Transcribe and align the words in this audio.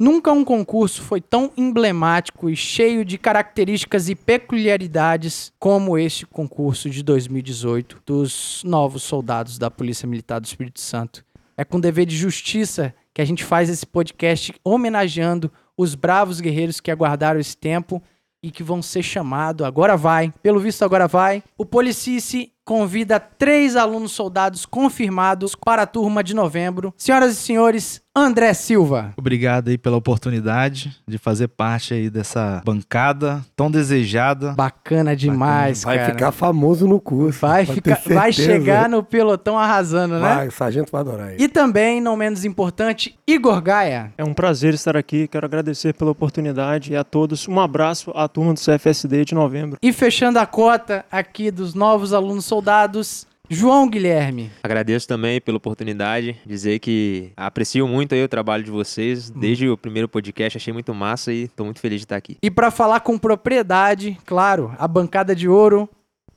Nunca 0.00 0.30
um 0.30 0.44
concurso 0.44 1.02
foi 1.02 1.20
tão 1.20 1.50
emblemático 1.56 2.48
e 2.48 2.54
cheio 2.54 3.04
de 3.04 3.18
características 3.18 4.08
e 4.08 4.14
peculiaridades 4.14 5.52
como 5.58 5.98
este 5.98 6.24
concurso 6.24 6.88
de 6.88 7.02
2018 7.02 8.02
dos 8.06 8.62
novos 8.64 9.02
soldados 9.02 9.58
da 9.58 9.68
Polícia 9.68 10.06
Militar 10.06 10.40
do 10.40 10.44
Espírito 10.44 10.80
Santo. 10.80 11.24
É 11.56 11.64
com 11.64 11.80
dever 11.80 12.06
de 12.06 12.16
justiça 12.16 12.94
que 13.12 13.20
a 13.20 13.24
gente 13.24 13.42
faz 13.42 13.68
esse 13.68 13.84
podcast 13.84 14.54
homenageando 14.62 15.50
os 15.76 15.96
bravos 15.96 16.40
guerreiros 16.40 16.78
que 16.78 16.92
aguardaram 16.92 17.40
esse 17.40 17.56
tempo 17.56 18.00
e 18.40 18.52
que 18.52 18.62
vão 18.62 18.80
ser 18.80 19.02
chamados. 19.02 19.66
Agora 19.66 19.96
vai, 19.96 20.32
pelo 20.40 20.60
visto, 20.60 20.84
agora 20.84 21.08
vai. 21.08 21.42
O 21.56 21.66
Policice 21.66 22.52
convida 22.64 23.18
três 23.18 23.76
alunos 23.76 24.12
soldados 24.12 24.64
confirmados 24.64 25.54
para 25.54 25.82
a 25.82 25.86
turma 25.86 26.22
de 26.22 26.34
novembro. 26.34 26.94
Senhoras 26.96 27.32
e 27.32 27.36
senhores, 27.36 28.02
André 28.16 28.52
Silva. 28.52 29.12
Obrigado 29.16 29.68
aí 29.68 29.78
pela 29.78 29.96
oportunidade 29.96 30.96
de 31.06 31.18
fazer 31.18 31.48
parte 31.48 31.94
aí 31.94 32.10
dessa 32.10 32.60
bancada 32.64 33.44
tão 33.54 33.70
desejada. 33.70 34.52
Bacana 34.52 35.14
demais, 35.14 35.84
Vai 35.84 35.98
cara. 35.98 36.10
ficar 36.12 36.32
famoso 36.32 36.86
no 36.88 37.00
curso. 37.00 37.40
Vai, 37.40 37.64
ficar, 37.64 38.00
vai 38.06 38.32
chegar 38.32 38.88
no 38.88 39.04
pelotão 39.04 39.56
arrasando, 39.56 40.14
né? 40.14 40.34
Vai, 40.34 40.48
o 40.48 40.52
sargento 40.52 40.90
vai 40.90 41.00
adorar 41.00 41.34
isso. 41.34 41.44
E 41.44 41.48
também, 41.48 42.00
não 42.00 42.16
menos 42.16 42.44
importante, 42.44 43.16
Igor 43.26 43.60
Gaia. 43.60 44.12
É 44.18 44.24
um 44.24 44.34
prazer 44.34 44.74
estar 44.74 44.96
aqui, 44.96 45.28
quero 45.28 45.46
agradecer 45.46 45.94
pela 45.94 46.10
oportunidade 46.10 46.92
e 46.92 46.96
a 46.96 47.04
todos. 47.04 47.46
Um 47.46 47.60
abraço 47.60 48.10
à 48.14 48.26
turma 48.26 48.52
do 48.54 48.60
CFSD 48.60 49.26
de 49.26 49.34
novembro. 49.34 49.78
E 49.80 49.92
fechando 49.92 50.38
a 50.38 50.46
cota 50.46 51.04
aqui 51.10 51.50
dos 51.50 51.74
novos 51.74 52.12
alunos 52.12 52.44
soldados, 52.44 53.26
João 53.50 53.88
Guilherme. 53.88 54.50
Agradeço 54.62 55.08
também 55.08 55.40
pela 55.40 55.56
oportunidade, 55.56 56.36
dizer 56.44 56.78
que 56.78 57.32
aprecio 57.36 57.88
muito 57.88 58.14
aí 58.14 58.22
o 58.22 58.28
trabalho 58.28 58.62
de 58.62 58.70
vocês, 58.70 59.30
desde 59.30 59.68
o 59.68 59.76
primeiro 59.76 60.08
podcast, 60.08 60.58
achei 60.58 60.72
muito 60.72 60.94
massa 60.94 61.32
e 61.32 61.48
tô 61.48 61.64
muito 61.64 61.80
feliz 61.80 62.00
de 62.00 62.04
estar 62.04 62.16
aqui. 62.16 62.36
E 62.42 62.50
para 62.50 62.70
falar 62.70 63.00
com 63.00 63.18
propriedade, 63.18 64.18
claro, 64.26 64.74
a 64.78 64.86
bancada 64.86 65.34
de 65.34 65.48
ouro, 65.48 65.88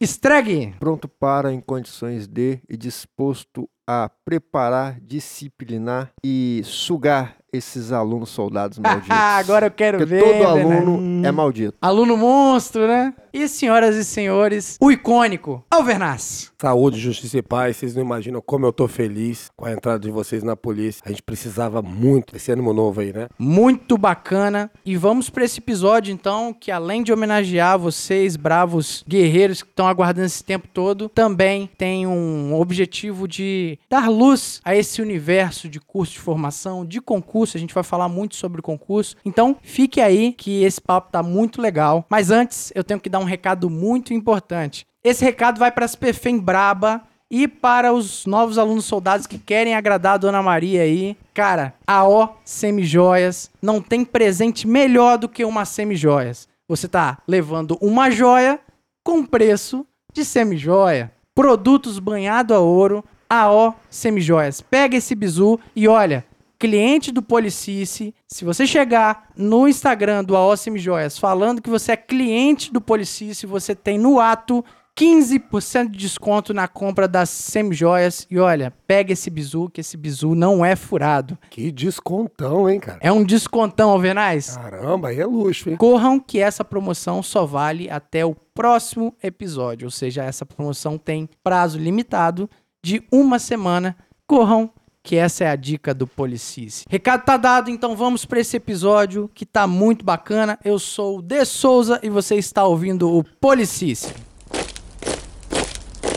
Stregue. 0.02 0.74
Pronto 0.80 1.08
para, 1.08 1.54
em 1.54 1.62
condições 1.62 2.26
de 2.26 2.60
e 2.68 2.76
disposto 2.76 3.70
a 3.88 4.10
preparar, 4.26 5.00
disciplinar 5.00 6.10
e 6.26 6.62
sugar 6.64 7.38
esses 7.54 7.92
alunos 7.92 8.30
soldados 8.30 8.80
malditos. 8.80 9.10
Agora 9.12 9.68
eu 9.68 9.72
quero 9.72 9.98
Porque 9.98 10.16
ver. 10.16 10.24
todo 10.24 10.56
né? 10.56 10.78
aluno 10.78 11.26
é 11.28 11.32
maldito. 11.32 11.78
Aluno 11.82 12.16
monstro, 12.18 12.88
né? 12.88 13.14
E 13.34 13.48
senhoras 13.48 13.96
e 13.96 14.04
senhores, 14.04 14.78
o 14.82 14.92
icônico 14.92 15.64
Alvernaz. 15.72 16.52
Saúde, 16.62 17.00
justiça 17.00 17.38
e 17.38 17.42
paz. 17.42 17.78
Vocês 17.78 17.96
não 17.96 18.02
imaginam 18.02 18.42
como 18.46 18.66
eu 18.66 18.74
tô 18.74 18.88
feliz 18.90 19.50
com 19.56 19.66
a 19.66 19.72
entrada 19.72 20.00
de 20.00 20.12
vocês 20.12 20.44
na 20.44 20.56
polícia. 20.56 21.02
A 21.06 21.10
gente 21.10 21.24
precisava 21.24 21.82
muito 21.82 22.34
desse 22.34 22.52
ânimo 22.52 22.74
novo 22.74 23.00
aí, 23.00 23.14
né? 23.14 23.30
Muito 23.40 23.98
bacana. 23.98 24.70
E 24.86 24.98
vamos 24.98 25.30
para 25.30 25.46
esse 25.46 25.60
episódio, 25.60 26.14
então, 26.14 26.54
que 26.54 26.72
além 26.72 27.04
de 27.04 27.14
homenagear 27.14 27.80
vocês, 27.80 28.36
bravos 28.36 29.04
guerreiros 29.08 29.64
que 29.64 29.70
estão 29.70 29.88
aguardando 29.88 30.26
esse 30.28 30.44
tempo 30.44 30.68
todo, 30.68 31.08
também 31.10 31.70
tem 31.78 32.06
um 32.06 32.54
objetivo 32.54 33.28
de 33.30 33.80
dar 33.90 34.10
luz 34.10 34.60
a 34.64 34.76
esse 34.76 35.02
universo 35.02 35.70
de 35.70 35.80
curso 35.80 36.14
de 36.14 36.20
formação, 36.20 36.86
de 36.86 37.00
concurso. 37.00 37.41
A 37.58 37.60
gente 37.60 37.74
vai 37.74 37.84
falar 37.84 38.08
muito 38.10 38.36
sobre 38.36 38.62
concurso. 38.62 39.16
Então, 39.26 39.56
fique 39.62 40.00
aí 40.02 40.34
que 40.34 40.64
esse 40.64 40.80
papo 40.80 41.12
tá 41.12 41.24
muito 41.24 41.62
legal. 41.62 42.06
Mas 42.10 42.32
antes, 42.32 42.72
eu 42.76 42.84
tenho 42.84 43.00
que 43.00 43.10
dar 43.10 43.20
um 43.20 43.24
recado 43.24 43.70
muito 43.70 44.14
importante. 44.14 44.86
Esse 45.04 45.26
recado 45.26 45.60
vai 45.60 45.72
para 45.72 45.86
as 45.86 45.96
Perfem 45.96 46.38
Braba 46.40 47.02
e 47.32 47.48
para 47.48 47.94
os 47.94 48.26
novos 48.26 48.58
alunos 48.58 48.84
soldados 48.84 49.26
que 49.26 49.40
querem 49.40 49.74
agradar 49.74 50.16
a 50.16 50.18
Dona 50.18 50.44
Maria 50.44 50.82
aí. 50.82 51.18
Cara, 51.34 51.74
a 51.88 52.06
O 52.06 52.30
Semijoias 52.44 53.50
não 53.62 53.82
tem 53.82 54.04
presente 54.04 54.68
melhor 54.68 55.18
do 55.18 55.30
que 55.30 55.46
uma 55.46 55.64
semijoias. 55.64 56.48
Você 56.68 56.90
tá 56.90 57.20
levando 57.26 57.78
uma 57.82 58.12
joia 58.12 58.60
com 59.04 59.26
preço 59.26 59.88
de 60.14 60.26
semijoia. 60.26 61.12
Produtos 61.34 62.00
banhado 62.00 62.54
a 62.54 62.60
ouro, 62.60 63.04
a 63.30 63.50
O 63.50 63.74
Semijoias. 63.90 64.60
Pega 64.60 64.98
esse 64.98 65.16
bizu 65.16 65.58
e 65.74 65.88
olha, 65.88 66.26
cliente 66.62 67.12
do 67.12 67.24
Policice, 67.24 68.14
se 68.28 68.46
você 68.46 68.68
chegar 68.68 69.32
no 69.36 69.68
Instagram 69.68 70.24
do 70.24 70.36
AO 70.36 70.56
Semijoias 70.56 71.18
falando 71.18 71.60
que 71.60 71.72
você 71.72 71.94
é 71.94 71.98
cliente 71.98 72.72
do 72.72 72.80
Policice, 72.80 73.48
você 73.48 73.74
tem 73.74 73.98
no 73.98 74.20
ato 74.20 74.64
15% 74.96 75.90
de 75.90 75.98
desconto 75.98 76.54
na 76.54 76.68
compra 76.68 77.08
das 77.08 77.32
semijoias. 77.32 78.28
E 78.30 78.38
olha, 78.38 78.72
pega 78.86 79.14
esse 79.14 79.32
bizu, 79.32 79.72
que 79.74 79.82
esse 79.82 79.98
bizu 79.98 80.36
não 80.36 80.64
é 80.64 80.76
furado. 80.76 81.36
Que 81.50 81.72
descontão, 81.72 82.70
hein, 82.70 82.80
cara? 82.80 83.00
É 83.02 83.12
um 83.12 83.24
descontão, 83.24 83.90
Alvernais. 83.90 84.56
Caramba, 84.56 85.08
aí 85.08 85.20
é 85.20 85.26
luxo, 85.26 85.68
hein? 85.68 85.78
Corram 85.78 86.20
que 86.20 86.40
essa 86.40 86.64
promoção 86.64 87.24
só 87.24 87.44
vale 87.44 87.90
até 87.90 88.24
o 88.24 88.36
próximo 88.36 89.16
episódio. 89.24 89.88
Ou 89.88 89.92
seja, 89.92 90.24
essa 90.24 90.46
promoção 90.46 90.96
tem 90.96 91.28
prazo 91.44 91.80
limitado 91.80 92.48
de 92.84 93.04
uma 93.12 93.40
semana. 93.40 93.98
Corram 94.28 94.70
que 95.04 95.16
essa 95.16 95.44
é 95.44 95.50
a 95.50 95.56
dica 95.56 95.94
do 95.94 96.06
Policice. 96.06 96.86
Recado 96.90 97.24
tá 97.24 97.38
dado, 97.38 97.70
então 97.70 97.96
vamos 97.96 98.26
para 98.26 98.40
esse 98.40 98.58
episódio 98.58 99.30
que 99.34 99.46
tá 99.46 99.66
muito 99.66 100.06
bacana. 100.06 100.60
Eu 100.64 100.78
sou 100.78 101.20
o 101.20 101.22
De 101.22 101.44
Souza 101.46 102.00
e 102.04 102.10
você 102.10 102.36
está 102.36 102.66
ouvindo 102.66 103.10
o 103.10 103.24
Policice. 103.24 104.14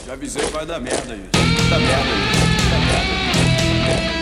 Já 0.06 0.12
avisei 0.12 0.44
que 0.44 0.52
vai 0.52 0.66
dar 0.66 0.80
merda, 0.80 1.16
gente. 1.16 1.30
Dá 1.70 1.78
merda, 1.78 2.04
gente. 2.04 2.70
Dá 2.70 2.78
merda. 2.78 4.13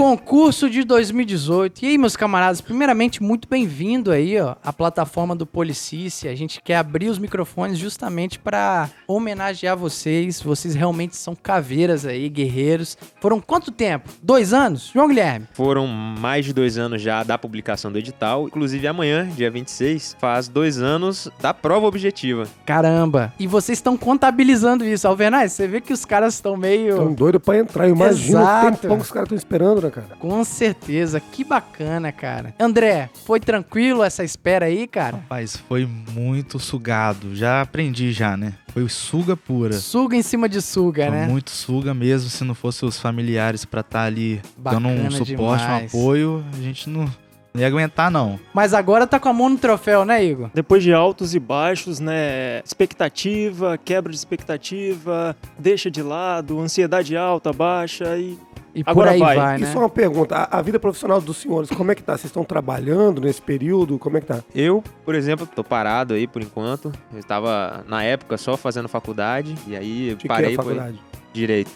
Concurso 0.00 0.70
de 0.70 0.82
2018. 0.82 1.84
E 1.84 1.88
aí, 1.88 1.98
meus 1.98 2.16
camaradas, 2.16 2.62
primeiramente, 2.62 3.22
muito 3.22 3.46
bem-vindo 3.46 4.10
aí, 4.10 4.40
ó, 4.40 4.56
à 4.64 4.72
plataforma 4.72 5.36
do 5.36 5.44
Policice. 5.44 6.26
A 6.26 6.34
gente 6.34 6.58
quer 6.62 6.76
abrir 6.76 7.10
os 7.10 7.18
microfones 7.18 7.76
justamente 7.76 8.38
para 8.38 8.88
homenagear 9.06 9.76
vocês. 9.76 10.40
Vocês 10.40 10.74
realmente 10.74 11.14
são 11.16 11.36
caveiras 11.36 12.06
aí, 12.06 12.30
guerreiros. 12.30 12.96
Foram 13.20 13.42
quanto 13.42 13.70
tempo? 13.70 14.08
Dois 14.22 14.54
anos? 14.54 14.90
João 14.94 15.06
Guilherme? 15.06 15.46
Foram 15.52 15.86
mais 15.86 16.46
de 16.46 16.54
dois 16.54 16.78
anos 16.78 17.02
já 17.02 17.22
da 17.22 17.36
publicação 17.36 17.92
do 17.92 17.98
edital, 17.98 18.46
inclusive 18.46 18.86
amanhã, 18.88 19.28
dia 19.28 19.50
26, 19.50 20.16
faz 20.18 20.48
dois 20.48 20.80
anos 20.80 21.28
da 21.42 21.52
prova 21.52 21.86
objetiva. 21.86 22.46
Caramba! 22.64 23.34
E 23.38 23.46
vocês 23.46 23.76
estão 23.76 23.98
contabilizando 23.98 24.82
isso, 24.82 25.06
Alvernaz. 25.06 25.52
Você 25.52 25.68
vê 25.68 25.78
que 25.78 25.92
os 25.92 26.06
caras 26.06 26.32
estão 26.32 26.56
meio. 26.56 26.96
Tão 26.96 27.12
doido 27.12 27.38
pra 27.38 27.58
entrar. 27.58 27.86
Imagina 27.86 28.40
Exato. 28.40 28.66
o 28.66 28.76
tempão 28.78 28.96
que 28.96 29.04
os 29.04 29.12
caras 29.12 29.26
estão 29.26 29.36
esperando, 29.36 29.82
né, 29.82 29.89
cara? 29.90 30.08
Com 30.18 30.42
certeza, 30.44 31.20
que 31.20 31.44
bacana, 31.44 32.10
cara. 32.12 32.54
André, 32.58 33.10
foi 33.26 33.40
tranquilo 33.40 34.02
essa 34.02 34.22
espera 34.24 34.66
aí, 34.66 34.86
cara? 34.86 35.16
Rapaz, 35.16 35.56
foi 35.56 35.86
muito 35.86 36.58
sugado. 36.58 37.34
Já 37.34 37.60
aprendi 37.62 38.12
já, 38.12 38.36
né? 38.36 38.54
Foi 38.72 38.88
suga 38.88 39.36
pura. 39.36 39.72
Suga 39.74 40.16
em 40.16 40.22
cima 40.22 40.48
de 40.48 40.62
suga, 40.62 41.06
Foi 41.06 41.10
né? 41.16 41.26
muito 41.26 41.50
suga 41.50 41.92
mesmo. 41.92 42.30
Se 42.30 42.44
não 42.44 42.54
fosse 42.54 42.84
os 42.84 42.98
familiares 42.98 43.64
pra 43.64 43.80
estar 43.80 44.02
ali 44.04 44.40
dando 44.56 44.88
um 44.88 44.96
Bacana 44.96 45.10
suporte, 45.10 45.62
demais. 45.62 45.94
um 45.94 45.98
apoio, 45.98 46.44
a 46.52 46.62
gente 46.62 46.88
não, 46.88 47.02
não 47.52 47.60
ia 47.60 47.66
aguentar, 47.66 48.10
não. 48.12 48.38
Mas 48.54 48.72
agora 48.72 49.06
tá 49.08 49.18
com 49.18 49.28
a 49.28 49.32
mão 49.32 49.48
no 49.48 49.58
troféu, 49.58 50.04
né, 50.04 50.24
Igor? 50.24 50.50
Depois 50.54 50.82
de 50.84 50.92
altos 50.92 51.34
e 51.34 51.40
baixos, 51.40 51.98
né? 51.98 52.60
Expectativa, 52.64 53.76
quebra 53.76 54.12
de 54.12 54.18
expectativa, 54.18 55.36
deixa 55.58 55.90
de 55.90 56.02
lado, 56.02 56.60
ansiedade 56.60 57.16
alta, 57.16 57.52
baixa 57.52 58.16
e 58.16 58.38
E 58.74 58.84
por 58.84 58.90
Agora 58.90 59.10
aí 59.12 59.18
vai, 59.18 59.36
vai. 59.36 59.58
né? 59.58 59.68
E 59.68 59.72
só 59.72 59.80
uma 59.80 59.88
pergunta. 59.88 60.36
A, 60.36 60.58
a 60.58 60.62
vida 60.62 60.78
profissional 60.78 61.20
dos 61.20 61.36
senhores, 61.38 61.70
como 61.70 61.90
é 61.90 61.94
que 61.94 62.02
tá? 62.02 62.12
Vocês 62.12 62.26
estão 62.26 62.44
trabalhando 62.44 63.20
nesse 63.20 63.42
período? 63.42 63.98
Como 63.98 64.16
é 64.16 64.20
que 64.20 64.26
tá? 64.28 64.40
Eu, 64.54 64.82
por 65.04 65.14
exemplo, 65.14 65.46
tô 65.46 65.64
parado 65.64 66.14
aí 66.14 66.26
por 66.26 66.40
enquanto. 66.42 66.92
Eu 67.12 67.18
estava, 67.18 67.84
na 67.88 68.02
época, 68.04 68.36
só 68.38 68.56
fazendo 68.56 68.88
faculdade, 68.88 69.54
e 69.66 69.76
aí 69.76 70.08
De 70.10 70.16
que 70.16 70.26
é 70.26 70.28
parei 70.28 70.52
a 70.54 70.56
foi 70.62 70.74
faculdade? 70.74 71.00
direito. 71.32 71.70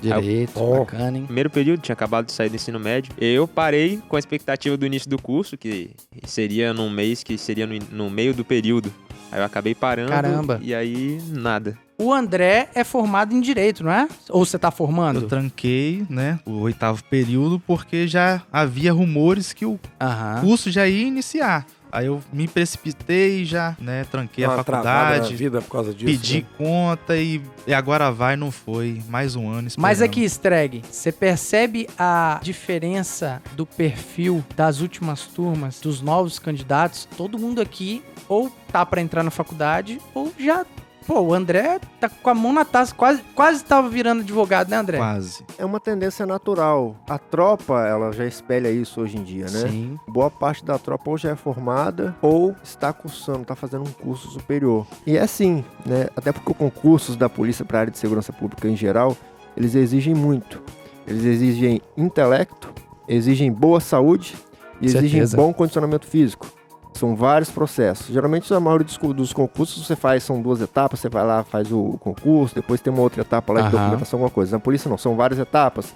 Direito, 0.00 0.52
Bom. 0.54 0.78
bacana, 0.78 1.18
hein? 1.18 1.24
Primeiro 1.24 1.50
período, 1.50 1.80
tinha 1.80 1.92
acabado 1.92 2.26
de 2.26 2.32
sair 2.32 2.48
do 2.48 2.54
ensino 2.54 2.78
médio. 2.78 3.12
Eu 3.18 3.48
parei 3.48 4.00
com 4.08 4.14
a 4.14 4.18
expectativa 4.18 4.76
do 4.76 4.86
início 4.86 5.10
do 5.10 5.20
curso, 5.20 5.56
que 5.56 5.90
seria 6.24 6.72
num 6.72 6.88
mês, 6.88 7.24
que 7.24 7.36
seria 7.36 7.66
no, 7.66 7.74
no 7.90 8.08
meio 8.08 8.32
do 8.32 8.44
período. 8.44 8.92
Aí 9.32 9.40
eu 9.40 9.44
acabei 9.44 9.74
parando. 9.74 10.10
Caramba. 10.10 10.60
E 10.62 10.72
aí, 10.72 11.20
nada. 11.30 11.76
O 12.00 12.12
André 12.12 12.68
é 12.76 12.84
formado 12.84 13.34
em 13.34 13.40
Direito, 13.40 13.82
não 13.82 13.90
é? 13.90 14.06
Ou 14.28 14.46
você 14.46 14.56
tá 14.56 14.70
formando? 14.70 15.22
Eu 15.22 15.26
tranquei, 15.26 16.06
né, 16.08 16.38
o 16.46 16.60
oitavo 16.60 17.02
período 17.02 17.58
porque 17.58 18.06
já 18.06 18.40
havia 18.52 18.92
rumores 18.92 19.52
que 19.52 19.66
o 19.66 19.80
Aham. 20.00 20.42
curso 20.42 20.70
já 20.70 20.86
ia 20.86 21.04
iniciar. 21.04 21.66
Aí 21.90 22.06
eu 22.06 22.20
me 22.32 22.46
precipitei 22.46 23.44
já, 23.44 23.76
né? 23.80 24.04
Tranquei 24.04 24.44
a 24.44 24.48
uma 24.48 24.56
na 24.58 24.62
faculdade, 24.62 25.34
vida 25.34 25.60
por 25.60 25.70
causa 25.72 25.92
disso. 25.92 26.20
pedi 26.20 26.42
né? 26.42 26.46
conta 26.56 27.16
e, 27.16 27.40
e 27.66 27.74
agora 27.74 28.12
vai, 28.12 28.36
não 28.36 28.52
foi. 28.52 29.02
Mais 29.08 29.34
um 29.34 29.48
ano 29.48 29.66
esperando. 29.68 29.82
Mas 29.82 30.02
aqui, 30.02 30.22
Streg, 30.24 30.82
você 30.88 31.10
percebe 31.10 31.88
a 31.98 32.38
diferença 32.42 33.42
do 33.56 33.64
perfil 33.66 34.44
das 34.54 34.80
últimas 34.80 35.22
turmas, 35.22 35.80
dos 35.80 36.00
novos 36.00 36.38
candidatos? 36.38 37.08
Todo 37.16 37.38
mundo 37.38 37.60
aqui 37.60 38.04
ou 38.28 38.50
tá 38.70 38.84
pra 38.84 39.00
entrar 39.00 39.22
na 39.22 39.30
faculdade 39.30 39.98
ou 40.14 40.32
já. 40.38 40.64
Pô, 41.08 41.20
o 41.20 41.32
André 41.32 41.80
tá 41.98 42.06
com 42.06 42.28
a 42.28 42.34
mão 42.34 42.52
na 42.52 42.66
taça, 42.66 42.94
quase, 42.94 43.22
quase 43.34 43.64
tava 43.64 43.88
virando 43.88 44.20
advogado, 44.20 44.68
né, 44.68 44.76
André? 44.76 44.98
Quase. 44.98 45.42
É 45.56 45.64
uma 45.64 45.80
tendência 45.80 46.26
natural. 46.26 46.96
A 47.08 47.16
tropa, 47.16 47.80
ela 47.86 48.12
já 48.12 48.26
espelha 48.26 48.70
isso 48.70 49.00
hoje 49.00 49.16
em 49.16 49.22
dia, 49.22 49.46
né? 49.46 49.70
Sim. 49.70 49.98
Boa 50.06 50.30
parte 50.30 50.62
da 50.62 50.78
tropa 50.78 51.08
ou 51.08 51.16
já 51.16 51.30
é 51.30 51.34
formada 51.34 52.14
ou 52.20 52.54
está 52.62 52.92
cursando, 52.92 53.40
está 53.40 53.56
fazendo 53.56 53.84
um 53.84 53.92
curso 53.92 54.28
superior. 54.28 54.86
E 55.06 55.16
é 55.16 55.22
assim, 55.22 55.64
né? 55.86 56.08
Até 56.14 56.30
porque 56.30 56.52
os 56.52 56.58
concursos 56.58 57.16
da 57.16 57.26
polícia 57.26 57.64
para 57.64 57.78
a 57.78 57.80
área 57.80 57.90
de 57.90 57.98
segurança 57.98 58.30
pública 58.30 58.68
em 58.68 58.76
geral, 58.76 59.16
eles 59.56 59.74
exigem 59.74 60.14
muito. 60.14 60.62
Eles 61.06 61.24
exigem 61.24 61.80
intelecto, 61.96 62.70
exigem 63.08 63.50
boa 63.50 63.80
saúde 63.80 64.36
e 64.78 64.84
exigem 64.84 65.26
bom 65.28 65.54
condicionamento 65.54 66.06
físico. 66.06 66.57
São 66.94 67.14
vários 67.14 67.50
processos. 67.50 68.06
Geralmente, 68.08 68.52
a 68.52 68.58
maioria 68.58 68.84
dos, 68.84 68.96
dos 69.14 69.32
concursos 69.32 69.86
você 69.86 69.94
faz, 69.94 70.22
são 70.24 70.42
duas 70.42 70.60
etapas, 70.60 70.98
você 71.00 71.08
vai 71.08 71.24
lá, 71.24 71.44
faz 71.44 71.70
o 71.70 71.96
concurso, 72.00 72.54
depois 72.54 72.80
tem 72.80 72.92
uma 72.92 73.02
outra 73.02 73.20
etapa 73.20 73.52
lá 73.52 73.60
de 73.60 73.66
Aham. 73.68 73.78
documentação, 73.78 74.18
alguma 74.18 74.30
coisa. 74.30 74.56
Na 74.56 74.60
polícia 74.60 74.88
não, 74.88 74.98
são 74.98 75.14
várias 75.16 75.38
etapas. 75.38 75.94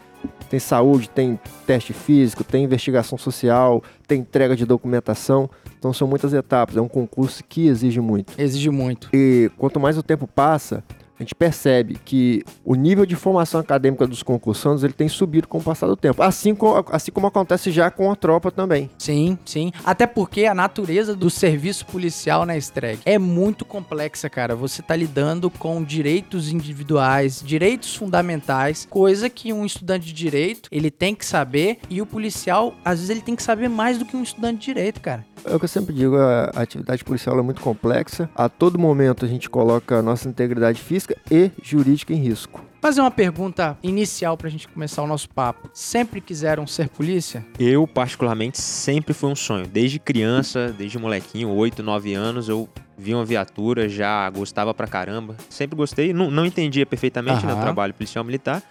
Tem 0.49 0.61
saúde, 0.61 1.11
tem 1.11 1.39
teste 1.67 1.93
físico, 1.93 2.45
tem 2.45 2.63
investigação 2.65 3.19
social, 3.19 3.83
tem 4.07 4.21
entrega 4.21 4.55
de 4.55 4.65
documentação. 4.65 5.51
Então 5.77 5.93
são 5.93 6.07
muitas 6.07 6.33
etapas. 6.33 6.77
É 6.77 6.81
um 6.81 6.87
concurso 6.87 7.43
que 7.49 7.67
exige 7.67 8.01
muito. 8.01 8.35
Exige 8.39 8.71
muito. 8.71 9.09
E 9.13 9.51
quanto 9.59 9.81
mais 9.81 9.99
o 9.99 10.03
tempo 10.03 10.29
passa, 10.29 10.85
a 11.23 11.25
gente 11.25 11.35
percebe 11.35 11.99
que 12.05 12.43
o 12.65 12.75
nível 12.75 13.07
de 13.07 13.15
formação 13.17 13.61
acadêmica 13.61 14.07
dos 14.07 14.23
concursantes 14.23 14.83
ele 14.83 14.93
tem 14.93 15.09
subido 15.09 15.47
com 15.47 15.59
o 15.59 15.63
passar 15.63 15.87
do 15.87 15.97
tempo. 15.97 16.23
Assim, 16.23 16.55
co- 16.55 16.85
assim 16.91 17.11
como 17.13 17.27
acontece 17.29 17.71
já 17.71 17.91
com 17.91 18.11
a 18.11 18.17
tropa 18.17 18.51
também. 18.51 18.91
Sim, 18.99 19.39
sim. 19.45 19.71
Até 19.85 20.07
porque 20.07 20.45
a 20.47 20.55
natureza 20.55 21.15
do 21.15 21.31
serviço 21.31 21.87
policial 21.87 22.45
na 22.45 22.57
Streg 22.57 23.01
é 23.05 23.19
muito 23.19 23.65
complexa, 23.65 24.29
cara. 24.29 24.57
Você 24.57 24.83
tá 24.83 24.97
lidando 24.97 25.49
com 25.51 25.83
direitos 25.83 26.51
individuais, 26.53 27.43
direitos 27.45 27.95
fundamentais, 27.95 28.87
coisa 28.91 29.31
que 29.31 29.53
um 29.53 29.65
estudante 29.65 30.07
de 30.07 30.13
direito, 30.13 30.69
ele 30.73 30.91
tem 30.91 31.15
que 31.15 31.25
saber 31.25 31.79
e 31.89 32.03
o 32.03 32.07
policial, 32.07 32.75
às 32.85 32.99
vezes 32.99 33.11
ele 33.11 33.21
tem 33.21 33.37
que 33.37 33.43
saber 33.43 33.69
mais 33.69 33.99
do 33.99 34.05
que 34.05 34.17
um 34.17 34.23
estudante 34.23 34.59
de 34.59 34.65
direito, 34.67 35.01
cara. 35.01 35.25
É 35.45 35.55
o 35.55 35.59
que 35.59 35.65
eu 35.65 35.69
sempre 35.69 35.95
digo, 35.95 36.17
a 36.17 36.51
a 36.55 36.63
atividade 36.63 37.03
policial 37.05 37.39
é 37.39 37.43
muito 37.43 37.61
complexa. 37.61 38.29
A 38.35 38.49
todo 38.49 38.79
momento 38.79 39.25
a 39.25 39.29
gente 39.29 39.49
coloca 39.51 39.99
a 39.99 40.03
nossa 40.03 40.29
integridade 40.29 40.81
física 40.81 41.12
e 41.31 41.51
jurídica 41.63 42.13
em 42.13 42.17
risco. 42.17 42.65
Fazer 42.81 43.01
uma 43.01 43.13
pergunta 43.13 43.79
inicial 43.81 44.37
pra 44.37 44.51
gente 44.51 44.67
começar 44.67 45.03
o 45.03 45.07
nosso 45.07 45.29
papo. 45.31 45.71
Sempre 45.73 46.21
quiseram 46.21 46.67
ser 46.67 46.89
polícia? 46.89 47.47
Eu, 47.57 47.87
particularmente, 47.87 48.61
sempre 48.61 49.15
foi 49.15 49.31
um 49.31 49.37
sonho. 49.37 49.69
Desde 49.69 50.01
criança, 50.01 50.75
desde 50.77 50.99
molequinho, 50.99 51.49
8, 51.51 51.81
9 51.81 52.15
anos, 52.15 52.49
eu 52.49 52.69
vi 52.99 53.15
uma 53.15 53.25
viatura, 53.25 53.89
já 53.89 54.29
gostava 54.31 54.75
pra 54.75 54.87
caramba. 54.87 55.37
Sempre 55.49 55.77
gostei, 55.77 56.13
não, 56.13 56.31
não 56.31 56.45
entendia 56.45 56.85
perfeitamente 56.85 57.47
né, 57.47 57.55
o 57.55 57.61
trabalho 57.61 57.95
policial 57.95 58.25
militar, 58.25 58.63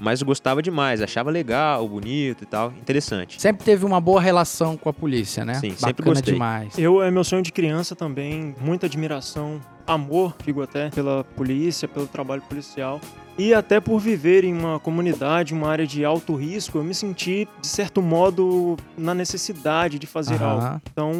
mas 0.00 0.20
eu 0.20 0.26
gostava 0.26 0.62
demais, 0.62 1.02
achava 1.02 1.30
legal, 1.30 1.86
bonito 1.86 2.42
e 2.42 2.46
tal, 2.46 2.72
interessante. 2.72 3.40
Sempre 3.40 3.64
teve 3.64 3.84
uma 3.84 4.00
boa 4.00 4.20
relação 4.20 4.76
com 4.76 4.88
a 4.88 4.92
polícia, 4.92 5.44
né? 5.44 5.54
Sim, 5.54 5.70
sempre 5.70 6.04
Bacana 6.04 6.14
gostei. 6.14 6.32
demais. 6.32 6.78
Eu, 6.78 7.02
é 7.02 7.10
meu 7.10 7.22
sonho 7.22 7.42
de 7.42 7.52
criança 7.52 7.94
também, 7.94 8.54
muita 8.60 8.86
admiração, 8.86 9.60
amor, 9.86 10.34
digo 10.44 10.62
até, 10.62 10.90
pela 10.90 11.24
polícia, 11.24 11.86
pelo 11.86 12.06
trabalho 12.06 12.42
policial. 12.42 13.00
E 13.38 13.54
até 13.54 13.80
por 13.80 13.98
viver 13.98 14.44
em 14.44 14.52
uma 14.52 14.78
comunidade, 14.78 15.54
uma 15.54 15.68
área 15.68 15.86
de 15.86 16.04
alto 16.04 16.34
risco, 16.34 16.78
eu 16.78 16.84
me 16.84 16.94
senti, 16.94 17.48
de 17.60 17.66
certo 17.66 18.02
modo, 18.02 18.76
na 18.98 19.14
necessidade 19.14 19.98
de 19.98 20.06
fazer 20.06 20.42
algo. 20.42 20.80
Então, 20.92 21.12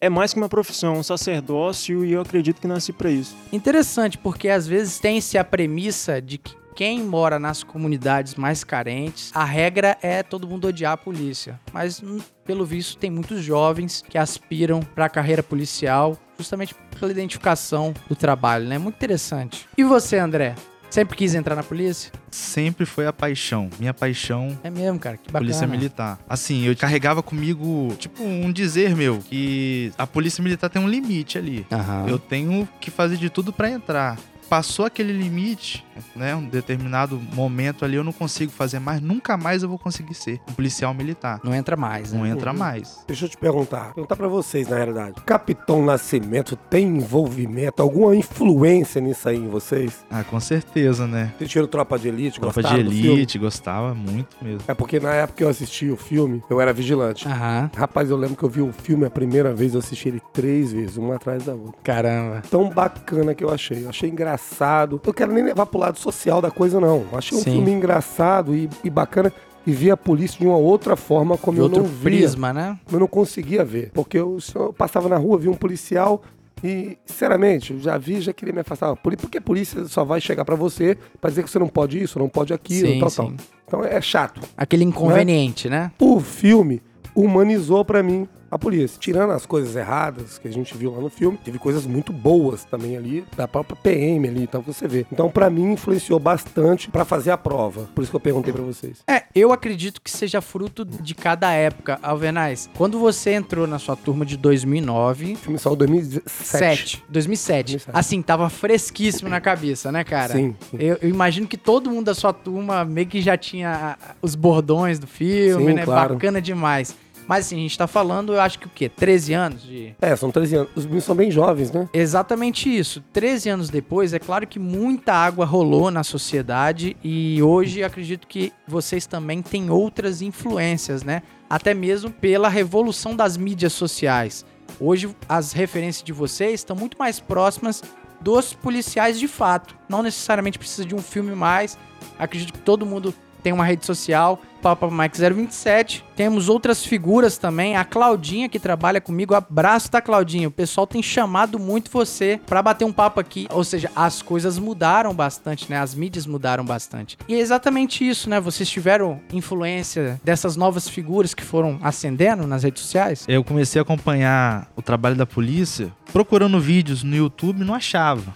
é 0.00 0.10
mais 0.10 0.34
que 0.34 0.38
uma 0.38 0.48
profissão, 0.48 0.98
um 0.98 1.02
sacerdócio, 1.02 2.04
e 2.04 2.12
eu 2.12 2.20
acredito 2.20 2.60
que 2.60 2.66
nasci 2.66 2.92
pra 2.92 3.10
isso. 3.10 3.34
Interessante, 3.50 4.18
porque 4.18 4.48
às 4.50 4.66
vezes 4.66 4.98
tem-se 4.98 5.38
a 5.38 5.44
premissa 5.44 6.20
de 6.20 6.36
que 6.36 6.54
quem 6.74 7.02
mora 7.02 7.38
nas 7.38 7.62
comunidades 7.62 8.34
mais 8.34 8.64
carentes, 8.64 9.30
a 9.34 9.44
regra 9.44 9.96
é 10.02 10.22
todo 10.22 10.46
mundo 10.48 10.68
odiar 10.68 10.92
a 10.92 10.96
polícia. 10.96 11.60
Mas, 11.72 12.02
hum, 12.02 12.18
pelo 12.44 12.64
visto, 12.64 12.98
tem 12.98 13.10
muitos 13.10 13.42
jovens 13.42 14.02
que 14.08 14.18
aspiram 14.18 14.80
para 14.80 15.06
a 15.06 15.08
carreira 15.08 15.42
policial 15.42 16.18
justamente 16.38 16.74
pela 16.98 17.12
identificação 17.12 17.94
do 18.08 18.16
trabalho, 18.16 18.66
né? 18.66 18.76
Muito 18.78 18.96
interessante. 18.96 19.66
E 19.78 19.84
você, 19.84 20.18
André? 20.18 20.54
Sempre 20.90 21.16
quis 21.16 21.34
entrar 21.34 21.56
na 21.56 21.62
polícia? 21.64 22.12
Sempre 22.30 22.86
foi 22.86 23.04
a 23.04 23.12
paixão. 23.12 23.68
Minha 23.80 23.92
paixão 23.92 24.56
É 24.62 24.70
mesmo, 24.70 24.96
cara. 24.96 25.16
Que 25.16 25.26
bacana. 25.26 25.40
Polícia 25.40 25.66
Militar. 25.66 26.20
Assim, 26.28 26.64
eu 26.66 26.76
carregava 26.76 27.20
comigo, 27.20 27.92
tipo, 27.98 28.22
um 28.22 28.52
dizer 28.52 28.94
meu, 28.94 29.18
que 29.18 29.92
a 29.98 30.06
Polícia 30.06 30.40
Militar 30.42 30.70
tem 30.70 30.80
um 30.80 30.88
limite 30.88 31.36
ali. 31.36 31.66
Aham. 31.72 32.06
Eu 32.06 32.16
tenho 32.16 32.68
que 32.80 32.92
fazer 32.92 33.16
de 33.16 33.28
tudo 33.28 33.52
pra 33.52 33.68
entrar. 33.68 34.16
Passou 34.48 34.84
aquele 34.86 35.12
limite, 35.12 35.84
né? 36.14 36.34
Um 36.34 36.44
determinado 36.48 37.20
momento 37.34 37.84
ali, 37.84 37.96
eu 37.96 38.04
não 38.04 38.12
consigo 38.12 38.50
fazer 38.52 38.78
mais. 38.78 39.00
Nunca 39.00 39.36
mais 39.36 39.62
eu 39.62 39.68
vou 39.68 39.78
conseguir 39.78 40.14
ser 40.14 40.40
um 40.48 40.52
policial 40.52 40.92
militar. 40.94 41.40
Não 41.44 41.54
entra 41.54 41.76
mais, 41.76 42.12
né? 42.12 42.18
Não 42.18 42.26
entra 42.26 42.52
Uhum. 42.52 42.58
mais. 42.58 43.02
Deixa 43.06 43.24
eu 43.24 43.28
te 43.28 43.36
perguntar. 43.36 43.92
Perguntar 43.94 44.16
pra 44.16 44.28
vocês, 44.28 44.68
na 44.68 44.76
realidade. 44.76 45.14
Capitão 45.26 45.84
Nascimento 45.84 46.56
tem 46.56 46.86
envolvimento, 46.86 47.82
alguma 47.82 48.14
influência 48.16 49.00
nisso 49.00 49.28
aí 49.28 49.36
em 49.36 49.48
vocês? 49.48 50.04
Ah, 50.10 50.24
com 50.24 50.38
certeza, 50.40 51.06
né? 51.06 51.32
Vocês 51.38 51.50
tiram 51.50 51.66
Tropa 51.66 51.98
de 51.98 52.08
Elite, 52.08 52.40
Tropa 52.40 52.60
de 52.60 52.68
gostaram 52.68 52.84
do 52.84 52.90
filme? 52.90 53.08
Elite, 53.12 53.38
gostava 53.38 53.94
muito 53.94 54.36
mesmo. 54.42 54.60
É 54.68 54.74
porque 54.74 54.98
na 55.00 55.12
época 55.14 55.38
que 55.38 55.44
eu 55.44 55.48
assisti 55.48 55.90
o 55.90 55.96
filme, 55.96 56.42
eu 56.50 56.60
era 56.60 56.72
vigilante. 56.72 57.26
Aham. 57.28 57.70
Rapaz, 57.76 58.10
eu 58.10 58.16
lembro 58.16 58.36
que 58.36 58.42
eu 58.42 58.48
vi 58.48 58.60
o 58.62 58.72
filme 58.72 59.04
a 59.06 59.10
primeira 59.10 59.52
vez, 59.54 59.74
eu 59.74 59.80
assisti 59.80 60.08
ele 60.08 60.22
três 60.32 60.72
vezes, 60.72 60.96
uma 60.96 61.16
atrás 61.16 61.44
da 61.44 61.54
outra. 61.54 61.74
Caramba. 61.82 62.42
Tão 62.50 62.68
bacana 62.70 63.34
que 63.34 63.44
eu 63.44 63.50
achei. 63.52 63.84
Eu 63.84 63.88
achei 63.88 64.10
engraçado. 64.10 65.00
Eu 65.04 65.14
quero 65.14 65.32
nem 65.32 65.44
levar 65.44 65.66
pro 65.66 65.78
lado 65.84 65.98
social 65.98 66.40
da 66.42 66.50
coisa, 66.50 66.80
não. 66.80 67.04
Achei 67.12 67.36
um 67.36 67.40
Sim. 67.42 67.52
filme 67.52 67.70
engraçado 67.72 68.54
e, 68.54 68.68
e 68.82 68.90
bacana. 68.90 69.32
E 69.66 69.72
vi 69.72 69.90
a 69.90 69.96
polícia 69.96 70.38
de 70.38 70.46
uma 70.46 70.58
outra 70.58 70.94
forma 70.94 71.38
como 71.38 71.54
De 71.54 71.60
eu 71.60 71.64
outro 71.64 71.82
não 71.82 71.88
via. 71.88 72.02
prisma, 72.02 72.52
né? 72.52 72.78
Eu 72.92 73.00
não 73.00 73.06
conseguia 73.06 73.64
ver. 73.64 73.90
Porque 73.94 74.18
eu, 74.18 74.36
eu 74.54 74.72
passava 74.74 75.08
na 75.08 75.16
rua, 75.16 75.38
via 75.38 75.50
um 75.50 75.54
policial 75.54 76.22
e, 76.62 76.98
sinceramente, 77.06 77.72
eu 77.72 77.80
já 77.80 77.96
vi, 77.96 78.20
já 78.20 78.30
queria 78.32 78.52
me 78.52 78.60
afastar. 78.60 78.94
Por- 78.96 79.16
Porque 79.16 79.38
a 79.38 79.40
polícia 79.40 79.86
só 79.86 80.04
vai 80.04 80.20
chegar 80.20 80.44
pra 80.44 80.54
você 80.54 80.98
pra 81.18 81.30
dizer 81.30 81.42
que 81.44 81.48
você 81.50 81.58
não 81.58 81.68
pode 81.68 82.02
isso, 82.02 82.18
não 82.18 82.28
pode 82.28 82.52
aquilo, 82.52 82.88
Sim, 82.90 82.98
tal, 83.00 83.08
sim. 83.10 83.16
tal. 83.16 83.32
Então 83.66 83.84
é 83.84 84.00
chato. 84.02 84.40
Aquele 84.54 84.84
inconveniente, 84.84 85.70
né? 85.70 85.90
O 85.98 86.20
filme 86.20 86.82
humanizou 87.14 87.84
pra 87.86 88.02
mim 88.02 88.28
a 88.54 88.58
polícia. 88.58 88.96
Tirando 89.00 89.32
as 89.32 89.44
coisas 89.44 89.74
erradas 89.74 90.38
que 90.38 90.46
a 90.46 90.50
gente 90.52 90.76
viu 90.76 90.92
lá 90.92 91.00
no 91.00 91.10
filme, 91.10 91.36
teve 91.44 91.58
coisas 91.58 91.84
muito 91.84 92.12
boas 92.12 92.64
também 92.64 92.96
ali, 92.96 93.24
da 93.36 93.48
própria 93.48 93.76
PM 93.76 94.28
ali, 94.28 94.42
então 94.44 94.62
você 94.62 94.86
vê. 94.86 95.04
Então, 95.10 95.28
pra 95.28 95.50
mim, 95.50 95.72
influenciou 95.72 96.20
bastante 96.20 96.88
pra 96.88 97.04
fazer 97.04 97.32
a 97.32 97.36
prova. 97.36 97.88
Por 97.94 98.02
isso 98.02 98.10
que 98.12 98.16
eu 98.16 98.20
perguntei 98.20 98.52
pra 98.52 98.62
vocês. 98.62 98.98
É, 99.08 99.24
eu 99.34 99.52
acredito 99.52 100.00
que 100.00 100.10
seja 100.10 100.40
fruto 100.40 100.84
de 100.84 101.14
cada 101.16 101.50
época, 101.52 101.98
Alvernais. 102.00 102.70
Quando 102.76 102.98
você 102.98 103.32
entrou 103.32 103.66
na 103.66 103.78
sua 103.80 103.96
turma 103.96 104.24
de 104.24 104.36
2009, 104.36 105.32
O 105.32 105.36
filme 105.36 105.58
saiu 105.58 105.74
em 105.74 105.78
2007. 105.78 106.24
7, 106.28 107.04
2007, 107.08 107.72
2007. 107.72 107.90
assim, 107.92 108.22
tava 108.22 108.48
fresquíssimo 108.48 109.28
na 109.28 109.40
cabeça, 109.40 109.90
né, 109.90 110.04
cara? 110.04 110.32
Sim, 110.34 110.54
sim. 110.70 110.76
Eu, 110.78 110.98
eu 111.02 111.08
imagino 111.08 111.48
que 111.48 111.56
todo 111.56 111.90
mundo 111.90 112.06
da 112.06 112.14
sua 112.14 112.32
turma 112.32 112.84
meio 112.84 113.08
que 113.08 113.20
já 113.20 113.36
tinha 113.36 113.98
os 114.22 114.36
bordões 114.36 114.98
do 115.00 115.06
filme, 115.08 115.66
Sim, 115.72 115.74
né? 115.74 115.84
claro. 115.84 116.14
Bacana 116.14 116.40
demais. 116.40 116.94
Mas 117.26 117.46
assim, 117.46 117.56
a 117.56 117.60
gente 117.60 117.78
tá 117.78 117.86
falando, 117.86 118.34
eu 118.34 118.40
acho 118.40 118.58
que 118.58 118.66
o 118.66 118.70
quê? 118.70 118.88
13 118.88 119.32
anos 119.32 119.62
de. 119.62 119.94
É, 120.00 120.14
são 120.14 120.30
13 120.30 120.56
anos. 120.56 120.70
Os 120.74 120.84
meninos 120.84 121.04
são 121.04 121.14
bem 121.14 121.30
jovens, 121.30 121.70
né? 121.70 121.88
Exatamente 121.92 122.74
isso. 122.74 123.02
13 123.12 123.48
anos 123.48 123.70
depois, 123.70 124.12
é 124.12 124.18
claro 124.18 124.46
que 124.46 124.58
muita 124.58 125.12
água 125.12 125.44
rolou 125.44 125.90
na 125.90 126.04
sociedade 126.04 126.96
e 127.02 127.42
hoje 127.42 127.82
acredito 127.82 128.26
que 128.26 128.52
vocês 128.66 129.06
também 129.06 129.42
têm 129.42 129.70
outras 129.70 130.22
influências, 130.22 131.02
né? 131.02 131.22
Até 131.48 131.72
mesmo 131.72 132.10
pela 132.10 132.48
revolução 132.48 133.14
das 133.14 133.36
mídias 133.36 133.72
sociais. 133.72 134.44
Hoje 134.80 135.14
as 135.28 135.52
referências 135.52 136.02
de 136.02 136.12
vocês 136.12 136.60
estão 136.60 136.74
muito 136.74 136.98
mais 136.98 137.20
próximas 137.20 137.82
dos 138.20 138.54
policiais 138.54 139.18
de 139.18 139.28
fato. 139.28 139.76
Não 139.88 140.02
necessariamente 140.02 140.58
precisa 140.58 140.86
de 140.86 140.94
um 140.94 141.02
filme 141.02 141.34
mais. 141.34 141.78
Acredito 142.18 142.52
que 142.52 142.58
todo 142.60 142.86
mundo 142.86 143.14
tem 143.44 143.52
uma 143.52 143.64
rede 143.64 143.84
social, 143.84 144.40
Papa 144.62 144.90
Mike 144.90 145.18
027. 145.20 146.02
Temos 146.16 146.48
outras 146.48 146.82
figuras 146.82 147.36
também, 147.36 147.76
a 147.76 147.84
Claudinha 147.84 148.48
que 148.48 148.58
trabalha 148.58 149.02
comigo. 149.02 149.34
Abraço, 149.34 149.90
tá, 149.90 150.00
Claudinha? 150.00 150.48
O 150.48 150.50
pessoal 150.50 150.86
tem 150.86 151.02
chamado 151.02 151.58
muito 151.58 151.90
você 151.90 152.40
pra 152.46 152.62
bater 152.62 152.86
um 152.86 152.92
papo 152.92 153.20
aqui. 153.20 153.46
Ou 153.50 153.62
seja, 153.62 153.90
as 153.94 154.22
coisas 154.22 154.58
mudaram 154.58 155.12
bastante, 155.14 155.70
né? 155.70 155.78
As 155.78 155.94
mídias 155.94 156.26
mudaram 156.26 156.64
bastante. 156.64 157.18
E 157.28 157.34
é 157.34 157.38
exatamente 157.38 158.08
isso, 158.08 158.30
né? 158.30 158.40
Vocês 158.40 158.66
tiveram 158.68 159.20
influência 159.30 160.18
dessas 160.24 160.56
novas 160.56 160.88
figuras 160.88 161.34
que 161.34 161.44
foram 161.44 161.78
ascendendo 161.82 162.46
nas 162.46 162.62
redes 162.62 162.82
sociais? 162.82 163.26
Eu 163.28 163.44
comecei 163.44 163.78
a 163.78 163.82
acompanhar 163.82 164.68
o 164.74 164.80
trabalho 164.80 165.16
da 165.16 165.26
polícia 165.26 165.92
procurando 166.10 166.58
vídeos 166.58 167.02
no 167.02 167.14
YouTube 167.14 167.62
não 167.62 167.74
achava. 167.74 168.32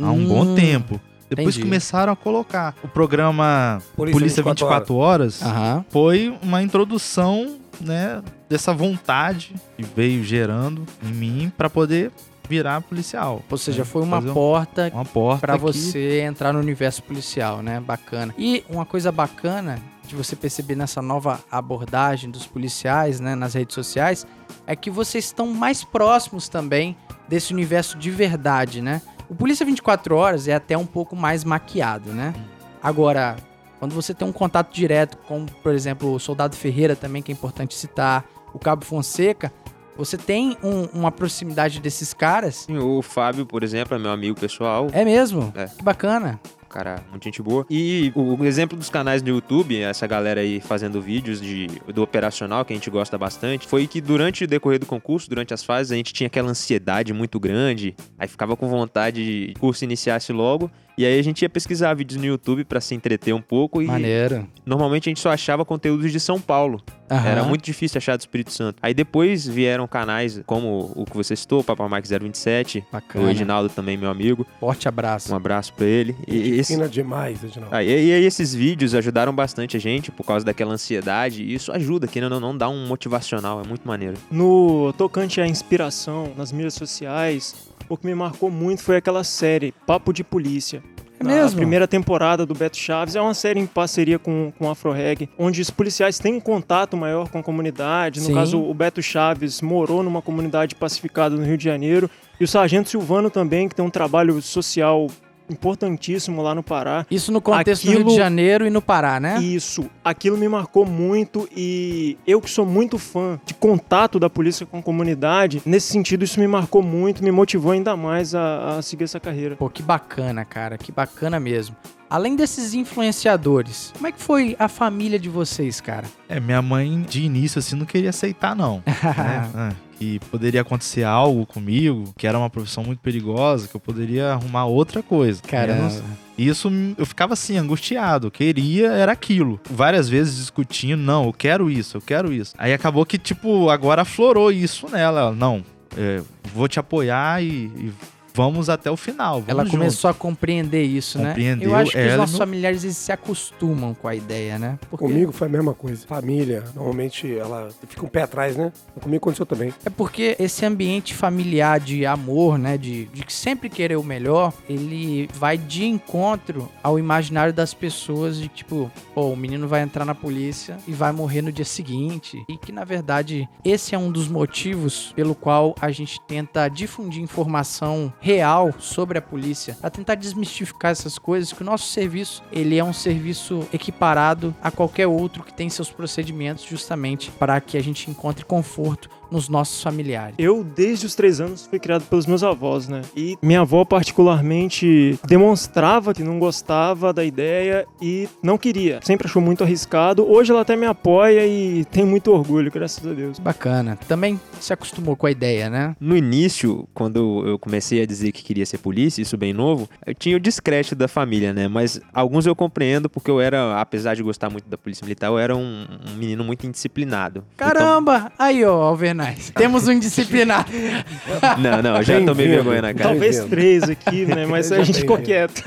Há 0.00 0.04
um 0.12 0.22
Hum, 0.22 0.28
bom 0.28 0.54
tempo. 0.54 1.00
Depois 1.34 1.54
entendi. 1.54 1.68
começaram 1.68 2.12
a 2.12 2.16
colocar. 2.16 2.74
O 2.82 2.88
programa 2.88 3.80
Polícia, 3.96 4.18
Polícia 4.20 4.42
24, 4.42 4.94
horas, 4.96 5.42
Aham. 5.42 5.84
foi 5.90 6.36
uma 6.42 6.62
introdução, 6.62 7.56
né, 7.80 8.22
dessa 8.48 8.72
vontade 8.74 9.54
que 9.76 9.82
veio 9.82 10.22
gerando 10.22 10.84
em 11.02 11.08
mim 11.12 11.52
pra 11.56 11.70
poder 11.70 12.10
virar 12.48 12.80
policial. 12.82 13.40
Ou 13.50 13.56
seja, 13.56 13.78
né? 13.78 13.84
foi 13.84 14.02
uma 14.02 14.16
Fazer 14.18 14.30
um- 14.30 14.34
porta 14.34 14.90
uma 14.92 15.04
porta 15.04 15.40
Pra 15.40 15.54
que- 15.56 15.60
você 15.62 16.20
entrar 16.20 16.52
no 16.52 16.58
universo 16.58 17.02
policial, 17.02 17.62
né? 17.62 17.80
Bacana. 17.80 18.34
E 18.36 18.62
uma 18.68 18.84
coisa 18.84 19.10
bacana 19.10 19.78
de 20.06 20.14
você 20.16 20.36
perceber 20.36 20.74
nessa 20.74 21.00
nova 21.00 21.40
abordagem 21.50 22.30
dos 22.30 22.44
policiais, 22.46 23.20
né, 23.20 23.34
nas 23.34 23.54
redes 23.54 23.74
sociais, 23.74 24.26
é 24.66 24.76
que 24.76 24.90
vocês 24.90 25.24
estão 25.26 25.46
mais 25.46 25.82
próximos 25.84 26.48
também 26.48 26.94
desse 27.28 27.52
universo 27.54 27.96
de 27.96 28.10
verdade, 28.10 28.82
né? 28.82 29.00
O 29.32 29.34
Polícia 29.34 29.64
24 29.64 30.14
Horas 30.14 30.46
é 30.46 30.52
até 30.54 30.76
um 30.76 30.84
pouco 30.84 31.16
mais 31.16 31.42
maquiado, 31.42 32.12
né? 32.12 32.34
Agora, 32.82 33.36
quando 33.78 33.94
você 33.94 34.12
tem 34.12 34.28
um 34.28 34.32
contato 34.32 34.70
direto 34.74 35.16
com, 35.26 35.46
por 35.46 35.72
exemplo, 35.72 36.12
o 36.12 36.20
Soldado 36.20 36.54
Ferreira 36.54 36.94
também, 36.94 37.22
que 37.22 37.32
é 37.32 37.34
importante 37.34 37.74
citar, 37.74 38.26
o 38.52 38.58
Cabo 38.58 38.84
Fonseca, 38.84 39.50
você 39.96 40.18
tem 40.18 40.54
um- 40.62 40.84
uma 40.92 41.10
proximidade 41.10 41.80
desses 41.80 42.12
caras. 42.12 42.66
O 42.68 43.00
Fábio, 43.00 43.46
por 43.46 43.62
exemplo, 43.62 43.96
é 43.96 43.98
meu 43.98 44.10
amigo 44.10 44.38
pessoal. 44.38 44.88
É 44.92 45.02
mesmo? 45.02 45.50
É. 45.56 45.64
Que 45.64 45.82
bacana. 45.82 46.38
Cara, 46.72 47.04
muito 47.10 47.22
gente 47.24 47.42
boa. 47.42 47.66
E 47.68 48.10
o, 48.14 48.42
exemplo 48.44 48.76
dos 48.76 48.88
canais 48.88 49.20
do 49.20 49.28
YouTube, 49.28 49.78
essa 49.80 50.06
galera 50.06 50.40
aí 50.40 50.60
fazendo 50.60 51.00
vídeos 51.00 51.40
de, 51.40 51.66
do 51.94 52.02
operacional, 52.02 52.64
que 52.64 52.72
a 52.72 52.76
gente 52.76 52.88
gosta 52.88 53.18
bastante, 53.18 53.68
foi 53.68 53.86
que 53.86 54.00
durante 54.00 54.44
o 54.44 54.46
decorrer 54.46 54.80
do 54.80 54.86
concurso, 54.86 55.28
durante 55.28 55.52
as 55.52 55.62
fases, 55.62 55.92
a 55.92 55.96
gente 55.96 56.12
tinha 56.12 56.26
aquela 56.26 56.48
ansiedade 56.48 57.12
muito 57.12 57.38
grande, 57.38 57.94
aí 58.18 58.26
ficava 58.26 58.56
com 58.56 58.68
vontade 58.68 59.48
de 59.48 59.54
curso 59.60 59.84
iniciasse 59.84 60.32
logo, 60.32 60.70
e 60.96 61.04
aí 61.06 61.18
a 61.18 61.22
gente 61.22 61.42
ia 61.42 61.48
pesquisar 61.48 61.94
vídeos 61.94 62.18
no 62.20 62.26
YouTube 62.26 62.64
pra 62.64 62.80
se 62.80 62.94
entreter 62.94 63.34
um 63.34 63.40
pouco 63.42 63.80
e 63.82 63.86
Maneiro. 63.86 64.46
normalmente 64.66 65.08
a 65.08 65.10
gente 65.10 65.20
só 65.20 65.30
achava 65.30 65.64
conteúdos 65.64 66.10
de 66.12 66.20
São 66.20 66.40
Paulo. 66.40 66.80
Aham. 67.10 67.28
Era 67.28 67.42
muito 67.44 67.62
difícil 67.62 67.98
achar 67.98 68.16
do 68.16 68.20
Espírito 68.20 68.50
Santo. 68.52 68.78
Aí 68.82 68.94
depois 68.94 69.46
vieram 69.46 69.86
canais 69.86 70.40
como 70.46 70.92
o 70.96 71.04
que 71.04 71.14
você 71.14 71.36
citou, 71.36 71.60
o 71.60 71.64
Papa 71.64 71.86
Mike 71.86 72.08
027, 72.08 72.82
Bacana. 72.90 73.24
o 73.24 73.28
Reginaldo 73.28 73.68
também, 73.68 73.98
meu 73.98 74.08
amigo. 74.10 74.46
Forte 74.58 74.88
abraço. 74.88 75.30
Um 75.30 75.36
abraço 75.36 75.74
pra 75.74 75.84
ele. 75.84 76.16
E 76.26 76.58
esse- 76.58 76.72
Fina 76.74 76.88
demais, 76.88 77.44
Edinaldo. 77.44 77.74
Ah, 77.74 77.82
e, 77.84 77.88
e 77.88 78.12
aí 78.14 78.24
esses 78.24 78.54
vídeos 78.54 78.94
ajudaram 78.94 79.34
bastante 79.34 79.76
a 79.76 79.80
gente 79.80 80.10
por 80.10 80.24
causa 80.24 80.46
daquela 80.46 80.72
ansiedade. 80.72 81.42
E 81.42 81.52
isso 81.52 81.70
ajuda, 81.70 82.06
que 82.06 82.18
não, 82.18 82.40
não 82.40 82.56
dá 82.56 82.68
um 82.70 82.86
motivacional, 82.86 83.60
é 83.62 83.68
muito 83.68 83.86
maneiro. 83.86 84.16
No 84.30 84.94
tocante 84.96 85.38
à 85.38 85.46
inspiração 85.46 86.32
nas 86.34 86.50
mídias 86.50 86.72
sociais, 86.74 87.54
o 87.88 87.96
que 87.96 88.06
me 88.06 88.14
marcou 88.14 88.50
muito 88.50 88.82
foi 88.82 88.96
aquela 88.96 89.24
série 89.24 89.72
Papo 89.86 90.12
de 90.12 90.24
Polícia. 90.24 90.82
É 91.22 91.24
mesmo? 91.24 91.58
A 91.58 91.60
primeira 91.60 91.86
temporada 91.86 92.44
do 92.44 92.52
Beto 92.52 92.76
Chaves 92.76 93.14
é 93.14 93.20
uma 93.20 93.34
série 93.34 93.60
em 93.60 93.66
parceria 93.66 94.18
com, 94.18 94.52
com 94.58 94.68
a 94.68 94.72
Afro 94.72 94.90
Reg, 94.90 95.28
onde 95.38 95.60
os 95.60 95.70
policiais 95.70 96.18
têm 96.18 96.34
um 96.34 96.40
contato 96.40 96.96
maior 96.96 97.28
com 97.28 97.38
a 97.38 97.42
comunidade. 97.42 98.20
No 98.20 98.26
Sim. 98.26 98.34
caso, 98.34 98.60
o 98.60 98.74
Beto 98.74 99.00
Chaves 99.00 99.60
morou 99.60 100.02
numa 100.02 100.20
comunidade 100.20 100.74
pacificada 100.74 101.36
no 101.36 101.44
Rio 101.44 101.56
de 101.56 101.64
Janeiro. 101.64 102.10
E 102.40 102.44
o 102.44 102.48
Sargento 102.48 102.88
Silvano 102.88 103.30
também, 103.30 103.68
que 103.68 103.74
tem 103.74 103.84
um 103.84 103.90
trabalho 103.90 104.42
social 104.42 105.06
importantíssimo 105.50 106.42
lá 106.42 106.54
no 106.54 106.62
Pará. 106.62 107.06
Isso 107.10 107.30
no 107.32 107.40
contexto 107.40 107.84
do 107.84 107.90
Rio 107.90 107.98
de 107.98 108.02
Aquilo- 108.04 108.16
Janeiro 108.16 108.66
e 108.66 108.70
no 108.70 108.82
Pará, 108.82 109.18
né? 109.20 109.40
Isso, 109.42 109.86
aquilo 110.04 110.36
me 110.36 110.48
marcou 110.48 110.84
muito 110.86 111.48
e 111.56 112.16
eu 112.26 112.40
que 112.40 112.50
sou 112.50 112.66
muito 112.66 112.98
fã 112.98 113.40
de 113.44 113.54
contato 113.54 114.18
da 114.18 114.28
polícia 114.30 114.64
com 114.66 114.78
a 114.78 114.82
comunidade, 114.82 115.62
nesse 115.64 115.92
sentido 115.92 116.24
isso 116.24 116.38
me 116.40 116.46
marcou 116.46 116.82
muito, 116.82 117.22
me 117.22 117.30
motivou 117.30 117.72
ainda 117.72 117.96
mais 117.96 118.34
a, 118.34 118.78
a 118.78 118.82
seguir 118.82 119.04
essa 119.04 119.20
carreira. 119.20 119.56
Pô, 119.56 119.68
que 119.68 119.82
bacana, 119.82 120.44
cara. 120.44 120.76
Que 120.78 120.90
bacana 120.92 121.38
mesmo. 121.40 121.76
Além 122.12 122.36
desses 122.36 122.74
influenciadores, 122.74 123.90
como 123.94 124.06
é 124.06 124.12
que 124.12 124.20
foi 124.20 124.54
a 124.58 124.68
família 124.68 125.18
de 125.18 125.30
vocês, 125.30 125.80
cara? 125.80 126.04
É, 126.28 126.38
minha 126.38 126.60
mãe, 126.60 127.00
de 127.08 127.22
início, 127.22 127.58
assim, 127.58 127.74
não 127.74 127.86
queria 127.86 128.10
aceitar, 128.10 128.54
não. 128.54 128.82
né? 128.86 129.50
Ah, 129.54 129.72
Que 129.98 130.18
poderia 130.30 130.60
acontecer 130.60 131.04
algo 131.04 131.46
comigo, 131.46 132.12
que 132.18 132.26
era 132.26 132.38
uma 132.38 132.50
profissão 132.50 132.84
muito 132.84 132.98
perigosa, 132.98 133.66
que 133.66 133.74
eu 133.74 133.80
poderia 133.80 134.34
arrumar 134.34 134.66
outra 134.66 135.02
coisa. 135.02 135.40
Caramba. 135.40 135.90
E 136.36 136.46
Isso 136.46 136.70
eu 136.98 137.06
ficava 137.06 137.32
assim, 137.32 137.56
angustiado. 137.56 138.30
Queria, 138.30 138.88
era 138.92 139.12
aquilo. 139.12 139.58
Várias 139.70 140.06
vezes 140.06 140.36
discutindo, 140.36 141.00
não, 141.00 141.24
eu 141.24 141.32
quero 141.32 141.70
isso, 141.70 141.96
eu 141.96 142.02
quero 142.02 142.30
isso. 142.30 142.54
Aí 142.58 142.74
acabou 142.74 143.06
que, 143.06 143.16
tipo, 143.16 143.70
agora 143.70 144.02
aflorou 144.02 144.52
isso 144.52 144.86
nela. 144.90 145.20
Ela, 145.20 145.32
Não, 145.32 145.64
é, 145.96 146.20
vou 146.54 146.68
te 146.68 146.78
apoiar 146.78 147.42
e, 147.42 147.70
e 147.74 147.92
vamos 148.34 148.68
até 148.70 148.90
o 148.90 148.96
final. 148.96 149.34
Vamos 149.34 149.48
Ela 149.48 149.64
junto." 149.64 149.76
começou 149.78 150.10
a 150.10 150.14
compreender 150.14 150.82
isso, 150.84 151.18
né? 151.18 151.28
Compreendeu, 151.30 151.70
Eu 151.70 151.76
acho 151.76 151.92
que 151.92 151.98
os 151.98 152.04
ela 152.04 152.16
nossos 152.18 152.32
meu- 152.38 152.46
familiares 152.46 152.84
eles 152.84 152.96
se 152.96 153.12
acostumam 153.12 153.94
com 153.94 154.08
a 154.08 154.14
ideia, 154.14 154.58
né? 154.58 154.78
Porque- 154.90 155.04
Comigo 155.04 155.32
foi 155.32 155.46
a 155.48 155.50
mesma 155.50 155.74
coisa. 155.74 156.06
Família, 156.06 156.64
normalmente 156.74 157.32
ela 157.36 157.68
fica 157.88 158.04
um 158.04 158.08
pé 158.08 158.22
atrás, 158.22 158.56
né? 158.56 158.72
Comigo 159.00 159.22
aconteceu 159.24 159.46
também. 159.46 159.72
É 159.84 159.90
porque 159.90 160.36
esse 160.38 160.64
ambiente 160.64 161.14
familiar 161.14 161.78
de 161.80 162.04
amor, 162.06 162.58
né, 162.58 162.76
de, 162.78 163.06
de 163.06 163.24
sempre 163.28 163.68
querer 163.68 163.96
o 163.96 164.02
melhor, 164.02 164.52
ele 164.68 165.28
vai 165.34 165.56
de 165.58 165.84
encontro 165.84 166.68
ao 166.82 166.98
imaginário 166.98 167.52
das 167.52 167.74
pessoas 167.74 168.36
de 168.38 168.48
tipo, 168.48 168.90
pô, 169.14 169.28
o 169.30 169.36
menino 169.36 169.66
vai 169.66 169.82
entrar 169.82 170.04
na 170.04 170.14
polícia 170.14 170.76
e 170.86 170.92
vai 170.92 171.12
morrer 171.12 171.42
no 171.42 171.50
dia 171.52 171.64
seguinte. 171.64 172.42
E 172.48 172.56
que 172.56 172.70
na 172.72 172.84
verdade 172.84 173.48
esse 173.64 173.94
é 173.94 173.98
um 173.98 174.10
dos 174.10 174.28
motivos 174.28 175.12
pelo 175.16 175.34
qual 175.34 175.74
a 175.80 175.90
gente 175.90 176.20
tenta 176.26 176.68
difundir 176.68 177.22
informação 177.22 178.12
real 178.22 178.72
sobre 178.78 179.18
a 179.18 179.22
polícia, 179.22 179.76
para 179.80 179.90
tentar 179.90 180.14
desmistificar 180.14 180.92
essas 180.92 181.18
coisas, 181.18 181.52
que 181.52 181.60
o 181.60 181.64
nosso 181.64 181.88
serviço, 181.88 182.40
ele 182.52 182.78
é 182.78 182.84
um 182.84 182.92
serviço 182.92 183.66
equiparado 183.72 184.54
a 184.62 184.70
qualquer 184.70 185.08
outro 185.08 185.42
que 185.42 185.52
tem 185.52 185.68
seus 185.68 185.90
procedimentos 185.90 186.64
justamente 186.64 187.32
para 187.32 187.60
que 187.60 187.76
a 187.76 187.82
gente 187.82 188.08
encontre 188.08 188.44
conforto 188.44 189.10
nos 189.32 189.48
nossos 189.48 189.82
familiares. 189.82 190.34
Eu, 190.38 190.62
desde 190.62 191.06
os 191.06 191.14
três 191.14 191.40
anos, 191.40 191.66
fui 191.66 191.78
criado 191.78 192.04
pelos 192.04 192.26
meus 192.26 192.44
avós, 192.44 192.86
né? 192.88 193.02
E 193.16 193.36
minha 193.42 193.62
avó, 193.62 193.84
particularmente, 193.84 195.18
demonstrava 195.26 196.12
que 196.12 196.22
não 196.22 196.38
gostava 196.38 197.12
da 197.12 197.24
ideia 197.24 197.86
e 198.00 198.28
não 198.42 198.58
queria. 198.58 199.00
Sempre 199.02 199.26
achou 199.26 199.40
muito 199.40 199.64
arriscado. 199.64 200.30
Hoje 200.30 200.52
ela 200.52 200.60
até 200.60 200.76
me 200.76 200.86
apoia 200.86 201.46
e 201.46 201.84
tem 201.86 202.04
muito 202.04 202.30
orgulho, 202.30 202.70
graças 202.70 203.04
a 203.06 203.12
Deus. 203.12 203.38
Bacana. 203.38 203.98
Também 204.06 204.38
se 204.60 204.72
acostumou 204.72 205.16
com 205.16 205.26
a 205.26 205.30
ideia, 205.30 205.70
né? 205.70 205.96
No 205.98 206.16
início, 206.16 206.86
quando 206.92 207.44
eu 207.46 207.58
comecei 207.58 208.02
a 208.02 208.06
dizer 208.06 208.32
que 208.32 208.42
queria 208.42 208.66
ser 208.66 208.78
polícia, 208.78 209.22
isso 209.22 209.36
bem 209.36 209.52
novo, 209.52 209.88
eu 210.06 210.14
tinha 210.14 210.36
o 210.36 210.40
descrédito 210.40 210.94
da 210.94 211.08
família, 211.08 211.52
né? 211.52 211.68
Mas 211.68 212.00
alguns 212.12 212.46
eu 212.46 212.54
compreendo 212.54 213.08
porque 213.08 213.30
eu 213.30 213.40
era, 213.40 213.80
apesar 213.80 214.14
de 214.14 214.22
gostar 214.22 214.50
muito 214.50 214.68
da 214.68 214.76
polícia 214.76 215.04
militar, 215.04 215.28
eu 215.28 215.38
era 215.38 215.56
um, 215.56 215.86
um 216.06 216.16
menino 216.16 216.44
muito 216.44 216.66
indisciplinado. 216.66 217.44
Caramba! 217.56 218.30
Aí, 218.38 218.64
ó, 218.64 218.90
Alvernais. 219.22 219.50
Temos 219.54 219.88
um 219.88 219.92
indisciplinado. 219.92 220.70
Então- 220.72 221.58
não, 221.58 221.82
não, 221.82 221.96
eu 221.96 222.02
já 222.02 222.14
tomei 222.20 222.34
Bem-vindo. 222.46 222.54
vergonha 222.64 222.82
na 222.82 222.94
cara. 222.94 223.10
Talvez 223.10 223.44
três 223.44 223.82
aqui, 223.84 224.24
né? 224.26 224.44
Mas 224.50 224.70
a 224.72 224.82
gente 224.82 225.00
ficou 225.00 225.18
quieto. 225.18 225.62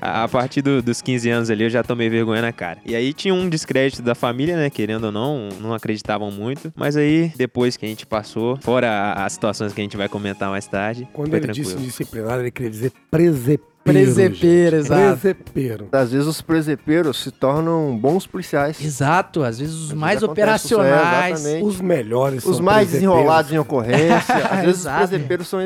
A 0.00 0.26
partir 0.28 0.62
do- 0.62 0.82
dos 0.82 1.00
15 1.02 1.28
anos 1.30 1.50
ali, 1.50 1.64
eu 1.64 1.70
já 1.70 1.82
tomei 1.82 2.08
vergonha 2.08 2.42
na 2.42 2.52
cara. 2.52 2.78
E 2.84 2.94
aí 2.94 3.12
tinha 3.12 3.32
um 3.34 3.48
descrédito 3.48 4.02
da 4.02 4.14
família, 4.14 4.56
né? 4.56 4.70
Querendo 4.70 5.04
ou 5.04 5.12
não, 5.12 5.48
não 5.60 5.74
acreditavam 5.74 6.30
muito. 6.30 6.72
Mas 6.76 6.96
aí, 6.96 7.32
depois 7.36 7.76
que 7.76 7.84
a 7.86 7.88
gente 7.88 8.06
passou, 8.06 8.56
fora 8.62 9.12
as 9.14 9.32
situações 9.32 9.72
que 9.72 9.80
a 9.80 9.84
gente 9.84 9.96
vai 9.96 10.08
comentar 10.08 10.50
mais 10.50 10.66
tarde, 10.66 11.06
Quando 11.12 11.28
foi 11.30 11.38
ele 11.38 11.46
tranquilo. 11.46 11.70
disse 11.70 11.82
disciplinado, 11.84 12.40
ele 12.42 12.50
queria 12.50 12.70
dizer 12.70 12.92
presepeiro. 13.10 13.75
Presepeiro, 13.92 14.76
exato. 14.76 15.18
Presepeiro. 15.18 15.88
Às 15.92 16.12
vezes 16.12 16.26
os 16.26 16.40
presepeiros 16.40 17.22
se 17.22 17.30
tornam 17.30 17.96
bons 17.96 18.26
policiais. 18.26 18.82
Exato, 18.84 19.42
às 19.42 19.58
vezes 19.58 19.74
os 19.74 19.80
vezes 19.82 19.94
mais 19.94 20.22
acontece 20.22 20.72
é, 20.72 20.76
operacionais. 20.76 21.40
exatamente. 21.40 21.64
Os 21.64 21.80
melhores 21.80 22.44
Os 22.44 22.56
são 22.56 22.64
mais 22.64 22.90
desenrolados 22.90 23.52
em 23.52 23.58
ocorrência. 23.58 24.34
Às 24.50 24.60
vezes 24.60 24.74
os 24.76 24.80
Exato. 24.86 25.08
presepeiros 25.08 25.48
são, 25.48 25.58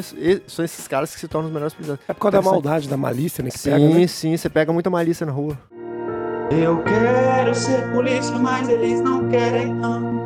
são 0.47 0.65
esses 0.65 0.87
caras 0.89 1.15
que 1.15 1.21
se 1.21 1.29
tornam 1.29 1.49
os 1.49 1.53
melhores 1.55 1.75
policiais. 1.75 2.01
É 2.09 2.13
por 2.13 2.21
causa 2.21 2.37
da 2.39 2.43
maldade, 2.43 2.89
da 2.89 2.97
malícia, 2.97 3.43
né? 3.43 3.51
Que 3.51 3.59
Sim, 3.59 3.71
pega, 3.71 3.89
né? 3.89 4.07
sim, 4.07 4.37
você 4.37 4.49
pega 4.49 4.73
muita 4.73 4.91
malícia 4.91 5.25
na 5.27 5.33
rua. 5.33 5.59
Eu 6.51 6.83
quero 6.83 7.55
ser 7.55 7.93
polícia, 7.93 8.37
mas 8.39 8.69
eles 8.69 9.01
não 9.01 9.29
querem 9.29 9.73
não. 9.73 10.20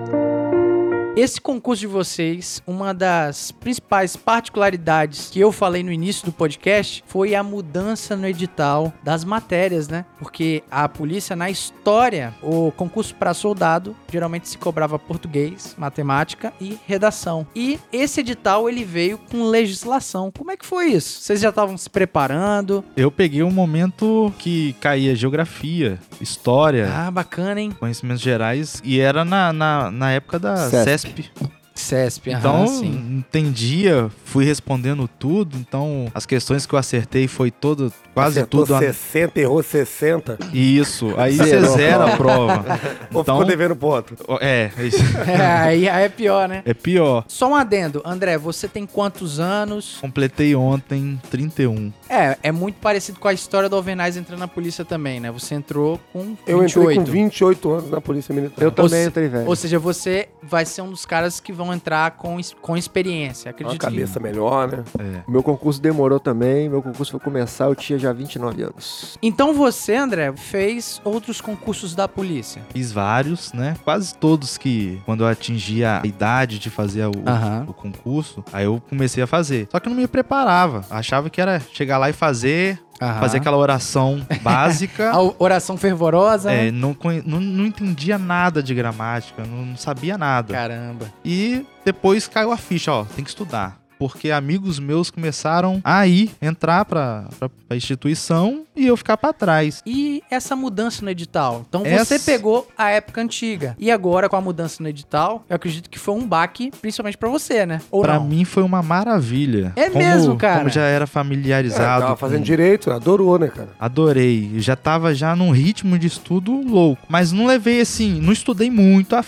Esse 1.16 1.40
concurso 1.40 1.80
de 1.82 1.86
vocês, 1.86 2.60
uma 2.66 2.92
das 2.92 3.52
principais 3.52 4.16
particularidades 4.16 5.28
que 5.30 5.38
eu 5.38 5.52
falei 5.52 5.80
no 5.80 5.92
início 5.92 6.26
do 6.26 6.32
podcast 6.32 7.04
foi 7.06 7.36
a 7.36 7.42
mudança 7.42 8.16
no 8.16 8.26
edital 8.26 8.92
das 9.00 9.24
matérias, 9.24 9.86
né? 9.86 10.04
Porque 10.18 10.64
a 10.68 10.88
polícia, 10.88 11.36
na 11.36 11.48
história, 11.48 12.34
o 12.42 12.72
concurso 12.72 13.14
para 13.14 13.32
soldado 13.32 13.94
geralmente 14.10 14.48
se 14.48 14.58
cobrava 14.58 14.98
português, 14.98 15.76
matemática 15.78 16.52
e 16.60 16.76
redação. 16.84 17.46
E 17.54 17.78
esse 17.92 18.18
edital 18.18 18.68
ele 18.68 18.82
veio 18.84 19.16
com 19.16 19.44
legislação. 19.44 20.32
Como 20.36 20.50
é 20.50 20.56
que 20.56 20.66
foi 20.66 20.86
isso? 20.86 21.20
Vocês 21.20 21.40
já 21.40 21.50
estavam 21.50 21.76
se 21.78 21.88
preparando? 21.88 22.84
Eu 22.96 23.12
peguei 23.12 23.44
um 23.44 23.52
momento 23.52 24.32
que 24.36 24.72
caía 24.80 25.14
geografia, 25.14 25.96
história, 26.20 26.90
Ah, 26.92 27.08
bacana, 27.08 27.60
hein? 27.60 27.70
conhecimentos 27.78 28.20
gerais, 28.22 28.82
e 28.84 28.98
era 28.98 29.24
na, 29.24 29.52
na, 29.52 29.92
na 29.92 30.10
época 30.10 30.40
da 30.40 30.56
CESP. 30.70 31.03
CESP. 31.04 31.63
CESP, 31.84 32.30
Então, 32.30 32.56
aham, 32.56 32.66
sim. 32.66 33.16
entendia, 33.18 34.10
fui 34.24 34.44
respondendo 34.44 35.08
tudo, 35.18 35.56
então 35.58 36.06
as 36.14 36.24
questões 36.26 36.66
que 36.66 36.74
eu 36.74 36.78
acertei 36.78 37.28
foi 37.28 37.50
todo, 37.50 37.92
quase 38.14 38.38
Acertou 38.38 38.60
tudo. 38.62 38.74
a- 38.76 38.78
60, 38.80 39.40
errou 39.40 39.62
60. 39.62 40.38
Isso, 40.52 41.14
aí 41.16 41.36
você 41.36 41.44
Zerou. 41.60 41.76
zera 41.76 42.04
a 42.14 42.16
prova. 42.16 42.64
Ou 43.12 43.22
Então, 43.22 43.36
ficou 43.36 43.44
devendo 43.44 43.76
ponto. 43.76 44.14
é, 44.40 44.70
isso 44.78 44.96
É, 45.28 45.46
aí 45.46 45.88
aí 45.88 46.04
é 46.04 46.08
pior, 46.08 46.48
né? 46.48 46.62
é 46.64 46.72
pior. 46.74 47.24
Só 47.28 47.48
um 47.50 47.54
adendo. 47.54 48.00
André, 48.04 48.38
você 48.38 48.66
tem 48.68 48.86
quantos 48.86 49.38
anos? 49.40 49.98
Completei 50.00 50.54
ontem 50.54 51.20
31. 51.30 51.92
É, 52.08 52.36
é 52.42 52.52
muito 52.52 52.76
parecido 52.76 53.18
com 53.18 53.28
a 53.28 53.32
história 53.32 53.68
do 53.68 53.76
Alvenaz 53.76 54.16
entrando 54.16 54.40
na 54.40 54.48
polícia 54.48 54.84
também, 54.84 55.20
né? 55.20 55.30
Você 55.32 55.54
entrou 55.54 56.00
com 56.12 56.20
28. 56.46 56.48
Eu 56.48 56.62
entrei 56.64 56.96
com 56.96 57.04
28 57.04 57.70
anos 57.72 57.90
na 57.90 58.00
Polícia 58.00 58.34
Militar. 58.34 58.62
Eu 58.62 58.70
também 58.72 59.06
entrei 59.06 59.28
velho. 59.28 59.48
Ou 59.48 59.56
seja, 59.56 59.78
você 59.78 60.28
vai 60.42 60.64
ser 60.64 60.82
um 60.82 60.90
dos 60.90 61.04
caras 61.04 61.40
que 61.40 61.52
vão 61.52 61.73
entrar 61.74 62.12
com, 62.12 62.38
com 62.60 62.76
experiência, 62.76 63.48
Uma 63.48 63.50
acredito. 63.50 63.80
cabeça 63.80 64.20
melhor, 64.20 64.68
né? 64.70 64.84
É. 64.98 65.22
Meu 65.28 65.42
concurso 65.42 65.80
demorou 65.80 66.18
também. 66.20 66.68
Meu 66.68 66.82
concurso 66.82 67.10
foi 67.12 67.20
começar, 67.20 67.66
eu 67.66 67.74
tinha 67.74 67.98
já 67.98 68.12
29 68.12 68.62
anos. 68.62 69.18
Então 69.22 69.52
você, 69.54 69.94
André, 69.96 70.32
fez 70.36 71.00
outros 71.04 71.40
concursos 71.40 71.94
da 71.94 72.06
polícia. 72.08 72.62
Fiz 72.72 72.92
vários, 72.92 73.52
né? 73.52 73.76
Quase 73.84 74.14
todos 74.14 74.56
que, 74.56 75.00
quando 75.04 75.24
eu 75.24 75.28
atingi 75.28 75.84
a 75.84 76.00
idade 76.04 76.58
de 76.58 76.70
fazer 76.70 77.06
o, 77.06 77.12
Aham. 77.26 77.66
o 77.68 77.72
concurso, 77.74 78.44
aí 78.52 78.64
eu 78.64 78.80
comecei 78.88 79.22
a 79.22 79.26
fazer. 79.26 79.68
Só 79.70 79.80
que 79.80 79.88
eu 79.88 79.90
não 79.90 80.00
me 80.00 80.06
preparava. 80.06 80.84
Achava 80.90 81.28
que 81.30 81.40
era 81.40 81.60
chegar 81.60 81.98
lá 81.98 82.08
e 82.08 82.12
fazer, 82.12 82.80
Aham. 83.00 83.20
fazer 83.20 83.38
aquela 83.38 83.56
oração 83.56 84.24
básica. 84.42 85.10
A 85.10 85.20
oração 85.38 85.76
fervorosa, 85.76 86.52
É, 86.52 86.70
não, 86.70 86.96
não, 87.26 87.40
não 87.40 87.66
entendia 87.66 88.18
nada 88.18 88.62
de 88.62 88.74
gramática, 88.74 89.42
não, 89.44 89.66
não 89.66 89.76
sabia 89.76 90.16
nada. 90.16 90.54
Caramba. 90.54 91.06
E 91.24 91.64
depois 91.84 92.28
caiu 92.28 92.52
a 92.52 92.56
ficha, 92.56 92.92
ó, 92.92 93.04
tem 93.04 93.24
que 93.24 93.30
estudar. 93.30 93.78
Porque 94.04 94.30
amigos 94.30 94.78
meus 94.78 95.10
começaram 95.10 95.80
a 95.82 96.06
ir, 96.06 96.30
entrar 96.42 96.84
pra, 96.84 97.24
pra, 97.38 97.48
pra 97.48 97.76
instituição 97.76 98.64
e 98.76 98.86
eu 98.86 98.96
ficar 98.98 99.16
pra 99.16 99.32
trás. 99.32 99.80
E 99.86 100.22
essa 100.30 100.54
mudança 100.54 101.02
no 101.02 101.10
edital? 101.10 101.64
Então 101.68 101.82
Essa- 101.86 102.04
você 102.04 102.18
pegou 102.18 102.68
a 102.76 102.90
época 102.90 103.20
antiga. 103.22 103.74
E 103.78 103.90
agora, 103.90 104.28
com 104.28 104.36
a 104.36 104.40
mudança 104.40 104.82
no 104.82 104.88
edital, 104.88 105.42
eu 105.48 105.56
acredito 105.56 105.88
que 105.88 105.98
foi 105.98 106.14
um 106.14 106.26
baque, 106.26 106.70
principalmente 106.82 107.16
pra 107.16 107.28
você, 107.30 107.64
né? 107.64 107.80
Ou 107.90 108.02
pra 108.02 108.18
não? 108.18 108.26
mim 108.26 108.44
foi 108.44 108.62
uma 108.62 108.82
maravilha. 108.82 109.72
É 109.74 109.88
Como- 109.88 110.04
mesmo, 110.04 110.36
cara? 110.36 110.58
Como 110.58 110.68
já 110.70 110.82
era 110.82 111.04
É, 111.04 111.06
familiarizado. 111.06 112.02
tava 112.02 112.12
com- 112.14 112.18
fazendo 112.20 112.44
direito, 112.44 112.90
adorou, 112.90 113.38
né, 113.38 113.48
cara? 113.48 113.70
Adorei. 113.80 114.52
Já 114.56 114.76
tava 114.76 115.14
já 115.14 115.34
num 115.34 115.50
ritmo 115.50 115.98
de 115.98 116.06
estudo 116.08 116.52
louco. 116.60 117.02
Mas 117.08 117.32
não 117.32 117.46
levei 117.46 117.80
assim, 117.80 118.20
não 118.20 118.32
estudei 118.32 118.70
muito 118.70 119.16
a 119.16 119.22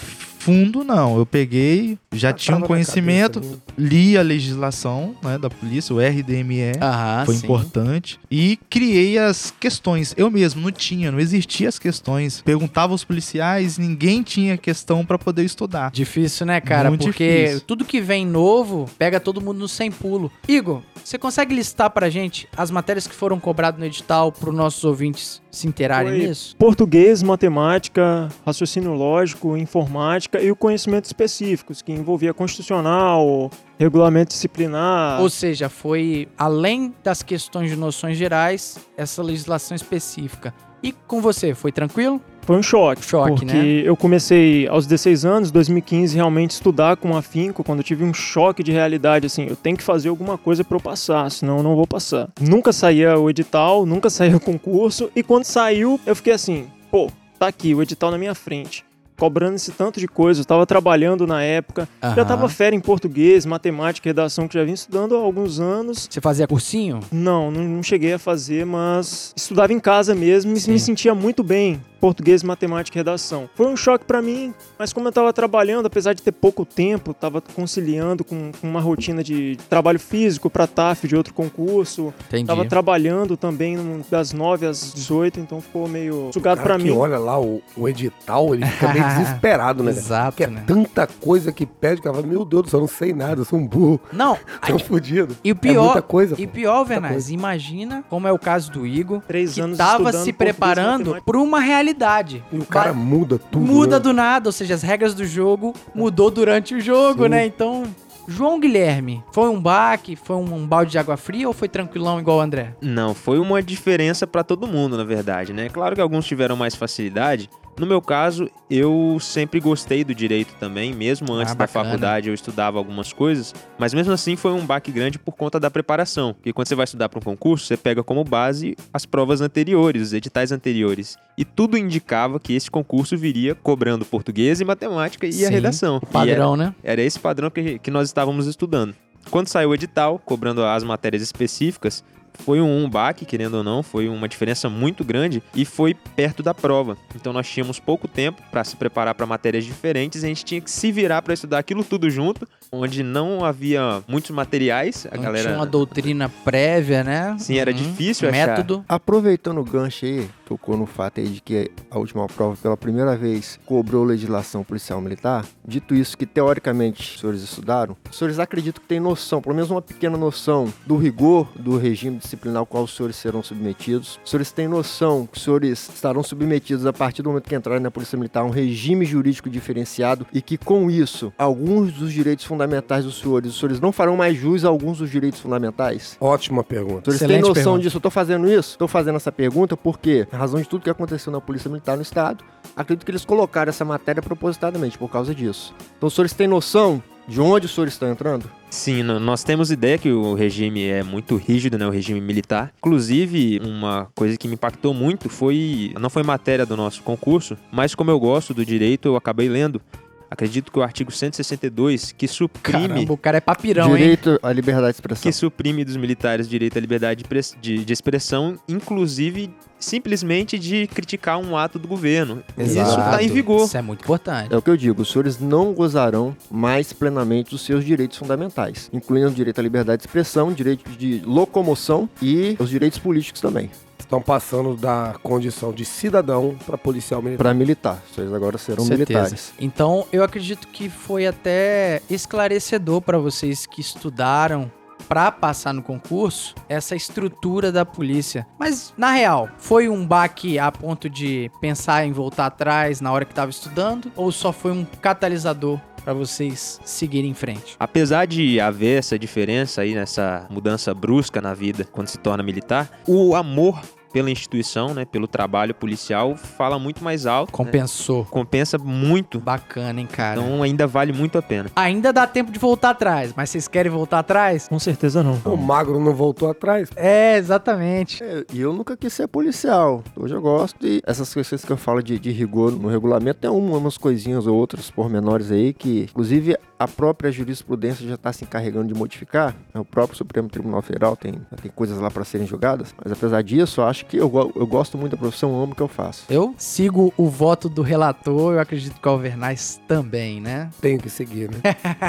fundo, 0.46 0.84
não. 0.84 1.18
Eu 1.18 1.26
peguei, 1.26 1.98
já 2.12 2.28
Tava 2.28 2.38
tinha 2.38 2.56
um 2.56 2.60
conhecimento, 2.60 3.40
cabeça 3.40 3.66
li 3.76 4.16
a 4.16 4.22
legislação 4.22 5.14
né, 5.22 5.36
da 5.36 5.50
polícia, 5.50 5.94
o 5.94 6.00
RDME. 6.00 6.72
Aham, 6.80 7.26
foi 7.26 7.34
sim. 7.34 7.44
importante. 7.44 8.20
E 8.30 8.58
criei 8.70 9.18
as 9.18 9.50
questões. 9.50 10.14
Eu 10.16 10.30
mesmo 10.30 10.60
não 10.60 10.70
tinha, 10.70 11.10
não 11.10 11.20
existia 11.20 11.68
as 11.68 11.78
questões. 11.78 12.42
Perguntava 12.42 12.92
aos 12.92 13.04
policiais, 13.04 13.76
ninguém 13.76 14.22
tinha 14.22 14.56
questão 14.56 15.04
pra 15.04 15.18
poder 15.18 15.44
estudar. 15.44 15.90
Difícil, 15.90 16.46
né, 16.46 16.60
cara? 16.60 16.88
Muito 16.88 17.04
Porque 17.04 17.42
difícil. 17.42 17.60
tudo 17.66 17.84
que 17.84 18.00
vem 18.00 18.24
novo 18.24 18.88
pega 18.98 19.18
todo 19.18 19.40
mundo 19.40 19.58
no 19.58 19.68
sem 19.68 19.90
pulo. 19.90 20.30
Igor, 20.48 20.82
você 21.02 21.18
consegue 21.18 21.54
listar 21.54 21.90
pra 21.90 22.08
gente 22.08 22.48
as 22.56 22.70
matérias 22.70 23.06
que 23.06 23.14
foram 23.14 23.40
cobradas 23.40 23.78
no 23.78 23.86
edital 23.86 24.30
para 24.30 24.50
os 24.50 24.54
nossos 24.54 24.84
ouvintes 24.84 25.42
se 25.56 25.66
interarem 25.66 26.12
Foi 26.12 26.26
nisso? 26.28 26.56
Português, 26.56 27.22
matemática, 27.22 28.28
raciocínio 28.44 28.92
lógico, 28.92 29.56
informática 29.56 30.40
e 30.40 30.50
o 30.50 30.56
conhecimentos 30.56 31.08
específicos, 31.08 31.82
que 31.82 31.92
envolvia 31.92 32.34
constitucional, 32.34 33.50
regulamento 33.78 34.28
disciplinar. 34.28 35.20
Ou 35.20 35.30
seja, 35.30 35.68
foi 35.68 36.28
além 36.36 36.94
das 37.02 37.22
questões 37.22 37.70
de 37.70 37.76
noções 37.76 38.16
gerais, 38.16 38.78
essa 38.96 39.22
legislação 39.22 39.74
específica. 39.74 40.52
E 40.82 40.92
com 40.92 41.20
você, 41.20 41.54
foi 41.54 41.72
tranquilo? 41.72 42.20
Foi 42.42 42.56
um 42.56 42.62
choque. 42.62 43.04
Choque, 43.04 43.30
porque 43.30 43.44
né? 43.44 43.82
eu 43.84 43.96
comecei 43.96 44.68
aos 44.68 44.86
16 44.86 45.24
anos, 45.24 45.50
2015, 45.50 46.14
realmente 46.14 46.52
estudar 46.52 46.96
com 46.96 47.16
afinco, 47.16 47.64
quando 47.64 47.80
eu 47.80 47.84
tive 47.84 48.04
um 48.04 48.14
choque 48.14 48.62
de 48.62 48.70
realidade, 48.70 49.26
assim, 49.26 49.46
eu 49.48 49.56
tenho 49.56 49.76
que 49.76 49.82
fazer 49.82 50.10
alguma 50.10 50.38
coisa 50.38 50.62
pra 50.62 50.76
eu 50.76 50.80
passar, 50.80 51.28
senão 51.28 51.56
eu 51.56 51.62
não 51.64 51.74
vou 51.74 51.88
passar. 51.88 52.28
Nunca 52.40 52.72
saía 52.72 53.18
o 53.18 53.28
edital, 53.28 53.84
nunca 53.84 54.08
saía 54.10 54.36
o 54.36 54.40
concurso, 54.40 55.10
e 55.16 55.24
quando 55.24 55.42
saiu, 55.42 56.00
eu 56.06 56.14
fiquei 56.14 56.34
assim, 56.34 56.68
pô, 56.88 57.10
tá 57.36 57.48
aqui, 57.48 57.74
o 57.74 57.82
edital 57.82 58.12
na 58.12 58.18
minha 58.18 58.34
frente. 58.34 58.85
Cobrando 59.16 59.56
esse 59.56 59.72
tanto 59.72 59.98
de 59.98 60.06
coisa, 60.06 60.40
eu 60.40 60.44
tava 60.44 60.66
trabalhando 60.66 61.26
na 61.26 61.42
época, 61.42 61.88
já 62.02 62.08
Aham. 62.08 62.24
tava 62.24 62.48
fera 62.48 62.74
em 62.74 62.80
português, 62.80 63.46
matemática, 63.46 64.08
redação, 64.08 64.46
que 64.46 64.54
já 64.54 64.62
vinha 64.64 64.74
estudando 64.74 65.14
há 65.16 65.18
alguns 65.18 65.58
anos. 65.58 66.06
Você 66.10 66.20
fazia 66.20 66.46
cursinho? 66.46 67.00
Não, 67.10 67.50
não, 67.50 67.64
não 67.64 67.82
cheguei 67.82 68.12
a 68.12 68.18
fazer, 68.18 68.66
mas 68.66 69.32
estudava 69.36 69.72
em 69.72 69.80
casa 69.80 70.14
mesmo 70.14 70.52
e 70.54 70.60
Sim. 70.60 70.72
me 70.72 70.78
sentia 70.78 71.14
muito 71.14 71.42
bem. 71.42 71.80
Português, 71.98 72.42
matemática 72.42 72.96
e 72.96 73.00
redação. 73.00 73.48
Foi 73.54 73.66
um 73.66 73.76
choque 73.76 74.04
pra 74.04 74.20
mim, 74.20 74.52
mas 74.78 74.92
como 74.92 75.08
eu 75.08 75.12
tava 75.12 75.32
trabalhando, 75.32 75.86
apesar 75.86 76.12
de 76.12 76.22
ter 76.22 76.30
pouco 76.30 76.64
tempo, 76.64 77.14
tava 77.14 77.40
conciliando 77.40 78.22
com, 78.22 78.52
com 78.52 78.68
uma 78.68 78.80
rotina 78.80 79.24
de 79.24 79.56
trabalho 79.68 79.98
físico 79.98 80.50
pra 80.50 80.66
TAF 80.66 81.08
de 81.08 81.16
outro 81.16 81.32
concurso. 81.32 82.12
Entendi. 82.28 82.44
Tava 82.44 82.66
trabalhando 82.66 83.36
também 83.36 84.04
das 84.10 84.32
9 84.32 84.66
às 84.66 84.92
18, 84.92 85.40
então 85.40 85.60
ficou 85.60 85.88
meio 85.88 86.30
sugado 86.32 86.60
que 86.62 86.78
mim. 86.84 86.90
olha 86.90 87.18
lá 87.18 87.40
o, 87.40 87.62
o 87.76 87.88
edital, 87.88 88.54
ele 88.54 88.66
fica 88.66 88.88
meio 88.92 89.05
desesperado, 89.08 89.82
né? 89.82 89.90
Exato, 89.90 90.32
Porque 90.32 90.44
é 90.44 90.46
né? 90.48 90.64
tanta 90.66 91.06
coisa 91.06 91.52
que 91.52 91.64
pede, 91.66 92.00
que 92.00 92.08
ela 92.08 92.16
fala, 92.16 92.26
meu 92.26 92.44
Deus 92.44 92.64
do 92.64 92.70
céu, 92.70 92.78
eu 92.78 92.82
não 92.82 92.88
sei 92.88 93.12
nada, 93.12 93.40
eu 93.40 93.44
sou 93.44 93.58
um 93.58 93.66
burro, 93.66 94.00
Não, 94.12 94.38
tô 94.66 94.78
fudido. 94.78 95.36
e 95.44 95.50
o 95.50 95.52
É 95.52 95.54
pior, 95.54 95.84
muita 95.84 96.02
coisa, 96.02 96.34
e 96.38 96.46
pô. 96.46 96.52
pior, 96.52 96.84
Venaz, 96.84 97.30
imagina 97.30 98.04
como 98.08 98.26
é 98.28 98.32
o 98.32 98.38
caso 98.38 98.70
do 98.70 98.86
Igor, 98.86 99.20
Três 99.26 99.54
que 99.54 99.60
anos 99.60 99.78
tava 99.78 100.12
se 100.12 100.32
preparando 100.32 101.20
por 101.24 101.36
uma 101.36 101.60
realidade. 101.60 102.44
E 102.52 102.58
o 102.58 102.64
cara 102.64 102.92
muda 102.92 103.38
tudo. 103.38 103.64
muda 103.64 103.96
né? 103.96 104.00
do 104.02 104.12
nada, 104.12 104.48
ou 104.48 104.52
seja, 104.52 104.74
as 104.74 104.82
regras 104.82 105.14
do 105.14 105.24
jogo 105.24 105.74
mudou 105.94 106.30
durante 106.30 106.74
o 106.74 106.80
jogo, 106.80 107.24
Sim. 107.24 107.28
né? 107.30 107.46
Então, 107.46 107.84
João 108.28 108.58
Guilherme, 108.58 109.22
foi 109.32 109.48
um 109.48 109.60
baque, 109.60 110.16
foi 110.16 110.34
um, 110.36 110.54
um 110.54 110.66
balde 110.66 110.90
de 110.90 110.98
água 110.98 111.16
fria 111.16 111.46
ou 111.46 111.54
foi 111.54 111.68
tranquilão 111.68 112.18
igual 112.18 112.38
o 112.38 112.40
André? 112.40 112.74
Não, 112.80 113.14
foi 113.14 113.38
uma 113.38 113.62
diferença 113.62 114.26
pra 114.26 114.42
todo 114.42 114.66
mundo, 114.66 114.96
na 114.96 115.04
verdade, 115.04 115.52
né? 115.52 115.68
Claro 115.68 115.94
que 115.94 116.00
alguns 116.00 116.26
tiveram 116.26 116.56
mais 116.56 116.74
facilidade. 116.74 117.48
No 117.78 117.86
meu 117.86 118.00
caso, 118.00 118.48
eu 118.70 119.18
sempre 119.20 119.60
gostei 119.60 120.02
do 120.02 120.14
direito 120.14 120.54
também, 120.58 120.94
mesmo 120.94 121.32
antes 121.34 121.54
da 121.54 121.66
bacana. 121.66 121.84
faculdade 121.84 122.28
eu 122.28 122.34
estudava 122.34 122.78
algumas 122.78 123.12
coisas, 123.12 123.54
mas 123.78 123.92
mesmo 123.92 124.14
assim 124.14 124.34
foi 124.34 124.52
um 124.52 124.64
baque 124.64 124.90
grande 124.90 125.18
por 125.18 125.32
conta 125.32 125.60
da 125.60 125.70
preparação. 125.70 126.32
Porque 126.32 126.54
quando 126.54 126.68
você 126.68 126.74
vai 126.74 126.84
estudar 126.84 127.10
para 127.10 127.18
um 127.18 127.22
concurso, 127.22 127.66
você 127.66 127.76
pega 127.76 128.02
como 128.02 128.24
base 128.24 128.74
as 128.94 129.04
provas 129.04 129.42
anteriores, 129.42 130.00
os 130.00 130.12
editais 130.14 130.52
anteriores. 130.52 131.18
E 131.36 131.44
tudo 131.44 131.76
indicava 131.76 132.40
que 132.40 132.54
esse 132.54 132.70
concurso 132.70 133.14
viria 133.16 133.54
cobrando 133.54 134.06
português 134.06 134.58
e 134.58 134.64
matemática 134.64 135.26
e 135.26 135.32
Sim, 135.32 135.44
a 135.44 135.50
redação. 135.50 135.96
O 135.98 136.06
padrão, 136.06 136.56
né? 136.56 136.74
Era 136.82 137.02
esse 137.02 137.20
padrão 137.20 137.50
que, 137.50 137.78
que 137.78 137.90
nós 137.90 138.08
estávamos 138.08 138.46
estudando. 138.46 138.94
Quando 139.30 139.48
saiu 139.48 139.70
o 139.70 139.74
edital, 139.74 140.18
cobrando 140.18 140.64
as 140.64 140.82
matérias 140.82 141.20
específicas, 141.20 142.04
foi 142.36 142.60
um, 142.60 142.84
um 142.84 142.88
baque, 142.88 143.24
querendo 143.24 143.54
ou 143.54 143.64
não, 143.64 143.82
foi 143.82 144.08
uma 144.08 144.28
diferença 144.28 144.68
muito 144.68 145.04
grande 145.04 145.42
e 145.54 145.64
foi 145.64 145.94
perto 145.94 146.42
da 146.42 146.54
prova. 146.54 146.96
Então 147.14 147.32
nós 147.32 147.48
tínhamos 147.48 147.78
pouco 147.78 148.06
tempo 148.06 148.42
para 148.50 148.64
se 148.64 148.76
preparar 148.76 149.14
para 149.14 149.26
matérias 149.26 149.64
diferentes 149.64 150.22
e 150.22 150.26
a 150.26 150.28
gente 150.28 150.44
tinha 150.44 150.60
que 150.60 150.70
se 150.70 150.92
virar 150.92 151.22
para 151.22 151.34
estudar 151.34 151.58
aquilo 151.58 151.84
tudo 151.84 152.08
junto, 152.10 152.46
onde 152.70 153.02
não 153.02 153.44
havia 153.44 154.02
muitos 154.06 154.30
materiais. 154.30 155.06
A 155.10 155.16
Não 155.16 155.22
galera 155.22 155.48
tinha 155.48 155.58
uma 155.58 155.66
doutrina 155.66 156.28
prévia, 156.44 157.02
né? 157.02 157.36
Sim, 157.38 157.58
era 157.58 157.72
difícil 157.72 158.28
achar. 158.28 158.48
Método. 158.48 158.84
Aproveitando 158.88 159.58
o 159.58 159.64
gancho 159.64 160.04
aí, 160.04 160.28
tocou 160.46 160.76
no 160.76 160.86
fato 160.86 161.20
aí 161.20 161.26
de 161.26 161.40
que 161.40 161.70
a 161.90 161.98
última 161.98 162.26
prova, 162.28 162.56
pela 162.56 162.76
primeira 162.76 163.16
vez, 163.16 163.58
cobrou 163.66 164.04
legislação 164.04 164.62
policial 164.62 165.00
militar. 165.00 165.44
Dito 165.66 165.94
isso, 165.94 166.16
que 166.16 166.24
teoricamente 166.24 167.02
os 167.02 167.20
senhores 167.20 167.42
estudaram, 167.42 167.96
os 168.08 168.16
senhores 168.16 168.38
acreditam 168.38 168.80
que 168.80 168.88
têm 168.88 169.00
noção, 169.00 169.42
pelo 169.42 169.54
menos 169.54 169.70
uma 169.70 169.82
pequena 169.82 170.16
noção, 170.16 170.72
do 170.86 170.96
rigor 170.96 171.48
do 171.56 171.76
regime 171.76 172.16
disciplinar 172.18 172.60
ao 172.60 172.66
qual 172.66 172.84
os 172.84 172.94
senhores 172.94 173.16
serão 173.16 173.42
submetidos. 173.42 174.20
Os 174.24 174.30
senhores 174.30 174.52
têm 174.52 174.68
noção 174.68 175.26
que 175.26 175.36
os 175.36 175.44
senhores 175.44 175.90
estarão 175.92 176.22
submetidos 176.22 176.86
a 176.86 176.92
partir 176.92 177.22
do 177.22 177.28
momento 177.28 177.48
que 177.48 177.54
entrarem 177.54 177.82
na 177.82 177.90
Polícia 177.90 178.16
Militar 178.16 178.42
a 178.42 178.44
um 178.44 178.50
regime 178.50 179.04
jurídico 179.04 179.50
diferenciado 179.50 180.26
e 180.32 180.40
que 180.40 180.56
com 180.56 180.88
isso, 180.90 181.32
alguns 181.36 181.92
dos 181.92 182.12
direitos 182.12 182.44
fundamentais 182.44 183.04
dos 183.04 183.18
senhores, 183.18 183.50
os 183.50 183.58
senhores 183.58 183.80
não 183.80 183.90
farão 183.90 184.16
mais 184.16 184.36
jus 184.36 184.64
a 184.64 184.68
alguns 184.68 184.98
dos 184.98 185.10
direitos 185.10 185.40
fundamentais? 185.40 186.16
Ótima 186.20 186.62
pergunta. 186.62 187.10
Os 187.10 187.16
senhores 187.16 187.18
têm 187.18 187.26
Excelente 187.26 187.48
noção 187.48 187.62
pergunta. 187.72 187.82
disso? 187.82 187.96
Eu 187.96 188.00
tô 188.00 188.10
fazendo 188.10 188.50
isso? 188.50 188.78
Tô 188.78 188.86
fazendo 188.86 189.16
essa 189.16 189.32
pergunta 189.32 189.76
porque, 189.76 190.26
em 190.36 190.38
razão 190.38 190.60
de 190.60 190.68
tudo 190.68 190.82
que 190.82 190.90
aconteceu 190.90 191.32
na 191.32 191.40
Polícia 191.40 191.68
Militar 191.68 191.96
no 191.96 192.02
Estado, 192.02 192.44
acredito 192.76 193.04
que 193.04 193.10
eles 193.10 193.24
colocaram 193.24 193.70
essa 193.70 193.84
matéria 193.84 194.22
propositadamente 194.22 194.98
por 194.98 195.10
causa 195.10 195.34
disso. 195.34 195.74
Então, 195.96 196.06
os 196.06 196.14
senhores 196.14 196.34
têm 196.34 196.46
noção 196.46 197.02
de 197.26 197.40
onde 197.40 197.66
os 197.66 197.74
senhores 197.74 197.94
estão 197.94 198.08
entrando? 198.08 198.48
Sim, 198.70 199.02
nós 199.02 199.42
temos 199.42 199.70
ideia 199.70 199.98
que 199.98 200.12
o 200.12 200.34
regime 200.34 200.84
é 200.84 201.02
muito 201.02 201.36
rígido, 201.36 201.76
né, 201.76 201.86
o 201.86 201.90
regime 201.90 202.20
militar. 202.20 202.72
Inclusive, 202.78 203.60
uma 203.64 204.08
coisa 204.14 204.36
que 204.36 204.46
me 204.46 204.54
impactou 204.54 204.94
muito 204.94 205.28
foi, 205.28 205.92
não 205.98 206.10
foi 206.10 206.22
matéria 206.22 206.64
do 206.64 206.76
nosso 206.76 207.02
concurso, 207.02 207.56
mas 207.72 207.94
como 207.94 208.10
eu 208.10 208.20
gosto 208.20 208.54
do 208.54 208.64
direito, 208.64 209.08
eu 209.08 209.16
acabei 209.16 209.48
lendo. 209.48 209.80
Acredito 210.30 210.72
que 210.72 210.78
o 210.78 210.82
artigo 210.82 211.10
162, 211.10 212.12
que 212.12 212.26
suprime 212.26 212.88
Caramba, 212.88 213.12
o 213.12 213.16
cara 213.16 213.38
é 213.38 213.40
papirão, 213.40 213.90
hein? 213.90 213.96
Direito 213.96 214.38
à 214.42 214.52
liberdade 214.52 214.92
de 214.92 214.96
expressão. 214.96 215.22
que 215.22 215.32
suprime 215.32 215.84
dos 215.84 215.96
militares 215.96 216.48
direito 216.48 216.76
à 216.76 216.80
liberdade 216.80 217.22
de 217.22 217.26
de, 217.60 217.84
de 217.84 217.92
expressão, 217.92 218.58
inclusive 218.68 219.50
simplesmente 219.78 220.58
de 220.58 220.86
criticar 220.86 221.38
um 221.38 221.56
ato 221.56 221.78
do 221.78 221.86
governo. 221.86 222.42
Isso 222.56 222.78
Exato. 222.78 223.00
está 223.00 223.22
em 223.22 223.28
vigor. 223.28 223.66
Isso 223.66 223.76
é 223.76 223.82
muito 223.82 224.02
importante. 224.02 224.52
É 224.52 224.56
o 224.56 224.62
que 224.62 224.70
eu 224.70 224.76
digo, 224.76 225.02
os 225.02 225.10
senhores 225.10 225.38
não 225.38 225.72
gozarão 225.72 226.36
mais 226.50 226.92
plenamente 226.92 227.50
dos 227.50 227.64
seus 227.64 227.84
direitos 227.84 228.16
fundamentais, 228.18 228.88
incluindo 228.92 229.28
o 229.28 229.34
direito 229.34 229.58
à 229.58 229.62
liberdade 229.62 230.02
de 230.02 230.08
expressão, 230.08 230.52
direito 230.52 230.90
de 230.90 231.20
locomoção 231.24 232.08
e 232.22 232.56
os 232.58 232.70
direitos 232.70 232.98
políticos 232.98 233.40
também, 233.40 233.70
Estão 233.98 234.20
passando 234.20 234.76
da 234.76 235.14
condição 235.22 235.72
de 235.72 235.84
cidadão 235.84 236.56
para 236.64 236.78
policial 236.78 237.20
militar. 237.20 237.42
para 237.42 237.54
militar. 237.54 238.02
Senhores 238.14 238.34
agora 238.34 238.58
serão 238.58 238.84
Certeza. 238.84 239.20
militares. 239.20 239.54
Então, 239.58 240.06
eu 240.12 240.22
acredito 240.22 240.68
que 240.68 240.88
foi 240.88 241.26
até 241.26 242.00
esclarecedor 242.08 243.00
para 243.00 243.18
vocês 243.18 243.66
que 243.66 243.80
estudaram 243.80 244.70
para 245.08 245.30
passar 245.30 245.72
no 245.72 245.82
concurso 245.82 246.54
essa 246.68 246.96
estrutura 246.96 247.70
da 247.70 247.84
polícia. 247.84 248.46
Mas 248.58 248.92
na 248.96 249.12
real, 249.12 249.48
foi 249.58 249.88
um 249.88 250.06
baque 250.06 250.58
a 250.58 250.70
ponto 250.72 251.08
de 251.08 251.50
pensar 251.60 252.04
em 252.04 252.12
voltar 252.12 252.46
atrás 252.46 253.00
na 253.00 253.12
hora 253.12 253.24
que 253.24 253.32
estava 253.32 253.50
estudando 253.50 254.10
ou 254.16 254.32
só 254.32 254.52
foi 254.52 254.72
um 254.72 254.84
catalisador 254.84 255.80
para 256.06 256.14
vocês 256.14 256.80
seguirem 256.84 257.32
em 257.32 257.34
frente? 257.34 257.74
Apesar 257.80 258.26
de 258.26 258.60
haver 258.60 259.00
essa 259.00 259.18
diferença 259.18 259.82
aí 259.82 259.92
nessa 259.92 260.46
mudança 260.48 260.94
brusca 260.94 261.40
na 261.40 261.52
vida 261.52 261.84
quando 261.90 262.06
se 262.06 262.16
torna 262.16 262.44
militar, 262.44 262.88
o 263.08 263.34
amor 263.34 263.82
pela 264.16 264.30
instituição, 264.30 264.94
né, 264.94 265.04
pelo 265.04 265.26
trabalho 265.28 265.74
policial, 265.74 266.36
fala 266.36 266.78
muito 266.78 267.04
mais 267.04 267.26
alto. 267.26 267.50
né? 267.50 267.52
Compensou. 267.52 268.24
Compensa 268.24 268.78
muito. 268.78 269.38
Bacana, 269.38 270.00
hein, 270.00 270.06
cara? 270.10 270.40
Então 270.40 270.62
ainda 270.62 270.86
vale 270.86 271.12
muito 271.12 271.36
a 271.36 271.42
pena. 271.42 271.70
Ainda 271.76 272.14
dá 272.14 272.26
tempo 272.26 272.50
de 272.50 272.58
voltar 272.58 272.90
atrás, 272.90 273.34
mas 273.36 273.50
vocês 273.50 273.68
querem 273.68 273.92
voltar 273.92 274.20
atrás? 274.20 274.68
Com 274.68 274.78
certeza 274.78 275.22
não. 275.22 275.34
O 275.44 275.54
magro 275.54 276.00
não 276.00 276.14
voltou 276.14 276.48
atrás. 276.50 276.88
É, 276.96 277.36
exatamente. 277.36 278.24
É, 278.24 278.46
E 278.54 278.58
eu 278.62 278.72
nunca 278.72 278.96
quis 278.96 279.12
ser 279.12 279.28
policial. 279.28 280.02
Hoje 280.16 280.34
eu 280.34 280.40
gosto 280.40 280.86
e 280.86 281.02
essas 281.06 281.34
questões 281.34 281.62
que 281.62 281.70
eu 281.70 281.76
falo 281.76 282.02
de, 282.02 282.18
de 282.18 282.30
rigor 282.30 282.72
no 282.72 282.88
regulamento 282.88 283.40
tem 283.40 283.50
uma- 283.50 283.76
umas 283.76 283.98
coisinhas 283.98 284.46
ou 284.46 284.56
outras 284.56 284.90
pormenores 284.90 285.50
aí 285.52 285.74
que, 285.74 286.06
inclusive, 286.10 286.56
a 286.78 286.88
própria 286.88 287.30
jurisprudência 287.30 288.08
já 288.08 288.14
está 288.14 288.32
se 288.32 288.44
encarregando 288.44 288.88
de 288.90 288.94
modificar. 288.98 289.54
né? 289.74 289.80
O 289.80 289.84
próprio 289.84 290.16
Supremo 290.16 290.48
Tribunal 290.48 290.80
Federal 290.80 291.14
tem, 291.16 291.34
tem 291.60 291.70
coisas 291.70 291.98
lá 291.98 292.10
para 292.10 292.24
serem 292.24 292.46
julgadas. 292.46 292.94
Mas 293.02 293.12
apesar 293.12 293.42
disso, 293.42 293.82
eu 293.82 293.84
acho 293.86 294.05
que 294.06 294.16
eu, 294.16 294.52
eu 294.54 294.66
gosto 294.66 294.96
muito 294.96 295.12
da 295.12 295.18
profissão, 295.18 295.50
amo 295.62 295.72
o 295.72 295.74
que 295.76 295.82
eu 295.82 295.88
faço. 295.88 296.24
Eu 296.30 296.54
sigo 296.58 297.12
o 297.16 297.28
voto 297.28 297.68
do 297.68 297.82
relator, 297.82 298.54
eu 298.54 298.60
acredito 298.60 299.00
que 299.00 299.08
o 299.08 299.10
Alvernais 299.10 299.80
também, 299.88 300.40
né? 300.40 300.70
Tenho 300.80 300.98
que 300.98 301.10
seguir, 301.10 301.50
né? 301.50 301.58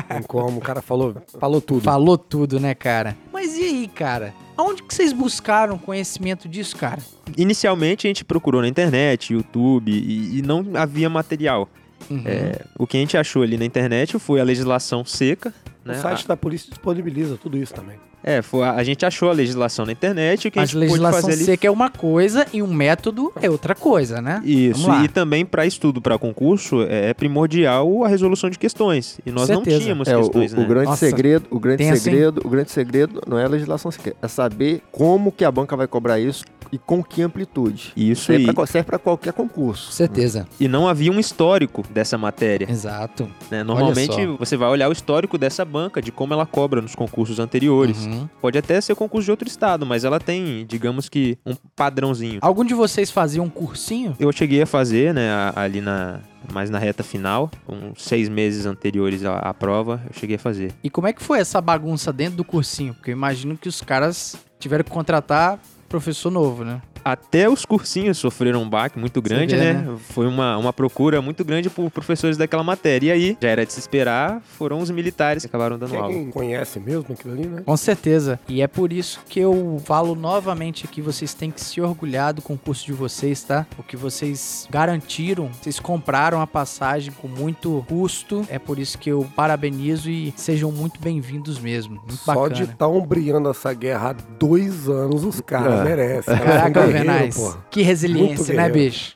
Tem 0.07 0.23
como. 0.23 0.57
O 0.57 0.62
cara 0.62 0.81
falou, 0.81 1.15
falou 1.39 1.62
tudo. 1.62 1.81
Falou 1.81 2.17
tudo, 2.17 2.60
né, 2.60 2.73
cara? 2.75 3.15
Mas 3.33 3.57
e 3.57 3.63
aí, 3.63 3.88
cara? 3.88 4.33
Aonde 4.55 4.81
que 4.83 4.93
vocês 4.93 5.13
buscaram 5.13 5.77
conhecimento 5.77 6.47
disso, 6.49 6.75
cara? 6.75 6.99
Inicialmente 7.38 8.07
a 8.07 8.10
gente 8.10 8.25
procurou 8.25 8.62
na 8.62 8.67
internet, 8.67 9.33
YouTube 9.33 9.91
e, 9.91 10.39
e 10.39 10.41
não 10.41 10.65
havia 10.75 11.10
material. 11.10 11.69
Uhum. 12.10 12.23
É, 12.25 12.62
o 12.77 12.86
que 12.88 12.97
a 12.97 12.99
gente 12.99 13.17
achou 13.17 13.43
ali 13.43 13.57
na 13.57 13.65
internet 13.65 14.17
foi 14.19 14.39
a 14.39 14.43
legislação 14.43 15.03
seca. 15.05 15.53
O 15.86 15.88
Né? 15.89 15.95
site 15.95 16.27
da 16.27 16.36
polícia 16.36 16.69
disponibiliza 16.69 17.38
tudo 17.38 17.57
isso 17.57 17.73
também. 17.73 17.97
É, 18.28 18.42
foi 18.42 18.63
a, 18.63 18.84
gente 18.84 19.06
achou 19.06 19.30
a 19.30 19.34
legislação 19.34 19.86
na 19.86 19.94
internet 19.94 20.44
e 20.44 20.48
o 20.50 20.52
que 20.52 20.60
Mas 20.60 20.70
a 20.70 20.74
gente 20.74 20.74
pôde 20.74 20.90
legislação 20.92 21.22
fazer 21.22 21.34
ali 21.34 21.46
seca 21.46 21.68
é 21.68 21.72
uma 21.72 21.90
coisa 21.90 22.46
e 22.52 22.62
um 22.62 22.68
método 22.68 23.32
é 23.42 23.50
outra 23.50 23.74
coisa, 23.74 24.22
né? 24.22 24.42
Isso, 24.44 24.86
e 25.02 25.08
também 25.08 25.46
para 25.46 25.66
estudo, 25.66 26.02
para 26.02 26.18
concurso, 26.18 26.82
é 26.84 27.13
primordial 27.13 28.04
a 28.04 28.10
resolução 28.10 28.50
de 28.50 28.60
questões. 28.60 29.20
E 29.26 29.32
nós 29.32 29.48
não 29.48 29.63
tínhamos 29.63 30.10
É, 30.10 30.18
o, 30.18 30.22
questões, 30.22 30.52
o 30.52 30.58
né? 30.58 30.66
grande 30.66 30.88
Nossa, 30.88 31.06
segredo, 31.06 31.48
o 31.50 31.58
grande 31.58 31.84
assim? 31.84 32.02
segredo, 32.02 32.42
o 32.44 32.50
grande 32.50 32.72
segredo 32.72 33.22
não 33.26 33.40
é 33.40 33.46
a 33.46 33.48
legislação 33.48 33.90
sequer, 33.92 34.13
é 34.22 34.28
saber 34.28 34.82
como 34.92 35.32
que 35.32 35.46
a 35.46 35.52
banca 35.52 35.78
vai 35.78 35.88
cobrar 35.88 36.20
isso 36.20 36.44
e 36.72 36.78
com 36.78 37.04
que 37.04 37.22
amplitude. 37.22 37.94
Isso 37.96 38.32
Isso 38.32 38.32
aí 38.32 38.68
serve 38.68 38.88
para 38.88 39.00
qualquer 39.00 39.34
concurso. 39.34 39.92
Certeza. 39.92 40.48
E 40.60 40.68
não 40.68 40.88
havia 40.88 41.12
um 41.12 41.20
histórico 41.20 41.84
dessa 41.90 42.18
matéria. 42.18 42.70
Exato. 42.70 43.30
né? 43.50 43.63
Normalmente 43.63 44.26
você 44.38 44.58
vai 44.58 44.70
olhar 44.70 44.90
o 44.90 44.92
histórico 44.92 45.38
dessa 45.38 45.63
banca, 45.63 46.02
de 46.02 46.12
como 46.12 46.34
ela 46.34 46.46
cobra 46.46 46.82
nos 46.82 46.96
concursos 46.96 47.40
anteriores. 47.40 48.06
Uhum. 48.06 48.16
Pode 48.41 48.58
até 48.58 48.80
ser 48.80 48.95
concurso 48.95 49.25
de 49.25 49.32
outro 49.32 49.47
estado, 49.47 49.86
mas 49.86 50.03
ela 50.03 50.19
tem, 50.19 50.65
digamos 50.65 51.10
que, 51.10 51.38
um 51.45 51.53
padrãozinho. 51.75 52.39
Algum 52.41 52.63
de 52.63 52.73
vocês 52.73 53.12
fazia 53.12 53.41
um 53.41 53.49
cursinho? 53.49 54.15
Eu 54.19 54.32
cheguei 54.32 54.62
a 54.62 54.65
fazer, 54.65 55.13
né, 55.13 55.30
ali 55.56 55.82
na. 55.82 56.19
Mais 56.53 56.69
na 56.69 56.80
reta 56.80 57.03
final, 57.03 57.51
uns 57.67 58.03
seis 58.03 58.30
meses 58.30 58.65
anteriores 58.65 59.25
à, 59.25 59.38
à 59.39 59.53
prova, 59.53 60.01
eu 60.08 60.17
cheguei 60.17 60.38
a 60.38 60.39
fazer. 60.39 60.71
E 60.82 60.89
como 60.89 61.06
é 61.06 61.12
que 61.12 61.21
foi 61.21 61.39
essa 61.39 61.60
bagunça 61.60 62.13
dentro 62.13 62.38
do 62.38 62.43
cursinho? 62.45 62.93
Porque 62.93 63.12
eu 63.12 63.15
imagino 63.15 63.58
que 63.58 63.67
os 63.67 63.82
caras 63.82 64.38
tiveram 64.58 64.86
que 64.86 64.91
contratar 64.91 65.60
professor 65.89 66.32
novo, 66.32 66.63
né? 66.63 66.82
Até 67.08 67.50
os 67.50 67.63
cursinhos 67.63 68.17
sofreram 68.17 68.62
um 68.62 68.70
baque 68.70 69.00
muito 69.00 69.22
grande, 69.22 69.56
vê, 69.56 69.74
né? 69.74 69.96
Foi 70.10 70.28
uma, 70.28 70.58
uma 70.58 70.74
procura 70.74 71.22
muito 71.22 71.46
grande 71.46 71.70
por 71.70 71.89
professores 71.89 72.36
daquela 72.36 72.63
matéria. 72.63 73.08
E 73.08 73.12
aí, 73.12 73.38
já 73.41 73.48
era 73.48 73.65
de 73.65 73.72
se 73.72 73.80
esperar, 73.80 74.41
foram 74.58 74.80
os 74.80 74.89
militares 74.91 75.43
que 75.43 75.48
acabaram 75.48 75.78
dando 75.80 75.96
aula. 75.96 76.10
Quem 76.12 76.30
conhece 76.30 76.82
mesmo 76.82 77.06
aquilo 77.13 77.34
ali, 77.34 77.48
né? 77.48 77.62
Com 77.65 77.78
certeza. 77.78 78.38
E 78.50 78.62
é 78.62 78.67
por 78.67 78.91
isso 78.91 79.22
que 79.30 79.39
eu 79.39 79.82
falo 79.86 80.15
novamente 80.15 80.86
aqui, 80.86 81.02
vocês 81.02 81.34
têm 81.34 81.50
que 81.50 81.62
se 81.62 81.80
orgulhar 81.80 82.34
do 82.34 82.41
concurso 82.41 82.86
de 82.86 82.91
vocês, 82.91 83.41
tá? 83.41 83.65
O 83.80 83.84
que 83.84 83.96
vocês 83.96 84.67
garantiram, 84.70 85.50
vocês 85.62 85.80
compraram 85.80 86.41
a 86.41 86.48
passagem 86.48 87.13
com 87.13 87.30
muito 87.30 87.86
custo. 87.88 88.46
É 88.50 88.60
por 88.60 88.80
isso 88.80 88.98
que 88.98 89.10
eu 89.10 89.26
parabenizo 89.34 90.10
e 90.10 90.34
sejam 90.36 90.74
muito 90.74 91.00
bem-vindos 91.00 91.58
mesmo. 91.58 91.96
Muito 91.96 92.15
Só 92.17 92.34
bacana. 92.34 92.54
de 92.56 92.63
estar 92.63 92.88
ombreando 92.89 93.50
essa 93.50 93.74
guerra 93.74 94.10
há 94.10 94.13
dois 94.38 94.89
anos, 94.89 95.24
os 95.24 95.39
caras 95.39 95.80
É. 95.80 95.84
merecem. 95.86 96.36
Caraca, 96.38 96.96
porra. 97.36 97.65
Que 97.69 97.81
resiliência, 97.81 98.55
né, 98.55 98.69
bicho? 98.69 99.15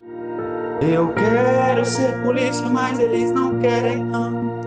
Eu 0.81 1.13
quero 1.13 1.85
ser 1.85 2.21
polícia, 2.23 2.67
mas 2.67 2.99
eles 2.99 3.31
não 3.31 3.59
querem 3.59 4.03
não. 4.03 4.61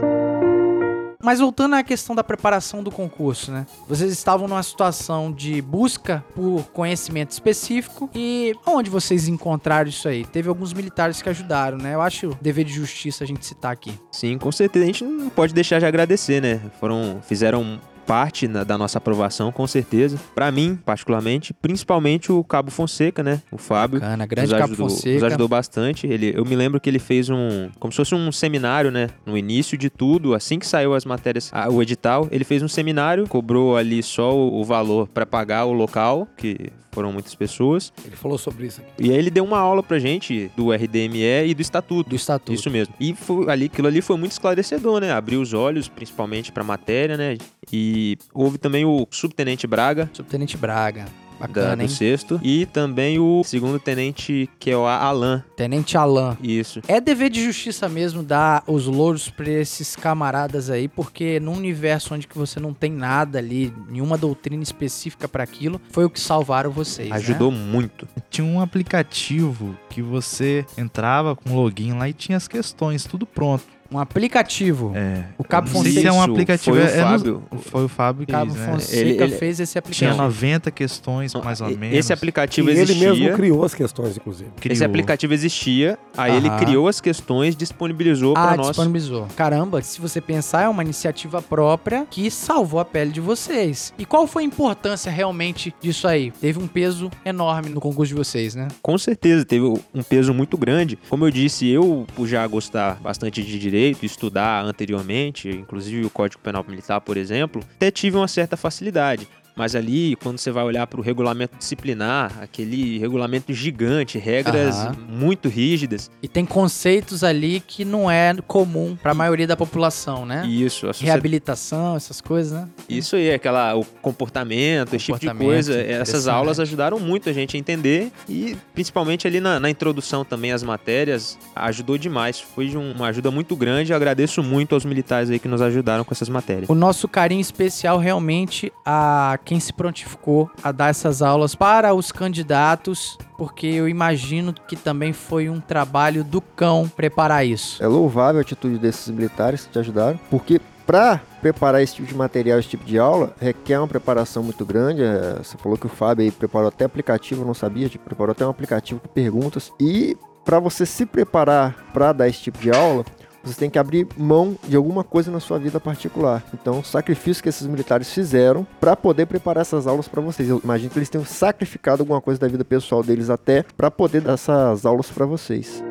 Mas 1.25 1.41
voltando 1.41 1.75
à 1.75 1.83
questão 1.83 2.15
da 2.15 2.23
preparação 2.23 2.83
do 2.83 2.91
concurso, 2.91 3.51
né? 3.51 3.67
Vocês 3.89 4.13
estavam 4.13 4.47
numa 4.47 4.63
situação 4.63 5.33
de 5.33 5.63
busca 5.63 6.23
por 6.35 6.65
conhecimento 6.65 7.31
específico 7.31 8.11
e 8.15 8.55
onde 8.67 8.91
vocês 8.91 9.27
encontraram 9.27 9.89
isso 9.89 10.07
aí? 10.07 10.27
Teve 10.27 10.51
alguns 10.51 10.75
militares 10.75 11.23
que 11.23 11.29
ajudaram, 11.31 11.79
né? 11.79 11.95
Eu 11.95 12.03
acho 12.03 12.37
dever 12.43 12.65
de 12.65 12.75
justiça 12.75 13.25
a 13.25 13.27
gente 13.27 13.45
citar 13.45 13.73
aqui. 13.73 13.99
Sim, 14.13 14.37
com 14.37 14.53
certeza. 14.53 14.85
A 14.85 14.87
gente 14.87 15.03
não 15.03 15.31
pode 15.31 15.55
deixar 15.55 15.79
de 15.79 15.87
agradecer, 15.87 16.43
né? 16.43 16.61
Foram, 16.79 17.21
fizeram 17.27 17.81
parte 18.07 18.47
na- 18.49 18.65
da 18.65 18.77
nossa 18.79 18.99
aprovação, 18.99 19.51
com 19.51 19.67
certeza. 19.67 20.19
Pra 20.35 20.51
mim, 20.53 20.79
particularmente, 20.85 21.53
principalmente 21.55 22.31
o 22.33 22.43
Cabo 22.45 22.71
Fonseca, 22.71 23.23
né? 23.23 23.41
O 23.51 23.59
Fábio. 23.59 24.01
Bacana, 24.01 24.27
grande 24.27 24.51
nos 24.51 24.59
Cabo 24.61 24.65
ajudou, 24.73 24.87
Nos 24.87 24.95
Fonseca. 24.97 25.27
ajudou 25.27 25.49
bastante. 25.49 26.07
Ele, 26.07 26.33
eu 26.37 26.45
me 26.45 26.55
lembro 26.57 26.81
que 26.81 26.89
ele 26.89 26.99
fez 26.99 27.29
um. 27.31 27.69
Como 27.79 27.93
se 27.93 27.97
fosse 27.97 28.15
um 28.15 28.31
seminário, 28.33 28.91
né? 28.91 29.09
No 29.27 29.37
início 29.37 29.77
de 29.79 29.91
tudo, 29.91 30.35
assim 30.35 30.59
que 30.59 30.67
saiu 30.67 30.95
as 30.95 31.05
matérias, 31.05 31.51
ah, 31.53 31.69
o 31.71 31.83
edital, 31.83 32.29
ele 32.31 32.45
fez 32.45 32.63
um 32.63 32.69
seminário, 32.69 33.27
cobrou 33.29 33.77
ali 33.77 34.03
só 34.03 34.35
o, 34.35 34.61
o 34.61 34.65
valor 34.65 35.09
pra 35.09 35.25
pagar 35.27 35.65
o 35.65 35.73
local, 35.73 36.29
que 36.37 36.71
foram 36.93 37.13
muitas 37.13 37.35
pessoas. 37.35 37.93
Ele 38.07 38.15
falou 38.15 38.39
sobre 38.39 38.67
isso 38.67 38.81
aqui. 38.81 38.91
E 39.09 39.11
aí 39.11 39.17
ele 39.17 39.29
deu 39.31 39.43
uma 39.45 39.59
aula 39.59 39.83
pra 39.83 39.99
gente 39.99 40.49
do 40.57 40.71
RDME 40.73 41.45
e 41.49 41.53
do 41.53 41.61
Estatuto. 41.61 42.11
Do 42.11 42.15
estatuto. 42.17 42.53
Isso 42.55 42.71
mesmo. 42.71 42.95
E 43.01 43.13
foi, 43.15 43.51
ali, 43.51 43.65
aquilo 43.67 43.89
ali 43.89 44.01
foi 44.01 44.17
muito 44.17 44.31
esclarecedor, 44.31 45.01
né? 45.01 45.11
Abriu 45.11 45.41
os 45.41 45.53
olhos, 45.53 45.89
principalmente 45.89 46.53
pra 46.53 46.63
matéria, 46.63 47.17
né? 47.17 47.37
E 47.73 47.94
houve 48.33 48.59
também 48.59 48.85
o 48.85 49.07
Subtenente 49.11 49.67
Braga. 49.67 50.11
Subtenente 50.13 50.57
Braga. 50.57 51.05
da- 51.05 51.25
Bacana, 51.49 51.77
do 51.79 51.83
hein? 51.83 51.89
sexto. 51.89 52.41
E 52.45 52.65
também 52.65 53.19
o 53.19 53.43
segundo 53.45 53.79
tenente, 53.81 54.49
que 54.59 54.71
é 54.71 54.77
o 54.77 54.87
Alan. 54.87 55.43
Tenente 55.57 55.97
Alan. 55.99 56.39
Isso. 56.41 56.81
É 56.87 57.01
dever 57.01 57.29
de 57.29 57.45
justiça 57.45 57.89
mesmo 57.89 58.23
dar 58.23 58.63
os 58.69 58.87
louros 58.87 59.29
pra 59.29 59.51
esses 59.51 59.97
camaradas 59.97 60.71
aí, 60.71 60.87
porque 60.87 61.41
num 61.41 61.55
universo 61.57 62.15
onde 62.15 62.29
que 62.29 62.39
você 62.39 62.61
não 62.61 62.73
tem 62.73 62.93
nada 62.93 63.39
ali, 63.41 63.75
nenhuma 63.91 64.17
doutrina 64.17 64.63
específica 64.63 65.27
pra 65.27 65.43
aquilo, 65.43 65.81
foi 65.91 66.05
o 66.05 66.11
que 66.11 66.21
salvaram 66.21 66.71
vocês, 66.71 67.11
né? 67.11 67.17
Ajudou 67.17 67.51
muito. 67.51 68.07
Tinha 68.31 68.47
um 68.47 68.61
aplicativo 68.61 69.77
que 69.91 70.01
você 70.01 70.65
entrava 70.79 71.35
com 71.35 71.55
login 71.57 71.95
lá 71.95 72.09
e 72.09 72.13
tinha 72.13 72.37
as 72.39 72.47
questões, 72.47 73.05
tudo 73.05 73.27
pronto. 73.27 73.65
Um 73.93 73.99
aplicativo. 73.99 74.93
É. 74.95 75.25
O 75.39 75.45
Cabo 75.45 75.69
sei 75.69 75.93
se 75.93 76.07
é 76.07 76.13
um 76.13 76.21
aplicativo. 76.23 76.77
foi 76.77 76.85
o 76.85 76.87
é- 76.89 76.93
é 76.99 77.03
no- 77.03 77.09
Fábio. 77.19 77.43
foi 77.61 77.85
o 77.85 77.89
Fábio 77.89 78.27
que 78.27 78.33
Cabo 78.33 78.53
fez, 78.53 78.67
né? 78.67 78.73
Fonseca 78.73 79.01
Ele- 79.01 79.23
ele- 79.23 79.37
fez 79.37 79.61
esse 79.61 79.73
Tinha 79.73 79.81
aplicativo. 79.81 80.17
90 80.17 80.71
questões, 80.71 81.35
mais 81.35 81.61
ou 81.61 81.69
menos. 81.77 81.97
Esse 81.99 82.13
aplicativo 82.13 82.69
E 82.69 82.73
ele 82.73 82.81
existia. 82.83 83.13
mesmo 83.13 83.37
criou 83.37 83.65
as 83.65 83.75
questões, 83.75 84.17
inclusive. 84.17 84.51
Criou. 84.61 84.73
Esse 84.73 84.85
aplicativo 84.85 85.35
existia, 85.35 85.99
aí 86.17 86.35
ele 86.37 86.51
criou 86.59 86.89
as 86.89 87.01
questões, 87.01 87.55
disponibilizou 87.55 88.35
Ah, 88.37 88.49
para 88.49 88.57
nós. 88.57 88.67
disponibilizou. 88.69 89.27
Caramba, 89.37 89.81
se 89.83 90.01
você 90.01 90.21
pensar, 90.21 90.63
é 90.63 90.69
uma 90.69 90.83
iniciativa 90.83 91.41
própria 91.43 92.07
que 92.11 92.31
salvou 92.31 92.81
a 92.81 92.85
pele 92.85 93.11
de 93.13 93.21
vocês. 93.21 93.93
E 93.99 94.05
qual 94.05 94.27
foi 94.27 94.43
a 94.43 94.47
importância 94.47 95.11
realmente 95.13 95.75
disso 95.81 96.09
aí? 96.09 96.31
Teve 96.41 96.59
um 96.59 96.67
peso 96.67 97.11
enorme 97.25 97.69
no 97.71 97.81
concurso 97.81 98.09
de 98.09 98.15
vocês, 98.15 98.55
né? 98.55 98.69
Com 98.83 98.97
certeza, 98.99 99.45
teve 99.45 99.65
um 99.67 100.03
peso 100.03 100.33
muito 100.35 100.57
grande. 100.57 100.99
Como 101.09 101.25
eu 101.27 101.31
disse, 101.31 101.69
eu, 101.69 102.07
por 102.17 102.27
já 102.27 102.47
gostar 102.47 102.99
bastante 103.03 103.43
de 103.43 103.59
direito, 103.59 103.74
estudar 104.03 104.65
anteriormente, 104.65 105.49
inclusive 105.49 106.07
o 106.07 106.11
Código 106.11 106.43
Penal 106.43 106.65
Militar, 106.69 107.01
por 107.01 107.17
exemplo, 107.17 107.63
até 107.77 107.91
tive 107.91 108.17
uma 108.17 108.29
certa 108.29 108.57
facilidade. 108.57 109.29
Mas 109.57 109.75
ali, 109.77 110.17
quando 110.17 110.39
você 110.39 110.51
vai 110.51 110.65
olhar 110.65 110.87
para 110.87 110.99
o 110.99 111.03
regulamento 111.03 111.57
disciplinar, 111.57 112.33
aquele 112.43 112.99
regulamento 112.99 113.53
gigante, 113.53 114.19
regras 114.19 114.77
Aham. 114.77 114.97
muito 115.09 115.49
rígidas, 115.49 116.11
E 116.23 116.29
tem 116.29 116.45
conceitos 116.45 117.23
ali 117.23 117.61
que 117.67 117.85
não 117.85 118.11
é 118.11 118.35
comum 118.47 118.97
pra 119.01 119.15
maioria 119.15 119.47
da 119.47 119.57
população, 119.57 120.27
né? 120.27 120.45
isso, 120.47 120.87
a 120.87 120.93
sociedade 120.93 121.05
Reabilitação, 121.05 121.97
essas 121.97 122.21
coisas, 122.21 122.53
né? 122.53 122.69
Isso 122.89 123.17
aí, 123.17 123.33
aquela, 123.33 123.75
o 123.77 123.85
comportamento, 123.85 124.95
esse 124.95 125.07
tipo 125.07 125.19
de 125.19 125.27
Comportamento, 125.27 125.47
coisa. 125.47 125.73
Essas 125.81 126.09
interessante. 126.09 126.29
aulas 126.35 126.61
ajudaram 126.61 126.99
muito 126.99 127.29
a 127.29 127.33
gente 127.33 127.57
a 127.57 127.61
entender 127.61 128.11
e 128.29 128.57
principalmente 128.75 129.27
ali 129.27 129.41
na, 129.41 129.61
na 129.61 129.71
introdução 129.71 130.25
também 130.25 130.53
às 130.53 130.63
matérias, 130.63 131.39
ajudou 131.55 131.97
demais. 131.99 132.41
Foi 132.41 132.67
de 132.69 132.77
um- 132.77 132.93
uma 132.93 133.07
ajuda 133.09 133.31
muito 133.31 133.55
grande. 133.57 133.93
Eu 133.93 133.97
agradeço 133.97 134.43
muito 134.43 134.75
aos 134.75 134.85
militares 134.85 135.31
aí 135.31 135.39
que 135.39 135.49
nos 135.49 135.63
ajudaram 135.63 136.05
com 136.05 136.13
essas 136.13 136.29
matérias. 136.29 136.69
O 136.69 136.75
nosso 136.75 137.07
carinho 137.09 137.41
especial 137.41 137.99
realmente 137.99 138.73
a 138.85 139.39
quem 139.45 139.61
se 139.61 139.73
prontificou 139.73 140.51
a 140.63 140.73
dar 140.73 140.89
essas 140.89 141.23
aulas 141.23 141.55
para 141.55 141.95
os 141.95 142.11
candidatos, 142.11 143.19
porque 143.37 143.67
eu 143.67 143.89
imagino 143.89 144.53
que 144.53 144.77
também 144.77 145.13
foi 145.13 145.49
um 145.49 145.61
trabalho 145.61 146.25
do 146.25 146.41
cão 146.41 146.89
preparar 146.89 147.47
isso. 147.47 147.83
É 147.83 147.87
louvável 147.87 148.39
a 148.39 148.43
atitude 148.43 148.79
desses 148.79 149.09
militares 149.09 149.65
que 149.67 149.73
te 149.73 149.79
ajudaram, 149.79 150.19
porque 150.31 150.61
para 150.87 151.21
preparar 151.41 151.83
esse 151.83 151.95
tipo 151.95 152.09
de 152.09 152.15
material, 152.15 152.59
esse 152.59 152.69
tipo 152.69 152.85
de 152.85 152.99
aula, 152.99 153.35
requer 153.41 153.79
uma 153.79 153.89
preparação 153.89 154.43
muito 154.43 154.65
grande. 154.65 155.03
É, 155.03 155.37
Você 155.43 155.57
falou 155.57 155.79
que 155.79 155.87
o 155.87 155.89
Fábio 155.89 156.31
preparou 156.33 156.69
até 156.69 156.85
aplicativo, 156.85 157.43
eu 157.43 157.47
não 157.47 157.55
sabia, 157.55 157.89
tipo, 157.89 158.05
preparou 158.05 158.33
até 158.33 158.47
um 158.47 158.51
aplicativo 158.51 159.01
com 159.01 159.09
perguntas. 159.09 159.73
E 159.81 160.17
para 160.45 160.59
você 160.59 160.85
se 160.85 161.07
preparar 161.07 161.75
para 161.93 162.13
dar 162.13 162.29
esse 162.29 162.41
tipo 162.41 162.59
de 162.59 162.71
aula, 162.71 163.05
você 163.45 163.59
tem 163.59 163.71
que 163.71 163.79
abrir 163.79 164.07
mão 164.17 164.57
de 164.67 164.77
alguma 164.77 165.05
coisa 165.05 165.31
na 165.31 165.41
sua 165.41 165.59
vida 165.59 165.79
particular. 165.79 166.43
Então, 166.53 166.81
o 166.81 166.85
sacrifício 166.85 167.43
que 167.43 167.49
esses 167.49 167.67
militares 167.67 168.13
fizeram 168.13 168.67
para 168.81 168.97
poder 168.97 169.27
preparar 169.27 169.63
essas 169.63 169.87
aulas 169.87 170.09
para 170.09 170.21
vocês. 170.21 170.49
Eu 170.49 170.61
imagino 170.63 170.91
que 170.91 170.99
eles 170.99 171.09
tenham 171.09 171.25
sacrificado 171.25 172.03
alguma 172.03 172.21
coisa 172.21 172.41
da 172.41 172.49
vida 172.49 172.65
pessoal 172.65 173.03
deles 173.03 173.31
até 173.31 173.65
para 173.77 173.91
poder 173.91 174.21
dar 174.21 174.35
essas 174.35 174.87
aulas 174.87 175.11
para 175.11 175.27
vocês. 175.27 175.83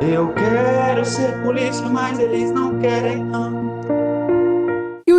Eu 0.00 0.32
quero 0.32 1.04
ser 1.04 1.40
polícia, 1.42 1.88
mas 1.88 2.18
eles 2.18 2.50
não 2.50 2.78
querem 2.78 3.24
não. 3.24 3.91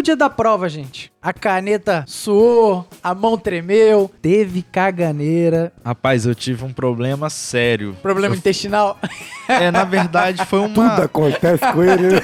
Dia 0.04 0.18
da 0.18 0.30
prova, 0.30 0.68
gente? 0.68 1.10
A 1.22 1.32
caneta 1.32 2.04
suou, 2.06 2.86
a 3.02 3.16
mão 3.16 3.38
tremeu, 3.38 4.12
teve 4.22 4.62
caganeira, 4.62 5.72
Rapaz, 5.84 6.26
eu 6.26 6.36
tive 6.36 6.66
um 6.66 6.74
problema 6.74 7.30
sério. 7.30 7.96
problema 8.02 8.36
intestinal. 8.36 9.00
É, 9.48 9.72
na 9.72 9.86
verdade, 9.86 10.46
foi 10.46 10.62
Tudo 10.68 10.82
uma. 10.82 10.96
acontece 11.04 11.66
com 11.72 11.82
ele, 11.84 12.16
né? 12.16 12.22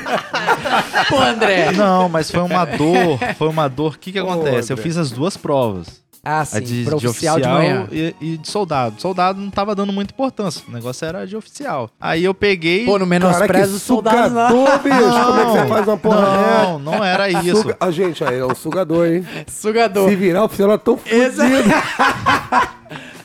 Pô, 1.07 1.19
André. 1.21 1.71
Não, 1.71 2.09
mas 2.09 2.29
foi 2.29 2.41
uma 2.41 2.65
dor. 2.65 3.17
Foi 3.37 3.47
uma 3.47 3.67
dor. 3.69 3.93
O 3.95 3.97
que, 3.97 4.11
que 4.11 4.19
Ô, 4.21 4.29
acontece? 4.29 4.73
Eu 4.73 4.77
fiz 4.77 4.97
as 4.97 5.09
duas 5.11 5.37
provas. 5.37 6.01
Ah, 6.31 6.41
A 6.41 6.45
sim, 6.45 6.61
de, 6.61 6.83
pra 6.85 6.95
de 6.97 7.07
oficial 7.07 7.39
de 7.39 7.47
manhã. 7.47 7.87
e, 7.91 8.15
e 8.21 8.37
de 8.37 8.47
soldado. 8.47 9.01
Soldado 9.01 9.41
não 9.41 9.49
tava 9.49 9.73
dando 9.73 9.91
muita 9.91 10.13
importância. 10.13 10.61
O 10.67 10.71
negócio 10.71 11.03
era 11.05 11.25
de 11.25 11.35
oficial. 11.35 11.89
Aí 11.99 12.23
eu 12.23 12.33
peguei. 12.35 12.85
Pô, 12.85 12.99
no 12.99 13.05
menosprezo 13.07 13.77
os 13.77 13.81
soldados 13.81 14.31
não. 14.31 14.49
sugador, 14.49 14.79
bicho. 14.83 15.25
Como 15.25 15.39
é 15.39 15.45
que 15.45 15.51
você 15.51 15.67
faz 15.67 15.87
uma 15.87 15.97
porra? 15.97 16.21
Não, 16.21 16.79
não 16.79 17.03
era 17.03 17.29
isso. 17.29 17.61
Suga... 17.63 17.77
Ah, 17.79 17.89
gente, 17.89 18.23
aí 18.23 18.37
é 18.37 18.45
um 18.45 18.53
sugador, 18.53 19.07
hein? 19.07 19.25
Sugador. 19.47 20.07
Se 20.07 20.15
virar 20.15 20.43
oficial, 20.43 20.69
eu 20.69 20.77
tô 20.77 20.97
fudido. 20.97 21.15
Exato. 21.15 21.49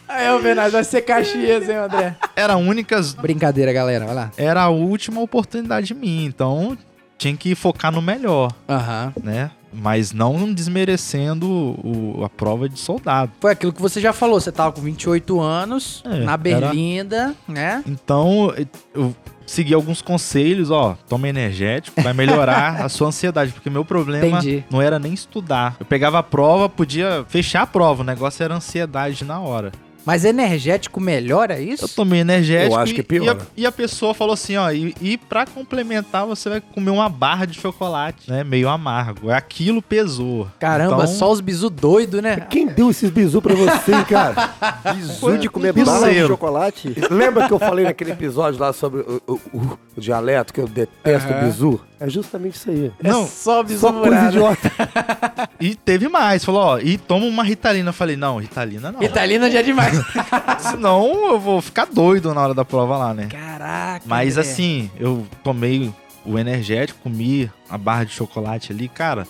Aí, 0.08 0.42
Bernardo, 0.42 0.72
vai 0.72 0.84
ser 0.84 1.02
Caxias, 1.02 1.68
hein, 1.68 1.74
André? 1.76 2.14
Era 2.36 2.52
a 2.52 2.56
única. 2.56 3.00
Brincadeira, 3.20 3.72
galera, 3.72 4.06
vai 4.06 4.14
lá. 4.14 4.30
Era 4.36 4.62
a 4.62 4.68
última 4.68 5.20
oportunidade 5.20 5.92
minha. 5.92 6.24
Então 6.24 6.78
tinha 7.18 7.36
que 7.36 7.54
focar 7.54 7.90
no 7.90 8.00
melhor, 8.00 8.52
Aham. 8.68 9.12
né? 9.22 9.50
Mas 9.76 10.12
não 10.12 10.52
desmerecendo 10.52 11.46
o- 11.50 12.22
a 12.24 12.28
prova 12.28 12.68
de 12.68 12.78
soldado. 12.78 13.32
Foi 13.40 13.52
aquilo 13.52 13.72
que 13.72 13.80
você 13.82 14.00
já 14.00 14.12
falou, 14.12 14.40
você 14.40 14.52
tava 14.52 14.72
com 14.72 14.80
28 14.80 15.40
anos, 15.40 16.02
É, 16.06 16.08
na 16.18 16.32
era- 16.32 16.36
Berlinda, 16.36 17.34
né? 17.48 17.82
Então, 17.86 18.54
eu 18.94 19.14
segui 19.46 19.74
alguns 19.74 20.00
conselhos, 20.00 20.70
ó, 20.70 20.96
toma 21.08 21.28
energético, 21.28 22.00
vai 22.00 22.12
melhorar 22.14 22.80
a 22.84 22.88
sua 22.88 23.08
ansiedade, 23.08 23.52
porque 23.52 23.68
meu 23.68 23.84
problema 23.84 24.38
Entendi. 24.38 24.64
não 24.70 24.80
era 24.80 24.98
nem 24.98 25.12
estudar. 25.12 25.76
Eu 25.78 25.84
pegava 25.86 26.18
a 26.18 26.22
prova, 26.22 26.68
podia 26.68 27.24
fechar 27.28 27.62
a 27.62 27.66
prova, 27.66 28.02
o 28.02 28.04
negócio 28.06 28.42
era 28.42 28.54
ansiedade 28.54 29.24
na 29.24 29.40
hora. 29.40 29.72
Mas 30.04 30.24
energético 30.24 31.00
melhora 31.00 31.60
Eu 31.60 31.68
isso? 31.74 31.88
tomei 31.94 32.20
energético 32.20 32.74
Eu 32.74 32.78
acho 32.80 32.92
e, 32.92 32.94
que 32.96 33.02
piora. 33.02 33.24
e, 33.26 33.30
a, 33.30 33.46
e 33.62 33.66
a 33.66 33.72
pessoa 33.72 34.12
falou 34.14 34.34
assim, 34.34 34.56
ó, 34.56 34.70
e, 34.70 34.94
e 35.00 35.16
para 35.16 35.46
complementar 35.46 36.26
você 36.26 36.48
vai 36.48 36.60
comer 36.60 36.90
uma 36.90 37.08
barra 37.08 37.46
de 37.46 37.58
chocolate, 37.58 38.30
né, 38.30 38.44
meio 38.44 38.68
amargo. 38.68 39.30
Aquilo 39.30 39.80
pesou. 39.80 40.48
Caramba, 40.58 40.94
Então, 40.94 41.06
só 41.06 41.30
os 41.30 41.40
bisu 41.40 41.70
doido, 41.70 42.20
né? 42.20 42.36
Quem 42.50 42.66
deu 42.66 42.90
esses 42.90 43.10
bisu 43.10 43.40
pra 43.40 43.54
você, 43.54 44.04
cara? 44.04 44.34
Bizu 44.94 45.38
de 45.38 45.48
comer 45.48 45.72
barra 45.72 46.10
de 46.12 46.26
chocolate? 46.26 46.94
Lembra 47.10 47.46
que 47.46 47.52
eu 47.52 47.58
falei 47.58 47.84
naquele 47.84 48.12
episódio 48.12 48.60
lá 48.60 48.72
sobre 48.72 49.00
o, 49.00 49.22
o- 49.26 49.40
o- 49.52 49.78
o 49.96 50.00
dialeto, 50.00 50.52
que 50.52 50.60
eu 50.60 50.68
detesto 50.68 51.32
Aham. 51.32 51.44
bizu? 51.46 51.80
É 52.00 52.10
justamente 52.10 52.56
isso 52.56 52.68
aí. 52.70 52.92
É 53.02 53.08
Não, 53.08 53.26
só 53.26 53.62
bisu 53.62 53.80
Só 53.80 53.92
coisa 53.92 54.26
idiota. 54.28 54.70
E 55.60 55.74
teve 55.74 56.08
mais, 56.08 56.44
falou, 56.44 56.60
ó, 56.62 56.78
e 56.78 56.98
toma 56.98 57.24
uma 57.26 57.42
Ritalina. 57.42 57.88
Eu 57.88 57.92
falei, 57.94 58.16
não, 58.16 58.36
Ritalina 58.38 58.92
não. 58.92 59.02
Italina 59.02 59.50
já 59.50 59.60
é 59.60 59.62
demais. 59.62 59.93
Senão 60.60 61.32
eu 61.32 61.38
vou 61.38 61.60
ficar 61.60 61.86
doido 61.86 62.32
na 62.34 62.40
hora 62.40 62.54
da 62.54 62.64
prova 62.64 62.96
lá, 62.96 63.14
né? 63.14 63.26
Caraca. 63.26 64.04
Mas 64.06 64.36
André. 64.36 64.50
assim, 64.50 64.90
eu 64.98 65.26
tomei 65.42 65.92
o 66.24 66.38
energético, 66.38 67.00
comi 67.02 67.50
a 67.68 67.76
barra 67.76 68.04
de 68.04 68.12
chocolate 68.12 68.72
ali, 68.72 68.88
cara. 68.88 69.26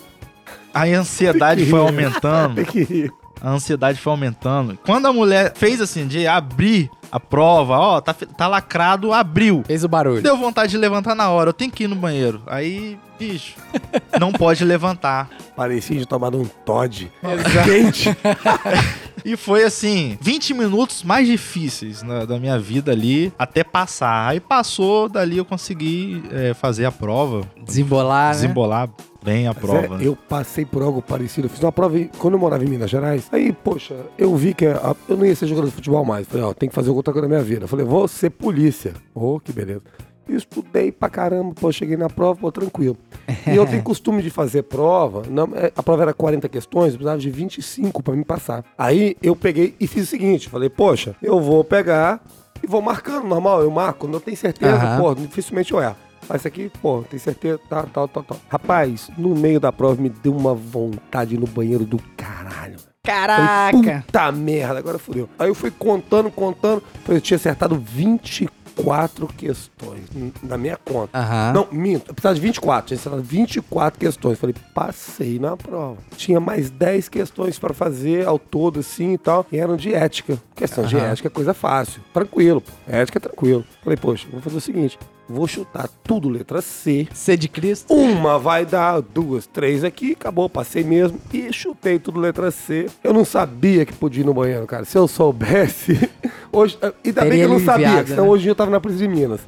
A 0.73 0.83
ansiedade 0.85 1.65
foi 1.65 1.79
aumentando. 1.79 2.61
A 3.41 3.49
ansiedade 3.51 3.99
foi 3.99 4.11
aumentando. 4.11 4.77
Quando 4.85 5.05
a 5.07 5.13
mulher 5.13 5.53
fez 5.55 5.79
assim, 5.81 6.07
de 6.07 6.25
abrir 6.27 6.89
a 7.11 7.19
prova, 7.19 7.77
ó, 7.77 8.01
tá, 8.01 8.13
tá 8.13 8.47
lacrado, 8.47 9.13
abriu. 9.13 9.63
Fez 9.67 9.83
o 9.83 9.87
barulho. 9.87 10.21
Deu 10.21 10.35
vontade 10.37 10.71
de 10.71 10.77
levantar 10.77 11.15
na 11.15 11.29
hora, 11.29 11.49
eu 11.49 11.53
tenho 11.53 11.71
que 11.71 11.83
ir 11.83 11.87
no 11.87 11.95
banheiro. 11.95 12.41
Aí, 12.47 12.97
bicho, 13.19 13.55
não 14.19 14.31
pode 14.31 14.63
levantar. 14.65 15.29
Parecia 15.55 15.97
de 15.99 16.05
tomar 16.05 16.33
um 16.35 16.45
Todd 16.45 17.11
quente. 17.63 18.09
E 19.27 19.35
foi 19.35 19.63
assim, 19.63 20.19
20 20.21 20.53
minutos 20.53 21.01
mais 21.01 21.25
difíceis 21.27 22.03
na- 22.03 22.25
da 22.25 22.37
minha 22.37 22.59
vida 22.59 22.91
ali 22.91 23.33
até 23.39 23.63
passar. 23.63 24.27
Aí 24.29 24.39
passou, 24.39 25.09
dali 25.09 25.37
eu 25.37 25.43
consegui 25.45 26.23
é, 26.31 26.53
fazer 26.53 26.85
a 26.85 26.91
prova, 26.91 27.41
Desembolar, 27.59 28.35
né? 28.35 28.37
Bem 29.25 29.47
a 29.47 29.53
prova. 29.53 30.01
é, 30.01 30.07
eu 30.07 30.15
passei 30.15 30.63
por 30.65 30.81
algo 30.83 31.01
parecido. 31.01 31.47
Eu 31.47 31.49
fiz 31.49 31.61
uma 31.61 31.71
prova 31.71 31.97
quando 32.19 32.35
eu 32.35 32.39
morava 32.39 32.63
em 32.63 32.67
Minas 32.69 32.89
Gerais. 32.89 33.27
Aí, 33.31 33.51
poxa, 33.51 33.95
eu 34.17 34.35
vi 34.35 34.53
que 34.53 34.65
a- 34.67 34.95
eu 35.09 35.17
não 35.17 35.25
ia 35.25 35.35
ser 35.35 35.47
jogador 35.47 35.67
de 35.67 35.73
futebol 35.73 36.05
mais. 36.05 36.27
Falei, 36.27 36.43
ó, 36.45 36.53
tem 36.53 36.69
que 36.69 36.75
fazer 36.75 36.91
outra 36.91 37.11
coisa 37.11 37.27
na 37.27 37.33
minha 37.35 37.43
vida. 37.43 37.63
Eu 37.65 37.67
falei, 37.67 37.85
vou 37.85 38.07
ser 38.07 38.29
polícia. 38.29 38.93
Oh, 39.13 39.39
que 39.39 39.51
beleza. 39.51 39.81
Estudei 40.27 40.91
pra 40.91 41.07
caramba, 41.07 41.53
pô, 41.53 41.71
cheguei 41.71 41.95
na 41.95 42.09
prova, 42.09 42.39
pô, 42.39 42.51
tranquilo. 42.51 42.97
E 43.45 43.55
eu 43.55 43.65
tenho 43.67 43.83
costume 43.83 44.23
de 44.23 44.29
fazer 44.31 44.63
prova. 44.63 45.21
não- 45.29 45.49
é, 45.53 45.71
a 45.75 45.83
prova 45.83 46.01
era 46.01 46.13
40 46.13 46.49
questões, 46.49 46.93
eu 46.93 46.97
precisava 46.97 47.19
de 47.19 47.29
25 47.29 48.01
pra 48.01 48.15
me 48.15 48.25
passar. 48.25 48.63
Aí 48.77 49.15
eu 49.21 49.35
peguei 49.35 49.75
e 49.79 49.85
fiz 49.85 50.03
o 50.03 50.07
seguinte: 50.07 50.49
falei, 50.49 50.69
poxa, 50.69 51.15
eu 51.21 51.39
vou 51.39 51.63
pegar 51.63 52.23
e 52.63 52.65
vou 52.65 52.81
marcando, 52.81 53.25
normal, 53.27 53.61
eu 53.61 53.69
marco, 53.69 54.09
eu 54.11 54.19
tenho 54.19 54.35
certeza, 54.35 54.73
Aham. 54.75 54.99
pô, 54.99 55.13
dificilmente 55.13 55.71
eu 55.73 55.79
erro. 55.81 55.95
Mas 56.27 56.41
isso 56.41 56.47
aqui, 56.47 56.71
pô, 56.81 57.03
tem 57.09 57.19
certeza, 57.19 57.59
tá, 57.69 57.83
tal, 57.83 58.07
tal, 58.07 58.23
tal. 58.23 58.37
Rapaz, 58.49 59.09
no 59.17 59.35
meio 59.35 59.59
da 59.59 59.71
prova 59.71 60.01
me 60.01 60.09
deu 60.09 60.35
uma 60.35 60.53
vontade 60.55 61.37
no 61.37 61.45
banheiro 61.47 61.85
do 61.85 61.99
caralho. 62.17 62.77
Caraca! 63.03 63.71
Falei, 63.71 63.99
puta 64.01 64.31
merda, 64.31 64.79
agora 64.79 64.97
fudeu. 64.97 65.29
Aí 65.37 65.47
eu 65.47 65.53
fui 65.55 65.69
contando, 65.69 66.31
contando. 66.31 66.81
Falei, 67.03 67.17
eu 67.19 67.21
tinha 67.21 67.35
acertado 67.37 67.75
24 67.77 69.27
questões 69.27 70.03
n- 70.15 70.33
na 70.43 70.57
minha 70.57 70.75
conta. 70.77 71.17
Aham. 71.17 71.53
Não, 71.53 71.67
minto. 71.71 72.09
Eu 72.09 72.13
precisava 72.15 72.35
de 72.35 72.41
24. 72.41 72.87
Tinha 72.87 72.97
acertado 72.99 73.21
24 73.23 73.99
questões. 73.99 74.39
Falei, 74.39 74.55
passei 74.73 75.37
na 75.39 75.55
prova. 75.55 75.97
Tinha 76.17 76.39
mais 76.39 76.69
10 76.71 77.07
questões 77.07 77.59
pra 77.59 77.73
fazer 77.73 78.25
ao 78.27 78.39
todo, 78.39 78.79
assim 78.79 79.13
e 79.13 79.17
tal. 79.19 79.45
E 79.51 79.57
eram 79.57 79.75
de 79.77 79.93
ética. 79.93 80.37
Questão 80.55 80.83
de 80.85 80.95
Aham. 80.97 81.05
ética 81.11 81.27
é 81.27 81.31
coisa 81.31 81.53
fácil. 81.53 82.01
Tranquilo, 82.13 82.59
pô. 82.61 82.71
Ética 82.87 83.19
é 83.19 83.21
tranquilo. 83.21 83.63
Falei, 83.83 83.97
poxa, 83.97 84.27
vou 84.31 84.41
fazer 84.41 84.57
o 84.57 84.61
seguinte. 84.61 84.97
Vou 85.27 85.47
chutar 85.47 85.89
tudo 86.03 86.29
letra 86.29 86.61
C. 86.61 87.07
C 87.11 87.35
de 87.35 87.47
Cristo. 87.49 87.91
Uma 87.93 88.37
vai 88.37 88.65
dar, 88.65 89.01
duas, 89.01 89.47
três 89.47 89.83
aqui, 89.83 90.11
acabou, 90.11 90.47
passei 90.47 90.83
mesmo. 90.83 91.19
E 91.33 91.51
chutei 91.51 91.97
tudo 91.97 92.19
letra 92.19 92.51
C. 92.51 92.87
Eu 93.03 93.11
não 93.11 93.25
sabia 93.25 93.85
que 93.85 93.93
podia 93.93 94.21
ir 94.21 94.25
no 94.25 94.33
banheiro, 94.33 94.67
cara. 94.67 94.85
Se 94.85 94.97
eu 94.97 95.07
soubesse. 95.07 96.09
Hoje, 96.51 96.77
ainda 96.81 96.91
bem 97.01 97.03
que 97.03 97.13
Teria 97.21 97.43
eu 97.43 97.49
não 97.49 97.59
sabia, 97.59 98.05
senão 98.05 98.23
né? 98.23 98.29
hoje 98.29 98.47
eu 98.47 98.55
tava 98.55 98.71
na 98.71 98.79
Polícia 98.79 99.05
de 99.05 99.13
Minas. 99.13 99.41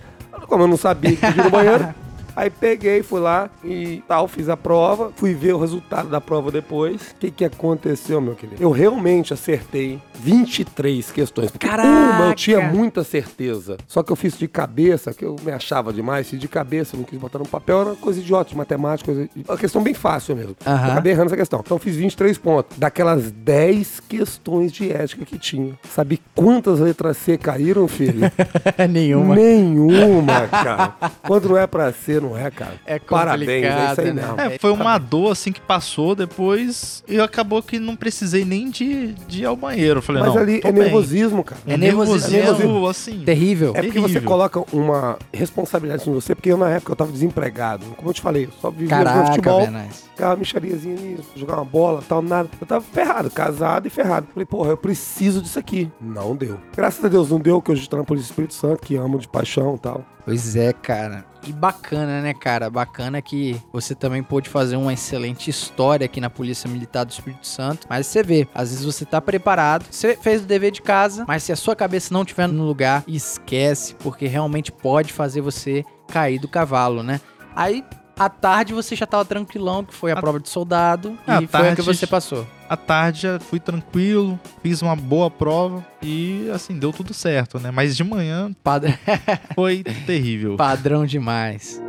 Como 0.47 0.63
eu 0.63 0.67
não 0.67 0.75
sabia 0.75 1.15
que 1.15 1.21
podia 1.25 1.41
ir 1.41 1.45
no 1.45 1.49
banheiro. 1.49 1.95
Aí 2.37 2.51
peguei, 2.51 3.01
fui 3.01 3.19
lá 3.19 3.49
e 3.63 4.03
tal, 4.07 4.27
fiz 4.27 4.47
a 4.47 4.55
prova, 4.55 5.11
fui 5.15 5.33
ver 5.33 5.55
o 5.55 5.57
resultado 5.57 6.07
da 6.07 6.21
prova 6.21 6.51
depois. 6.51 7.01
O 7.01 7.15
que, 7.15 7.31
que 7.31 7.43
aconteceu, 7.43 8.21
meu 8.21 8.35
querido? 8.35 8.61
Eu 8.61 8.69
realmente 8.69 9.33
acertei 9.33 9.99
23 10.19 11.11
questões. 11.11 11.49
Porque 11.49 11.67
Caraca! 11.67 11.89
uma 11.89 12.27
eu 12.27 12.35
tinha 12.35 12.61
muita 12.61 13.03
certeza. 13.03 13.77
Só 13.87 14.03
que 14.03 14.11
eu 14.11 14.15
fiz 14.15 14.37
de 14.37 14.47
cabeça, 14.47 15.15
que 15.15 15.25
eu 15.25 15.35
me 15.43 15.51
achava 15.51 15.91
demais, 15.91 16.29
fiz 16.29 16.39
de 16.39 16.47
cabeça, 16.47 16.95
não 16.95 17.03
quis 17.03 17.17
botar 17.17 17.39
no 17.39 17.47
papel, 17.47 17.81
era 17.81 17.89
uma 17.89 17.95
coisa 17.95 18.19
idiota, 18.19 18.51
de 18.51 18.55
matemática, 18.55 19.11
coisa... 19.11 19.27
uma 19.35 19.57
questão 19.57 19.81
bem 19.81 19.95
fácil 19.95 20.35
mesmo. 20.35 20.55
Eu 20.63 20.71
acabei 20.73 21.13
errando 21.13 21.29
essa 21.29 21.37
questão. 21.37 21.61
Então 21.65 21.77
eu 21.77 21.81
fiz 21.81 21.95
23 21.95 22.37
pontos. 22.37 22.77
Daquelas 22.77 23.31
10 23.31 23.99
questões 24.01 24.71
de 24.71 24.91
ética 24.91 25.25
que 25.25 25.39
tinha. 25.39 25.73
Sabe 25.89 26.21
quantas 26.35 26.79
letras 26.81 27.17
C 27.17 27.35
caíram, 27.35 27.87
filho? 27.87 28.31
Nenhuma. 28.87 29.33
Nenhuma, 29.33 30.47
cara. 30.49 30.95
Quando 31.25 31.49
não 31.49 31.57
é 31.57 31.65
pra 31.65 31.91
ser, 31.91 32.21
não 32.21 32.26
é, 32.35 32.49
cara. 32.49 32.73
É 32.85 32.97
Parabéns, 32.99 33.49
é 33.49 33.91
isso 33.91 34.01
aí 34.01 34.07
complicado, 34.07 34.37
né? 34.37 34.55
É, 34.55 34.57
foi 34.59 34.71
uma 34.71 34.97
dor 34.97 35.31
assim 35.31 35.51
que 35.51 35.61
passou 35.61 36.15
depois 36.15 37.03
e 37.07 37.19
acabou 37.19 37.61
que 37.61 37.79
não 37.79 37.95
precisei 37.95 38.43
nem 38.43 38.69
de, 38.69 39.13
de 39.27 39.41
ir 39.41 39.45
ao 39.45 39.55
banheiro. 39.55 39.99
Eu 39.99 40.01
falei, 40.01 40.23
Mas 40.23 40.33
não, 40.33 40.41
ali 40.41 40.59
é 40.63 40.71
bem. 40.71 40.83
nervosismo, 40.83 41.43
cara. 41.43 41.61
É 41.67 41.77
nervosismo. 41.77 42.31
nervosismo, 42.31 42.87
assim. 42.87 43.23
Terrível. 43.23 43.73
É 43.75 43.81
porque 43.83 43.99
você 43.99 44.13
terrível. 44.15 44.27
coloca 44.29 44.63
uma 44.73 45.17
responsabilidade 45.31 46.09
em 46.09 46.13
você, 46.13 46.33
porque 46.33 46.51
eu 46.51 46.57
na 46.57 46.69
época 46.69 46.91
eu 46.91 46.95
tava 46.95 47.11
desempregado. 47.11 47.85
Como 47.95 48.09
eu 48.09 48.13
te 48.13 48.21
falei, 48.21 48.45
eu 48.45 48.51
só 48.59 48.69
vivia 48.71 48.89
jogando 48.89 49.05
Caraca, 49.05 49.27
futebol, 49.27 49.61
Bernays. 49.61 50.03
ficava 50.09 50.31
uma 50.31 50.37
mixariazinha 50.37 50.95
ali, 50.95 51.19
jogar 51.35 51.55
uma 51.55 51.65
bola, 51.65 52.03
tal, 52.07 52.21
nada. 52.21 52.49
Eu 52.59 52.67
tava 52.67 52.83
ferrado, 52.83 53.29
casado 53.29 53.87
e 53.87 53.89
ferrado. 53.89 54.27
Falei, 54.33 54.45
porra, 54.45 54.71
eu 54.71 54.77
preciso 54.77 55.41
disso 55.41 55.59
aqui. 55.59 55.91
Não 56.01 56.35
deu. 56.35 56.57
Graças 56.75 57.03
a 57.03 57.07
Deus 57.07 57.29
não 57.29 57.39
deu, 57.39 57.61
que 57.61 57.71
hoje 57.71 57.87
na 57.91 58.03
Polícia 58.03 58.27
do 58.27 58.31
Espírito 58.31 58.53
Santo, 58.53 58.81
que 58.81 58.95
amo 58.95 59.19
de 59.19 59.27
paixão 59.27 59.75
e 59.75 59.79
tal. 59.79 60.05
Pois 60.25 60.55
é, 60.55 60.73
cara. 60.73 61.25
E 61.47 61.53
bacana, 61.53 62.21
né, 62.21 62.33
cara? 62.33 62.69
Bacana 62.69 63.21
que 63.21 63.55
você 63.71 63.95
também 63.95 64.21
pôde 64.21 64.49
fazer 64.49 64.75
uma 64.75 64.91
excelente 64.91 65.49
história 65.49 66.03
aqui 66.03 66.19
na 66.19 66.29
Polícia 66.29 66.69
Militar 66.69 67.05
do 67.05 67.11
Espírito 67.11 67.47
Santo. 67.47 67.87
Mas 67.89 68.05
você 68.05 68.21
vê, 68.21 68.45
às 68.53 68.71
vezes 68.71 68.83
você 68.83 69.05
tá 69.05 69.21
preparado, 69.21 69.85
você 69.89 70.17
fez 70.17 70.41
o 70.41 70.45
dever 70.45 70.71
de 70.71 70.81
casa, 70.81 71.23
mas 71.25 71.43
se 71.43 71.53
a 71.53 71.55
sua 71.55 71.73
cabeça 71.73 72.13
não 72.13 72.23
estiver 72.23 72.47
no 72.49 72.65
lugar, 72.65 73.01
esquece, 73.07 73.95
porque 73.95 74.27
realmente 74.27 74.73
pode 74.73 75.13
fazer 75.13 75.39
você 75.39 75.85
cair 76.09 76.37
do 76.37 76.49
cavalo, 76.49 77.01
né? 77.01 77.21
Aí, 77.55 77.81
à 78.17 78.29
tarde, 78.29 78.73
você 78.73 78.95
já 78.95 79.05
tava 79.05 79.23
tranquilão, 79.25 79.83
que 79.83 79.93
foi 79.93 80.11
a 80.11 80.15
À- 80.15 80.21
prova 80.21 80.39
de 80.39 80.49
soldado, 80.49 81.17
e 81.41 81.47
foi 81.47 81.71
o 81.71 81.75
que 81.75 81.81
você 81.81 82.05
passou. 82.07 82.45
À 82.69 82.75
tarde 82.75 83.21
já 83.21 83.39
fui 83.39 83.59
tranquilo, 83.59 84.37
fiz 84.61 84.81
uma 84.81 84.95
boa 84.95 85.31
prova 85.31 85.85
e 86.01 86.49
assim, 86.53 86.77
deu 86.77 86.91
tudo 86.91 87.13
certo, 87.13 87.59
né? 87.59 87.71
Mas 87.71 87.95
de 87.95 88.03
manhã 88.03 88.51
Padr- 88.63 88.91
foi 89.55 89.83
terrível. 90.05 90.57
Padrão 90.57 91.05
demais. 91.05 91.81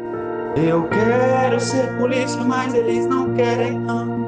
Eu 0.57 0.89
quero 0.89 1.59
ser 1.61 1.97
polícia, 1.99 2.43
mas 2.45 2.75
eles 2.75 3.07
não 3.07 3.35
querem, 3.35 3.79
não. 3.79 4.28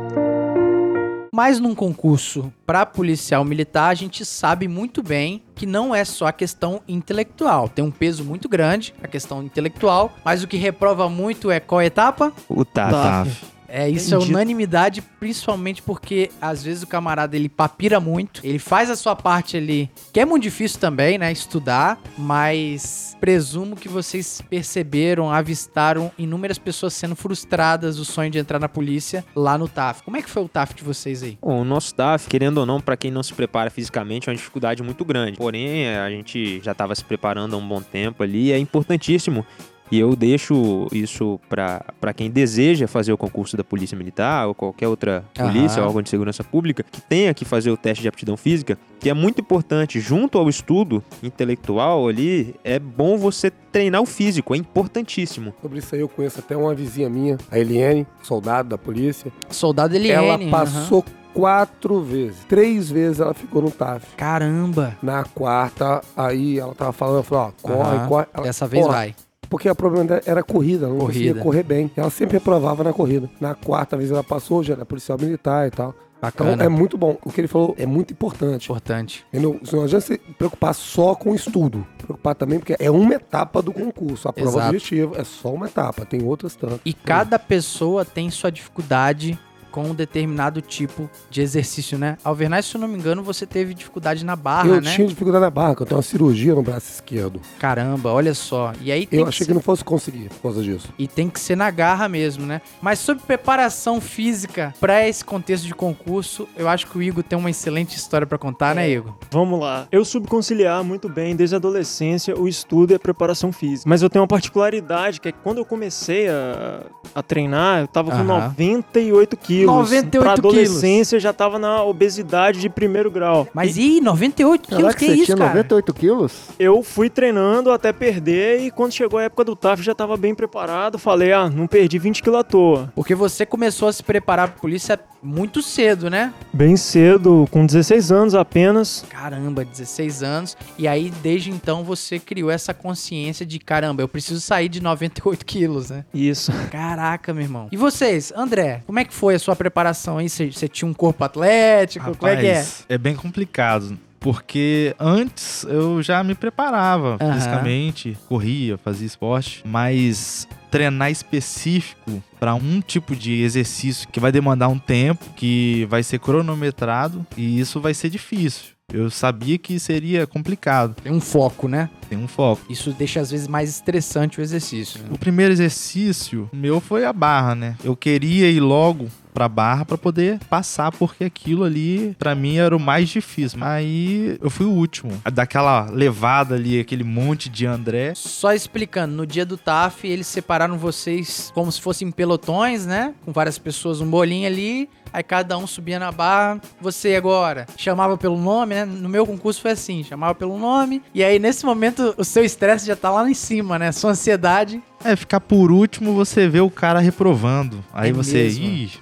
Mas 1.33 1.61
num 1.61 1.75
concurso 1.75 2.53
para 2.67 2.85
policial 2.85 3.45
militar, 3.45 3.89
a 3.89 3.95
gente 3.95 4.25
sabe 4.25 4.67
muito 4.67 5.03
bem 5.03 5.43
que 5.55 5.67
não 5.67 5.95
é 5.95 6.05
só 6.05 6.27
a 6.27 6.33
questão 6.33 6.81
intelectual. 6.89 7.69
Tem 7.69 7.85
um 7.85 7.91
peso 7.91 8.25
muito 8.25 8.49
grande 8.49 8.95
a 9.03 9.07
questão 9.07 9.43
intelectual, 9.43 10.13
mas 10.25 10.43
o 10.43 10.49
que 10.49 10.57
reprova 10.57 11.09
muito 11.09 11.51
é 11.51 11.61
qual 11.61 11.83
etapa? 11.83 12.33
O 12.49 12.65
TAF. 12.65 13.60
É, 13.73 13.89
isso 13.89 14.13
é 14.13 14.17
Entendi. 14.17 14.33
unanimidade, 14.33 15.03
principalmente 15.21 15.81
porque 15.81 16.31
às 16.41 16.63
vezes 16.63 16.83
o 16.83 16.87
camarada 16.87 17.37
ele 17.37 17.49
papira 17.49 18.01
muito, 18.01 18.41
ele 18.45 18.59
faz 18.59 18.91
a 18.91 18.97
sua 18.97 19.15
parte 19.15 19.57
ali, 19.57 19.89
que 20.13 20.19
é 20.19 20.25
muito 20.25 20.43
difícil 20.43 20.81
também, 20.81 21.17
né, 21.19 21.31
estudar, 21.31 22.01
mas 22.19 23.17
presumo 23.21 23.77
que 23.77 23.89
vocês 23.89 24.43
perceberam, 24.51 25.31
avistaram 25.31 26.11
inúmeras 26.19 26.59
pessoas 26.59 26.95
sendo 26.95 27.15
frustradas 27.15 27.97
do 27.97 28.05
sonho 28.05 28.31
de 28.31 28.39
entrar 28.39 28.59
na 28.59 28.69
polícia 28.69 29.25
lá 29.37 29.57
no 29.57 29.69
TAF. 29.69 30.03
Como 30.03 30.17
é 30.17 30.23
que 30.23 30.31
foi 30.31 30.43
o 30.43 30.49
TAF 30.49 30.75
de 30.75 30.83
vocês 30.83 31.23
aí? 31.23 31.39
Bom, 31.41 31.61
o 31.61 31.65
nosso 31.65 31.95
TAF, 31.95 32.29
querendo 32.29 32.59
ou 32.59 32.67
não, 32.67 32.81
pra 32.81 32.97
quem 32.97 33.11
não 33.11 33.23
se 33.23 33.33
prepara 33.33 33.71
fisicamente, 33.71 34.29
é 34.29 34.33
uma 34.33 34.37
dificuldade 34.37 34.83
muito 34.83 35.05
grande. 35.05 35.37
Porém, 35.37 35.89
a 35.97 36.11
gente 36.11 36.61
já 36.61 36.73
estava 36.73 36.95
se 36.95 37.05
preparando 37.05 37.55
há 37.55 37.59
um 37.59 37.69
bom 37.69 37.81
tempo 37.81 38.23
ali, 38.23 38.47
e 38.47 38.53
é 38.53 38.59
importantíssimo. 38.59 39.47
E 39.91 39.99
eu 39.99 40.15
deixo 40.15 40.87
isso 40.93 41.41
pra 41.49 41.83
pra 42.01 42.13
quem 42.15 42.31
deseja 42.31 42.87
fazer 42.87 43.13
o 43.13 43.19
concurso 43.19 43.57
da 43.57 43.65
Polícia 43.65 43.97
Militar 43.97 44.47
ou 44.49 44.55
qualquer 44.55 44.89
outra 44.89 45.25
polícia, 45.35 45.81
Aham. 45.81 45.89
órgão 45.89 46.03
de 46.03 46.09
segurança 46.09 46.43
pública, 46.45 46.83
que 46.83 47.01
tenha 47.01 47.35
que 47.35 47.45
fazer 47.45 47.71
o 47.71 47.77
teste 47.77 48.03
de 48.03 48.09
aptidão 48.09 48.37
física, 48.37 48.79
que 48.99 49.11
é 49.11 49.15
muito 49.15 49.41
importante, 49.41 50.01
junto 50.01 50.39
ao 50.39 50.49
estudo 50.49 51.03
intelectual 51.23 52.09
ali, 52.09 52.55
é 52.63 52.79
bom 52.79 53.17
você 53.19 53.51
treinar 53.51 54.01
o 54.01 54.07
físico, 54.07 54.55
é 54.55 54.59
importantíssimo. 54.59 55.55
Sobre 55.61 55.79
isso 55.79 55.95
aí 55.95 56.01
eu 56.01 56.09
conheço 56.09 56.39
até 56.41 56.57
uma 56.57 56.75
vizinha 56.75 57.09
minha, 57.09 57.37
a 57.51 57.59
Eliane, 57.59 58.07
soldado 58.23 58.69
da 58.69 58.79
polícia. 58.79 59.33
Soldado 59.51 59.95
Eliane. 59.97 60.45
ela 60.45 60.51
passou 60.51 61.05
quatro 61.35 62.01
vezes. 62.03 62.45
Três 62.49 62.91
vezes 62.91 63.21
ela 63.21 63.35
ficou 63.35 63.63
no 63.63 63.71
TAF. 63.71 64.05
Caramba. 64.17 64.97
Na 65.03 65.25
quarta, 65.25 66.01
aí 66.17 66.59
ela 66.59 66.75
tava 66.75 66.93
falando, 66.93 67.19
eu 67.19 67.23
falei, 67.23 67.45
ó, 67.45 67.53
corre, 67.63 67.97
Aham. 67.97 68.09
corre. 68.09 68.27
Ela, 68.35 68.45
Dessa 68.47 68.67
vez 68.67 68.87
vai. 68.87 69.15
Porque 69.51 69.69
o 69.69 69.75
problema 69.75 70.05
dela 70.07 70.23
era 70.25 70.43
corrida, 70.45 70.87
ela 70.87 70.95
não 70.95 71.01
Corrida. 71.01 71.25
conseguia 71.35 71.43
correr 71.43 71.63
bem. 71.65 71.91
Ela 71.97 72.09
sempre 72.09 72.39
reprovava 72.39 72.85
na 72.85 72.93
corrida. 72.93 73.29
Na 73.41 73.55
quarta 73.55 73.97
vez 73.97 74.11
ela 74.11 74.23
passou, 74.25 74.63
já 74.63 74.75
era 74.75 74.87
policial 74.87 75.19
militar 75.19 75.67
e 75.67 75.71
tal. 75.73 75.93
Então 76.23 76.47
Bacana. 76.47 76.63
é 76.65 76.69
muito 76.69 76.97
bom. 76.99 77.17
O 77.25 77.33
que 77.33 77.41
ele 77.41 77.49
falou 77.49 77.75
é 77.79 77.87
muito 77.87 78.13
importante. 78.13 78.67
Importante. 78.67 79.25
Entendeu? 79.33 79.59
Não 79.73 79.83
adianta 79.83 80.07
você 80.07 80.19
preocupar 80.39 80.75
só 80.75 81.15
com 81.15 81.33
o 81.33 81.35
estudo. 81.35 81.85
Preocupar 81.99 82.35
também 82.35 82.59
porque 82.59 82.77
é 82.79 82.91
uma 82.91 83.15
etapa 83.15 83.61
do 83.63 83.73
concurso. 83.73 84.29
A 84.29 84.33
prova 84.33 84.51
Exato. 84.51 84.69
objetiva 84.69 85.19
é 85.19 85.25
só 85.25 85.53
uma 85.53 85.67
etapa, 85.67 86.05
tem 86.05 86.23
outras 86.23 86.55
tantas. 86.55 86.81
E 86.85 86.93
cada 86.93 87.39
pessoa 87.39 88.05
tem 88.05 88.31
sua 88.31 88.53
dificuldade 88.53 89.39
com 89.71 89.85
um 89.85 89.95
determinado 89.95 90.61
tipo 90.61 91.09
de 91.31 91.41
exercício, 91.41 91.99
né? 91.99 92.17
Alvernaz, 92.25 92.67
se 92.67 92.77
eu 92.77 92.81
não 92.81 92.89
me 92.89 92.97
engano, 92.99 93.23
você 93.23 93.47
teve 93.47 93.73
dificuldade 93.75 94.25
na 94.25 94.37
barra, 94.37 94.69
eu 94.69 94.81
né? 94.81 94.93
tinha 94.95 95.07
dificuldade 95.07 95.43
na 95.45 95.51
barra, 95.51 95.77
eu 95.79 95.87
tenho 95.87 95.97
uma 95.97 96.03
cirurgia 96.03 96.55
no 96.55 96.63
braço 96.63 96.91
esquerdo. 96.93 97.41
Caramba, 97.59 98.13
olha 98.13 98.35
só. 98.35 98.73
E 98.81 98.91
aí 98.93 99.07
tem 99.07 99.21
Eu 99.21 99.27
que 99.27 99.29
achei 99.31 99.45
ser- 99.47 99.51
que 99.51 99.55
não 99.55 99.61
fosse 99.63 99.85
conseguir 99.85 100.29
por 100.29 100.41
causa 100.43 100.63
disso. 100.63 100.89
E 100.99 101.07
tem 101.07 101.29
que 101.29 101.39
ser 101.41 101.57
na 101.57 101.71
garra 101.71 102.09
mesmo, 102.09 102.45
né? 102.47 102.61
Mas 102.83 102.99
sobre 102.99 103.23
preparação 103.25 104.01
física 104.01 104.75
pra 104.81 105.07
esse 105.09 105.25
contexto 105.25 105.65
de 105.67 105.75
concurso, 105.75 106.49
eu 106.57 106.69
acho 106.69 106.87
que 106.87 106.99
o 106.99 107.03
Igor 107.03 107.23
tem 107.23 107.39
uma 107.39 107.51
excelente 107.51 107.97
história 107.97 108.27
pra 108.27 108.39
contar, 108.39 108.75
né, 108.75 108.89
Igor? 108.91 109.15
Vamos 109.31 109.61
lá. 109.61 109.87
Eu 109.93 110.05
soube 110.05 110.27
conciliar 110.29 110.83
muito 110.83 111.09
bem, 111.09 111.37
desde 111.37 111.55
a 111.55 111.59
adolescência, 111.59 112.37
o 112.39 112.49
estudo 112.49 112.93
e 112.93 112.95
a 112.95 112.99
preparação 112.99 113.53
física. 113.53 113.89
Mas 113.89 114.03
eu 114.03 114.11
tenho 114.11 114.23
uma 114.23 114.29
particularidade, 114.29 115.21
que 115.21 115.29
é 115.29 115.33
que 115.33 115.39
quando 115.43 115.59
eu 115.59 115.65
comecei 115.65 116.29
a, 116.29 116.83
a 117.15 117.23
treinar, 117.23 117.81
eu 117.81 117.89
tava 117.89 118.11
com 118.11 118.17
Aham. 118.17 118.25
98 118.25 119.37
quilos. 119.37 119.60
98 119.67 120.25
pra 120.25 120.35
quilos. 120.35 120.55
adolescência, 120.55 121.17
eu 121.17 121.21
já 121.21 121.33
tava 121.33 121.59
na 121.59 121.83
obesidade 121.85 122.61
de 122.61 122.69
primeiro 122.69 123.11
grau. 123.11 123.47
Mas 123.53 123.77
e 123.77 124.01
98 124.01 124.69
quilos, 124.69 124.83
Caraca, 124.83 124.99
que 124.99 125.07
você 125.07 125.13
isso, 125.13 125.25
tinha 125.27 125.37
cara? 125.37 125.51
98 125.51 125.95
quilos? 125.95 126.33
Eu 126.59 126.83
fui 126.83 127.09
treinando 127.11 127.71
até 127.71 127.93
perder 127.93 128.61
e 128.63 128.71
quando 128.71 128.93
chegou 128.93 129.19
a 129.19 129.25
época 129.25 129.45
do 129.45 129.57
TAF 129.57 129.83
já 129.83 129.95
tava 129.95 130.17
bem 130.17 130.35
preparado. 130.35 130.99
Falei, 130.99 131.33
ah, 131.33 131.49
não 131.49 131.67
perdi 131.67 131.99
20 131.99 132.23
quilos 132.23 132.41
à 132.41 132.45
toa. 132.45 132.93
Porque 132.95 133.15
você 133.15 133.45
começou 133.47 133.89
a 133.89 133.93
se 133.93 134.03
preparar 134.03 134.49
pra 134.49 134.61
polícia 134.61 134.99
muito 135.23 135.63
cedo, 135.63 136.09
né? 136.09 136.33
Bem 136.53 136.77
cedo, 136.77 137.47
com 137.51 137.67
16 137.67 138.11
anos 138.11 138.35
apenas. 138.35 139.05
Caramba, 139.09 139.65
16 139.65 140.23
anos. 140.23 140.57
E 140.79 140.89
aí, 140.89 141.13
desde 141.23 141.51
então, 141.51 141.85
você 141.85 142.19
criou 142.19 142.51
essa 142.51 142.73
consciência 142.73 143.45
de, 143.45 143.59
caramba, 143.59 144.03
eu 144.03 144.09
preciso 144.09 144.41
sair 144.41 144.69
de 144.69 144.83
98 144.83 145.45
quilos, 145.45 145.91
né? 145.91 146.05
Isso. 146.15 146.53
Caraca, 146.71 147.35
meu 147.35 147.43
irmão. 147.43 147.69
E 147.71 147.77
vocês, 147.77 148.33
André, 148.35 148.83
como 148.87 148.99
é 148.99 149.05
que 149.05 149.13
foi 149.13 149.35
a 149.35 149.39
sua 149.39 149.50
preparação 149.57 150.19
aí? 150.19 150.29
Você 150.29 150.51
tinha 150.69 150.89
um 150.89 150.95
corpo 150.95 151.25
atlético? 151.25 152.17
como 152.17 152.31
é 152.31 152.37
que 152.37 152.47
é? 152.47 152.53
Rapaz, 152.55 152.85
é 152.89 152.99
bem 152.99 153.15
complicado. 153.15 153.99
porque 154.19 154.95
antes 155.01 155.65
eu 155.65 156.03
já 156.03 156.23
me 156.23 156.35
preparava 156.35 157.17
Aham. 157.21 157.33
fisicamente, 157.35 158.17
corria, 158.29 158.77
fazia 158.77 159.07
esporte, 159.07 159.63
mas 159.65 160.47
treinar 160.71 161.11
específico 161.11 162.23
para 162.39 162.55
um 162.55 162.81
tipo 162.81 163.17
de 163.17 163.43
exercício 163.43 164.07
que 164.09 164.21
vai 164.21 164.31
demandar 164.31 164.69
um 164.69 164.79
tempo, 164.79 165.25
que 165.35 165.87
vai 165.91 166.03
ser 166.03 166.19
cronometrado 166.21 167.27
e 167.37 167.59
isso 167.59 167.81
vai 167.81 167.95
ser 167.95 168.09
difícil. 168.11 168.71
Eu 168.93 169.09
sabia 169.09 169.57
que 169.57 169.79
seria 169.79 170.27
complicado, 170.27 170.97
Tem 171.03 171.13
um 171.13 171.21
foco, 171.21 171.69
né? 171.69 171.89
tem 172.09 172.19
um 172.19 172.27
foco. 172.27 172.63
Isso 172.69 172.93
deixa 172.93 173.21
às 173.21 173.31
vezes 173.31 173.47
mais 173.47 173.71
estressante 173.71 174.41
o 174.41 174.43
exercício. 174.43 175.01
né? 175.01 175.09
O 175.13 175.19
primeiro 175.19 175.53
exercício 175.53 176.51
meu 176.53 176.81
foi 176.81 177.05
a 177.05 177.13
barra, 177.13 177.55
né? 177.55 177.77
Eu 177.85 177.95
queria 177.97 178.51
ir 178.51 178.59
logo 178.61 179.07
pra 179.33 179.49
barra 179.49 179.85
pra 179.85 179.97
poder 179.99 180.39
passar, 180.49 180.91
porque 180.93 181.25
aquilo 181.25 181.65
ali 181.65 182.15
pra 182.19 182.35
mim 182.35 182.57
era 182.57 182.77
o 182.77 182.81
mais 182.81 183.09
difícil. 183.09 183.59
Aí 183.63 184.39
eu 184.41 184.51
fui 184.51 184.67
o 184.67 184.71
último. 184.71 185.13
Daquela 185.33 185.89
levada 185.91 186.55
ali, 186.55 186.79
aquele 186.81 187.05
monte 187.05 187.49
de 187.49 187.67
André. 187.67 188.13
Só 188.15 188.53
explicando, 188.53 189.15
no 189.15 189.27
dia 189.27 189.45
do 189.45 189.57
TAF, 189.57 190.07
eles 190.07 190.27
separaram 190.27 190.77
vocês 190.79 191.51
como 191.55 191.71
se 191.71 191.81
fossem 191.81 192.11
pelotões, 192.11 192.87
né? 192.87 193.15
Com 193.25 193.33
várias 193.33 193.59
pessoas, 193.59 194.01
um 194.01 194.09
bolinho 194.09 194.47
ali. 194.47 194.89
Aí 195.13 195.25
cada 195.25 195.59
um 195.59 195.67
subia 195.67 195.99
na 195.99 196.13
barra. 196.13 196.61
Você 196.81 197.17
agora 197.17 197.67
chamava 197.77 198.17
pelo 198.17 198.39
nome, 198.39 198.77
né? 198.77 198.85
No 198.85 199.09
meu 199.09 199.27
concurso 199.27 199.61
foi 199.61 199.73
assim: 199.73 200.05
chamava 200.05 200.37
pelo 200.37 200.57
nome. 200.57 201.03
E 201.13 201.25
aí, 201.25 201.39
nesse 201.41 201.67
momento, 201.67 202.15
o 202.17 202.23
seu 202.25 202.45
estresse 202.45 202.87
já 202.87 202.95
tá 202.95 203.11
lá 203.11 203.29
em 203.29 203.35
cima, 203.35 203.77
né? 203.77 203.91
Sua 203.91 204.13
ansiedade. 204.13 204.81
É, 205.05 205.17
ficar 205.17 205.41
por 205.41 205.73
último, 205.73 206.15
você 206.15 206.49
vê 206.49 206.61
o 206.61 206.71
cara 206.71 207.01
reprovando. 207.01 207.83
Aí 207.93 208.11
É 208.11 208.13
você, 208.13 208.45
mesmo? 208.45 208.65
ih, 208.65 208.93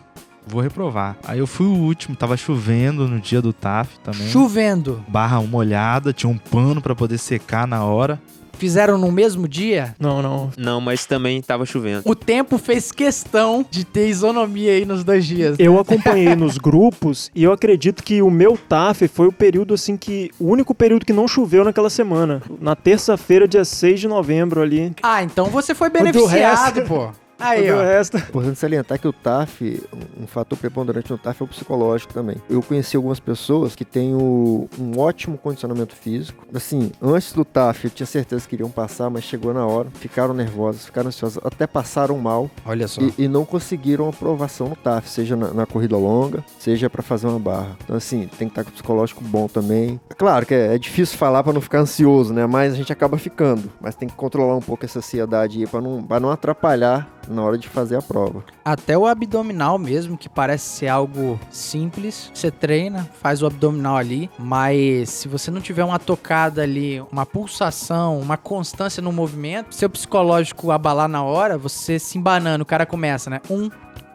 vou 0.49 0.61
reprovar. 0.61 1.17
Aí 1.25 1.39
eu 1.39 1.47
fui 1.47 1.67
o 1.67 1.73
último, 1.75 2.17
tava 2.17 2.37
chovendo 2.37 3.07
no 3.07 3.21
dia 3.21 3.41
do 3.43 3.53
TAF 3.53 3.99
também. 4.03 4.29
Chovendo. 4.29 5.05
Barra 5.09 5.41
molhada, 5.43 6.13
tinha 6.13 6.31
um 6.31 6.39
pano 6.39 6.81
pra 6.81 6.95
poder 6.95 7.19
secar 7.19 7.67
na 7.67 7.85
hora. 7.85 8.21
Fizeram 8.59 8.99
no 8.99 9.13
mesmo 9.13 9.47
dia. 9.47 9.95
Não, 10.01 10.21
não. 10.21 10.51
Não, 10.59 10.81
mas 10.81 11.07
também 11.07 11.41
tava 11.41 11.65
chovendo. 11.65 12.03
O 12.05 12.13
tempo 12.17 12.59
fez 12.59 12.91
questão 12.91 13.65
de 13.71 13.85
ter 13.85 14.09
isonomia 14.09 14.73
aí 14.73 14.85
nos 14.85 15.05
dois 15.05 15.25
dias. 15.25 15.55
Eu 15.61 15.79
acompanhei 15.79 16.35
nos 16.35 16.59
grupos 16.59 17.31
e 17.37 17.45
eu 17.45 17.53
acredito 17.53 18.03
que 18.03 18.21
o 18.21 18.29
meu 18.29 18.59
TAF 18.59 19.07
foi 19.07 19.29
o 19.29 19.33
período 19.33 19.75
assim 19.75 19.97
que. 19.97 20.33
O 20.41 20.47
único 20.49 20.75
período 20.75 21.07
que 21.07 21.13
não 21.13 21.29
choveu 21.29 21.63
naquela 21.63 21.89
semana. 21.89 22.43
Na 22.61 22.75
terça-feira, 22.75 23.47
dia 23.47 23.65
6 23.65 24.01
de 24.01 24.09
novembro 24.09 24.61
ali. 24.61 24.93
Ah, 25.05 25.23
então 25.23 25.47
você 25.47 25.73
foi 25.73 25.89
do 25.89 25.93
beneficiado, 25.93 26.75
resto- 26.79 26.89
pô. 26.89 27.11
Aí, 27.39 27.71
o 27.71 27.81
resto. 27.81 28.17
Importante 28.29 28.59
salientar 28.59 28.99
que 28.99 29.07
o 29.09 29.13
TAF, 29.13 29.83
um 30.21 30.27
fator 30.27 30.59
preponderante 30.59 31.11
no 31.11 31.19
TAF 31.19 31.41
é 31.43 31.45
o 31.45 31.49
psicológico 31.49 32.13
também. 32.13 32.37
Eu 32.51 32.63
conheci 32.63 32.97
algumas 32.97 33.21
pessoas 33.21 33.75
que 33.77 33.85
têm 33.85 34.15
o- 34.15 34.69
um 34.79 34.99
ótimo 34.99 35.39
condicionamento 35.39 35.95
físico. 35.95 36.45
Assim, 36.55 36.91
antes 37.01 37.33
do 37.33 37.45
TAF 37.45 37.85
eu 37.85 37.91
tinha 37.91 38.07
certeza 38.07 38.49
que 38.49 38.55
iriam 38.57 38.71
passar, 38.71 39.09
mas 39.11 39.25
chegou 39.25 39.55
na 39.55 39.65
hora, 39.67 39.89
ficaram 39.95 40.35
nervosas, 40.35 40.85
ficaram 40.87 41.09
ansiosas, 41.09 41.39
até 41.45 41.67
passaram 41.67 42.19
mal 42.19 42.51
Olha 42.67 42.89
só. 42.89 43.01
e, 43.03 43.15
e 43.19 43.29
não 43.29 43.45
conseguiram 43.45 44.09
aprovação 44.09 44.69
no 44.71 44.77
TAF, 44.77 45.09
seja 45.09 45.37
na, 45.37 45.53
na 45.53 45.67
corrida 45.67 45.97
longa, 45.97 46.45
seja 46.59 46.91
pra 46.91 47.03
fazer 47.03 47.27
uma 47.29 47.39
barra. 47.39 47.77
Então, 47.85 47.97
assim, 47.97 48.29
tem 48.39 48.49
que 48.49 48.53
estar 48.53 48.65
com 48.65 48.71
o 48.71 48.73
psicológico 48.73 49.23
bom 49.23 49.47
também. 49.47 50.01
É 50.11 50.15
Claro 50.15 50.45
que 50.45 50.55
é, 50.55 50.75
é 50.75 50.79
difícil 50.79 51.17
falar 51.17 51.43
pra 51.45 51.53
não 51.53 51.61
ficar 51.61 51.79
ansioso, 51.81 52.33
né? 52.33 52.47
Mas 52.47 52.73
a 52.73 52.77
gente 52.77 52.93
acaba 52.93 53.17
ficando. 53.19 53.71
Mas 53.81 53.95
tem 53.95 54.09
que 54.09 54.15
controlar 54.15 54.57
um 54.57 54.61
pouco 54.61 54.85
essa 54.85 54.99
ansiedade 54.99 55.61
aí 55.61 55.67
pra 55.67 55.81
não, 55.81 56.03
pra 56.03 56.19
não 56.19 56.31
atrapalhar 56.31 57.09
na 57.29 57.43
hora 57.43 57.59
de 57.59 57.69
fazer 57.69 57.97
a 57.97 58.03
prova. 58.03 58.45
Até 58.65 58.97
o 58.97 59.07
abdominal 59.07 59.79
mesmo, 59.79 60.17
que 60.17 60.29
parece 60.29 60.65
ser 60.65 60.89
algo 60.89 61.39
simples. 61.51 62.31
Você 62.35 62.51
treina, 62.51 63.09
faz 63.21 63.43
o 63.43 63.47
abdominal 63.47 63.97
ali, 63.97 64.31
mas 64.39 65.11
se 65.11 65.29
você 65.29 65.51
não 65.51 65.61
tiver 65.61 65.85
uma 65.85 65.99
tocada 65.99 66.63
ali, 66.63 67.01
uma 67.13 67.27
pulsação, 67.27 68.19
uma 68.19 68.37
constância 68.37 69.03
no 69.03 69.13
movimento, 69.13 69.75
seu 69.75 69.89
psicológico 69.89 70.71
abalar 70.71 71.09
na 71.09 71.23
hora, 71.23 71.59
você 71.59 71.99
se 71.99 72.19
embanando, 72.19 72.63
o 72.63 72.67
cara 72.67 72.87
começa, 72.87 73.31
né? 73.31 73.41
Um, 73.51 73.71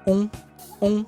um, 0.07 0.29
um. 0.81 1.05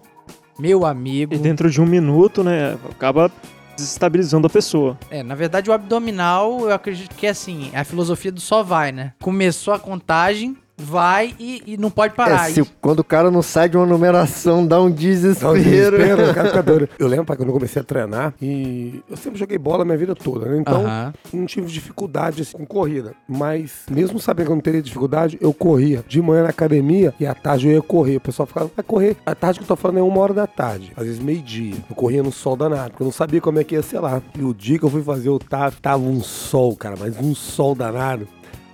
Meu 0.57 0.85
amigo. 0.85 1.33
E 1.33 1.37
dentro 1.37 1.69
de 1.69 1.81
um 1.81 1.85
minuto, 1.85 2.43
né? 2.43 2.77
Acaba 2.89 3.29
desestabilizando 3.75 4.47
a 4.47 4.49
pessoa. 4.49 4.97
É, 5.09 5.21
na 5.21 5.35
verdade 5.35 5.69
o 5.69 5.73
abdominal, 5.73 6.61
eu 6.61 6.73
acredito 6.73 7.15
que 7.15 7.27
é 7.27 7.29
assim, 7.29 7.69
é 7.73 7.79
a 7.79 7.83
filosofia 7.83 8.31
do 8.31 8.39
só 8.39 8.63
vai, 8.63 8.91
né? 8.91 9.13
Começou 9.21 9.73
a 9.73 9.79
contagem, 9.79 10.55
vai 10.77 11.33
e, 11.39 11.61
e 11.65 11.77
não 11.77 11.89
pode 11.89 12.13
parar. 12.15 12.49
É, 12.49 12.53
se- 12.53 12.63
quando 12.81 12.99
o 12.99 13.03
cara 13.03 13.31
não 13.31 13.41
sai 13.41 13.69
de 13.69 13.77
uma 13.77 13.85
numeração, 13.85 14.65
dá 14.65 14.81
um 14.81 14.85
Dá 14.85 14.91
um 14.91 14.91
desespero. 14.91 15.53
desespero, 15.55 16.31
o 16.31 16.33
cara 16.33 16.47
fica 16.49 16.61
doido. 16.63 16.89
Eu 16.99 17.07
lembro, 17.07 17.25
pai, 17.25 17.37
quando 17.37 17.49
eu 17.49 17.53
comecei 17.53 17.81
a 17.81 17.85
treinar, 17.85 18.33
e 18.41 19.01
eu 19.09 19.15
sempre 19.17 19.39
joguei 19.39 19.57
bola 19.57 19.83
a 19.83 19.85
minha 19.85 19.97
vida 19.97 20.13
toda, 20.15 20.45
né? 20.47 20.57
Então, 20.59 20.85
Aham. 20.85 21.13
não 21.33 21.45
tive 21.45 21.67
dificuldade 21.67 22.41
assim, 22.41 22.57
com 22.57 22.65
corrida. 22.65 23.13
Mas, 23.27 23.83
mesmo 23.89 24.19
sabendo 24.19 24.47
que 24.47 24.51
eu 24.51 24.55
não 24.55 24.61
teria 24.61 24.81
dificuldade, 24.81 25.37
eu 25.41 25.53
corria 25.53 26.03
de 26.07 26.21
manhã 26.21 26.43
na 26.43 26.49
academia 26.49 27.13
e 27.19 27.25
à 27.25 27.33
tarde 27.33 27.67
eu 27.67 27.73
ia 27.73 27.81
correr. 27.81 28.17
O 28.17 28.21
pessoal 28.21 28.45
ficava, 28.45 28.69
vai 28.75 28.83
correr. 28.83 29.17
À 29.25 29.33
tarde 29.35 29.59
que 29.59 29.63
eu 29.63 29.67
tô 29.67 29.75
falando 29.75 29.99
é 29.99 30.03
uma 30.03 30.19
hora 30.19 30.33
da 30.33 30.47
tarde, 30.47 30.91
às 30.95 31.05
vezes 31.05 31.19
meio-dia. 31.19 31.75
Eu 31.89 31.95
corria 31.95 32.21
no 32.23 32.31
sol 32.31 32.55
danado, 32.55 32.91
porque 32.91 33.03
eu 33.03 33.05
não 33.05 33.11
sabia 33.13 33.39
como 33.41 33.59
é 33.59 33.63
que 33.63 33.75
ia 33.75 33.81
ser 33.81 33.99
lá. 33.99 34.21
E 34.37 34.43
o 34.43 34.53
dia 34.53 34.77
que 34.77 34.85
eu 34.85 34.89
fui 34.89 35.01
fazer 35.01 35.29
o 35.29 35.39
TAF, 35.39 35.79
tava 35.81 36.03
um 36.03 36.21
sol, 36.21 36.75
cara, 36.75 36.95
mas 36.99 37.17
um 37.19 37.33
sol 37.33 37.73
danado. 37.75 38.27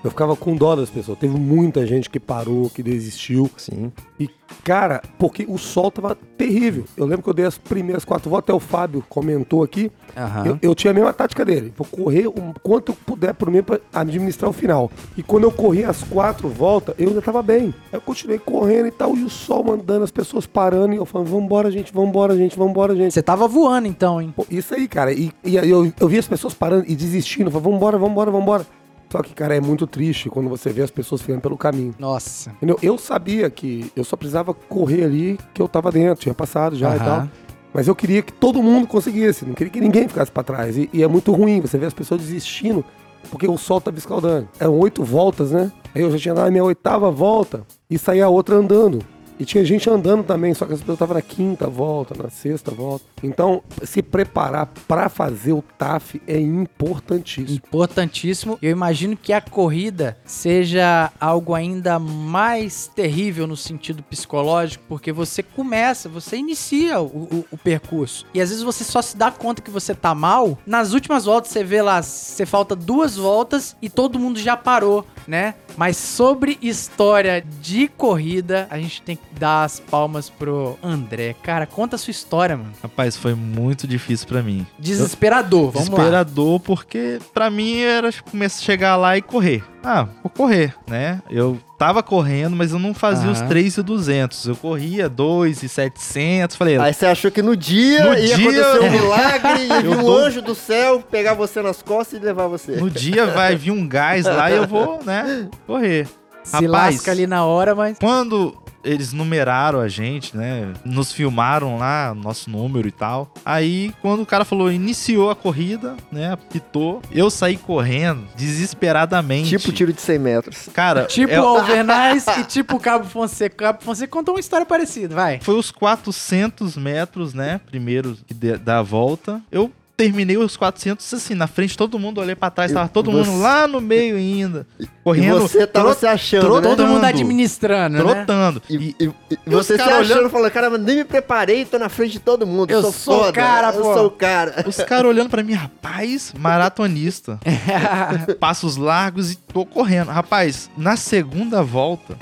Eu 0.03 0.09
ficava 0.09 0.35
com 0.35 0.55
dó 0.55 0.75
das 0.75 0.89
pessoas. 0.89 1.17
Teve 1.19 1.37
muita 1.37 1.85
gente 1.85 2.09
que 2.09 2.19
parou, 2.19 2.69
que 2.69 2.81
desistiu. 2.81 3.49
Sim. 3.55 3.91
E, 4.19 4.27
cara, 4.63 5.01
porque 5.19 5.45
o 5.47 5.57
sol 5.57 5.91
tava 5.91 6.15
terrível. 6.37 6.85
Eu 6.97 7.05
lembro 7.05 7.23
que 7.23 7.29
eu 7.29 7.33
dei 7.33 7.45
as 7.45 7.57
primeiras 7.57 8.03
quatro 8.03 8.29
voltas, 8.29 8.45
até 8.45 8.53
o 8.53 8.59
Fábio 8.59 9.03
comentou 9.07 9.63
aqui. 9.63 9.91
Aham. 10.17 10.45
Eu, 10.45 10.59
eu 10.61 10.75
tinha 10.75 10.91
a 10.91 10.93
mesma 10.93 11.13
tática 11.13 11.45
dele. 11.45 11.71
Vou 11.77 11.85
correr 11.85 12.27
o 12.27 12.33
quanto 12.63 12.91
eu 12.91 12.97
puder 13.05 13.33
por 13.35 13.51
mim 13.51 13.61
pra 13.61 13.79
administrar 13.93 14.49
o 14.49 14.53
final. 14.53 14.91
E 15.15 15.21
quando 15.21 15.43
eu 15.43 15.51
corri 15.51 15.83
as 15.83 16.03
quatro 16.03 16.49
voltas, 16.49 16.95
eu 16.97 17.09
ainda 17.09 17.21
tava 17.21 17.43
bem. 17.43 17.73
Aí 17.91 17.97
eu 17.97 18.01
continuei 18.01 18.39
correndo 18.39 18.87
e 18.87 18.91
tal, 18.91 19.15
e 19.15 19.23
o 19.23 19.29
sol 19.29 19.63
mandando, 19.63 20.03
as 20.03 20.11
pessoas 20.11 20.47
parando, 20.47 20.93
e 20.93 20.97
eu 20.97 21.05
falando, 21.05 21.27
vambora, 21.27 21.69
gente, 21.69 21.93
vambora, 21.93 22.35
gente, 22.35 22.57
vambora, 22.57 22.95
gente. 22.95 23.13
Você 23.13 23.21
tava 23.21 23.47
voando 23.47 23.87
então, 23.87 24.19
hein? 24.19 24.33
Pô, 24.35 24.45
isso 24.49 24.73
aí, 24.73 24.87
cara. 24.87 25.13
E, 25.13 25.31
e 25.43 25.59
aí 25.59 25.69
eu, 25.69 25.91
eu 25.99 26.07
vi 26.07 26.17
as 26.17 26.27
pessoas 26.27 26.53
parando 26.55 26.85
e 26.87 26.95
desistindo. 26.95 27.47
Eu 27.47 27.51
falei, 27.51 27.71
vambora, 27.71 27.97
vambora, 27.97 28.31
vambora. 28.31 28.65
Só 29.11 29.21
que, 29.21 29.33
cara, 29.33 29.53
é 29.55 29.59
muito 29.59 29.85
triste 29.85 30.29
quando 30.29 30.47
você 30.47 30.69
vê 30.69 30.81
as 30.81 30.89
pessoas 30.89 31.21
ficando 31.21 31.41
pelo 31.41 31.57
caminho. 31.57 31.93
Nossa. 31.99 32.51
Entendeu? 32.51 32.79
Eu 32.81 32.97
sabia 32.97 33.49
que 33.49 33.91
eu 33.93 34.05
só 34.05 34.15
precisava 34.15 34.53
correr 34.53 35.03
ali, 35.03 35.37
que 35.53 35.61
eu 35.61 35.67
tava 35.67 35.91
dentro, 35.91 36.21
tinha 36.23 36.33
passado 36.33 36.77
já 36.77 36.95
e 36.95 36.97
Aham. 36.97 37.05
tal. 37.05 37.29
Mas 37.73 37.87
eu 37.89 37.95
queria 37.95 38.21
que 38.21 38.31
todo 38.31 38.63
mundo 38.63 38.87
conseguisse, 38.87 39.45
não 39.45 39.53
queria 39.53 39.71
que 39.71 39.81
ninguém 39.81 40.07
ficasse 40.07 40.31
pra 40.31 40.43
trás. 40.43 40.77
E, 40.77 40.89
e 40.93 41.03
é 41.03 41.07
muito 41.07 41.33
ruim 41.33 41.59
você 41.59 41.77
ver 41.77 41.87
as 41.87 41.93
pessoas 41.93 42.21
desistindo 42.21 42.85
porque 43.29 43.47
o 43.47 43.57
sol 43.57 43.81
tava 43.81 43.97
escaldando. 43.97 44.47
Eram 44.57 44.79
oito 44.79 45.03
voltas, 45.03 45.51
né? 45.51 45.71
Aí 45.93 46.01
eu 46.01 46.11
já 46.11 46.17
tinha 46.17 46.33
dado 46.33 46.47
a 46.47 46.51
minha 46.51 46.63
oitava 46.63 47.11
volta 47.11 47.63
e 47.89 47.97
saía 47.97 48.25
a 48.25 48.29
outra 48.29 48.55
andando. 48.55 48.99
E 49.41 49.45
tinha 49.45 49.65
gente 49.65 49.89
andando 49.89 50.23
também, 50.23 50.53
só 50.53 50.65
que 50.67 50.73
as 50.73 50.79
pessoas 50.81 50.95
estavam 50.97 51.15
na 51.15 51.21
quinta 51.21 51.67
volta, 51.67 52.13
na 52.21 52.29
sexta 52.29 52.69
volta. 52.69 53.03
Então, 53.23 53.63
se 53.83 54.03
preparar 54.03 54.67
pra 54.87 55.09
fazer 55.09 55.51
o 55.53 55.63
TAF 55.79 56.21
é 56.27 56.39
importantíssimo. 56.39 57.55
Importantíssimo. 57.65 58.59
Eu 58.61 58.69
imagino 58.71 59.17
que 59.17 59.33
a 59.33 59.41
corrida 59.41 60.15
seja 60.25 61.11
algo 61.19 61.55
ainda 61.55 61.97
mais 61.97 62.87
terrível 62.95 63.47
no 63.47 63.57
sentido 63.57 64.03
psicológico, 64.03 64.83
porque 64.87 65.11
você 65.11 65.41
começa, 65.41 66.07
você 66.07 66.37
inicia 66.37 66.99
o, 67.01 67.05
o- 67.05 67.45
o 67.51 67.57
percurso. 67.57 68.25
E 68.33 68.41
às 68.41 68.49
vezes 68.49 68.63
você 68.63 68.83
só 68.83 69.01
se 69.01 69.17
dá 69.17 69.31
conta 69.31 69.61
que 69.61 69.71
você 69.71 69.95
tá 69.95 70.13
mal. 70.13 70.57
Nas 70.67 70.93
últimas 70.93 71.25
voltas 71.25 71.51
você 71.51 71.63
vê 71.63 71.81
lá, 71.81 72.01
você 72.01 72.45
falta 72.45 72.75
duas 72.75 73.17
voltas 73.17 73.75
e 73.81 73.89
todo 73.89 74.19
mundo 74.19 74.39
já 74.39 74.55
parou, 74.55 75.05
né? 75.27 75.55
Mas 75.77 75.97
sobre 75.97 76.57
história 76.61 77.43
de 77.61 77.87
corrida, 77.87 78.67
a 78.69 78.77
gente 78.77 79.01
tem 79.01 79.15
que 79.15 79.39
dar 79.39 79.63
as 79.63 79.79
palmas 79.79 80.29
pro 80.29 80.77
André. 80.83 81.35
Cara, 81.41 81.65
conta 81.65 81.95
a 81.95 81.99
sua 81.99 82.11
história, 82.11 82.57
mano. 82.57 82.73
Rapaz, 82.81 83.15
foi 83.15 83.33
muito 83.33 83.87
difícil 83.87 84.27
pra 84.27 84.41
mim. 84.41 84.65
Desesperador, 84.77 85.71
vamos 85.71 85.89
lá. 85.89 85.95
Desesperador, 85.95 86.59
porque 86.59 87.19
pra 87.33 87.49
mim 87.49 87.79
era 87.79 88.11
começar 88.29 88.59
a 88.59 88.63
chegar 88.63 88.95
lá 88.95 89.17
e 89.17 89.21
correr. 89.21 89.63
Ah, 89.83 90.07
vou 90.21 90.29
correr, 90.29 90.75
né? 90.87 91.21
Eu 91.29 91.59
tava 91.81 92.03
correndo, 92.03 92.55
mas 92.55 92.73
eu 92.73 92.77
não 92.77 92.93
fazia 92.93 93.31
os 93.31 93.39
Aham. 93.39 93.47
3,200. 93.49 94.45
Eu 94.45 94.55
corria 94.55 95.09
2,700. 95.09 96.55
Falei, 96.55 96.77
Aí 96.77 96.93
você 96.93 97.07
achou 97.07 97.31
que 97.31 97.41
no 97.41 97.57
dia 97.57 98.03
No 98.05 98.13
ia 98.13 98.35
dia- 98.35 98.61
acontecer 98.67 98.85
um 98.85 98.91
milagre, 98.91 99.63
ia 99.65 99.81
vir 99.81 99.89
um 99.89 100.01
tô- 100.03 100.15
anjo 100.17 100.41
do 100.43 100.53
céu, 100.53 101.01
pegar 101.09 101.33
você 101.33 101.59
nas 101.59 101.81
costas 101.81 102.21
e 102.21 102.23
levar 102.23 102.45
você. 102.45 102.73
no 102.73 102.87
dia 102.87 103.25
vai 103.25 103.55
vir 103.55 103.71
um 103.71 103.87
gás 103.87 104.25
lá 104.25 104.51
e 104.51 104.57
eu 104.57 104.67
vou, 104.67 104.99
né, 105.03 105.47
correr. 105.65 106.07
Se 106.43 106.53
Rapaz, 106.53 106.95
lasca 106.95 107.11
ali 107.11 107.25
na 107.25 107.45
hora, 107.45 107.73
mas. 107.75 107.97
Quando 107.99 108.55
eles 108.83 109.13
numeraram 109.13 109.79
a 109.79 109.87
gente, 109.87 110.35
né? 110.35 110.73
Nos 110.85 111.11
filmaram 111.11 111.77
lá, 111.77 112.13
nosso 112.15 112.49
número 112.49 112.87
e 112.87 112.91
tal. 112.91 113.33
Aí, 113.45 113.93
quando 114.01 114.21
o 114.21 114.25
cara 114.25 114.43
falou, 114.45 114.71
iniciou 114.71 115.29
a 115.29 115.35
corrida, 115.35 115.95
né? 116.11 116.31
Apitou. 116.31 117.01
Eu 117.11 117.29
saí 117.29 117.57
correndo 117.57 118.23
desesperadamente. 118.35 119.49
Tipo 119.49 119.71
tiro 119.71 119.91
de 119.93 120.01
100 120.01 120.19
metros. 120.19 120.69
Cara, 120.73 121.05
Tipo 121.05 121.31
é- 121.33 121.37
Alvernais 121.37 122.25
e 122.39 122.43
tipo 122.45 122.79
Cabo 122.79 123.05
Fonseca. 123.05 123.55
Cabo 123.55 123.81
Fonseca 123.83 124.11
contou 124.11 124.35
uma 124.35 124.39
história 124.39 124.65
parecida, 124.65 125.13
vai. 125.15 125.39
foi 125.41 125.55
os 125.55 125.71
400 125.71 126.77
metros, 126.77 127.33
né? 127.33 127.59
Primeiro 127.65 128.17
da 128.63 128.81
volta. 128.81 129.41
Eu 129.51 129.71
terminei 130.05 130.37
os 130.37 130.55
400 130.57 131.13
assim, 131.13 131.35
na 131.35 131.47
frente 131.47 131.71
de 131.71 131.77
todo 131.77 131.97
mundo, 131.99 132.19
olhei 132.21 132.35
pra 132.35 132.49
trás, 132.49 132.71
E 132.71 132.73
tava 132.73 132.87
todo 132.89 133.11
você- 133.11 133.29
mundo 133.29 133.41
lá 133.41 133.67
no 133.67 133.79
meio 133.81 134.15
ainda, 134.15 134.65
E 134.79 134.87
correndo, 135.03 135.39
você 135.39 135.65
tava 135.67 135.91
tro- 135.91 135.99
se 135.99 136.07
achando, 136.07 136.41
trotando. 136.41 136.61
né? 136.69 136.75
Todo 136.75 136.87
mundo 136.87 136.99
Trotando. 137.01 137.05
administrando, 137.19 137.97
né? 137.97 138.13
trotando. 138.13 138.61
E, 138.69 138.75
E, 138.75 138.95
e- 138.99 139.05
e 139.31 139.37
os 139.47 139.65
você 139.65 139.73
se 139.73 139.77
caras 139.79 139.93
achando, 140.01 140.17
olhando- 140.17 140.29
falando, 140.31 140.51
cara, 140.51 140.77
nem 140.77 140.95
me 140.97 141.03
preparei, 141.03 141.65
tô 141.65 141.77
na 141.79 141.89
frente 141.89 142.13
de 142.13 142.19
todo 142.19 142.45
mundo. 142.47 142.71
Eu 142.71 142.81
sou, 142.81 142.91
sou 142.91 143.13
o 143.15 143.19
foda, 143.25 143.31
cara, 143.33 143.69
eu 143.75 143.81
pô." 143.81 143.93
sou 143.93 144.05
o 144.07 144.11
cara. 144.11 144.63
os 144.67 144.77
caras 144.77 145.05
olhando 145.05 145.29
pra 145.29 145.43
mim, 145.43 145.53
rapaz, 145.53 146.33
maratonista. 146.37 147.39
Passos 148.39 148.77
largos 148.77 149.31
e 149.31 149.35
tô 149.37 149.65
correndo. 149.65 150.09
Rapaz, 150.09 150.69
na 150.77 150.95
segunda 150.95 151.63
volta, 151.63 152.15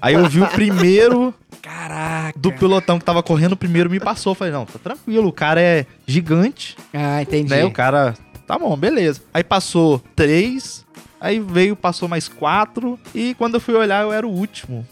aí 0.00 0.14
eu 0.14 0.28
vi 0.28 0.40
o 0.40 0.46
primeiro. 0.48 1.34
Do 2.36 2.52
pilotão 2.52 2.98
que 2.98 3.04
tava 3.04 3.22
correndo, 3.22 3.56
primeiro 3.56 3.88
me 3.90 4.00
passou. 4.00 4.34
Falei, 4.34 4.52
não, 4.52 4.66
tá 4.66 4.78
tranquilo, 4.82 5.28
o 5.28 5.32
cara 5.32 5.60
é 5.60 5.86
gigante, 6.06 6.76
Ah, 6.92 7.22
entendi. 7.22 7.50
né? 7.50 7.64
O 7.64 7.70
cara, 7.70 8.14
tá 8.46 8.58
bom, 8.58 8.76
beleza. 8.76 9.20
Aí 9.32 9.44
passou 9.44 10.02
três, 10.16 10.84
aí 11.20 11.38
veio, 11.40 11.76
passou 11.76 12.08
mais 12.08 12.28
quatro, 12.28 12.98
e 13.14 13.34
quando 13.34 13.54
eu 13.54 13.60
fui 13.60 13.74
olhar, 13.74 14.02
eu 14.02 14.12
era 14.12 14.26
o 14.26 14.30
último. 14.30 14.86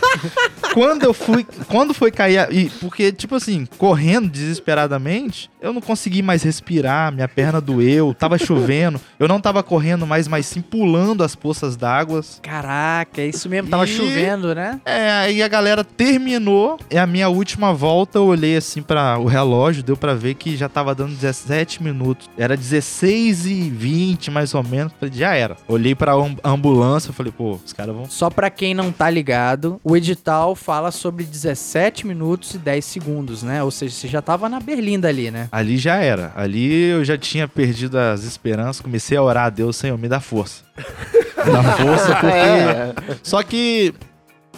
quando 0.72 1.02
eu 1.04 1.12
fui, 1.12 1.46
quando 1.68 1.92
foi 1.92 2.10
cair, 2.10 2.48
e, 2.50 2.70
porque, 2.80 3.12
tipo 3.12 3.34
assim, 3.34 3.66
correndo 3.78 4.28
desesperadamente, 4.28 5.50
eu 5.62 5.72
não 5.72 5.80
consegui 5.80 6.22
mais 6.22 6.42
respirar, 6.42 7.12
minha 7.12 7.28
perna 7.28 7.60
doeu, 7.60 8.14
tava 8.14 8.36
chovendo, 8.38 9.00
eu 9.18 9.28
não 9.28 9.40
tava 9.40 9.62
correndo 9.62 10.06
mais, 10.06 10.26
mas 10.28 10.46
sim 10.46 10.60
pulando 10.60 11.22
as 11.24 11.34
poças 11.34 11.76
d'água. 11.76 12.20
Caraca, 12.42 13.20
é 13.22 13.28
isso 13.28 13.48
mesmo. 13.48 13.70
Tava 13.70 13.84
E- 13.84 13.88
chovendo, 13.88 14.54
né? 14.54 14.80
É, 14.84 15.10
aí 15.12 15.42
a 15.42 15.48
galera 15.48 15.82
terminou. 15.84 16.78
É 16.90 16.98
a 16.98 17.06
minha 17.06 17.28
última 17.28 17.72
volta. 17.72 18.18
Eu 18.18 18.26
olhei 18.26 18.56
assim 18.56 18.82
para 18.82 19.18
o 19.18 19.24
relógio, 19.26 19.82
deu 19.82 19.96
pra 19.96 20.14
ver 20.14 20.34
que 20.34 20.56
já 20.56 20.68
tava 20.68 20.94
dando 20.94 21.14
17 21.14 21.82
minutos. 21.82 22.28
Era 22.36 22.56
16 22.56 23.46
e 23.46 23.70
20 23.70 24.30
mais 24.30 24.54
ou 24.54 24.62
menos. 24.62 24.92
Falei, 24.98 25.14
já 25.14 25.34
era. 25.34 25.56
Olhei 25.68 25.94
pra 25.94 26.12
am- 26.12 26.36
ambulância, 26.44 27.12
falei, 27.12 27.32
pô, 27.32 27.58
os 27.64 27.72
caras 27.72 27.94
vão. 27.94 28.08
Só 28.08 28.28
pra 28.30 28.50
quem 28.50 28.74
não 28.74 28.90
tá 28.92 29.08
ligado, 29.08 29.80
o 29.84 29.96
edital 29.96 30.54
fala 30.54 30.90
sobre 30.90 31.24
17 31.24 32.06
minutos 32.06 32.54
e 32.54 32.58
10 32.58 32.84
segundos, 32.84 33.42
né? 33.42 33.62
Ou 33.62 33.70
seja, 33.70 33.94
você 33.94 34.08
já 34.08 34.20
tava 34.20 34.48
na 34.48 34.60
berlinda 34.60 35.08
ali, 35.08 35.30
né? 35.30 35.48
Ali 35.52 35.76
já 35.76 35.96
era. 35.96 36.32
Ali 36.34 36.84
eu 36.88 37.04
já 37.04 37.18
tinha 37.18 37.46
perdido 37.46 37.98
as 37.98 38.24
esperanças. 38.24 38.80
Comecei 38.80 39.18
a 39.18 39.22
orar 39.22 39.44
a 39.44 39.50
Deus, 39.50 39.76
Senhor, 39.76 39.98
me 39.98 40.08
dá 40.08 40.18
força. 40.18 40.64
Me 41.44 41.50
dá 41.50 41.62
força, 41.76 42.14
porque. 42.14 42.26
É. 42.26 42.94
Só 43.20 43.42
que 43.42 43.92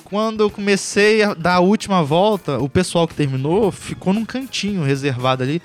quando 0.05 0.43
eu 0.43 0.51
comecei 0.51 1.23
a 1.23 1.33
dar 1.33 1.55
a 1.55 1.61
última 1.61 2.03
volta, 2.03 2.59
o 2.59 2.69
pessoal 2.69 3.09
que 3.09 3.15
terminou 3.15 3.73
ficou 3.73 4.13
num 4.13 4.25
cantinho 4.25 4.85
reservado 4.85 5.43
ali. 5.43 5.63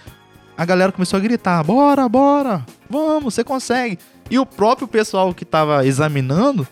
A 0.57 0.63
galera 0.65 0.93
começou 0.93 1.17
a 1.17 1.19
gritar: 1.19 1.61
bora, 1.61 2.07
bora, 2.07 2.65
vamos, 2.89 3.33
você 3.33 3.43
consegue. 3.43 3.99
E 4.31 4.39
o 4.39 4.45
próprio 4.45 4.87
pessoal 4.87 5.33
que 5.33 5.43
tava 5.43 5.85
examinando 5.85 6.65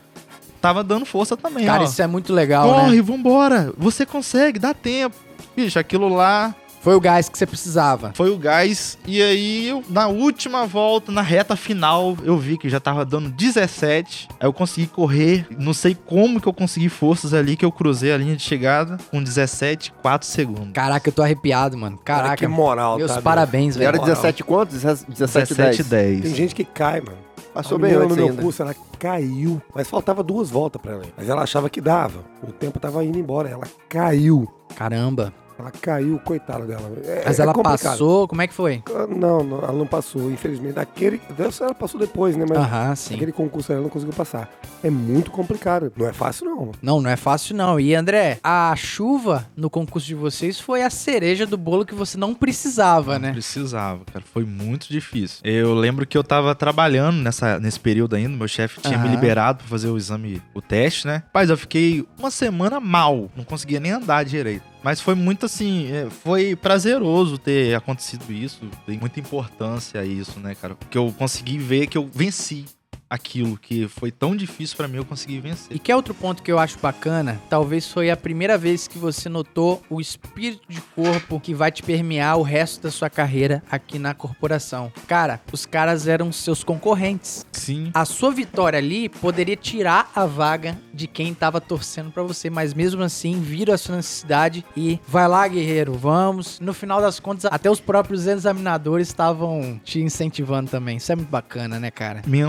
tava 0.62 0.84
dando 0.84 1.06
força 1.06 1.36
também. 1.36 1.66
Cara, 1.66 1.84
ó. 1.84 1.86
isso 1.86 2.02
é 2.02 2.08
muito 2.08 2.34
legal, 2.34 2.70
Corre, 2.70 2.96
né? 2.96 3.02
vambora, 3.02 3.74
você 3.78 4.06
consegue, 4.06 4.58
dá 4.58 4.74
tempo. 4.74 5.16
Bicho, 5.56 5.78
aquilo 5.78 6.08
lá 6.08 6.56
Foi 6.82 6.96
o 6.96 7.02
gás 7.02 7.28
que 7.28 7.38
você 7.38 7.46
precisava. 7.46 8.12
foi 8.16 8.30
o 8.30 8.38
gás. 8.38 8.98
E 9.06 9.22
aí, 9.22 9.68
eu, 9.68 9.84
na 9.90 10.08
última 10.08 10.66
volta, 10.66 11.12
na 11.12 11.22
reta 11.22 11.56
final, 11.56 12.16
eu 12.24 12.38
vi 12.38 12.58
que 12.58 12.70
já 12.70 12.80
tava 12.80 13.04
dando 13.04 13.30
17. 13.30 14.30
Aí 14.40 14.48
eu 14.48 14.54
consegui 14.54 14.88
correr. 14.88 15.46
Não 15.58 15.74
sei 15.74 15.96
como 15.96 16.40
que 16.40 16.48
eu 16.48 16.54
consegui 16.54 16.88
forças 16.90 17.34
ali, 17.34 17.58
que 17.58 17.66
eu 17.66 17.72
cruzei 17.72 18.14
a 18.14 18.18
linha 18.18 18.36
de 18.36 18.44
chegada 18.44 18.98
com 19.12 19.22
17, 19.22 19.92
4 20.02 20.28
segundos. 20.28 20.72
Caraca, 20.74 21.10
eu 21.10 21.14
tô 21.14 21.22
arrepiado, 21.22 21.78
mano. 21.78 21.98
Cara, 22.04 22.24
Caraca. 22.24 22.38
que 22.38 22.48
moral, 22.48 22.98
Meus 22.98 23.12
tá, 23.12 23.22
parabéns, 23.22 23.76
E 23.76 23.84
era 23.84 23.94
velho. 23.98 24.06
17 24.06 24.44
quantos? 24.44 24.76
17, 24.82 25.12
17, 25.12 25.54
10. 25.56 25.84
10. 25.84 26.22
Tem 26.22 26.36
gente 26.36 26.56
que 26.56 26.64
cai, 26.64 27.02
mano. 27.02 27.18
Passou 27.54 27.78
bem 27.80 27.94
antes 27.94 28.10
no 28.10 28.16
meu 28.16 28.28
ainda. 28.30 28.42
curso, 28.42 28.62
ela 28.62 28.76
caiu. 29.00 29.60
Mas 29.74 29.90
faltava 29.90 30.22
duas 30.24 30.50
voltas 30.50 30.80
pra 30.82 30.94
ela. 30.94 31.04
Mas 31.18 31.28
ela 31.28 31.42
achava 31.42 31.70
que 31.70 31.82
dava. 31.82 32.20
O 32.48 32.52
tempo 32.52 32.80
tava 32.80 33.04
indo 33.04 33.18
embora. 33.18 33.50
Ela 33.50 33.66
caiu. 33.90 34.48
Caramba. 34.76 35.34
Ela 35.60 35.72
caiu, 35.72 36.20
coitada 36.24 36.66
dela. 36.66 36.92
É- 37.04 37.24
Mas 37.26 37.40
é 37.40 37.44
ela 37.44 37.54
complicado. 37.54 37.92
passou, 37.94 38.28
como 38.28 38.42
é 38.42 38.48
que 38.48 38.54
foi? 38.54 38.84
Ah, 38.94 39.08
Não, 39.08 39.44
não, 39.44 39.58
ela 39.60 39.74
não 39.74 39.88
passou, 39.88 40.30
infelizmente. 40.32 40.74
Daquele. 40.74 41.20
Dessa 41.36 41.66
ela 41.66 41.74
passou 41.74 42.00
depois, 42.00 42.36
né? 42.38 42.46
Mas 42.48 42.58
Aham, 42.60 42.96
sim. 42.96 43.16
aquele 43.16 43.32
concurso 43.32 43.72
ela 43.72 43.82
não 43.82 43.90
conseguiu 43.90 44.14
passar. 44.14 44.50
É 44.84 44.90
muito 44.92 45.32
complicado. 45.32 45.92
Não 45.98 46.08
é 46.08 46.14
fácil, 46.14 46.46
não. 46.46 46.72
Não, 46.82 47.02
não 47.02 47.10
é 47.10 47.16
fácil 47.16 47.56
não. 47.56 47.80
E 47.80 47.96
André, 47.96 48.40
a 48.44 48.76
chuva 48.76 49.48
no 49.56 49.70
concurso 49.70 50.06
de 50.08 50.14
vocês 50.14 50.60
foi 50.60 50.84
a 50.84 50.90
cereja 50.92 51.46
do 51.48 51.58
bolo 51.58 51.86
que 51.86 51.96
você 51.96 52.18
não 52.18 52.36
precisava, 52.36 53.14
Não 53.14 53.20
né? 53.28 53.32
precisava, 53.32 54.02
cara. 54.06 54.24
Foi 54.32 54.46
muito 54.46 54.88
difícil. 54.90 55.40
Eu 55.44 55.74
lembro 55.74 56.06
que 56.06 56.18
eu 56.18 56.24
tava 56.24 56.54
trabalhando 56.54 57.18
nessa, 57.18 57.60
nesse 57.60 57.80
período 57.80 58.16
ainda. 58.16 58.38
Meu 58.38 58.48
chefe 58.48 58.80
tinha 58.82 58.98
me 58.98 59.06
Aham. 59.06 59.16
liberado 59.16 59.60
pra 59.60 59.68
fazer 59.68 59.88
o 59.90 59.98
exame, 59.98 60.42
o 60.54 60.62
teste, 60.62 61.08
né? 61.08 61.24
Mas 61.34 61.50
eu 61.50 61.58
fiquei 61.58 62.06
uma 62.20 62.30
semana 62.30 62.80
mal. 62.80 63.32
Não 63.36 63.44
conseguia 63.44 63.80
nem 63.80 63.92
andar 63.92 64.24
direito. 64.24 64.64
Mas 64.88 65.02
foi 65.02 65.16
muito 65.16 65.46
assim, 65.46 65.92
é, 65.92 66.10
foi 66.10 66.56
prazeroso 66.56 67.38
ter 67.38 67.76
acontecido 67.76 68.32
isso. 68.32 68.62
Tem 68.86 68.98
muita 68.98 69.20
importância 69.20 70.06
isso, 70.06 70.40
né, 70.40 70.56
cara? 70.56 70.76
Porque 70.76 70.98
eu 70.98 71.14
consegui 71.18 71.58
ver 71.58 71.88
que 71.88 71.98
eu 71.98 72.10
venci 72.10 72.64
aquilo 73.10 73.58
que 73.58 73.88
foi 73.88 74.12
tão 74.12 74.36
difícil 74.36 74.78
pra 74.78 74.88
mim, 74.88 74.98
eu 74.98 75.06
consegui 75.06 75.40
vencer. 75.40 75.76
E 75.76 75.80
que 75.80 75.92
é 75.92 75.96
outro 75.96 76.14
ponto 76.14 76.44
que 76.44 76.52
eu 76.52 76.60
acho 76.60 76.80
bacana, 76.80 77.42
talvez 77.50 77.92
foi 77.92 78.10
a 78.10 78.18
primeira 78.18 78.58
vez 78.58 78.88
que 78.88 78.98
você 78.98 79.30
notou 79.30 79.82
o 79.90 80.00
espírito 80.00 80.62
de 80.68 80.82
corpo 80.82 81.40
que 81.40 81.54
vai 81.54 81.72
te 81.72 81.84
permear 81.84 82.38
o 82.38 82.42
resto 82.42 82.84
da 82.84 82.92
sua 82.92 83.10
carreira 83.10 83.64
aqui 83.70 83.98
na 83.98 84.14
corporação. 84.14 84.92
Cara, 85.08 85.42
os 85.52 85.66
caras 85.66 86.08
eram 86.08 86.32
seus 86.32 86.64
concorrentes. 86.64 87.46
Sim. 87.52 87.92
A 87.94 88.06
sua 88.06 88.32
vitória 88.32 88.80
ali 88.80 89.10
poderia 89.10 89.56
tirar 89.56 90.12
a 90.16 90.26
vaga 90.26 90.78
de 90.94 91.08
quem 91.08 91.34
tava 91.34 91.62
torcendo 91.62 92.12
pra 92.12 92.24
você, 92.24 92.50
mas 92.50 92.74
mesmo 92.74 93.04
assim 93.04 93.40
viram 93.40 93.74
a 93.74 93.78
sua 93.78 93.96
necessidade 93.96 94.66
e 94.76 95.00
vai 95.08 95.28
lá, 95.28 95.48
guerreiro, 95.48 95.94
vamos. 95.94 96.60
No 96.60 96.74
final 96.74 97.02
das 97.02 97.20
contas, 97.20 97.46
até 97.46 97.70
os 97.70 97.80
próprios 97.80 98.28
examinadores 98.28 99.08
estavam 99.08 99.80
te 99.84 100.02
incentivando 100.02 100.70
também. 100.70 100.98
Isso 100.98 101.12
é 101.12 101.16
muito 101.16 101.30
bacana, 101.30 101.80
né, 101.80 101.92
cara? 101.92 102.22
me 102.28 102.40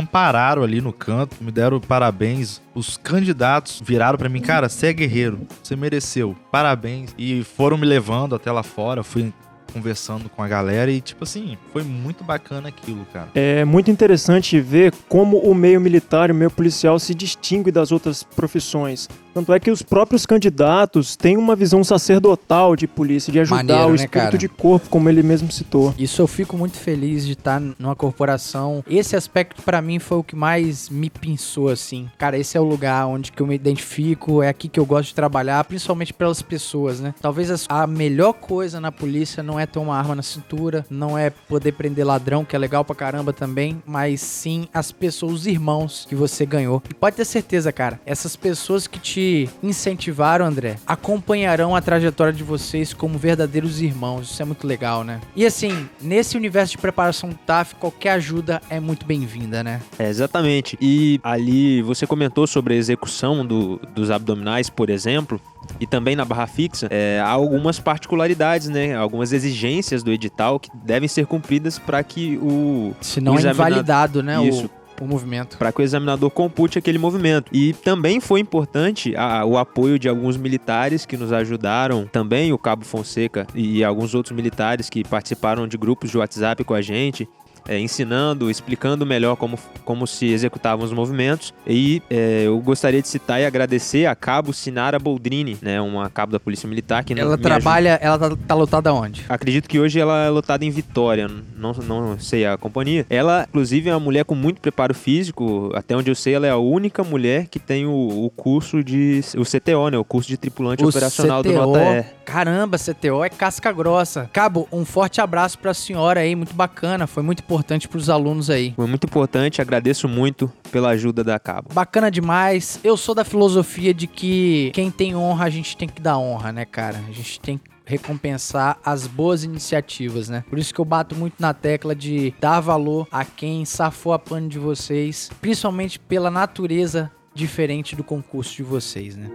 ali 0.56 0.80
no 0.80 0.92
canto, 0.92 1.36
me 1.40 1.50
deram 1.50 1.80
parabéns. 1.80 2.60
Os 2.74 2.96
candidatos 2.96 3.82
viraram 3.84 4.16
pra 4.16 4.28
mim, 4.28 4.40
cara, 4.40 4.68
você 4.68 4.88
é 4.88 4.92
guerreiro, 4.92 5.40
você 5.62 5.76
mereceu, 5.76 6.34
parabéns. 6.50 7.14
E 7.18 7.44
foram 7.44 7.76
me 7.76 7.86
levando 7.86 8.34
até 8.34 8.50
lá 8.50 8.62
fora, 8.62 9.02
fui 9.02 9.32
conversando 9.72 10.28
com 10.28 10.42
a 10.42 10.48
galera 10.48 10.90
e, 10.90 11.00
tipo 11.00 11.24
assim, 11.24 11.56
foi 11.72 11.82
muito 11.82 12.24
bacana 12.24 12.68
aquilo, 12.68 13.06
cara. 13.12 13.28
É 13.34 13.64
muito 13.64 13.90
interessante 13.90 14.58
ver 14.60 14.92
como 15.08 15.38
o 15.38 15.54
meio 15.54 15.80
militar 15.80 16.30
o 16.30 16.34
meio 16.34 16.50
policial 16.50 16.98
se 16.98 17.14
distingue 17.14 17.70
das 17.70 17.92
outras 17.92 18.22
profissões. 18.22 19.08
Tanto 19.38 19.52
é 19.52 19.60
que 19.60 19.70
os 19.70 19.82
próprios 19.82 20.26
candidatos 20.26 21.14
têm 21.14 21.36
uma 21.36 21.54
visão 21.54 21.84
sacerdotal 21.84 22.74
de 22.74 22.88
polícia, 22.88 23.32
de 23.32 23.38
ajudar 23.38 23.62
Maneiro, 23.62 23.86
o 23.86 23.90
né, 23.90 23.94
espírito 23.94 24.10
cara? 24.10 24.36
de 24.38 24.48
corpo, 24.48 24.88
como 24.88 25.08
ele 25.08 25.22
mesmo 25.22 25.52
citou. 25.52 25.94
Isso 25.96 26.20
eu 26.20 26.26
fico 26.26 26.58
muito 26.58 26.76
feliz 26.76 27.24
de 27.24 27.34
estar 27.34 27.60
numa 27.78 27.94
corporação. 27.94 28.82
Esse 28.90 29.14
aspecto 29.14 29.62
pra 29.62 29.80
mim 29.80 30.00
foi 30.00 30.18
o 30.18 30.24
que 30.24 30.34
mais 30.34 30.88
me 30.88 31.08
pensou 31.08 31.68
assim. 31.68 32.10
Cara, 32.18 32.36
esse 32.36 32.56
é 32.56 32.60
o 32.60 32.64
lugar 32.64 33.06
onde 33.06 33.30
que 33.30 33.40
eu 33.40 33.46
me 33.46 33.54
identifico, 33.54 34.42
é 34.42 34.48
aqui 34.48 34.68
que 34.68 34.80
eu 34.80 34.84
gosto 34.84 35.10
de 35.10 35.14
trabalhar, 35.14 35.62
principalmente 35.62 36.12
pelas 36.12 36.42
pessoas, 36.42 36.98
né? 36.98 37.14
Talvez 37.22 37.64
a 37.68 37.86
melhor 37.86 38.32
coisa 38.32 38.80
na 38.80 38.90
polícia 38.90 39.40
não 39.40 39.60
é 39.60 39.66
ter 39.66 39.78
uma 39.78 39.96
arma 39.96 40.16
na 40.16 40.22
cintura, 40.22 40.84
não 40.90 41.16
é 41.16 41.30
poder 41.30 41.70
prender 41.72 42.04
ladrão, 42.04 42.44
que 42.44 42.56
é 42.56 42.58
legal 42.58 42.84
pra 42.84 42.96
caramba 42.96 43.32
também, 43.32 43.80
mas 43.86 44.20
sim 44.20 44.66
as 44.74 44.90
pessoas, 44.90 45.32
os 45.32 45.46
irmãos 45.46 46.06
que 46.08 46.16
você 46.16 46.44
ganhou. 46.44 46.82
E 46.90 46.94
pode 46.94 47.14
ter 47.14 47.24
certeza, 47.24 47.70
cara, 47.70 48.00
essas 48.04 48.34
pessoas 48.34 48.88
que 48.88 48.98
te 48.98 49.27
incentivaram, 49.62 50.44
André, 50.46 50.76
acompanharão 50.86 51.74
a 51.74 51.80
trajetória 51.80 52.32
de 52.32 52.42
vocês 52.42 52.92
como 52.92 53.18
verdadeiros 53.18 53.80
irmãos. 53.80 54.30
Isso 54.30 54.42
é 54.42 54.44
muito 54.44 54.66
legal, 54.66 55.02
né? 55.04 55.20
E 55.34 55.44
assim, 55.46 55.88
nesse 56.00 56.36
universo 56.36 56.72
de 56.72 56.78
preparação 56.78 57.30
TAF, 57.46 57.74
qualquer 57.76 58.10
ajuda 58.12 58.60
é 58.68 58.78
muito 58.80 59.04
bem-vinda, 59.06 59.62
né? 59.62 59.80
É, 59.98 60.08
exatamente. 60.08 60.76
E 60.80 61.20
ali 61.22 61.82
você 61.82 62.06
comentou 62.06 62.46
sobre 62.46 62.74
a 62.74 62.76
execução 62.76 63.44
do- 63.46 63.80
dos 63.94 64.10
abdominais, 64.10 64.68
por 64.70 64.90
exemplo, 64.90 65.40
e 65.80 65.86
também 65.86 66.16
na 66.16 66.24
barra 66.24 66.46
fixa, 66.46 66.86
é, 66.90 67.20
há 67.22 67.28
algumas 67.28 67.78
particularidades, 67.78 68.68
né? 68.68 68.94
Algumas 68.96 69.32
exigências 69.32 70.02
do 70.02 70.12
edital 70.12 70.58
que 70.58 70.70
devem 70.84 71.08
ser 71.08 71.26
cumpridas 71.26 71.78
para 71.78 72.02
que 72.02 72.38
o 72.42 72.94
Se 73.00 73.20
não 73.20 73.36
é 73.38 73.42
invalidado, 73.42 74.22
né? 74.22 74.42
Isso. 74.46 74.70
O, 75.00 75.06
movimento. 75.06 75.56
para 75.58 75.72
que 75.72 75.80
o 75.80 75.84
examinador 75.84 76.30
compute 76.30 76.78
aquele 76.78 76.98
movimento. 76.98 77.50
E 77.52 77.72
também 77.72 78.20
foi 78.20 78.40
importante 78.40 79.14
a- 79.16 79.44
o 79.44 79.56
apoio 79.56 79.98
de 79.98 80.08
alguns 80.08 80.36
militares 80.36 81.04
que 81.06 81.16
nos 81.16 81.32
ajudaram, 81.32 82.06
também 82.06 82.52
o 82.52 82.58
Cabo 82.58 82.84
Fonseca 82.84 83.46
e 83.54 83.82
alguns 83.84 84.14
outros 84.14 84.34
militares 84.34 84.88
que 84.90 85.04
participaram 85.04 85.66
de 85.66 85.76
grupos 85.76 86.10
de 86.10 86.18
WhatsApp 86.18 86.64
com 86.64 86.74
a 86.74 86.80
gente. 86.82 87.28
É, 87.68 87.78
ensinando, 87.78 88.50
explicando 88.50 89.04
melhor 89.06 89.36
como, 89.36 89.58
como 89.84 90.06
se 90.06 90.26
executavam 90.26 90.84
os 90.84 90.92
movimentos. 90.92 91.52
E 91.66 92.02
é, 92.10 92.44
eu 92.46 92.58
gostaria 92.58 93.02
de 93.02 93.08
citar 93.08 93.40
e 93.40 93.44
agradecer 93.44 94.06
a 94.06 94.14
cabo 94.14 94.52
Sinara 94.52 94.98
Boldrini, 94.98 95.58
né, 95.60 95.80
uma 95.80 96.08
cabo 96.08 96.32
da 96.32 96.40
Polícia 96.40 96.68
Militar 96.68 97.04
que 97.04 97.18
Ela 97.18 97.36
trabalha, 97.36 97.98
ela 98.00 98.18
tá, 98.18 98.36
tá 98.46 98.54
lotada 98.54 98.92
onde? 98.92 99.24
Acredito 99.28 99.68
que 99.68 99.78
hoje 99.78 100.00
ela 100.00 100.24
é 100.24 100.30
lotada 100.30 100.64
em 100.64 100.70
Vitória, 100.70 101.28
não, 101.56 101.72
não 101.72 102.18
sei 102.18 102.46
a 102.46 102.56
companhia. 102.56 103.04
Ela, 103.10 103.44
inclusive, 103.48 103.90
é 103.90 103.92
uma 103.92 104.00
mulher 104.00 104.24
com 104.24 104.34
muito 104.34 104.60
preparo 104.60 104.94
físico. 104.94 105.70
Até 105.74 105.96
onde 105.96 106.10
eu 106.10 106.14
sei, 106.14 106.34
ela 106.34 106.46
é 106.46 106.50
a 106.50 106.56
única 106.56 107.04
mulher 107.04 107.46
que 107.48 107.58
tem 107.58 107.84
o, 107.84 108.24
o 108.24 108.30
curso 108.30 108.82
de. 108.82 109.20
o 109.36 109.42
CTO, 109.42 109.90
né? 109.90 109.98
O 109.98 110.04
curso 110.04 110.28
de 110.28 110.36
tripulante 110.36 110.84
O 110.84 110.88
operacional 110.88 111.42
do 111.42 111.50
CTO. 111.50 111.58
Nota 111.58 111.80
E. 111.80 112.04
Caramba, 112.24 112.78
CTO 112.78 113.24
é 113.24 113.28
casca 113.28 113.72
grossa. 113.72 114.28
Cabo, 114.32 114.68
um 114.70 114.84
forte 114.84 115.20
abraço 115.20 115.58
pra 115.58 115.74
senhora 115.74 116.20
aí, 116.20 116.34
muito 116.34 116.54
bacana, 116.54 117.06
foi 117.06 117.22
muito 117.22 117.40
importante 117.40 117.57
pros 117.88 118.10
alunos 118.10 118.50
aí. 118.50 118.72
Foi 118.76 118.86
muito 118.86 119.06
importante, 119.06 119.60
agradeço 119.60 120.08
muito 120.08 120.50
pela 120.70 120.90
ajuda 120.90 121.22
da 121.22 121.38
Cabo. 121.38 121.72
Bacana 121.72 122.10
demais. 122.10 122.80
Eu 122.82 122.96
sou 122.96 123.14
da 123.14 123.24
filosofia 123.24 123.92
de 123.94 124.06
que 124.06 124.70
quem 124.74 124.90
tem 124.90 125.14
honra, 125.14 125.46
a 125.46 125.50
gente 125.50 125.76
tem 125.76 125.88
que 125.88 126.00
dar 126.00 126.18
honra, 126.18 126.52
né, 126.52 126.64
cara? 126.64 126.98
A 127.08 127.12
gente 127.12 127.40
tem 127.40 127.58
que 127.58 127.70
recompensar 127.88 128.78
as 128.84 129.06
boas 129.06 129.44
iniciativas, 129.44 130.28
né? 130.28 130.44
Por 130.48 130.58
isso 130.58 130.74
que 130.74 130.80
eu 130.80 130.84
bato 130.84 131.16
muito 131.16 131.36
na 131.38 131.54
tecla 131.54 131.94
de 131.94 132.34
dar 132.38 132.60
valor 132.60 133.08
a 133.10 133.24
quem 133.24 133.64
safou 133.64 134.12
a 134.12 134.18
pano 134.18 134.48
de 134.48 134.58
vocês, 134.58 135.30
principalmente 135.40 135.98
pela 135.98 136.30
natureza 136.30 137.10
diferente 137.34 137.96
do 137.96 138.04
concurso 138.04 138.56
de 138.56 138.62
vocês, 138.62 139.16
né? 139.16 139.30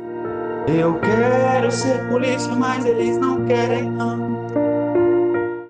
Eu 0.67 0.99
quero 0.99 1.71
ser 1.71 2.07
polícia, 2.09 2.53
mas 2.55 2.85
eles 2.85 3.17
não 3.17 3.43
querem 3.45 3.89
não. 3.89 4.32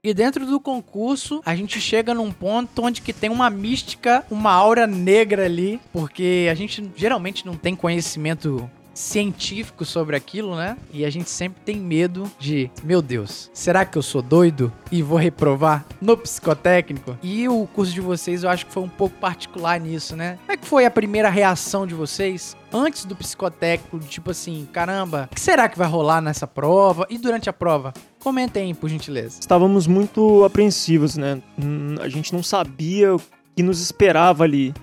E 0.06 0.14
dentro 0.14 0.45
do 0.45 0.60
concurso, 0.60 1.41
a 1.45 1.56
gente 1.56 1.80
chega 1.80 2.14
num 2.14 2.30
ponto 2.30 2.84
onde 2.84 3.01
que 3.01 3.14
tem 3.14 3.30
uma 3.30 3.49
mística, 3.49 4.26
uma 4.30 4.51
aura 4.51 4.86
negra 4.86 5.45
ali, 5.45 5.80
porque 5.93 6.49
a 6.51 6.54
gente 6.54 6.91
geralmente 6.93 7.45
não 7.45 7.56
tem 7.56 7.74
conhecimento 7.74 8.70
científico 8.93 9.86
sobre 9.86 10.18
aquilo, 10.18 10.58
né? 10.58 10.78
E 10.91 11.06
a 11.06 11.10
gente 11.10 11.30
sempre 11.30 11.62
tem 11.64 11.78
medo 11.78 12.30
de, 12.38 12.70
meu 12.84 13.01
Deus, 13.01 13.49
será 13.54 13.86
que 13.86 13.97
eu 13.97 14.01
sou 14.01 14.22
doido 14.22 14.72
e 14.91 15.01
vou 15.01 15.18
reprovar 15.18 15.86
no 16.01 16.18
psicotécnico? 16.18 17.18
E 17.24 17.47
o 17.47 17.66
curso 17.66 17.93
de 17.93 18.01
vocês 18.01 18.43
eu 18.43 18.49
acho 18.49 18.66
que 18.66 18.74
foi 18.74 18.84
um 18.84 18.89
pouco 18.89 19.16
particular 19.16 19.80
nisso, 19.80 20.18
né? 20.18 20.38
Como 20.41 20.51
é 20.51 20.58
que 20.58 20.68
foi 20.68 20.86
a 20.86 20.91
primeira 20.91 21.30
reação 21.30 21.88
de 21.88 21.95
vocês 21.95 22.58
antes 22.74 23.06
do 23.06 23.16
psicotécnico, 23.16 23.99
tipo 23.99 24.32
assim, 24.32 24.68
caramba, 24.72 25.30
o 25.32 25.36
que 25.36 25.41
será 25.41 25.70
que 25.70 25.78
vai 25.78 25.88
rolar 25.88 26.22
nessa 26.22 26.45
prova 26.45 27.06
e 27.10 27.18
durante 27.18 27.49
a 27.49 27.54
prova? 27.54 27.93
Comentem 28.24 28.67
aí, 28.67 28.74
por 28.74 28.89
gentileza. 28.89 29.38
Estávamos 29.39 29.86
muito 29.86 30.43
apreensivos, 30.45 31.17
né? 31.17 31.41
Hum, 31.61 31.95
A 31.99 32.07
gente 32.07 32.34
não 32.34 32.41
sabia 32.41 33.15
o 33.15 33.21
que 33.55 33.61
nos 33.61 33.82
esperava 33.82 34.43
ali. 34.45 34.74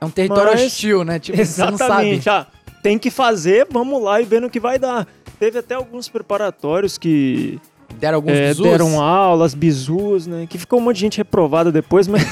É 0.00 0.04
um 0.04 0.10
território 0.10 0.52
Mas- 0.52 0.62
hostil, 0.66 1.04
né? 1.04 1.18
Tipo. 1.18 1.40
Exatamente. 1.40 2.28
Ah, 2.28 2.46
tem 2.82 2.98
que 2.98 3.10
fazer, 3.10 3.66
vamos 3.70 4.02
lá 4.02 4.20
e 4.20 4.24
vendo 4.24 4.46
o 4.46 4.50
que 4.50 4.60
vai 4.60 4.78
dar. 4.78 5.06
Teve 5.38 5.58
até 5.58 5.74
alguns 5.74 6.08
preparatórios 6.08 6.98
que 6.98 7.58
Deram 7.98 8.16
alguns 8.16 8.32
é, 8.32 8.48
bizus? 8.48 8.66
deram 8.66 9.00
aulas, 9.00 9.54
bizus, 9.54 10.26
né? 10.26 10.46
Que 10.48 10.58
ficou 10.58 10.78
um 10.78 10.82
monte 10.82 10.96
de 10.96 11.02
gente 11.02 11.18
reprovada 11.18 11.70
depois, 11.70 12.06
mas. 12.08 12.22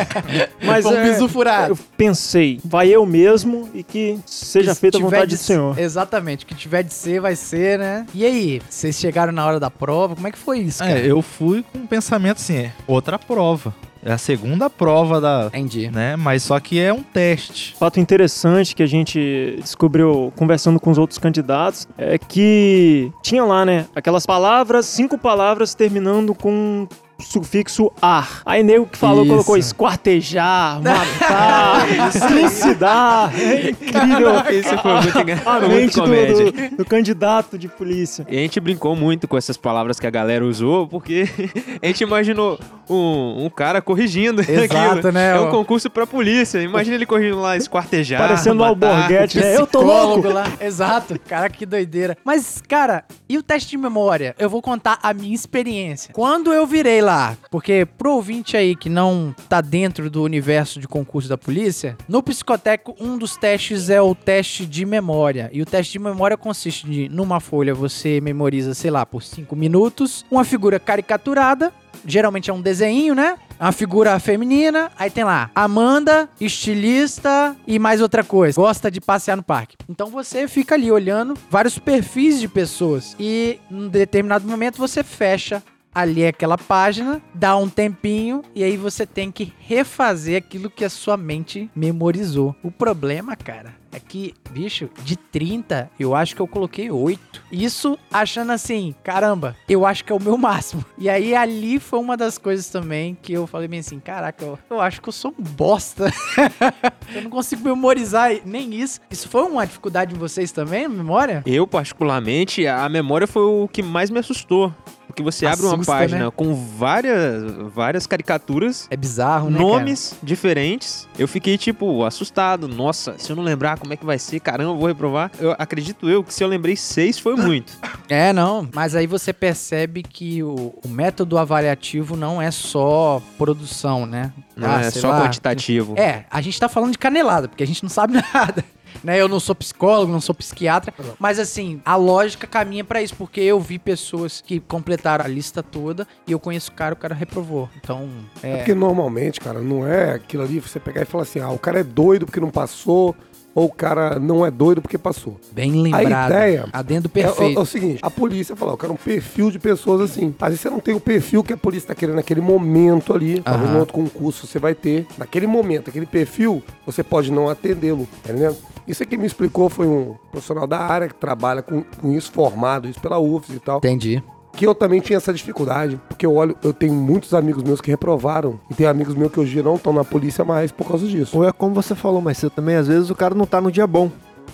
mas 0.62 0.84
Foi 0.84 0.94
um 0.94 0.98
é, 0.98 1.10
bizu 1.10 1.28
furado. 1.28 1.72
Eu 1.72 1.78
pensei, 1.96 2.60
vai 2.64 2.88
eu 2.88 3.04
mesmo 3.06 3.68
e 3.74 3.82
que 3.82 4.18
seja 4.26 4.74
Que 4.74 4.80
feita 4.80 4.98
a 4.98 5.00
vontade 5.00 5.30
de 5.30 5.36
do 5.36 5.42
Senhor. 5.42 5.78
Exatamente, 5.78 6.44
o 6.44 6.48
que 6.48 6.54
tiver 6.54 6.82
de 6.82 6.94
ser, 6.94 7.20
vai 7.20 7.36
ser, 7.36 7.78
né? 7.78 8.06
E 8.14 8.24
aí, 8.24 8.62
vocês 8.68 8.98
chegaram 8.98 9.32
na 9.32 9.44
hora 9.46 9.60
da 9.60 9.70
prova, 9.70 10.14
como 10.14 10.26
é 10.26 10.30
que 10.30 10.38
foi 10.38 10.60
isso, 10.60 10.78
cara? 10.78 10.98
É, 10.98 11.06
eu 11.06 11.22
fui 11.22 11.64
com 11.72 11.78
um 11.78 11.86
pensamento 11.86 12.38
assim, 12.38 12.56
é 12.56 12.72
outra 12.86 13.18
prova. 13.18 13.74
É 14.02 14.12
a 14.12 14.18
segunda 14.18 14.70
prova 14.70 15.20
da. 15.20 15.46
Entendi. 15.48 15.90
Né? 15.90 16.16
Mas 16.16 16.42
só 16.42 16.58
que 16.58 16.80
é 16.80 16.92
um 16.92 17.02
teste. 17.02 17.74
Fato 17.78 18.00
interessante 18.00 18.74
que 18.74 18.82
a 18.82 18.86
gente 18.86 19.58
descobriu 19.60 20.32
conversando 20.36 20.80
com 20.80 20.90
os 20.90 20.98
outros 20.98 21.18
candidatos 21.18 21.88
é 21.98 22.16
que 22.16 23.12
tinha 23.22 23.44
lá, 23.44 23.64
né, 23.64 23.86
aquelas 23.94 24.24
palavras, 24.24 24.86
cinco 24.86 25.18
palavras 25.18 25.74
terminando 25.74 26.34
com 26.34 26.88
sufixo 27.20 27.90
ar. 28.00 28.42
Aí 28.44 28.62
nego 28.62 28.86
que 28.86 28.96
falou, 28.98 29.22
Isso. 29.24 29.30
colocou 29.32 29.56
esquartejar, 29.56 30.80
matar, 30.82 31.86
trucidar. 32.28 33.32
É 33.38 33.70
incrível. 33.70 34.32
Isso 34.50 34.78
foi 34.78 34.92
muito, 34.94 35.18
engra- 35.18 35.42
A 35.46 35.58
foi 35.60 35.68
muito 35.68 36.06
mente 36.06 36.42
do, 36.42 36.52
do- 36.52 36.76
do 36.78 36.84
candidato 36.84 37.58
de 37.58 37.68
polícia. 37.68 38.26
E 38.28 38.36
a 38.36 38.40
gente 38.40 38.58
brincou 38.60 38.94
muito 38.96 39.26
com 39.28 39.36
essas 39.36 39.56
palavras 39.56 39.98
que 40.00 40.06
a 40.06 40.10
galera 40.10 40.44
usou, 40.44 40.86
porque 40.86 41.28
a 41.82 41.86
gente 41.86 42.02
imaginou 42.02 42.58
um, 42.88 43.44
um 43.46 43.50
cara 43.50 43.80
corrigindo 43.80 44.40
Exato, 44.40 44.98
aquilo. 44.98 45.12
né? 45.12 45.36
É 45.36 45.40
um 45.40 45.50
concurso 45.50 45.88
pra 45.90 46.06
polícia. 46.06 46.60
Imagina 46.60 46.96
ele 46.96 47.06
corrigindo 47.06 47.40
lá, 47.40 47.56
esquartejar, 47.56 48.20
Parecendo 48.20 48.62
o 48.62 48.66
matar. 48.68 48.94
Alborguete, 48.94 49.38
né? 49.40 49.56
Eu 49.56 49.66
tô 49.66 49.80
louco. 49.82 50.28
lá. 50.28 50.44
Exato. 50.60 51.18
Cara, 51.28 51.48
que 51.48 51.64
doideira. 51.66 52.16
Mas, 52.24 52.62
cara, 52.66 53.04
e 53.30 53.38
o 53.38 53.44
teste 53.44 53.70
de 53.70 53.78
memória? 53.78 54.34
Eu 54.40 54.50
vou 54.50 54.60
contar 54.60 54.98
a 55.00 55.14
minha 55.14 55.36
experiência. 55.36 56.12
Quando 56.12 56.52
eu 56.52 56.66
virei 56.66 57.00
lá, 57.00 57.38
porque 57.48 57.86
pro 57.86 58.14
ouvinte 58.14 58.56
aí 58.56 58.74
que 58.74 58.88
não 58.88 59.32
tá 59.48 59.60
dentro 59.60 60.10
do 60.10 60.24
universo 60.24 60.80
de 60.80 60.88
concurso 60.88 61.28
da 61.28 61.38
polícia, 61.38 61.96
no 62.08 62.24
psicoteco, 62.24 62.96
um 62.98 63.16
dos 63.16 63.36
testes 63.36 63.88
é 63.88 64.02
o 64.02 64.16
teste 64.16 64.66
de 64.66 64.84
memória. 64.84 65.48
E 65.52 65.62
o 65.62 65.64
teste 65.64 65.92
de 65.92 66.00
memória 66.00 66.36
consiste 66.36 66.90
de, 66.90 67.08
numa 67.08 67.38
folha, 67.38 67.72
você 67.72 68.20
memoriza, 68.20 68.74
sei 68.74 68.90
lá, 68.90 69.06
por 69.06 69.22
5 69.22 69.54
minutos, 69.54 70.26
uma 70.28 70.42
figura 70.42 70.80
caricaturada, 70.80 71.72
geralmente 72.04 72.50
é 72.50 72.52
um 72.52 72.60
desenho, 72.60 73.14
né? 73.14 73.36
Uma 73.58 73.72
figura 73.72 74.18
feminina, 74.18 74.90
aí 74.98 75.10
tem 75.10 75.22
lá 75.22 75.50
Amanda, 75.54 76.28
estilista 76.40 77.54
e 77.66 77.78
mais 77.78 78.00
outra 78.00 78.24
coisa. 78.24 78.60
Gosta 78.60 78.90
de 78.90 79.00
passear 79.00 79.36
no 79.36 79.42
parque. 79.42 79.76
Então 79.88 80.08
você 80.08 80.48
fica 80.48 80.74
ali 80.74 80.90
olhando 80.90 81.34
vários 81.50 81.78
perfis 81.78 82.40
de 82.40 82.48
pessoas 82.48 83.14
e 83.18 83.58
num 83.70 83.88
determinado 83.88 84.48
momento 84.48 84.78
você 84.78 85.02
fecha 85.02 85.62
ali 85.94 86.26
aquela 86.26 86.56
página, 86.56 87.20
dá 87.34 87.56
um 87.56 87.68
tempinho 87.68 88.42
e 88.54 88.62
aí 88.62 88.76
você 88.76 89.04
tem 89.04 89.30
que 89.30 89.52
refazer 89.58 90.38
aquilo 90.38 90.70
que 90.70 90.84
a 90.84 90.90
sua 90.90 91.16
mente 91.16 91.70
memorizou. 91.74 92.54
O 92.62 92.70
problema, 92.70 93.36
cara, 93.36 93.74
é 93.92 93.98
que, 93.98 94.34
bicho, 94.50 94.88
de 95.02 95.16
30, 95.16 95.90
eu 95.98 96.14
acho 96.14 96.34
que 96.34 96.40
eu 96.40 96.46
coloquei 96.46 96.90
8. 96.90 97.42
Isso 97.50 97.98
achando 98.12 98.52
assim, 98.52 98.94
caramba, 99.02 99.56
eu 99.68 99.84
acho 99.84 100.04
que 100.04 100.12
é 100.12 100.14
o 100.14 100.22
meu 100.22 100.36
máximo. 100.38 100.84
E 100.96 101.08
aí 101.08 101.34
ali 101.34 101.78
foi 101.78 101.98
uma 101.98 102.16
das 102.16 102.38
coisas 102.38 102.68
também 102.68 103.16
que 103.20 103.32
eu 103.32 103.46
falei 103.46 103.68
bem 103.68 103.80
assim, 103.80 103.98
caraca, 103.98 104.44
eu, 104.44 104.58
eu 104.68 104.80
acho 104.80 105.00
que 105.00 105.08
eu 105.08 105.12
sou 105.12 105.34
um 105.38 105.42
bosta. 105.42 106.12
eu 107.14 107.22
não 107.22 107.30
consigo 107.30 107.64
memorizar 107.64 108.30
nem 108.44 108.74
isso. 108.74 109.00
Isso 109.10 109.28
foi 109.28 109.42
uma 109.42 109.66
dificuldade 109.66 110.14
em 110.14 110.18
vocês 110.18 110.52
também, 110.52 110.88
memória? 110.88 111.42
Eu, 111.44 111.66
particularmente, 111.66 112.66
a 112.66 112.88
memória 112.88 113.26
foi 113.26 113.42
o 113.42 113.68
que 113.68 113.82
mais 113.82 114.10
me 114.10 114.18
assustou. 114.18 114.74
Porque 115.10 115.22
você 115.22 115.46
abre 115.46 115.64
uma 115.66 115.74
Assusta, 115.74 115.92
página 115.92 116.24
né? 116.26 116.32
com 116.34 116.54
várias, 116.54 117.42
várias 117.74 118.06
caricaturas, 118.06 118.86
É 118.90 118.96
bizarro, 118.96 119.50
né, 119.50 119.58
nomes 119.58 120.14
diferentes. 120.22 121.06
Eu 121.18 121.28
fiquei, 121.28 121.56
tipo, 121.58 122.04
assustado. 122.04 122.66
Nossa, 122.68 123.14
se 123.18 123.30
eu 123.30 123.36
não 123.36 123.42
lembrar 123.42 123.78
como 123.78 123.92
é 123.92 123.96
que 123.96 124.04
vai 124.04 124.18
ser, 124.18 124.40
caramba, 124.40 124.70
eu 124.72 124.76
vou 124.78 124.86
reprovar. 124.88 125.30
Eu 125.38 125.54
acredito 125.58 126.08
eu 126.08 126.22
que 126.24 126.32
se 126.32 126.42
eu 126.42 126.48
lembrei 126.48 126.76
seis 126.76 127.18
foi 127.18 127.34
muito. 127.36 127.76
cara? 127.78 127.90
É, 128.10 128.32
não. 128.32 128.68
Mas 128.74 128.96
aí 128.96 129.06
você 129.06 129.32
percebe 129.32 130.02
que 130.02 130.42
o, 130.42 130.74
o 130.84 130.88
método 130.88 131.38
avaliativo 131.38 132.16
não 132.16 132.42
é 132.42 132.50
só 132.50 133.22
produção, 133.38 134.04
né? 134.04 134.32
Não 134.56 134.68
Ah, 134.68 134.80
é 134.80 134.90
só 134.90 135.10
lá. 135.10 135.22
quantitativo. 135.22 135.94
É, 135.96 136.24
a 136.28 136.40
gente 136.40 136.58
tá 136.58 136.68
falando 136.68 136.90
de 136.92 136.98
canelada, 136.98 137.46
porque 137.48 137.62
a 137.62 137.66
gente 137.66 137.82
não 137.84 137.90
sabe 137.90 138.14
nada. 138.34 138.64
Né, 139.02 139.20
eu 139.20 139.28
não 139.28 139.40
sou 139.40 139.54
psicólogo, 139.54 140.12
não 140.12 140.20
sou 140.20 140.34
psiquiatra, 140.34 140.92
mas 141.18 141.38
assim, 141.38 141.80
a 141.84 141.96
lógica 141.96 142.46
caminha 142.46 142.84
pra 142.84 143.00
isso, 143.02 143.14
porque 143.16 143.40
eu 143.40 143.58
vi 143.60 143.78
pessoas 143.78 144.40
que 144.40 144.60
completaram 144.60 145.24
a 145.24 145.28
lista 145.28 145.62
toda 145.62 146.06
e 146.26 146.32
eu 146.32 146.38
conheço 146.40 146.70
o 146.70 146.74
cara, 146.74 146.94
o 146.94 146.96
cara 146.96 147.14
reprovou. 147.14 147.68
Então, 147.76 148.08
É 148.42 148.50
é. 148.52 148.56
porque 148.58 148.74
normalmente, 148.74 149.40
cara, 149.40 149.60
não 149.60 149.86
é 149.86 150.14
aquilo 150.14 150.42
ali 150.42 150.60
você 150.60 150.78
pegar 150.78 151.02
e 151.02 151.04
falar 151.04 151.22
assim, 151.22 151.40
ah, 151.40 151.50
o 151.50 151.58
cara 151.58 151.80
é 151.80 151.84
doido 151.84 152.26
porque 152.26 152.40
não 152.40 152.50
passou, 152.50 153.14
ou 153.54 153.66
o 153.66 153.72
cara 153.72 154.18
não 154.18 154.44
é 154.44 154.50
doido 154.50 154.80
porque 154.80 154.98
passou. 154.98 155.36
Bem 155.52 155.72
lembrado. 155.72 156.30
ideia 156.30 156.68
Adendo 156.72 157.10
É, 157.14 157.18
é, 157.20 157.22
perfeito. 157.22 157.58
é 157.58 157.62
o 157.62 157.66
seguinte, 157.66 157.98
a 158.02 158.10
polícia 158.10 158.54
fala, 158.56 158.72
eu 158.72 158.76
quero 158.76 158.92
um 158.92 158.96
perfil 158.96 159.50
de 159.50 159.58
pessoas 159.58 160.00
assim. 160.00 160.34
Às 160.40 160.48
vezes 160.50 160.60
você 160.60 160.70
não 160.70 160.80
tem 160.80 160.94
o 160.94 161.00
perfil 161.00 161.42
que 161.42 161.52
a 161.52 161.56
polícia 161.56 161.88
tá 161.88 161.94
querendo 161.94 162.16
naquele 162.16 162.40
momento 162.40 163.12
ali, 163.14 163.40
talvez 163.40 163.64
Aham. 163.66 163.74
no 163.74 163.80
outro 163.80 163.94
concurso 163.94 164.46
você 164.46 164.58
vai 164.58 164.74
ter. 164.74 165.06
Naquele 165.18 165.46
momento, 165.46 165.90
aquele 165.90 166.06
perfil, 166.06 166.62
você 166.86 167.02
pode 167.02 167.30
não 167.32 167.48
atendê-lo, 167.48 168.06
tá 168.22 168.32
entendendo? 168.32 168.56
Isso 168.86 169.02
aqui 169.02 169.16
me 169.16 169.26
explicou 169.26 169.68
foi 169.68 169.86
um 169.86 170.14
profissional 170.30 170.66
da 170.66 170.78
área 170.78 171.06
que 171.08 171.14
trabalha 171.14 171.62
com, 171.62 171.82
com 171.82 172.10
isso, 172.12 172.32
formado, 172.32 172.88
isso 172.88 173.00
pela 173.00 173.18
UFS 173.20 173.50
e 173.50 173.58
tal. 173.60 173.78
Entendi. 173.78 174.22
Que 174.52 174.66
eu 174.66 174.74
também 174.74 175.00
tinha 175.00 175.16
essa 175.16 175.32
dificuldade, 175.32 175.98
porque 176.08 176.26
eu 176.26 176.34
olho, 176.34 176.56
eu 176.62 176.72
tenho 176.72 176.92
muitos 176.92 177.32
amigos 177.34 177.62
meus 177.62 177.80
que 177.80 177.90
reprovaram, 177.90 178.60
e 178.70 178.74
tem 178.74 178.86
amigos 178.86 179.14
meus 179.14 179.32
que 179.32 179.40
hoje 179.40 179.62
não 179.62 179.76
estão 179.76 179.92
na 179.92 180.04
polícia 180.04 180.44
mais 180.44 180.70
por 180.72 180.86
causa 180.86 181.06
disso. 181.06 181.36
Ou 181.36 181.46
é 181.46 181.52
como 181.52 181.74
você 181.74 181.94
falou, 181.94 182.20
mas 182.20 182.38
você 182.38 182.50
também, 182.50 182.76
às 182.76 182.88
vezes, 182.88 183.10
o 183.10 183.14
cara 183.14 183.34
não 183.34 183.46
tá 183.46 183.60
no 183.60 183.70
dia 183.70 183.86
bom. 183.86 184.10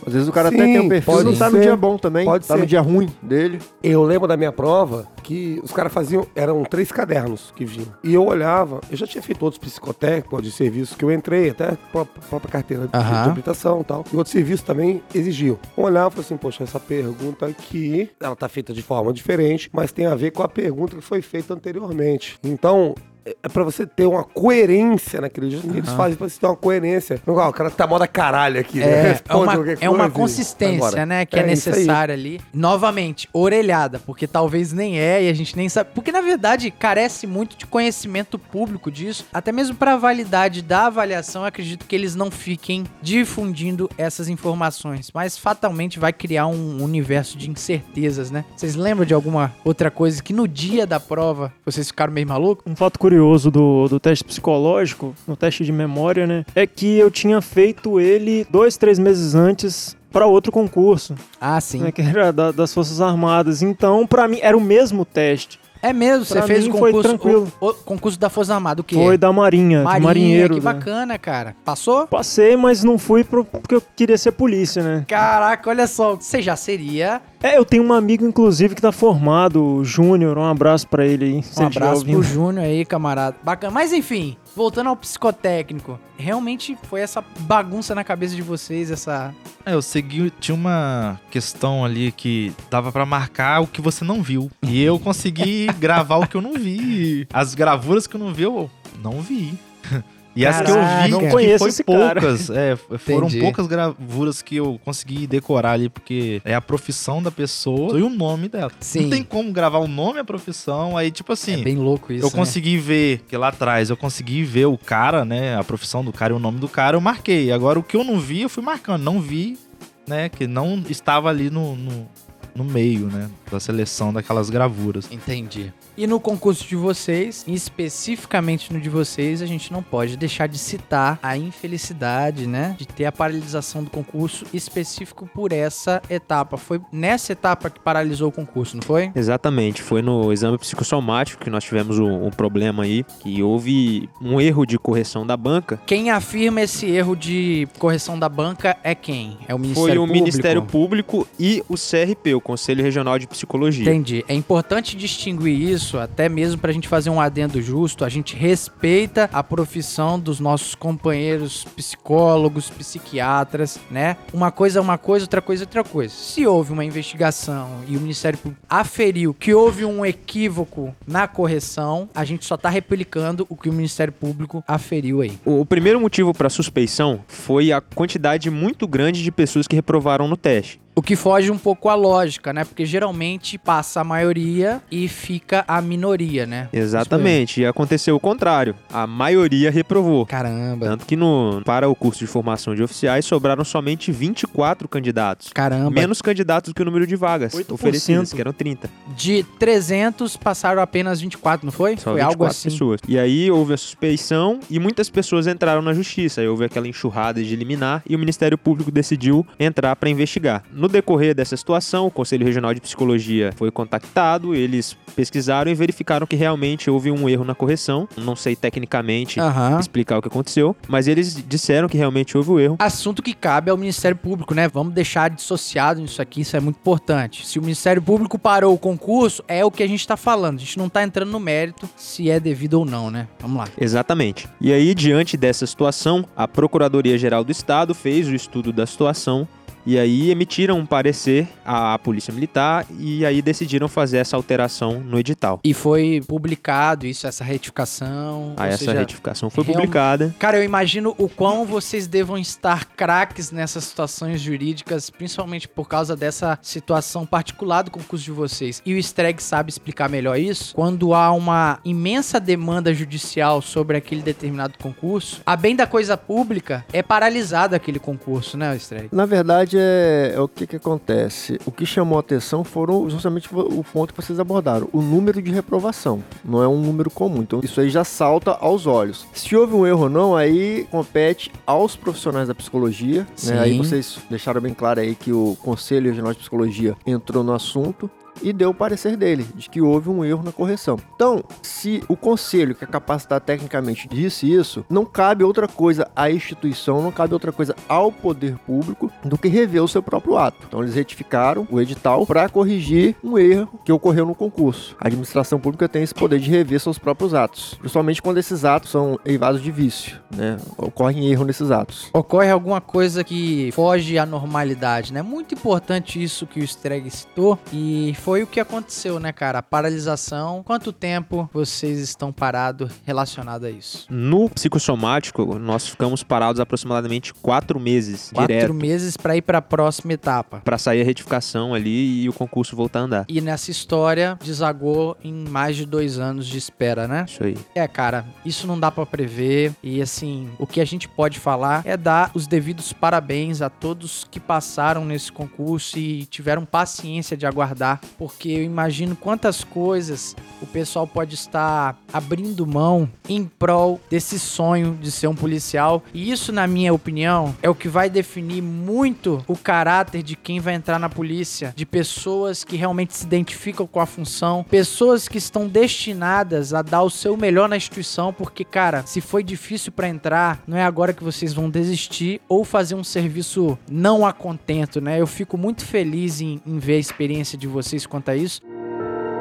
Às 0.06 0.12
vezes 0.12 0.28
o 0.28 0.32
cara 0.32 0.48
até 0.48 0.58
Sim, 0.58 0.64
tem 0.64 0.80
um 0.80 0.88
perfil 0.88 1.12
pode 1.14 1.24
não 1.24 1.36
tá 1.36 1.46
no 1.50 1.56
ser. 1.56 1.62
dia 1.62 1.76
bom 1.76 1.96
também. 1.96 2.24
Pode 2.24 2.46
tá 2.46 2.54
no 2.54 2.60
ser. 2.60 2.66
dia 2.66 2.80
ruim 2.80 3.08
dele. 3.22 3.58
Eu 3.82 4.02
lembro 4.02 4.26
da 4.26 4.36
minha 4.36 4.52
prova 4.52 5.06
que 5.22 5.60
os 5.62 5.72
caras 5.72 5.92
faziam, 5.92 6.26
eram 6.34 6.62
três 6.64 6.90
cadernos 6.92 7.52
que 7.56 7.64
vinham. 7.64 7.88
E 8.04 8.14
eu 8.14 8.24
olhava, 8.26 8.80
eu 8.90 8.96
já 8.96 9.06
tinha 9.06 9.22
feito 9.22 9.42
outros 9.42 9.58
psicotécnicos 9.58 10.42
de 10.42 10.50
serviços 10.52 10.96
que 10.96 11.04
eu 11.04 11.10
entrei, 11.12 11.50
até 11.50 11.70
a 11.70 11.76
pró- 11.92 12.06
própria 12.28 12.50
carteira 12.52 12.84
de, 12.86 12.92
de 12.92 12.96
habilitação 12.98 13.80
e 13.80 13.84
tal. 13.84 14.04
E 14.12 14.16
outros 14.16 14.32
serviços 14.32 14.62
também 14.64 15.02
exigiam. 15.14 15.58
Eu 15.76 15.84
olhava 15.84 16.08
e 16.08 16.10
falei 16.12 16.24
assim, 16.26 16.36
poxa, 16.36 16.64
essa 16.64 16.78
pergunta 16.80 17.46
aqui, 17.46 18.08
ela 18.20 18.36
tá 18.36 18.48
feita 18.48 18.72
de 18.72 18.82
forma 18.82 19.12
diferente, 19.12 19.68
mas 19.72 19.92
tem 19.92 20.06
a 20.06 20.14
ver 20.14 20.30
com 20.30 20.42
a 20.42 20.48
pergunta 20.48 20.94
que 20.96 21.02
foi 21.02 21.20
feita 21.22 21.54
anteriormente. 21.54 22.38
Então, 22.44 22.94
é 23.26 23.36
é 23.42 23.48
pra 23.48 23.62
você 23.64 23.86
ter 23.86 24.06
uma 24.06 24.24
coerência 24.24 25.20
naquele 25.20 25.48
dia. 25.48 25.60
Eles 25.64 25.90
fazem 25.92 26.16
pra 26.16 26.28
você 26.28 26.38
ter 26.38 26.46
uma 26.46 26.56
coerência. 26.56 27.20
Não, 27.26 27.34
o 27.34 27.52
cara 27.52 27.70
tá 27.70 27.86
mó 27.86 27.98
da 27.98 28.06
caralho 28.06 28.60
aqui. 28.60 28.78
né? 28.78 28.86
É, 28.86 28.88
é 28.88 29.02
Responde 29.12 29.44
uma, 29.44 29.54
qualquer 29.54 29.78
é 29.80 29.88
uma 29.90 29.96
coisa 29.96 29.96
e 29.96 29.96
vai 29.96 30.10
consistência, 30.10 31.06
né? 31.06 31.26
Que 31.26 31.38
é, 31.38 31.42
É 31.42 31.52
isso 31.52 31.68
aí. 31.68 31.74
necessária 31.74 32.14
ali. 32.14 32.40
Novamente, 32.52 33.28
orelhada, 33.32 33.98
porque 33.98 34.26
talvez 34.26 34.72
nem 34.72 34.98
é 34.98 35.24
e 35.24 35.28
a 35.28 35.32
gente 35.32 35.56
nem 35.56 35.68
sabe. 35.68 35.90
Porque 35.94 36.12
na 36.12 36.20
verdade 36.20 36.70
carece 36.70 37.26
muito 37.26 37.56
de 37.56 37.66
conhecimento 37.66 38.38
público 38.38 38.90
disso. 38.90 39.26
Até 39.32 39.52
mesmo 39.52 39.76
pra 39.76 39.96
validade 39.96 40.62
da 40.62 40.86
avaliação, 40.86 41.42
eu 41.42 41.48
acredito 41.48 41.86
que 41.86 41.94
eles 41.94 42.14
não 42.14 42.30
fiquem 42.30 42.84
difundindo 43.00 43.88
essas 43.96 44.28
informações. 44.28 45.10
Mas 45.14 45.38
fatalmente 45.38 45.98
vai 45.98 46.12
criar 46.12 46.46
um 46.46 46.82
universo 46.82 47.38
de 47.38 47.50
incertezas, 47.50 48.30
né? 48.30 48.44
Vocês 48.56 48.74
lembram 48.74 49.06
de 49.06 49.14
alguma 49.14 49.54
outra 49.64 49.90
coisa 49.90 50.22
que 50.22 50.32
no 50.32 50.46
dia 50.48 50.86
da 50.86 51.00
prova 51.00 51.52
vocês 51.64 51.86
ficaram 51.88 52.12
meio 52.12 52.26
malucos? 52.26 52.64
Um 52.70 52.76
fato 52.76 52.98
curioso 53.16 53.50
do, 53.50 53.88
do 53.88 53.98
teste 53.98 54.22
psicológico, 54.24 55.14
no 55.26 55.34
teste 55.36 55.64
de 55.64 55.72
memória, 55.72 56.26
né? 56.26 56.44
É 56.54 56.66
que 56.66 56.98
eu 56.98 57.10
tinha 57.10 57.40
feito 57.40 57.98
ele 57.98 58.46
dois, 58.50 58.76
três 58.76 58.98
meses 58.98 59.34
antes 59.34 59.96
para 60.12 60.26
outro 60.26 60.52
concurso, 60.52 61.14
Ah, 61.40 61.58
sim. 61.60 61.80
né, 61.80 61.90
que 61.92 62.02
era 62.02 62.30
da- 62.32 62.50
das 62.52 62.72
Forças 62.74 63.00
Armadas. 63.00 63.62
Então, 63.62 64.06
para 64.06 64.28
mim, 64.28 64.38
era 64.42 64.56
o 64.56 64.60
mesmo 64.60 65.04
teste. 65.04 65.58
É 65.82 65.92
mesmo, 65.92 66.24
você 66.24 66.34
Pra 66.34 66.46
fez 66.46 66.64
mim 66.64 66.70
o 66.70 66.72
concurso, 66.72 67.52
o, 67.60 67.66
o 67.68 67.74
concurso 67.74 68.18
da 68.18 68.28
Força 68.28 68.54
Armada, 68.54 68.80
o 68.80 68.84
quê? 68.84 68.94
Foi 68.96 69.16
da 69.18 69.32
Marinha, 69.32 69.82
Marinha, 69.82 69.98
de 70.00 70.04
marinheiro. 70.06 70.54
que 70.54 70.60
né? 70.60 70.72
bacana, 70.72 71.18
cara. 71.18 71.54
Passou? 71.64 72.06
Passei, 72.06 72.56
mas 72.56 72.82
não 72.82 72.98
fui 72.98 73.22
pro- 73.24 73.44
porque 73.44 73.74
eu 73.74 73.82
queria 73.94 74.18
ser 74.18 74.32
polícia, 74.32 74.82
né? 74.82 75.04
Caraca, 75.06 75.68
olha 75.70 75.86
só, 75.86 76.16
você 76.16 76.40
já 76.42 76.56
seria. 76.56 77.20
É, 77.42 77.56
eu 77.56 77.64
tenho 77.64 77.84
um 77.84 77.92
amigo, 77.92 78.26
inclusive, 78.26 78.74
que 78.74 78.82
tá 78.82 78.90
formado, 78.90 79.62
o 79.62 79.84
Júnior. 79.84 80.38
Um 80.38 80.44
abraço 80.44 80.88
pra 80.88 81.06
ele 81.06 81.24
aí. 81.24 81.44
Um 81.62 81.66
abraço 81.66 82.04
pro 82.04 82.22
Júnior 82.22 82.64
aí, 82.64 82.84
camarada. 82.84 83.36
Bacana. 83.42 83.72
Mas 83.72 83.92
enfim, 83.92 84.36
voltando 84.56 84.88
ao 84.88 84.96
psicotécnico, 84.96 85.98
realmente 86.16 86.76
foi 86.84 87.00
essa 87.00 87.22
bagunça 87.40 87.94
na 87.94 88.02
cabeça 88.02 88.34
de 88.34 88.42
vocês, 88.42 88.90
essa. 88.90 89.32
É, 89.68 89.74
eu 89.74 89.82
segui, 89.82 90.30
tinha 90.38 90.54
uma 90.54 91.20
questão 91.28 91.84
ali 91.84 92.12
que 92.12 92.52
dava 92.70 92.92
pra 92.92 93.04
marcar 93.04 93.62
o 93.62 93.66
que 93.66 93.80
você 93.80 94.04
não 94.04 94.22
viu. 94.22 94.48
E 94.62 94.80
eu 94.80 94.96
consegui 94.96 95.66
gravar 95.76 96.18
o 96.18 96.28
que 96.28 96.36
eu 96.36 96.40
não 96.40 96.54
vi. 96.54 97.26
As 97.32 97.52
gravuras 97.52 98.06
que 98.06 98.14
eu 98.14 98.20
não 98.20 98.32
vi, 98.32 98.44
eu 98.44 98.70
não 99.02 99.20
vi. 99.20 99.58
E 100.36 100.44
as 100.44 100.60
que 100.60 100.70
eu 100.70 100.74
Caraca. 100.74 101.02
vi, 101.04 101.10
Não 101.10 101.20
que 101.20 101.30
conheço 101.30 101.58
foi 101.72 101.84
poucas, 101.84 102.50
é, 102.50 102.76
foram 102.98 103.26
Entendi. 103.26 103.40
poucas 103.40 103.66
gravuras 103.66 104.42
que 104.42 104.56
eu 104.56 104.78
consegui 104.84 105.26
decorar 105.26 105.72
ali, 105.72 105.88
porque 105.88 106.42
é 106.44 106.54
a 106.54 106.60
profissão 106.60 107.22
da 107.22 107.30
pessoa 107.30 107.98
e 107.98 108.02
o 108.02 108.10
nome 108.10 108.48
dela. 108.48 108.70
Sim. 108.80 109.02
Não 109.02 109.10
tem 109.10 109.22
como 109.22 109.50
gravar 109.50 109.78
o 109.78 109.88
nome 109.88 110.18
e 110.18 110.20
a 110.20 110.24
profissão, 110.24 110.96
aí 110.96 111.10
tipo 111.10 111.32
assim, 111.32 111.60
é 111.60 111.64
bem 111.64 111.76
louco 111.76 112.12
isso. 112.12 112.26
eu 112.26 112.30
consegui 112.30 112.76
ver, 112.76 113.22
que 113.26 113.36
lá 113.36 113.48
atrás 113.48 113.88
eu 113.88 113.96
consegui 113.96 114.42
ver 114.44 114.66
o 114.66 114.76
cara, 114.76 115.24
né? 115.24 115.56
A 115.56 115.64
profissão 115.64 116.04
do 116.04 116.12
cara 116.12 116.34
e 116.34 116.36
o 116.36 116.38
nome 116.38 116.58
do 116.58 116.68
cara, 116.68 116.96
eu 116.96 117.00
marquei. 117.00 117.50
Agora 117.50 117.78
o 117.78 117.82
que 117.82 117.96
eu 117.96 118.04
não 118.04 118.20
vi, 118.20 118.42
eu 118.42 118.48
fui 118.50 118.62
marcando. 118.62 119.02
Não 119.02 119.20
vi, 119.20 119.58
né? 120.06 120.28
Que 120.28 120.46
não 120.46 120.82
estava 120.88 121.30
ali 121.30 121.48
no, 121.48 121.74
no, 121.76 122.06
no 122.54 122.64
meio, 122.64 123.06
né? 123.06 123.30
Da 123.50 123.60
seleção 123.60 124.12
daquelas 124.12 124.50
gravuras. 124.50 125.08
Entendi. 125.10 125.72
E 125.96 126.06
no 126.06 126.20
concurso 126.20 126.66
de 126.66 126.76
vocês, 126.76 127.44
e 127.46 127.54
especificamente 127.54 128.72
no 128.72 128.80
de 128.80 128.88
vocês, 128.88 129.40
a 129.40 129.46
gente 129.46 129.72
não 129.72 129.82
pode 129.82 130.16
deixar 130.16 130.46
de 130.46 130.58
citar 130.58 131.18
a 131.22 131.36
infelicidade, 131.36 132.46
né? 132.46 132.76
De 132.78 132.86
ter 132.86 133.06
a 133.06 133.12
paralisação 133.12 133.82
do 133.82 133.90
concurso 133.90 134.44
específico 134.52 135.28
por 135.32 135.52
essa 135.52 136.02
etapa. 136.10 136.56
Foi 136.56 136.80
nessa 136.92 137.32
etapa 137.32 137.70
que 137.70 137.80
paralisou 137.80 138.28
o 138.28 138.32
concurso, 138.32 138.76
não 138.76 138.82
foi? 138.82 139.10
Exatamente, 139.14 139.82
foi 139.82 140.02
no 140.02 140.32
exame 140.32 140.58
psicossomático 140.58 141.42
que 141.42 141.50
nós 141.50 141.64
tivemos 141.64 141.98
um, 141.98 142.26
um 142.26 142.30
problema 142.30 142.82
aí, 142.82 143.04
que 143.20 143.42
houve 143.42 144.08
um 144.20 144.40
erro 144.40 144.66
de 144.66 144.78
correção 144.78 145.26
da 145.26 145.36
banca. 145.36 145.80
Quem 145.86 146.10
afirma 146.10 146.60
esse 146.60 146.86
erro 146.86 147.16
de 147.16 147.66
correção 147.78 148.18
da 148.18 148.28
banca 148.28 148.76
é 148.82 148.94
quem? 148.94 149.38
É 149.48 149.54
o 149.54 149.58
Ministério 149.58 149.88
Foi 149.88 149.98
o 149.98 150.06
Público? 150.06 150.24
Ministério 150.24 150.62
Público 150.62 151.28
e 151.38 151.64
o 151.68 151.74
CRP, 151.74 152.34
o 152.34 152.40
Conselho 152.40 152.82
Regional 152.82 153.18
de 153.18 153.26
Psicologia. 153.36 153.82
Entendi. 153.82 154.24
É 154.28 154.34
importante 154.34 154.96
distinguir 154.96 155.60
isso, 155.60 155.98
até 155.98 156.28
mesmo 156.28 156.60
pra 156.60 156.72
gente 156.72 156.88
fazer 156.88 157.10
um 157.10 157.20
adendo 157.20 157.60
justo. 157.60 158.04
A 158.04 158.08
gente 158.08 158.34
respeita 158.34 159.28
a 159.32 159.42
profissão 159.42 160.18
dos 160.18 160.40
nossos 160.40 160.74
companheiros 160.74 161.64
psicólogos, 161.76 162.70
psiquiatras, 162.70 163.78
né? 163.90 164.16
Uma 164.32 164.50
coisa 164.50 164.78
é 164.78 164.82
uma 164.82 164.96
coisa, 164.96 165.24
outra 165.24 165.42
coisa 165.42 165.64
é 165.64 165.66
outra 165.66 165.84
coisa. 165.84 166.14
Se 166.14 166.46
houve 166.46 166.72
uma 166.72 166.84
investigação 166.84 167.82
e 167.86 167.96
o 167.96 168.00
Ministério 168.00 168.38
Público 168.38 168.62
aferiu 168.68 169.34
que 169.34 169.52
houve 169.52 169.84
um 169.84 170.06
equívoco 170.06 170.94
na 171.06 171.28
correção, 171.28 172.08
a 172.14 172.24
gente 172.24 172.44
só 172.44 172.56
tá 172.56 172.68
replicando 172.68 173.46
o 173.48 173.56
que 173.56 173.68
o 173.68 173.72
Ministério 173.72 174.12
Público 174.12 174.64
aferiu 174.66 175.20
aí. 175.20 175.38
O 175.44 175.66
o 175.66 175.68
primeiro 175.68 176.00
motivo 176.00 176.32
para 176.32 176.48
suspeição 176.48 177.24
foi 177.26 177.72
a 177.72 177.80
quantidade 177.80 178.48
muito 178.50 178.86
grande 178.86 179.20
de 179.20 179.32
pessoas 179.32 179.66
que 179.66 179.74
reprovaram 179.74 180.28
no 180.28 180.36
teste. 180.36 180.80
O 180.98 181.02
que 181.02 181.14
foge 181.14 181.50
um 181.50 181.58
pouco 181.58 181.90
à 181.90 181.94
lógica, 181.94 182.54
né? 182.54 182.64
Porque 182.64 182.86
geralmente 182.86 183.58
passa 183.58 184.00
a 184.00 184.04
maioria 184.04 184.80
e 184.90 185.06
fica 185.08 185.62
a 185.68 185.82
minoria, 185.82 186.46
né? 186.46 186.70
Exatamente, 186.72 187.60
e 187.60 187.66
aconteceu 187.66 188.16
o 188.16 188.20
contrário. 188.20 188.74
A 188.90 189.06
maioria 189.06 189.70
reprovou. 189.70 190.24
Caramba. 190.24 190.86
Tanto 190.86 191.04
que 191.04 191.14
no, 191.14 191.60
para 191.66 191.86
o 191.86 191.94
curso 191.94 192.20
de 192.20 192.26
formação 192.26 192.74
de 192.74 192.82
oficiais 192.82 193.26
sobraram 193.26 193.62
somente 193.62 194.10
24 194.10 194.88
candidatos. 194.88 195.50
Caramba. 195.52 195.90
Menos 195.90 196.22
candidatos 196.22 196.72
do 196.72 196.74
que 196.74 196.80
o 196.80 196.84
número 196.86 197.06
de 197.06 197.14
vagas 197.14 197.52
8%. 197.52 197.74
oferecidas, 197.74 198.32
que 198.32 198.40
eram 198.40 198.54
30. 198.54 198.88
De 199.14 199.44
300 199.58 200.38
passaram 200.38 200.80
apenas 200.80 201.20
24, 201.20 201.66
não 201.66 201.72
foi? 201.72 201.98
Só 201.98 202.04
foi 202.04 202.14
24 202.14 202.32
algo 202.32 202.44
assim. 202.46 202.70
pessoas. 202.70 203.02
E 203.06 203.18
aí 203.18 203.50
houve 203.50 203.74
a 203.74 203.76
suspeição 203.76 204.60
e 204.70 204.78
muitas 204.78 205.10
pessoas 205.10 205.46
entraram 205.46 205.82
na 205.82 205.92
justiça. 205.92 206.40
Aí 206.40 206.48
houve 206.48 206.64
aquela 206.64 206.88
enxurrada 206.88 207.44
de 207.44 207.52
eliminar 207.52 208.02
e 208.08 208.16
o 208.16 208.18
Ministério 208.18 208.56
Público 208.56 208.90
decidiu 208.90 209.46
entrar 209.60 209.94
para 209.94 210.08
investigar. 210.08 210.62
No 210.72 210.85
decorrer 210.88 211.34
dessa 211.34 211.56
situação, 211.56 212.06
o 212.06 212.10
Conselho 212.10 212.44
Regional 212.44 212.72
de 212.74 212.80
Psicologia 212.80 213.52
foi 213.56 213.70
contactado, 213.70 214.54
eles 214.54 214.96
pesquisaram 215.14 215.70
e 215.70 215.74
verificaram 215.74 216.26
que 216.26 216.36
realmente 216.36 216.90
houve 216.90 217.10
um 217.10 217.28
erro 217.28 217.44
na 217.44 217.54
correção. 217.54 218.08
Não 218.16 218.36
sei 218.36 218.54
tecnicamente 218.54 219.40
Aham. 219.40 219.78
explicar 219.80 220.18
o 220.18 220.22
que 220.22 220.28
aconteceu, 220.28 220.76
mas 220.88 221.08
eles 221.08 221.42
disseram 221.46 221.88
que 221.88 221.96
realmente 221.96 222.36
houve 222.36 222.50
o 222.50 222.60
erro. 222.60 222.76
Assunto 222.78 223.22
que 223.22 223.32
cabe 223.32 223.70
ao 223.70 223.76
Ministério 223.76 224.16
Público, 224.16 224.54
né? 224.54 224.68
Vamos 224.68 224.92
deixar 224.92 225.30
dissociado 225.30 226.00
nisso 226.00 226.20
aqui, 226.20 226.42
isso 226.42 226.56
é 226.56 226.60
muito 226.60 226.76
importante. 226.76 227.46
Se 227.46 227.58
o 227.58 227.62
Ministério 227.62 228.02
Público 228.02 228.38
parou 228.38 228.74
o 228.74 228.78
concurso, 228.78 229.42
é 229.48 229.64
o 229.64 229.70
que 229.70 229.82
a 229.82 229.86
gente 229.88 230.06
tá 230.06 230.16
falando. 230.16 230.56
A 230.56 230.60
gente 230.60 230.78
não 230.78 230.88
tá 230.88 231.02
entrando 231.02 231.30
no 231.30 231.40
mérito 231.40 231.88
se 231.96 232.30
é 232.30 232.38
devido 232.38 232.74
ou 232.74 232.84
não, 232.84 233.10
né? 233.10 233.28
Vamos 233.40 233.58
lá. 233.58 233.68
Exatamente. 233.80 234.48
E 234.60 234.72
aí, 234.72 234.94
diante 234.94 235.36
dessa 235.36 235.66
situação, 235.66 236.26
a 236.36 236.46
Procuradoria-Geral 236.46 237.42
do 237.44 237.52
Estado 237.52 237.94
fez 237.94 238.28
o 238.28 238.34
estudo 238.34 238.72
da 238.72 238.86
situação 238.86 239.48
e 239.86 239.98
aí 239.98 240.30
emitiram 240.30 240.78
um 240.78 240.84
parecer 240.86 241.48
à 241.64 241.98
Polícia 241.98 242.32
Militar 242.32 242.84
e 242.98 243.24
aí 243.24 243.40
decidiram 243.40 243.88
fazer 243.88 244.18
essa 244.18 244.36
alteração 244.36 245.00
no 245.00 245.18
edital. 245.18 245.60
E 245.64 245.72
foi 245.72 246.20
publicado 246.26 247.06
isso, 247.06 247.26
essa 247.26 247.44
retificação. 247.44 248.54
Ou 248.58 248.64
essa 248.64 248.78
seja, 248.78 248.98
retificação 248.98 249.48
foi 249.50 249.64
real- 249.64 249.76
publicada. 249.76 250.34
Cara, 250.38 250.58
eu 250.58 250.64
imagino 250.64 251.14
o 251.18 251.28
quão 251.28 251.64
vocês 251.64 252.06
devam 252.06 252.36
estar 252.38 252.84
craques 252.96 253.50
nessas 253.50 253.84
situações 253.84 254.40
jurídicas, 254.40 255.10
principalmente 255.10 255.68
por 255.68 255.88
causa 255.88 256.16
dessa 256.16 256.58
situação 256.62 257.24
particular 257.26 257.82
do 257.82 257.90
concurso 257.90 258.24
de 258.24 258.32
vocês. 258.32 258.82
E 258.84 258.94
o 258.94 258.98
Streg 258.98 259.42
sabe 259.42 259.70
explicar 259.70 260.08
melhor 260.08 260.38
isso. 260.38 260.74
Quando 260.74 261.14
há 261.14 261.30
uma 261.32 261.78
imensa 261.84 262.40
demanda 262.40 262.92
judicial 262.92 263.62
sobre 263.62 263.96
aquele 263.96 264.22
determinado 264.22 264.74
concurso, 264.78 265.40
a 265.46 265.56
bem 265.56 265.76
da 265.76 265.86
coisa 265.86 266.16
pública, 266.16 266.84
é 266.92 267.02
paralisado 267.02 267.74
aquele 267.74 267.98
concurso, 267.98 268.56
né, 268.56 268.74
Streg? 268.76 269.08
Na 269.12 269.26
verdade, 269.26 269.75
é, 269.78 270.32
é 270.34 270.40
o 270.40 270.48
que, 270.48 270.66
que 270.66 270.76
acontece. 270.76 271.58
O 271.66 271.70
que 271.70 271.86
chamou 271.86 272.16
a 272.18 272.20
atenção 272.20 272.64
foram 272.64 273.08
justamente 273.08 273.48
o 273.52 273.84
ponto 273.84 274.12
que 274.12 274.22
vocês 274.22 274.38
abordaram: 274.40 274.88
o 274.92 275.02
número 275.02 275.40
de 275.40 275.50
reprovação. 275.50 276.22
Não 276.44 276.62
é 276.62 276.68
um 276.68 276.80
número 276.80 277.10
comum. 277.10 277.42
Então, 277.42 277.60
isso 277.62 277.80
aí 277.80 277.88
já 277.88 278.04
salta 278.04 278.52
aos 278.52 278.86
olhos. 278.86 279.26
Se 279.32 279.54
houve 279.54 279.74
um 279.74 279.86
erro 279.86 280.04
ou 280.04 280.10
não, 280.10 280.36
aí 280.36 280.86
compete 280.90 281.50
aos 281.66 281.96
profissionais 281.96 282.48
da 282.48 282.54
psicologia. 282.54 283.26
Né? 283.44 283.58
Aí 283.58 283.78
vocês 283.78 284.18
deixaram 284.28 284.60
bem 284.60 284.74
claro 284.74 285.00
aí 285.00 285.14
que 285.14 285.32
o 285.32 285.56
Conselho 285.62 286.10
Regional 286.10 286.32
de 286.32 286.38
Psicologia 286.40 286.96
entrou 287.06 287.42
no 287.42 287.52
assunto. 287.52 288.10
E 288.42 288.52
deu 288.52 288.70
o 288.70 288.74
parecer 288.74 289.16
dele, 289.16 289.46
de 289.54 289.68
que 289.68 289.80
houve 289.80 290.08
um 290.08 290.24
erro 290.24 290.42
na 290.42 290.52
correção. 290.52 290.98
Então, 291.14 291.42
se 291.62 292.02
o 292.08 292.16
conselho, 292.16 292.74
que 292.74 292.84
é 292.84 292.86
capacitado 292.86 293.44
tecnicamente, 293.44 294.08
disse 294.08 294.50
isso, 294.50 294.84
não 294.88 295.04
cabe 295.04 295.44
outra 295.44 295.68
coisa 295.68 296.08
à 296.14 296.30
instituição, 296.30 297.02
não 297.02 297.12
cabe 297.12 297.34
outra 297.34 297.52
coisa 297.52 297.74
ao 297.88 298.10
poder 298.10 298.56
público 298.58 299.10
do 299.24 299.38
que 299.38 299.48
rever 299.48 299.82
o 299.82 299.88
seu 299.88 300.02
próprio 300.02 300.36
ato. 300.36 300.64
Então, 300.66 300.82
eles 300.82 300.94
retificaram 300.94 301.66
o 301.70 301.80
edital 301.80 302.26
para 302.26 302.48
corrigir 302.48 303.16
um 303.22 303.38
erro 303.38 303.68
que 303.84 303.92
ocorreu 303.92 304.26
no 304.26 304.34
concurso. 304.34 304.96
A 305.00 305.06
administração 305.06 305.58
pública 305.58 305.88
tem 305.88 306.02
esse 306.02 306.14
poder 306.14 306.38
de 306.38 306.50
rever 306.50 306.80
seus 306.80 306.98
próprios 306.98 307.34
atos, 307.34 307.74
principalmente 307.74 308.22
quando 308.22 308.38
esses 308.38 308.64
atos 308.64 308.90
são 308.90 309.18
eivados 309.24 309.62
de 309.62 309.70
vício, 309.70 310.20
né? 310.34 310.56
Ocorre 310.76 311.30
erro 311.30 311.44
nesses 311.44 311.70
atos. 311.70 312.10
Ocorre 312.12 312.50
alguma 312.50 312.80
coisa 312.80 313.24
que 313.24 313.70
foge 313.72 314.18
à 314.18 314.26
normalidade, 314.26 315.12
né? 315.12 315.22
Muito 315.22 315.54
importante 315.54 316.22
isso 316.22 316.46
que 316.46 316.60
o 316.60 316.64
Streg 316.64 317.10
citou 317.10 317.58
e 317.72 318.14
foi 318.26 318.42
o 318.42 318.46
que 318.48 318.58
aconteceu, 318.58 319.20
né, 319.20 319.30
cara? 319.30 319.60
A 319.60 319.62
paralisação. 319.62 320.60
Quanto 320.64 320.92
tempo 320.92 321.48
vocês 321.54 322.00
estão 322.00 322.32
parados 322.32 322.90
relacionado 323.04 323.66
a 323.66 323.70
isso? 323.70 324.04
No 324.10 324.50
psicossomático, 324.50 325.56
nós 325.60 325.86
ficamos 325.86 326.24
parados 326.24 326.58
aproximadamente 326.58 327.32
quatro 327.32 327.78
meses 327.78 328.32
Quatro 328.34 328.52
direto 328.52 328.74
meses 328.74 329.16
pra 329.16 329.36
ir 329.36 329.42
pra 329.42 329.62
próxima 329.62 330.12
etapa. 330.12 330.60
pra 330.64 330.76
sair 330.76 331.02
a 331.02 331.04
retificação 331.04 331.72
ali 331.72 332.22
e 332.24 332.28
o 332.28 332.32
concurso 332.32 332.74
voltar 332.74 332.98
a 332.98 333.02
andar. 333.02 333.26
E 333.28 333.40
nessa 333.40 333.70
história 333.70 334.36
desagou 334.42 335.16
em 335.22 335.32
mais 335.32 335.76
de 335.76 335.86
dois 335.86 336.18
anos 336.18 336.48
de 336.48 336.58
espera, 336.58 337.06
né? 337.06 337.26
Isso 337.28 337.44
aí. 337.44 337.56
É, 337.76 337.86
cara, 337.86 338.26
isso 338.44 338.66
não 338.66 338.80
dá 338.80 338.90
pra 338.90 339.06
prever 339.06 339.72
e 339.84 340.02
assim, 340.02 340.50
o 340.58 340.66
que 340.66 340.80
a 340.80 340.84
gente 340.84 341.08
pode 341.08 341.38
falar 341.38 341.82
é 341.86 341.96
dar 341.96 342.32
os 342.34 342.48
devidos 342.48 342.92
parabéns 342.92 343.62
a 343.62 343.70
todos 343.70 344.26
que 344.28 344.40
passaram 344.40 345.04
nesse 345.04 345.30
concurso 345.30 345.96
e 345.96 346.26
tiveram 346.26 346.64
paciência 346.64 347.36
de 347.36 347.46
aguardar, 347.46 348.00
porque 348.18 348.48
eu 348.48 348.62
imagino 348.62 349.16
quantas 349.16 349.64
coisas 349.64 350.34
o 350.60 350.66
pessoal 350.66 351.06
pode 351.06 351.34
estar 351.34 351.98
abrindo 352.12 352.66
mão 352.66 353.08
em 353.28 353.44
prol 353.44 354.00
desse 354.10 354.38
sonho 354.38 354.98
de 355.00 355.10
ser 355.10 355.26
um 355.26 355.34
policial. 355.34 356.02
E 356.14 356.30
isso, 356.30 356.52
na 356.52 356.66
minha 356.66 356.92
opinião, 356.92 357.54
é 357.62 357.68
o 357.68 357.74
que 357.74 357.88
vai 357.88 358.08
definir 358.08 358.62
muito 358.62 359.44
o 359.46 359.56
caráter 359.56 360.22
de 360.22 360.36
quem 360.36 360.60
vai 360.60 360.74
entrar 360.74 360.98
na 360.98 361.08
polícia, 361.08 361.72
de 361.76 361.84
pessoas 361.84 362.64
que 362.64 362.76
realmente 362.76 363.14
se 363.14 363.24
identificam 363.24 363.86
com 363.86 364.00
a 364.00 364.06
função, 364.06 364.64
pessoas 364.64 365.28
que 365.28 365.38
estão 365.38 365.68
destinadas 365.68 366.72
a 366.72 366.82
dar 366.82 367.02
o 367.02 367.10
seu 367.10 367.36
melhor 367.36 367.68
na 367.68 367.76
instituição, 367.76 368.32
porque, 368.32 368.64
cara, 368.64 369.04
se 369.06 369.20
foi 369.20 369.42
difícil 369.42 369.92
pra 369.92 370.08
entrar, 370.08 370.62
não 370.66 370.76
é 370.76 370.84
agora 370.84 371.12
que 371.12 371.24
vocês 371.24 371.52
vão 371.52 371.68
desistir 371.68 372.40
ou 372.48 372.64
fazer 372.64 372.94
um 372.94 373.04
serviço 373.04 373.78
não 373.90 374.26
a 374.26 374.32
contento, 374.32 375.00
né? 375.00 375.20
Eu 375.20 375.26
fico 375.26 375.58
muito 375.58 375.84
feliz 375.84 376.40
em, 376.40 376.60
em 376.66 376.78
ver 376.78 376.94
a 376.94 376.98
experiência 376.98 377.58
de 377.58 377.66
vocês 377.66 378.05
quanto 378.08 378.30
a 378.30 378.36
isso. 378.36 378.60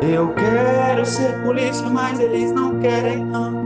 Eu 0.01 0.33
quero 0.33 1.05
ser 1.05 1.41
polícia, 1.41 1.89
mas 1.89 2.19
eles 2.19 2.51
não 2.51 2.79
querem 2.79 3.23
não. 3.23 3.65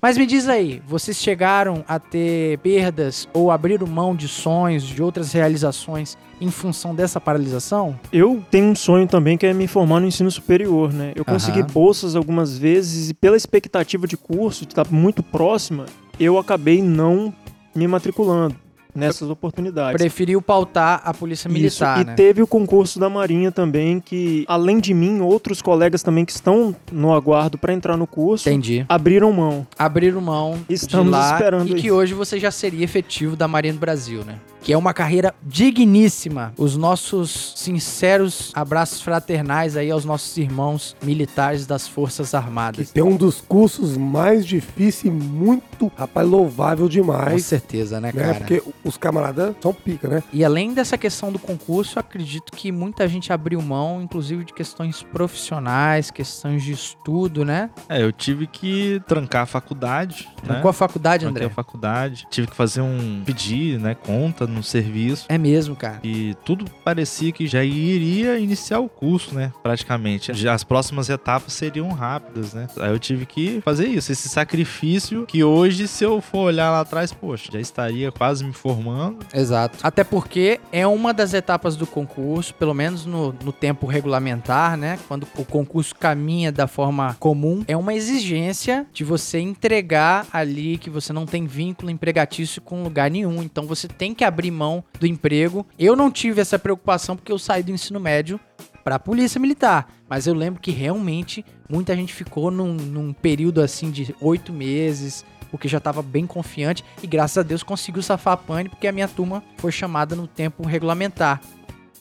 Mas 0.00 0.16
me 0.16 0.26
diz 0.26 0.48
aí, 0.48 0.80
vocês 0.86 1.16
chegaram 1.16 1.84
a 1.86 1.98
ter 1.98 2.56
perdas 2.58 3.28
ou 3.34 3.50
abriram 3.50 3.84
mão 3.86 4.14
de 4.14 4.28
sonhos, 4.28 4.84
de 4.84 5.02
outras 5.02 5.32
realizações 5.32 6.16
em 6.40 6.50
função 6.52 6.94
dessa 6.94 7.20
paralisação? 7.20 7.98
Eu 8.12 8.42
tenho 8.48 8.66
um 8.66 8.76
sonho 8.76 9.08
também 9.08 9.36
que 9.36 9.44
é 9.44 9.52
me 9.52 9.66
formar 9.66 9.98
no 9.98 10.06
ensino 10.06 10.30
superior, 10.30 10.92
né? 10.92 11.12
Eu 11.16 11.24
consegui 11.24 11.60
Aham. 11.60 11.68
bolsas 11.72 12.14
algumas 12.14 12.56
vezes 12.56 13.10
e 13.10 13.14
pela 13.14 13.36
expectativa 13.36 14.06
de 14.06 14.16
curso, 14.16 14.64
de 14.64 14.72
estar 14.72 14.86
muito 14.88 15.20
próxima, 15.20 15.86
eu 16.18 16.38
acabei 16.38 16.80
não 16.80 17.34
me 17.74 17.88
matriculando 17.88 18.54
nessas 18.94 19.28
oportunidades. 19.30 20.00
Preferiu 20.00 20.40
pautar 20.42 21.00
a 21.04 21.12
polícia 21.14 21.48
militar, 21.48 21.98
Isso, 21.98 22.02
e 22.02 22.06
né? 22.06 22.14
teve 22.14 22.42
o 22.42 22.46
concurso 22.46 22.98
da 22.98 23.08
Marinha 23.08 23.52
também, 23.52 24.00
que 24.00 24.44
além 24.48 24.78
de 24.80 24.92
mim, 24.94 25.20
outros 25.20 25.62
colegas 25.62 26.02
também 26.02 26.24
que 26.24 26.32
estão 26.32 26.74
no 26.90 27.12
aguardo 27.12 27.56
para 27.58 27.72
entrar 27.72 27.96
no 27.96 28.06
curso, 28.06 28.48
Entendi. 28.48 28.84
abriram 28.88 29.32
mão. 29.32 29.66
Abriram 29.78 30.20
mão 30.20 30.58
Estamos 30.68 31.12
lá 31.12 31.32
esperando 31.32 31.68
e 31.70 31.74
que 31.80 31.86
isso. 31.88 31.96
hoje 31.96 32.14
você 32.14 32.38
já 32.38 32.50
seria 32.50 32.84
efetivo 32.84 33.36
da 33.36 33.46
Marinha 33.46 33.74
do 33.74 33.78
Brasil, 33.80 34.24
né? 34.24 34.36
Que 34.68 34.74
é 34.74 34.76
uma 34.76 34.92
carreira 34.92 35.34
digníssima. 35.42 36.52
Os 36.58 36.76
nossos 36.76 37.54
sinceros 37.56 38.52
abraços 38.54 39.00
fraternais 39.00 39.78
aí 39.78 39.90
aos 39.90 40.04
nossos 40.04 40.36
irmãos 40.36 40.94
militares 41.02 41.66
das 41.66 41.88
Forças 41.88 42.28
Que 42.28 42.36
Armadas. 42.36 42.90
tem 42.90 43.02
um 43.02 43.16
dos 43.16 43.40
cursos 43.40 43.96
mais 43.96 44.44
difíceis 44.44 45.04
e 45.06 45.10
muito, 45.10 45.90
rapaz, 45.96 46.28
louvável 46.28 46.84
Com 46.84 46.90
demais. 46.90 47.46
certeza, 47.46 47.98
né, 47.98 48.12
Né? 48.12 48.22
cara? 48.22 48.34
Porque 48.34 48.62
os 48.84 48.98
camaradas 48.98 49.54
são 49.58 49.72
pica, 49.72 50.06
né? 50.06 50.22
E 50.34 50.44
além 50.44 50.74
dessa 50.74 50.98
questão 50.98 51.32
do 51.32 51.38
concurso, 51.38 51.96
eu 51.98 52.00
acredito 52.00 52.52
que 52.52 52.70
muita 52.70 53.08
gente 53.08 53.32
abriu 53.32 53.62
mão, 53.62 54.02
inclusive 54.02 54.44
de 54.44 54.52
questões 54.52 55.02
profissionais, 55.02 56.10
questões 56.10 56.62
de 56.62 56.72
estudo, 56.72 57.42
né? 57.42 57.70
É, 57.88 58.02
eu 58.02 58.12
tive 58.12 58.46
que 58.46 59.00
trancar 59.08 59.44
a 59.44 59.46
faculdade, 59.46 60.28
né? 60.46 60.60
Com 60.60 60.68
a 60.68 60.74
faculdade, 60.74 61.24
Tranquei 61.24 61.44
André. 61.44 61.50
a 61.52 61.54
faculdade. 61.54 62.26
Tive 62.30 62.48
que 62.48 62.54
fazer 62.54 62.82
um 62.82 63.22
pedir, 63.24 63.80
né, 63.80 63.94
conta 63.94 64.46
no 64.46 64.57
serviço. 64.62 65.26
É 65.28 65.38
mesmo, 65.38 65.74
cara. 65.76 66.00
E 66.02 66.34
tudo 66.44 66.64
parecia 66.84 67.32
que 67.32 67.46
já 67.46 67.64
iria 67.64 68.38
iniciar 68.38 68.80
o 68.80 68.88
curso, 68.88 69.34
né? 69.34 69.52
Praticamente. 69.62 70.32
Já 70.34 70.54
as 70.54 70.64
próximas 70.64 71.08
etapas 71.08 71.52
seriam 71.52 71.88
rápidas, 71.90 72.54
né? 72.54 72.66
Aí 72.78 72.90
eu 72.90 72.98
tive 72.98 73.26
que 73.26 73.60
fazer 73.62 73.86
isso, 73.86 74.12
esse 74.12 74.28
sacrifício 74.28 75.26
que 75.26 75.42
hoje, 75.42 75.88
se 75.88 76.04
eu 76.04 76.20
for 76.20 76.46
olhar 76.46 76.70
lá 76.70 76.80
atrás, 76.80 77.12
poxa, 77.12 77.50
já 77.52 77.60
estaria 77.60 78.10
quase 78.10 78.44
me 78.44 78.52
formando. 78.52 79.18
Exato. 79.32 79.78
Até 79.82 80.04
porque 80.04 80.60
é 80.72 80.86
uma 80.86 81.12
das 81.12 81.34
etapas 81.34 81.76
do 81.76 81.86
concurso, 81.86 82.54
pelo 82.54 82.74
menos 82.74 83.04
no, 83.04 83.34
no 83.44 83.52
tempo 83.52 83.86
regulamentar, 83.86 84.76
né? 84.76 84.98
Quando 85.08 85.26
o 85.36 85.44
concurso 85.44 85.94
caminha 85.94 86.50
da 86.52 86.66
forma 86.66 87.16
comum, 87.18 87.64
é 87.66 87.76
uma 87.76 87.94
exigência 87.94 88.86
de 88.92 89.04
você 89.04 89.38
entregar 89.38 90.26
ali 90.32 90.78
que 90.78 90.90
você 90.90 91.12
não 91.12 91.26
tem 91.26 91.46
vínculo 91.46 91.90
empregatício 91.90 92.62
com 92.62 92.82
lugar 92.82 93.10
nenhum. 93.10 93.42
Então 93.42 93.66
você 93.66 93.88
tem 93.88 94.14
que 94.14 94.24
abrir 94.24 94.37
mão 94.50 94.84
do 94.98 95.06
emprego. 95.06 95.66
Eu 95.78 95.96
não 95.96 96.10
tive 96.10 96.40
essa 96.40 96.58
preocupação 96.58 97.16
porque 97.16 97.32
eu 97.32 97.38
saí 97.38 97.62
do 97.62 97.72
ensino 97.72 97.98
médio 97.98 98.38
para 98.84 98.96
a 98.96 98.98
polícia 98.98 99.40
militar. 99.40 99.92
Mas 100.08 100.26
eu 100.26 100.34
lembro 100.34 100.60
que 100.60 100.70
realmente 100.70 101.44
muita 101.68 101.94
gente 101.94 102.14
ficou 102.14 102.50
num, 102.50 102.72
num 102.74 103.12
período 103.12 103.60
assim 103.60 103.90
de 103.90 104.14
oito 104.20 104.52
meses, 104.52 105.24
porque 105.50 105.68
já 105.68 105.78
estava 105.78 106.02
bem 106.02 106.26
confiante 106.26 106.84
e 107.02 107.06
graças 107.06 107.38
a 107.38 107.42
Deus 107.42 107.62
conseguiu 107.62 108.02
safar 108.02 108.34
a 108.34 108.36
pane 108.36 108.68
porque 108.68 108.86
a 108.86 108.92
minha 108.92 109.08
turma 109.08 109.42
foi 109.58 109.72
chamada 109.72 110.16
no 110.16 110.26
tempo 110.26 110.66
regulamentar. 110.66 111.40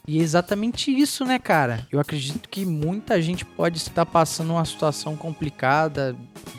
E 0.08 0.20
é 0.20 0.22
exatamente 0.22 0.90
isso, 0.90 1.26
né, 1.26 1.38
cara? 1.38 1.86
Eu 1.92 2.00
acredito 2.00 2.48
que 2.48 2.66
muita 2.66 3.22
gente 3.22 3.44
pode 3.44 3.78
estar 3.78 4.06
passando 4.06 4.54
uma 4.54 4.64
situação 4.64 5.18
complicada, 5.18 6.16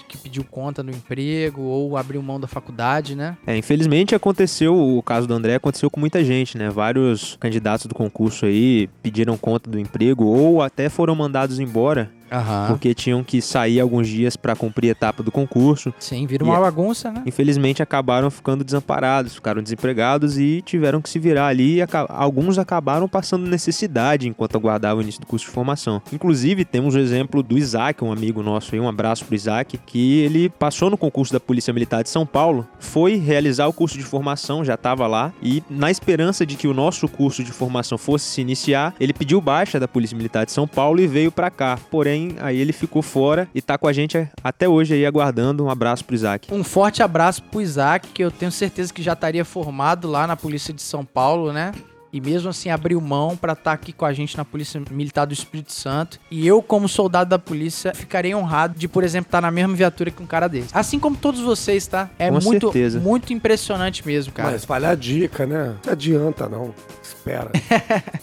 que 0.09 0.17
pediu 0.17 0.43
conta 0.43 0.83
no 0.83 0.91
emprego 0.91 1.63
ou 1.63 1.97
abriu 1.97 2.23
mão 2.23 2.41
da 2.41 2.49
faculdade, 2.49 3.15
né? 3.15 3.37
É, 3.47 3.57
infelizmente 3.57 4.15
aconteceu, 4.15 4.75
o 4.75 5.03
caso 5.03 5.27
do 5.27 5.35
André 5.35 5.55
aconteceu 5.55 5.91
com 5.91 6.01
muita 6.01 6.25
gente, 6.25 6.57
né? 6.57 6.71
Vários 6.71 7.37
candidatos 7.39 7.87
do 7.87 7.95
concurso 7.95 8.47
aí 8.47 8.89
pediram 9.03 9.37
conta 9.37 9.71
do 9.71 9.79
emprego 9.79 10.25
ou 10.25 10.63
até 10.63 10.89
foram 10.89 11.15
mandados 11.15 11.59
embora 11.61 12.11
Aham. 12.31 12.67
porque 12.69 12.95
tinham 12.95 13.23
que 13.25 13.41
sair 13.41 13.81
alguns 13.81 14.07
dias 14.09 14.37
para 14.37 14.55
cumprir 14.57 14.89
a 14.89 14.93
etapa 14.93 15.23
do 15.23 15.31
concurso. 15.31 15.93
Sim, 15.99 16.27
vira 16.27 16.45
uma 16.45 16.57
E- 16.57 16.61
bagunça, 16.61 17.11
né? 17.11 17.23
Infelizmente 17.27 17.83
acabaram 17.83 18.31
ficando 18.31 18.65
desamparados, 18.65 19.35
ficaram 19.35 19.63
desempregados 19.63 20.39
e 20.39 20.63
tiveram 20.65 21.01
que 21.01 21.09
se 21.09 21.19
virar 21.19 21.47
ali. 21.49 21.77
E 21.77 21.83
aca- 21.83 22.07
alguns 22.09 22.59
acabaram 22.59 23.09
passando 23.09 23.47
necessidade 23.49 24.29
enquanto 24.29 24.57
aguardavam 24.57 24.99
o 24.99 25.03
início 25.03 25.21
do 25.21 25.27
curso 25.27 25.47
de 25.47 25.53
formação. 25.53 26.01
Inclusive, 26.13 26.65
temos 26.65 26.95
o 26.95 26.99
exemplo 26.99 27.43
do 27.43 27.57
Isaac, 27.59 28.03
um 28.05 28.13
amigo 28.13 28.43
nosso 28.43 28.75
aí, 28.75 28.81
um 28.81 28.89
abraço 28.89 29.25
pro 29.25 29.35
Isaac, 29.35 29.79
que 29.87 30.21
ele 30.21 30.49
passou 30.49 30.91
no 30.91 30.97
concurso 30.97 31.33
da 31.33 31.41
Polícia 31.41 31.73
Militar 31.73 32.03
de 32.03 32.11
São 32.11 32.27
Paulo, 32.27 32.67
foi 32.79 33.17
realizar 33.17 33.67
o 33.67 33.73
curso 33.73 33.97
de 33.97 34.05
formação, 34.05 34.65
já 34.65 34.75
estava 34.75 35.07
lá, 35.07 35.33
e 35.43 35.63
na 35.69 35.91
esperança 35.91 36.45
de 36.47 36.57
que 36.57 36.67
o 36.69 36.75
nosso 36.75 37.07
curso 37.09 37.43
de 37.45 37.53
formação 37.53 37.97
fosse 37.99 38.25
se 38.27 38.41
iniciar, 38.41 38.95
ele 38.99 39.13
pediu 39.13 39.41
baixa 39.41 39.79
da 39.79 39.87
Polícia 39.89 40.17
Militar 40.17 40.45
de 40.47 40.53
São 40.53 40.67
Paulo 40.67 41.01
e 41.01 41.07
veio 41.07 41.31
pra 41.31 41.51
cá. 41.51 41.79
Porém, 41.91 42.18
aí 42.41 42.59
ele 42.59 42.73
ficou 42.73 43.03
fora 43.03 43.49
e 43.55 43.61
tá 43.61 43.77
com 43.79 43.87
a 43.87 43.93
gente 43.93 44.29
até 44.43 44.69
hoje 44.69 44.95
aí 44.95 45.07
aguardando. 45.07 45.65
Um 45.65 45.71
abraço 45.71 46.05
pro 46.05 46.15
Isaac. 46.15 46.53
Um 46.53 46.65
forte 46.65 47.03
abraço 47.03 47.43
pro 47.43 47.61
Isaac, 47.61 48.09
que 48.09 48.23
eu 48.23 48.31
tenho 48.31 48.53
certeza 48.53 48.93
que 48.93 49.03
já 49.03 49.13
estaria 49.13 49.45
formado 49.45 50.09
lá 50.09 50.27
na 50.27 50.37
Polícia 50.37 50.73
de 50.73 50.83
São 50.83 51.05
Paulo, 51.05 51.53
né? 51.53 51.73
E 52.13 52.21
mesmo 52.21 52.51
assim 52.51 52.71
abriu 52.71 53.01
mão 53.01 53.37
pra 53.37 53.53
estar 53.53 53.73
aqui 53.73 53.93
com 53.93 54.05
a 54.05 54.13
gente 54.13 54.37
na 54.37 54.45
Polícia 54.45 54.81
Militar 54.91 55.27
do 55.27 55.33
Espírito 55.33 55.73
Santo. 55.73 56.19
E 56.31 56.47
eu, 56.47 56.63
como 56.63 56.89
soldado 56.89 57.31
da 57.31 57.39
polícia, 57.39 57.93
ficarei 57.95 58.35
honrado 58.35 58.79
de, 58.79 58.89
por 58.89 59.05
exemplo, 59.05 59.29
estar 59.29 59.41
na 59.41 59.51
mesma 59.51 59.75
viatura 59.75 60.11
que 60.11 60.23
um 60.23 60.27
cara 60.27 60.49
desse. 60.49 60.69
Assim 60.73 60.99
como 60.99 61.17
todos 61.17 61.41
vocês, 61.41 61.87
tá? 61.87 62.09
É 62.19 62.31
Com 62.31 62.41
muito, 62.41 62.67
certeza. 62.67 63.01
muito 63.01 63.33
impressionante 63.33 64.07
mesmo, 64.07 64.33
cara. 64.33 64.53
Mas 64.53 64.65
vale 64.65 64.87
a 64.87 64.95
dica, 64.95 65.47
né? 65.47 65.75
Não 65.85 65.93
adianta, 65.93 66.49
não. 66.49 66.75
Espera. 67.03 67.51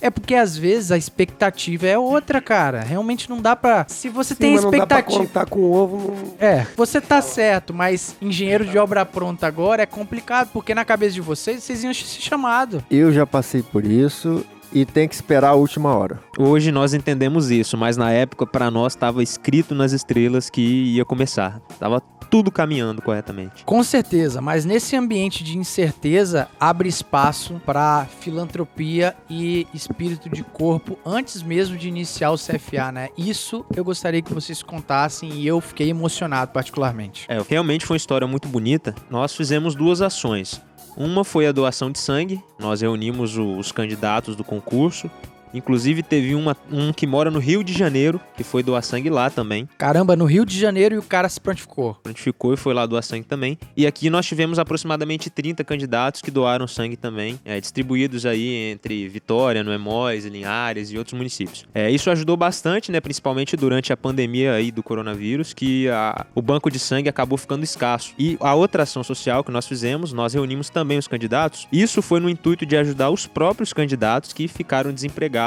É 0.01 0.09
porque 0.09 0.35
às 0.35 0.55
vezes 0.55 0.91
a 0.91 0.97
expectativa 0.97 1.87
é 1.87 1.97
outra, 1.97 2.39
cara. 2.41 2.81
Realmente 2.81 3.29
não 3.29 3.41
dá 3.41 3.55
pra. 3.55 3.85
Se 3.87 4.07
você 4.09 4.33
Sim, 4.35 4.39
tem 4.39 4.53
mas 4.53 4.63
não 4.63 4.71
dá 4.71 4.85
pra 4.85 4.99
expectativa. 4.99 5.25
contar 5.25 5.45
com 5.47 5.59
o 5.59 5.73
ovo. 5.73 6.11
Não... 6.11 6.35
É, 6.39 6.67
você 6.75 7.01
tá 7.01 7.21
certo, 7.21 7.73
mas 7.73 8.15
engenheiro 8.21 8.65
de 8.65 8.77
obra 8.77 9.05
pronta 9.05 9.47
agora 9.47 9.81
é 9.81 9.85
complicado, 9.85 10.49
porque 10.53 10.75
na 10.75 10.85
cabeça 10.85 11.13
de 11.13 11.21
vocês, 11.21 11.63
vocês 11.63 11.83
iam 11.83 11.93
ser 11.93 12.21
chamados. 12.21 12.83
Eu 12.91 13.11
já 13.11 13.25
passei 13.25 13.63
por 13.63 13.74
isso 13.83 14.45
e 14.71 14.85
tem 14.85 15.07
que 15.07 15.15
esperar 15.15 15.49
a 15.49 15.55
última 15.55 15.95
hora. 15.95 16.19
Hoje 16.37 16.71
nós 16.71 16.93
entendemos 16.93 17.49
isso, 17.49 17.77
mas 17.77 17.97
na 17.97 18.11
época 18.11 18.45
pra 18.45 18.69
nós 18.69 18.93
estava 18.93 19.23
escrito 19.23 19.73
nas 19.73 19.93
estrelas 19.93 20.49
que 20.49 20.61
ia 20.61 21.05
começar. 21.05 21.61
Tava 21.79 22.01
tudo 22.29 22.51
caminhando 22.51 23.01
corretamente. 23.01 23.63
Com 23.63 23.81
certeza, 23.83 24.41
mas 24.41 24.65
nesse 24.65 24.95
ambiente 24.95 25.43
de 25.43 25.57
incerteza 25.57 26.49
abre 26.59 26.89
espaço 26.89 27.61
para 27.65 28.05
filantropia 28.19 29.15
e 29.29 29.65
espírito 29.73 30.29
de 30.29 30.43
corpo 30.43 30.99
antes 31.05 31.41
mesmo 31.41 31.77
de 31.77 31.87
iniciar 31.87 32.31
o 32.31 32.37
CFA, 32.37 32.91
né? 32.91 33.09
Isso 33.17 33.65
eu 33.75 33.85
gostaria 33.85 34.21
que 34.21 34.33
vocês 34.33 34.61
contassem 34.61 35.33
e 35.33 35.47
eu 35.47 35.61
fiquei 35.61 35.89
emocionado 35.89 36.51
particularmente. 36.51 37.25
É, 37.29 37.41
realmente 37.47 37.85
foi 37.85 37.93
uma 37.93 37.97
história 37.97 38.27
muito 38.27 38.47
bonita. 38.47 38.93
Nós 39.09 39.33
fizemos 39.33 39.75
duas 39.75 40.01
ações. 40.01 40.61
Uma 40.97 41.23
foi 41.23 41.45
a 41.45 41.51
doação 41.51 41.91
de 41.91 41.99
sangue. 41.99 42.41
Nós 42.57 42.81
reunimos 42.81 43.37
os 43.37 43.71
candidatos 43.71 44.35
do 44.35 44.43
concurso. 44.43 45.09
Inclusive 45.55 46.03
teve 46.03 46.35
uma- 46.35 46.55
um 46.71 46.91
que 46.93 47.07
mora 47.07 47.31
no 47.31 47.39
Rio 47.39 47.63
de 47.63 47.73
Janeiro, 47.73 48.19
que 48.35 48.43
foi 48.43 48.61
doar 48.61 48.83
sangue 48.83 49.09
lá 49.09 49.29
também. 49.29 49.67
Caramba, 49.77 50.15
no 50.15 50.25
Rio 50.25 50.45
de 50.45 50.59
Janeiro 50.59 50.95
e 50.95 50.97
o 50.97 51.03
cara 51.03 51.29
se 51.29 51.39
prontificou. 51.39 51.95
prontificou 52.03 52.53
e 52.53 52.57
foi 52.57 52.73
lá 52.73 52.85
doar 52.85 53.03
sangue 53.03 53.25
também. 53.25 53.57
E 53.75 53.87
aqui 53.87 54.09
nós 54.09 54.25
tivemos 54.25 54.59
aproximadamente 54.59 55.29
30 55.29 55.63
candidatos 55.63 56.21
que 56.21 56.29
doaram 56.31 56.67
sangue 56.67 56.95
também, 56.97 57.39
é, 57.45 57.59
distribuídos 57.59 58.25
aí 58.25 58.71
entre 58.71 59.07
Vitória, 59.07 59.63
Noemóis, 59.63 60.25
Linhares 60.25 60.91
e 60.91 60.97
outros 60.97 61.13
municípios. 61.17 61.65
É, 61.73 61.89
isso 61.89 62.09
ajudou 62.11 62.35
bastante, 62.35 62.91
né, 62.91 62.99
principalmente 62.99 63.55
durante 63.55 63.93
a 63.93 63.97
pandemia 63.97 64.53
aí 64.53 64.71
do 64.71 64.83
coronavírus, 64.83 65.53
que 65.53 65.87
a- 65.89 66.25
o 66.35 66.41
banco 66.41 66.69
de 66.69 66.79
sangue 66.79 67.07
acabou 67.09 67.37
ficando 67.37 67.63
escasso. 67.63 68.13
E 68.19 68.37
a 68.39 68.53
outra 68.55 68.83
ação 68.83 69.03
social 69.03 69.43
que 69.43 69.51
nós 69.51 69.67
fizemos, 69.67 70.11
nós 70.11 70.33
reunimos 70.33 70.69
também 70.69 70.97
os 70.97 71.07
candidatos. 71.07 71.67
Isso 71.71 72.01
foi 72.01 72.19
no 72.19 72.29
intuito 72.29 72.65
de 72.65 72.75
ajudar 72.77 73.09
os 73.09 73.25
próprios 73.27 73.71
candidatos 73.73 74.33
que 74.33 74.47
ficaram 74.47 74.91
desempregados 74.91 75.44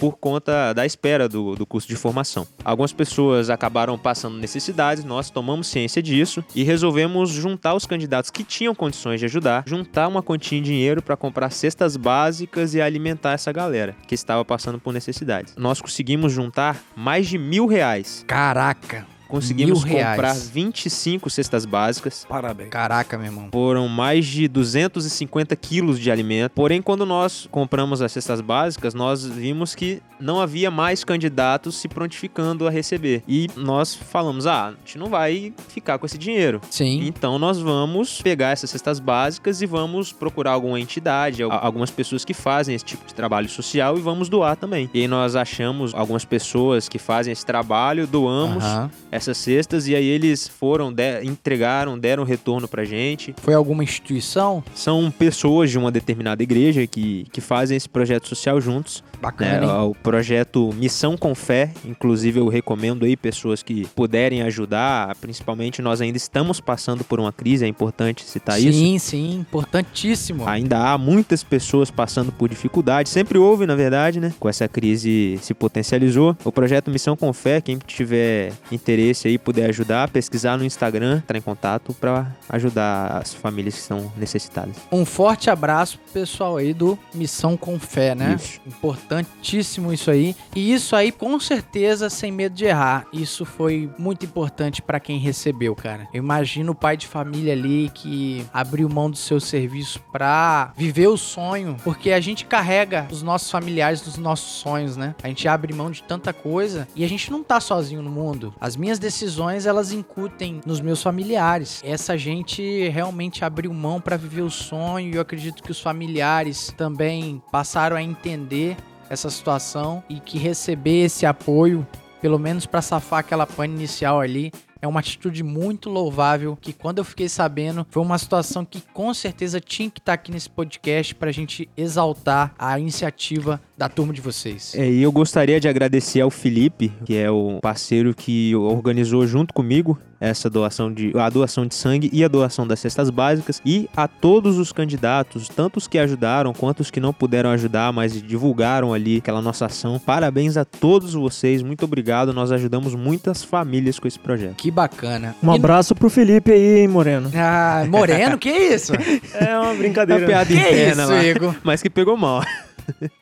por 0.00 0.16
conta 0.16 0.72
da 0.72 0.86
espera 0.86 1.28
do, 1.28 1.54
do 1.54 1.66
curso 1.66 1.86
de 1.86 1.94
formação. 1.94 2.46
Algumas 2.64 2.90
pessoas 2.90 3.50
acabaram 3.50 3.98
passando 3.98 4.38
necessidades, 4.38 5.04
nós 5.04 5.28
tomamos 5.28 5.66
ciência 5.66 6.02
disso 6.02 6.42
e 6.54 6.64
resolvemos 6.64 7.28
juntar 7.28 7.74
os 7.74 7.84
candidatos 7.84 8.30
que 8.30 8.42
tinham 8.42 8.74
condições 8.74 9.20
de 9.20 9.26
ajudar, 9.26 9.62
juntar 9.66 10.08
uma 10.08 10.22
quantia 10.22 10.58
em 10.58 10.62
dinheiro 10.62 11.02
para 11.02 11.18
comprar 11.18 11.50
cestas 11.50 11.98
básicas 11.98 12.72
e 12.72 12.80
alimentar 12.80 13.32
essa 13.32 13.52
galera 13.52 13.94
que 14.08 14.14
estava 14.14 14.42
passando 14.42 14.78
por 14.80 14.94
necessidades. 14.94 15.54
Nós 15.56 15.82
conseguimos 15.82 16.32
juntar 16.32 16.82
mais 16.96 17.28
de 17.28 17.36
mil 17.36 17.66
reais. 17.66 18.24
Caraca. 18.26 19.09
Conseguimos 19.30 19.84
Mil 19.84 19.94
reais. 19.94 20.16
comprar 20.16 20.34
25 20.34 21.30
cestas 21.30 21.64
básicas. 21.64 22.26
Parabéns. 22.28 22.70
Caraca, 22.70 23.16
meu 23.16 23.26
irmão. 23.26 23.48
Foram 23.52 23.86
mais 23.88 24.26
de 24.26 24.48
250 24.48 25.54
quilos 25.56 25.98
de 25.98 26.10
alimento. 26.10 26.52
Porém, 26.52 26.82
quando 26.82 27.06
nós 27.06 27.48
compramos 27.50 28.02
as 28.02 28.12
cestas 28.12 28.40
básicas, 28.40 28.92
nós 28.94 29.24
vimos 29.24 29.74
que 29.74 30.02
não 30.18 30.40
havia 30.40 30.70
mais 30.70 31.04
candidatos 31.04 31.76
se 31.76 31.88
prontificando 31.88 32.66
a 32.66 32.70
receber. 32.70 33.22
E 33.26 33.48
nós 33.56 33.94
falamos: 33.94 34.46
ah, 34.46 34.68
a 34.68 34.70
gente 34.84 34.98
não 34.98 35.06
vai 35.08 35.52
ficar 35.68 35.98
com 35.98 36.06
esse 36.06 36.18
dinheiro. 36.18 36.60
Sim. 36.70 37.06
Então 37.06 37.38
nós 37.38 37.58
vamos 37.58 38.20
pegar 38.20 38.50
essas 38.50 38.70
cestas 38.70 38.98
básicas 39.00 39.62
e 39.62 39.66
vamos 39.66 40.12
procurar 40.12 40.52
alguma 40.52 40.78
entidade, 40.80 41.42
al- 41.42 41.52
algumas 41.52 41.90
pessoas 41.90 42.24
que 42.24 42.34
fazem 42.34 42.74
esse 42.74 42.84
tipo 42.84 43.06
de 43.06 43.14
trabalho 43.14 43.48
social 43.48 43.96
e 43.96 44.00
vamos 44.00 44.28
doar 44.28 44.56
também. 44.56 44.90
E 44.92 45.00
aí 45.02 45.08
nós 45.08 45.36
achamos 45.36 45.94
algumas 45.94 46.24
pessoas 46.24 46.88
que 46.88 46.98
fazem 46.98 47.32
esse 47.32 47.46
trabalho, 47.46 48.06
doamos 48.06 48.64
Aham. 48.64 48.90
Essas 49.20 49.36
cestas 49.38 49.86
e 49.86 49.94
aí 49.94 50.04
eles 50.06 50.48
foram, 50.48 50.92
de- 50.92 51.22
entregaram, 51.24 51.98
deram 51.98 52.24
retorno 52.24 52.66
pra 52.66 52.84
gente. 52.84 53.34
Foi 53.42 53.54
alguma 53.54 53.84
instituição? 53.84 54.62
São 54.74 55.10
pessoas 55.10 55.70
de 55.70 55.78
uma 55.78 55.90
determinada 55.90 56.42
igreja 56.42 56.86
que, 56.86 57.26
que 57.32 57.40
fazem 57.40 57.76
esse 57.76 57.88
projeto 57.88 58.26
social 58.28 58.60
juntos. 58.60 59.02
né? 59.12 59.18
Bacana, 59.20 59.66
hein? 59.66 59.72
O 59.90 59.94
projeto 59.94 60.70
Missão 60.74 61.16
com 61.16 61.34
Fé, 61.34 61.72
inclusive 61.84 62.40
eu 62.40 62.48
recomendo 62.48 63.04
aí 63.04 63.16
pessoas 63.16 63.62
que 63.62 63.86
puderem 63.94 64.42
ajudar, 64.42 65.14
principalmente 65.16 65.82
nós 65.82 66.00
ainda 66.00 66.16
estamos 66.16 66.60
passando 66.60 67.04
por 67.04 67.20
uma 67.20 67.32
crise, 67.32 67.64
é 67.64 67.68
importante 67.68 68.24
citar 68.24 68.58
isso. 68.60 68.78
sim, 68.78 68.98
sim, 68.98 69.34
importantíssimo. 69.40 70.46
Ainda 70.48 70.78
há 70.78 70.98
muitas 70.98 71.42
pessoas 71.44 71.90
passando 71.90 72.32
por 72.32 72.48
dificuldades, 72.48 73.12
sempre 73.12 73.38
houve, 73.38 73.66
na 73.66 73.74
verdade, 73.74 74.20
né? 74.20 74.32
Com 74.40 74.48
essa 74.48 74.66
crise 74.68 75.38
se 75.42 75.52
potencializou. 75.54 76.36
O 76.44 76.50
projeto 76.52 76.90
Missão 76.90 77.16
com 77.16 77.32
Fé, 77.32 77.60
quem 77.60 77.78
tiver 77.86 78.52
interesse 78.72 79.09
aí, 79.26 79.38
puder 79.38 79.68
ajudar, 79.68 80.08
pesquisar 80.10 80.56
no 80.56 80.64
Instagram, 80.64 81.18
entrar 81.18 81.38
em 81.38 81.42
contato 81.42 81.94
para 81.94 82.34
ajudar 82.48 83.18
as 83.18 83.34
famílias 83.34 83.74
que 83.74 83.80
estão 83.80 84.12
necessitadas. 84.16 84.76
Um 84.90 85.04
forte 85.04 85.50
abraço 85.50 85.98
pro 85.98 86.12
pessoal 86.12 86.56
aí 86.56 86.72
do 86.72 86.98
Missão 87.14 87.56
com 87.56 87.78
Fé, 87.78 88.14
né? 88.14 88.36
Isso. 88.38 88.60
Importantíssimo 88.66 89.92
isso 89.92 90.10
aí. 90.10 90.36
E 90.54 90.72
isso 90.72 90.94
aí, 90.94 91.10
com 91.10 91.38
certeza, 91.40 92.08
sem 92.10 92.30
medo 92.30 92.54
de 92.54 92.64
errar. 92.64 93.06
Isso 93.12 93.44
foi 93.44 93.90
muito 93.98 94.24
importante 94.24 94.82
pra 94.82 95.00
quem 95.00 95.18
recebeu, 95.18 95.74
cara. 95.74 96.08
Eu 96.12 96.22
imagino 96.22 96.72
o 96.72 96.74
pai 96.74 96.96
de 96.96 97.06
família 97.06 97.52
ali 97.52 97.90
que 97.94 98.44
abriu 98.52 98.88
mão 98.88 99.10
do 99.10 99.16
seu 99.16 99.40
serviço 99.40 100.00
pra 100.12 100.72
viver 100.76 101.08
o 101.08 101.16
sonho, 101.16 101.76
porque 101.82 102.12
a 102.12 102.20
gente 102.20 102.44
carrega 102.44 103.06
os 103.10 103.22
nossos 103.22 103.50
familiares 103.50 104.00
dos 104.00 104.16
nossos 104.16 104.60
sonhos, 104.60 104.96
né? 104.96 105.14
A 105.22 105.28
gente 105.28 105.46
abre 105.48 105.72
mão 105.72 105.90
de 105.90 106.02
tanta 106.02 106.32
coisa 106.32 106.86
e 106.94 107.04
a 107.04 107.08
gente 107.08 107.30
não 107.30 107.42
tá 107.42 107.60
sozinho 107.60 108.02
no 108.02 108.10
mundo. 108.10 108.54
As 108.60 108.76
minhas 108.76 108.98
decisões, 109.00 109.66
elas 109.66 109.92
incutem 109.92 110.60
nos 110.64 110.80
meus 110.80 111.02
familiares. 111.02 111.80
Essa 111.84 112.16
gente 112.16 112.88
realmente 112.88 113.44
abriu 113.44 113.72
mão 113.72 114.00
pra 114.00 114.16
viver 114.16 114.42
o 114.42 114.50
sonho 114.50 115.10
e 115.10 115.16
eu 115.16 115.22
acredito 115.22 115.62
que 115.62 115.70
os 115.72 115.80
familiares 115.80 116.72
também 116.76 117.42
passaram 117.50 117.96
a 117.96 118.02
entender 118.02 118.76
essa 119.08 119.28
situação 119.28 120.04
e 120.08 120.20
que 120.20 120.38
receber 120.38 121.06
esse 121.06 121.26
apoio, 121.26 121.86
pelo 122.20 122.38
menos 122.38 122.66
pra 122.66 122.80
safar 122.80 123.20
aquela 123.20 123.46
pane 123.46 123.74
inicial 123.74 124.20
ali, 124.20 124.52
é 124.82 124.88
uma 124.88 125.00
atitude 125.00 125.42
muito 125.42 125.90
louvável 125.90 126.56
que 126.58 126.72
quando 126.72 126.98
eu 126.98 127.04
fiquei 127.04 127.28
sabendo, 127.28 127.86
foi 127.90 128.02
uma 128.02 128.16
situação 128.16 128.64
que 128.64 128.80
com 128.92 129.12
certeza 129.12 129.60
tinha 129.60 129.90
que 129.90 130.00
estar 130.00 130.14
aqui 130.14 130.32
nesse 130.32 130.48
podcast 130.48 131.14
pra 131.14 131.30
gente 131.30 131.68
exaltar 131.76 132.54
a 132.58 132.78
iniciativa 132.78 133.60
da 133.80 133.88
turma 133.88 134.12
de 134.12 134.20
vocês. 134.20 134.74
É, 134.76 134.86
e 134.90 135.02
eu 135.02 135.10
gostaria 135.10 135.58
de 135.58 135.66
agradecer 135.66 136.20
ao 136.20 136.28
Felipe, 136.28 136.92
que 137.06 137.16
é 137.16 137.30
o 137.30 137.60
parceiro 137.62 138.12
que 138.14 138.54
organizou 138.54 139.26
junto 139.26 139.54
comigo 139.54 139.98
essa 140.20 140.50
doação 140.50 140.92
de 140.92 141.16
a 141.18 141.30
doação 141.30 141.64
de 141.66 141.74
sangue 141.74 142.10
e 142.12 142.22
a 142.22 142.28
doação 142.28 142.66
das 142.66 142.78
cestas 142.78 143.08
básicas 143.08 143.58
e 143.64 143.88
a 143.96 144.06
todos 144.06 144.58
os 144.58 144.70
candidatos, 144.70 145.48
tanto 145.48 145.78
os 145.78 145.88
que 145.88 145.96
ajudaram 145.98 146.52
quanto 146.52 146.80
os 146.80 146.90
que 146.90 147.00
não 147.00 147.10
puderam 147.10 147.48
ajudar, 147.52 147.90
mas 147.90 148.20
divulgaram 148.22 148.92
ali 148.92 149.16
aquela 149.16 149.40
nossa 149.40 149.64
ação. 149.64 149.98
Parabéns 149.98 150.58
a 150.58 150.64
todos 150.66 151.14
vocês, 151.14 151.62
muito 151.62 151.82
obrigado. 151.86 152.34
Nós 152.34 152.52
ajudamos 152.52 152.94
muitas 152.94 153.42
famílias 153.42 153.98
com 153.98 154.06
esse 154.06 154.18
projeto. 154.18 154.56
Que 154.56 154.70
bacana. 154.70 155.34
Um 155.42 155.54
E- 155.54 155.56
abraço 155.56 155.94
pro 155.94 156.10
Felipe 156.10 156.52
aí, 156.52 156.80
hein, 156.80 156.88
Moreno. 156.88 157.30
Ah, 157.34 157.86
Moreno, 157.88 158.36
que 158.36 158.50
isso? 158.50 158.92
É 158.94 159.56
uma 159.56 159.70
É 159.70 159.70
uma 159.70 159.74
brincadeira. 159.74 160.26
piada 160.26 160.44
que 160.44 160.52
interna 160.52 161.02
isso, 161.04 161.12
lá, 161.12 161.24
Igor? 161.24 161.54
mas 161.64 161.80
que 161.80 161.88
pegou 161.88 162.14
mal. 162.18 162.42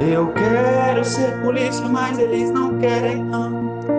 Eu 0.00 0.32
quero 0.32 1.04
ser 1.04 1.40
polícia, 1.40 1.88
mas 1.88 2.18
eles 2.18 2.50
não 2.50 2.78
querem 2.78 3.22
não. 3.24 3.93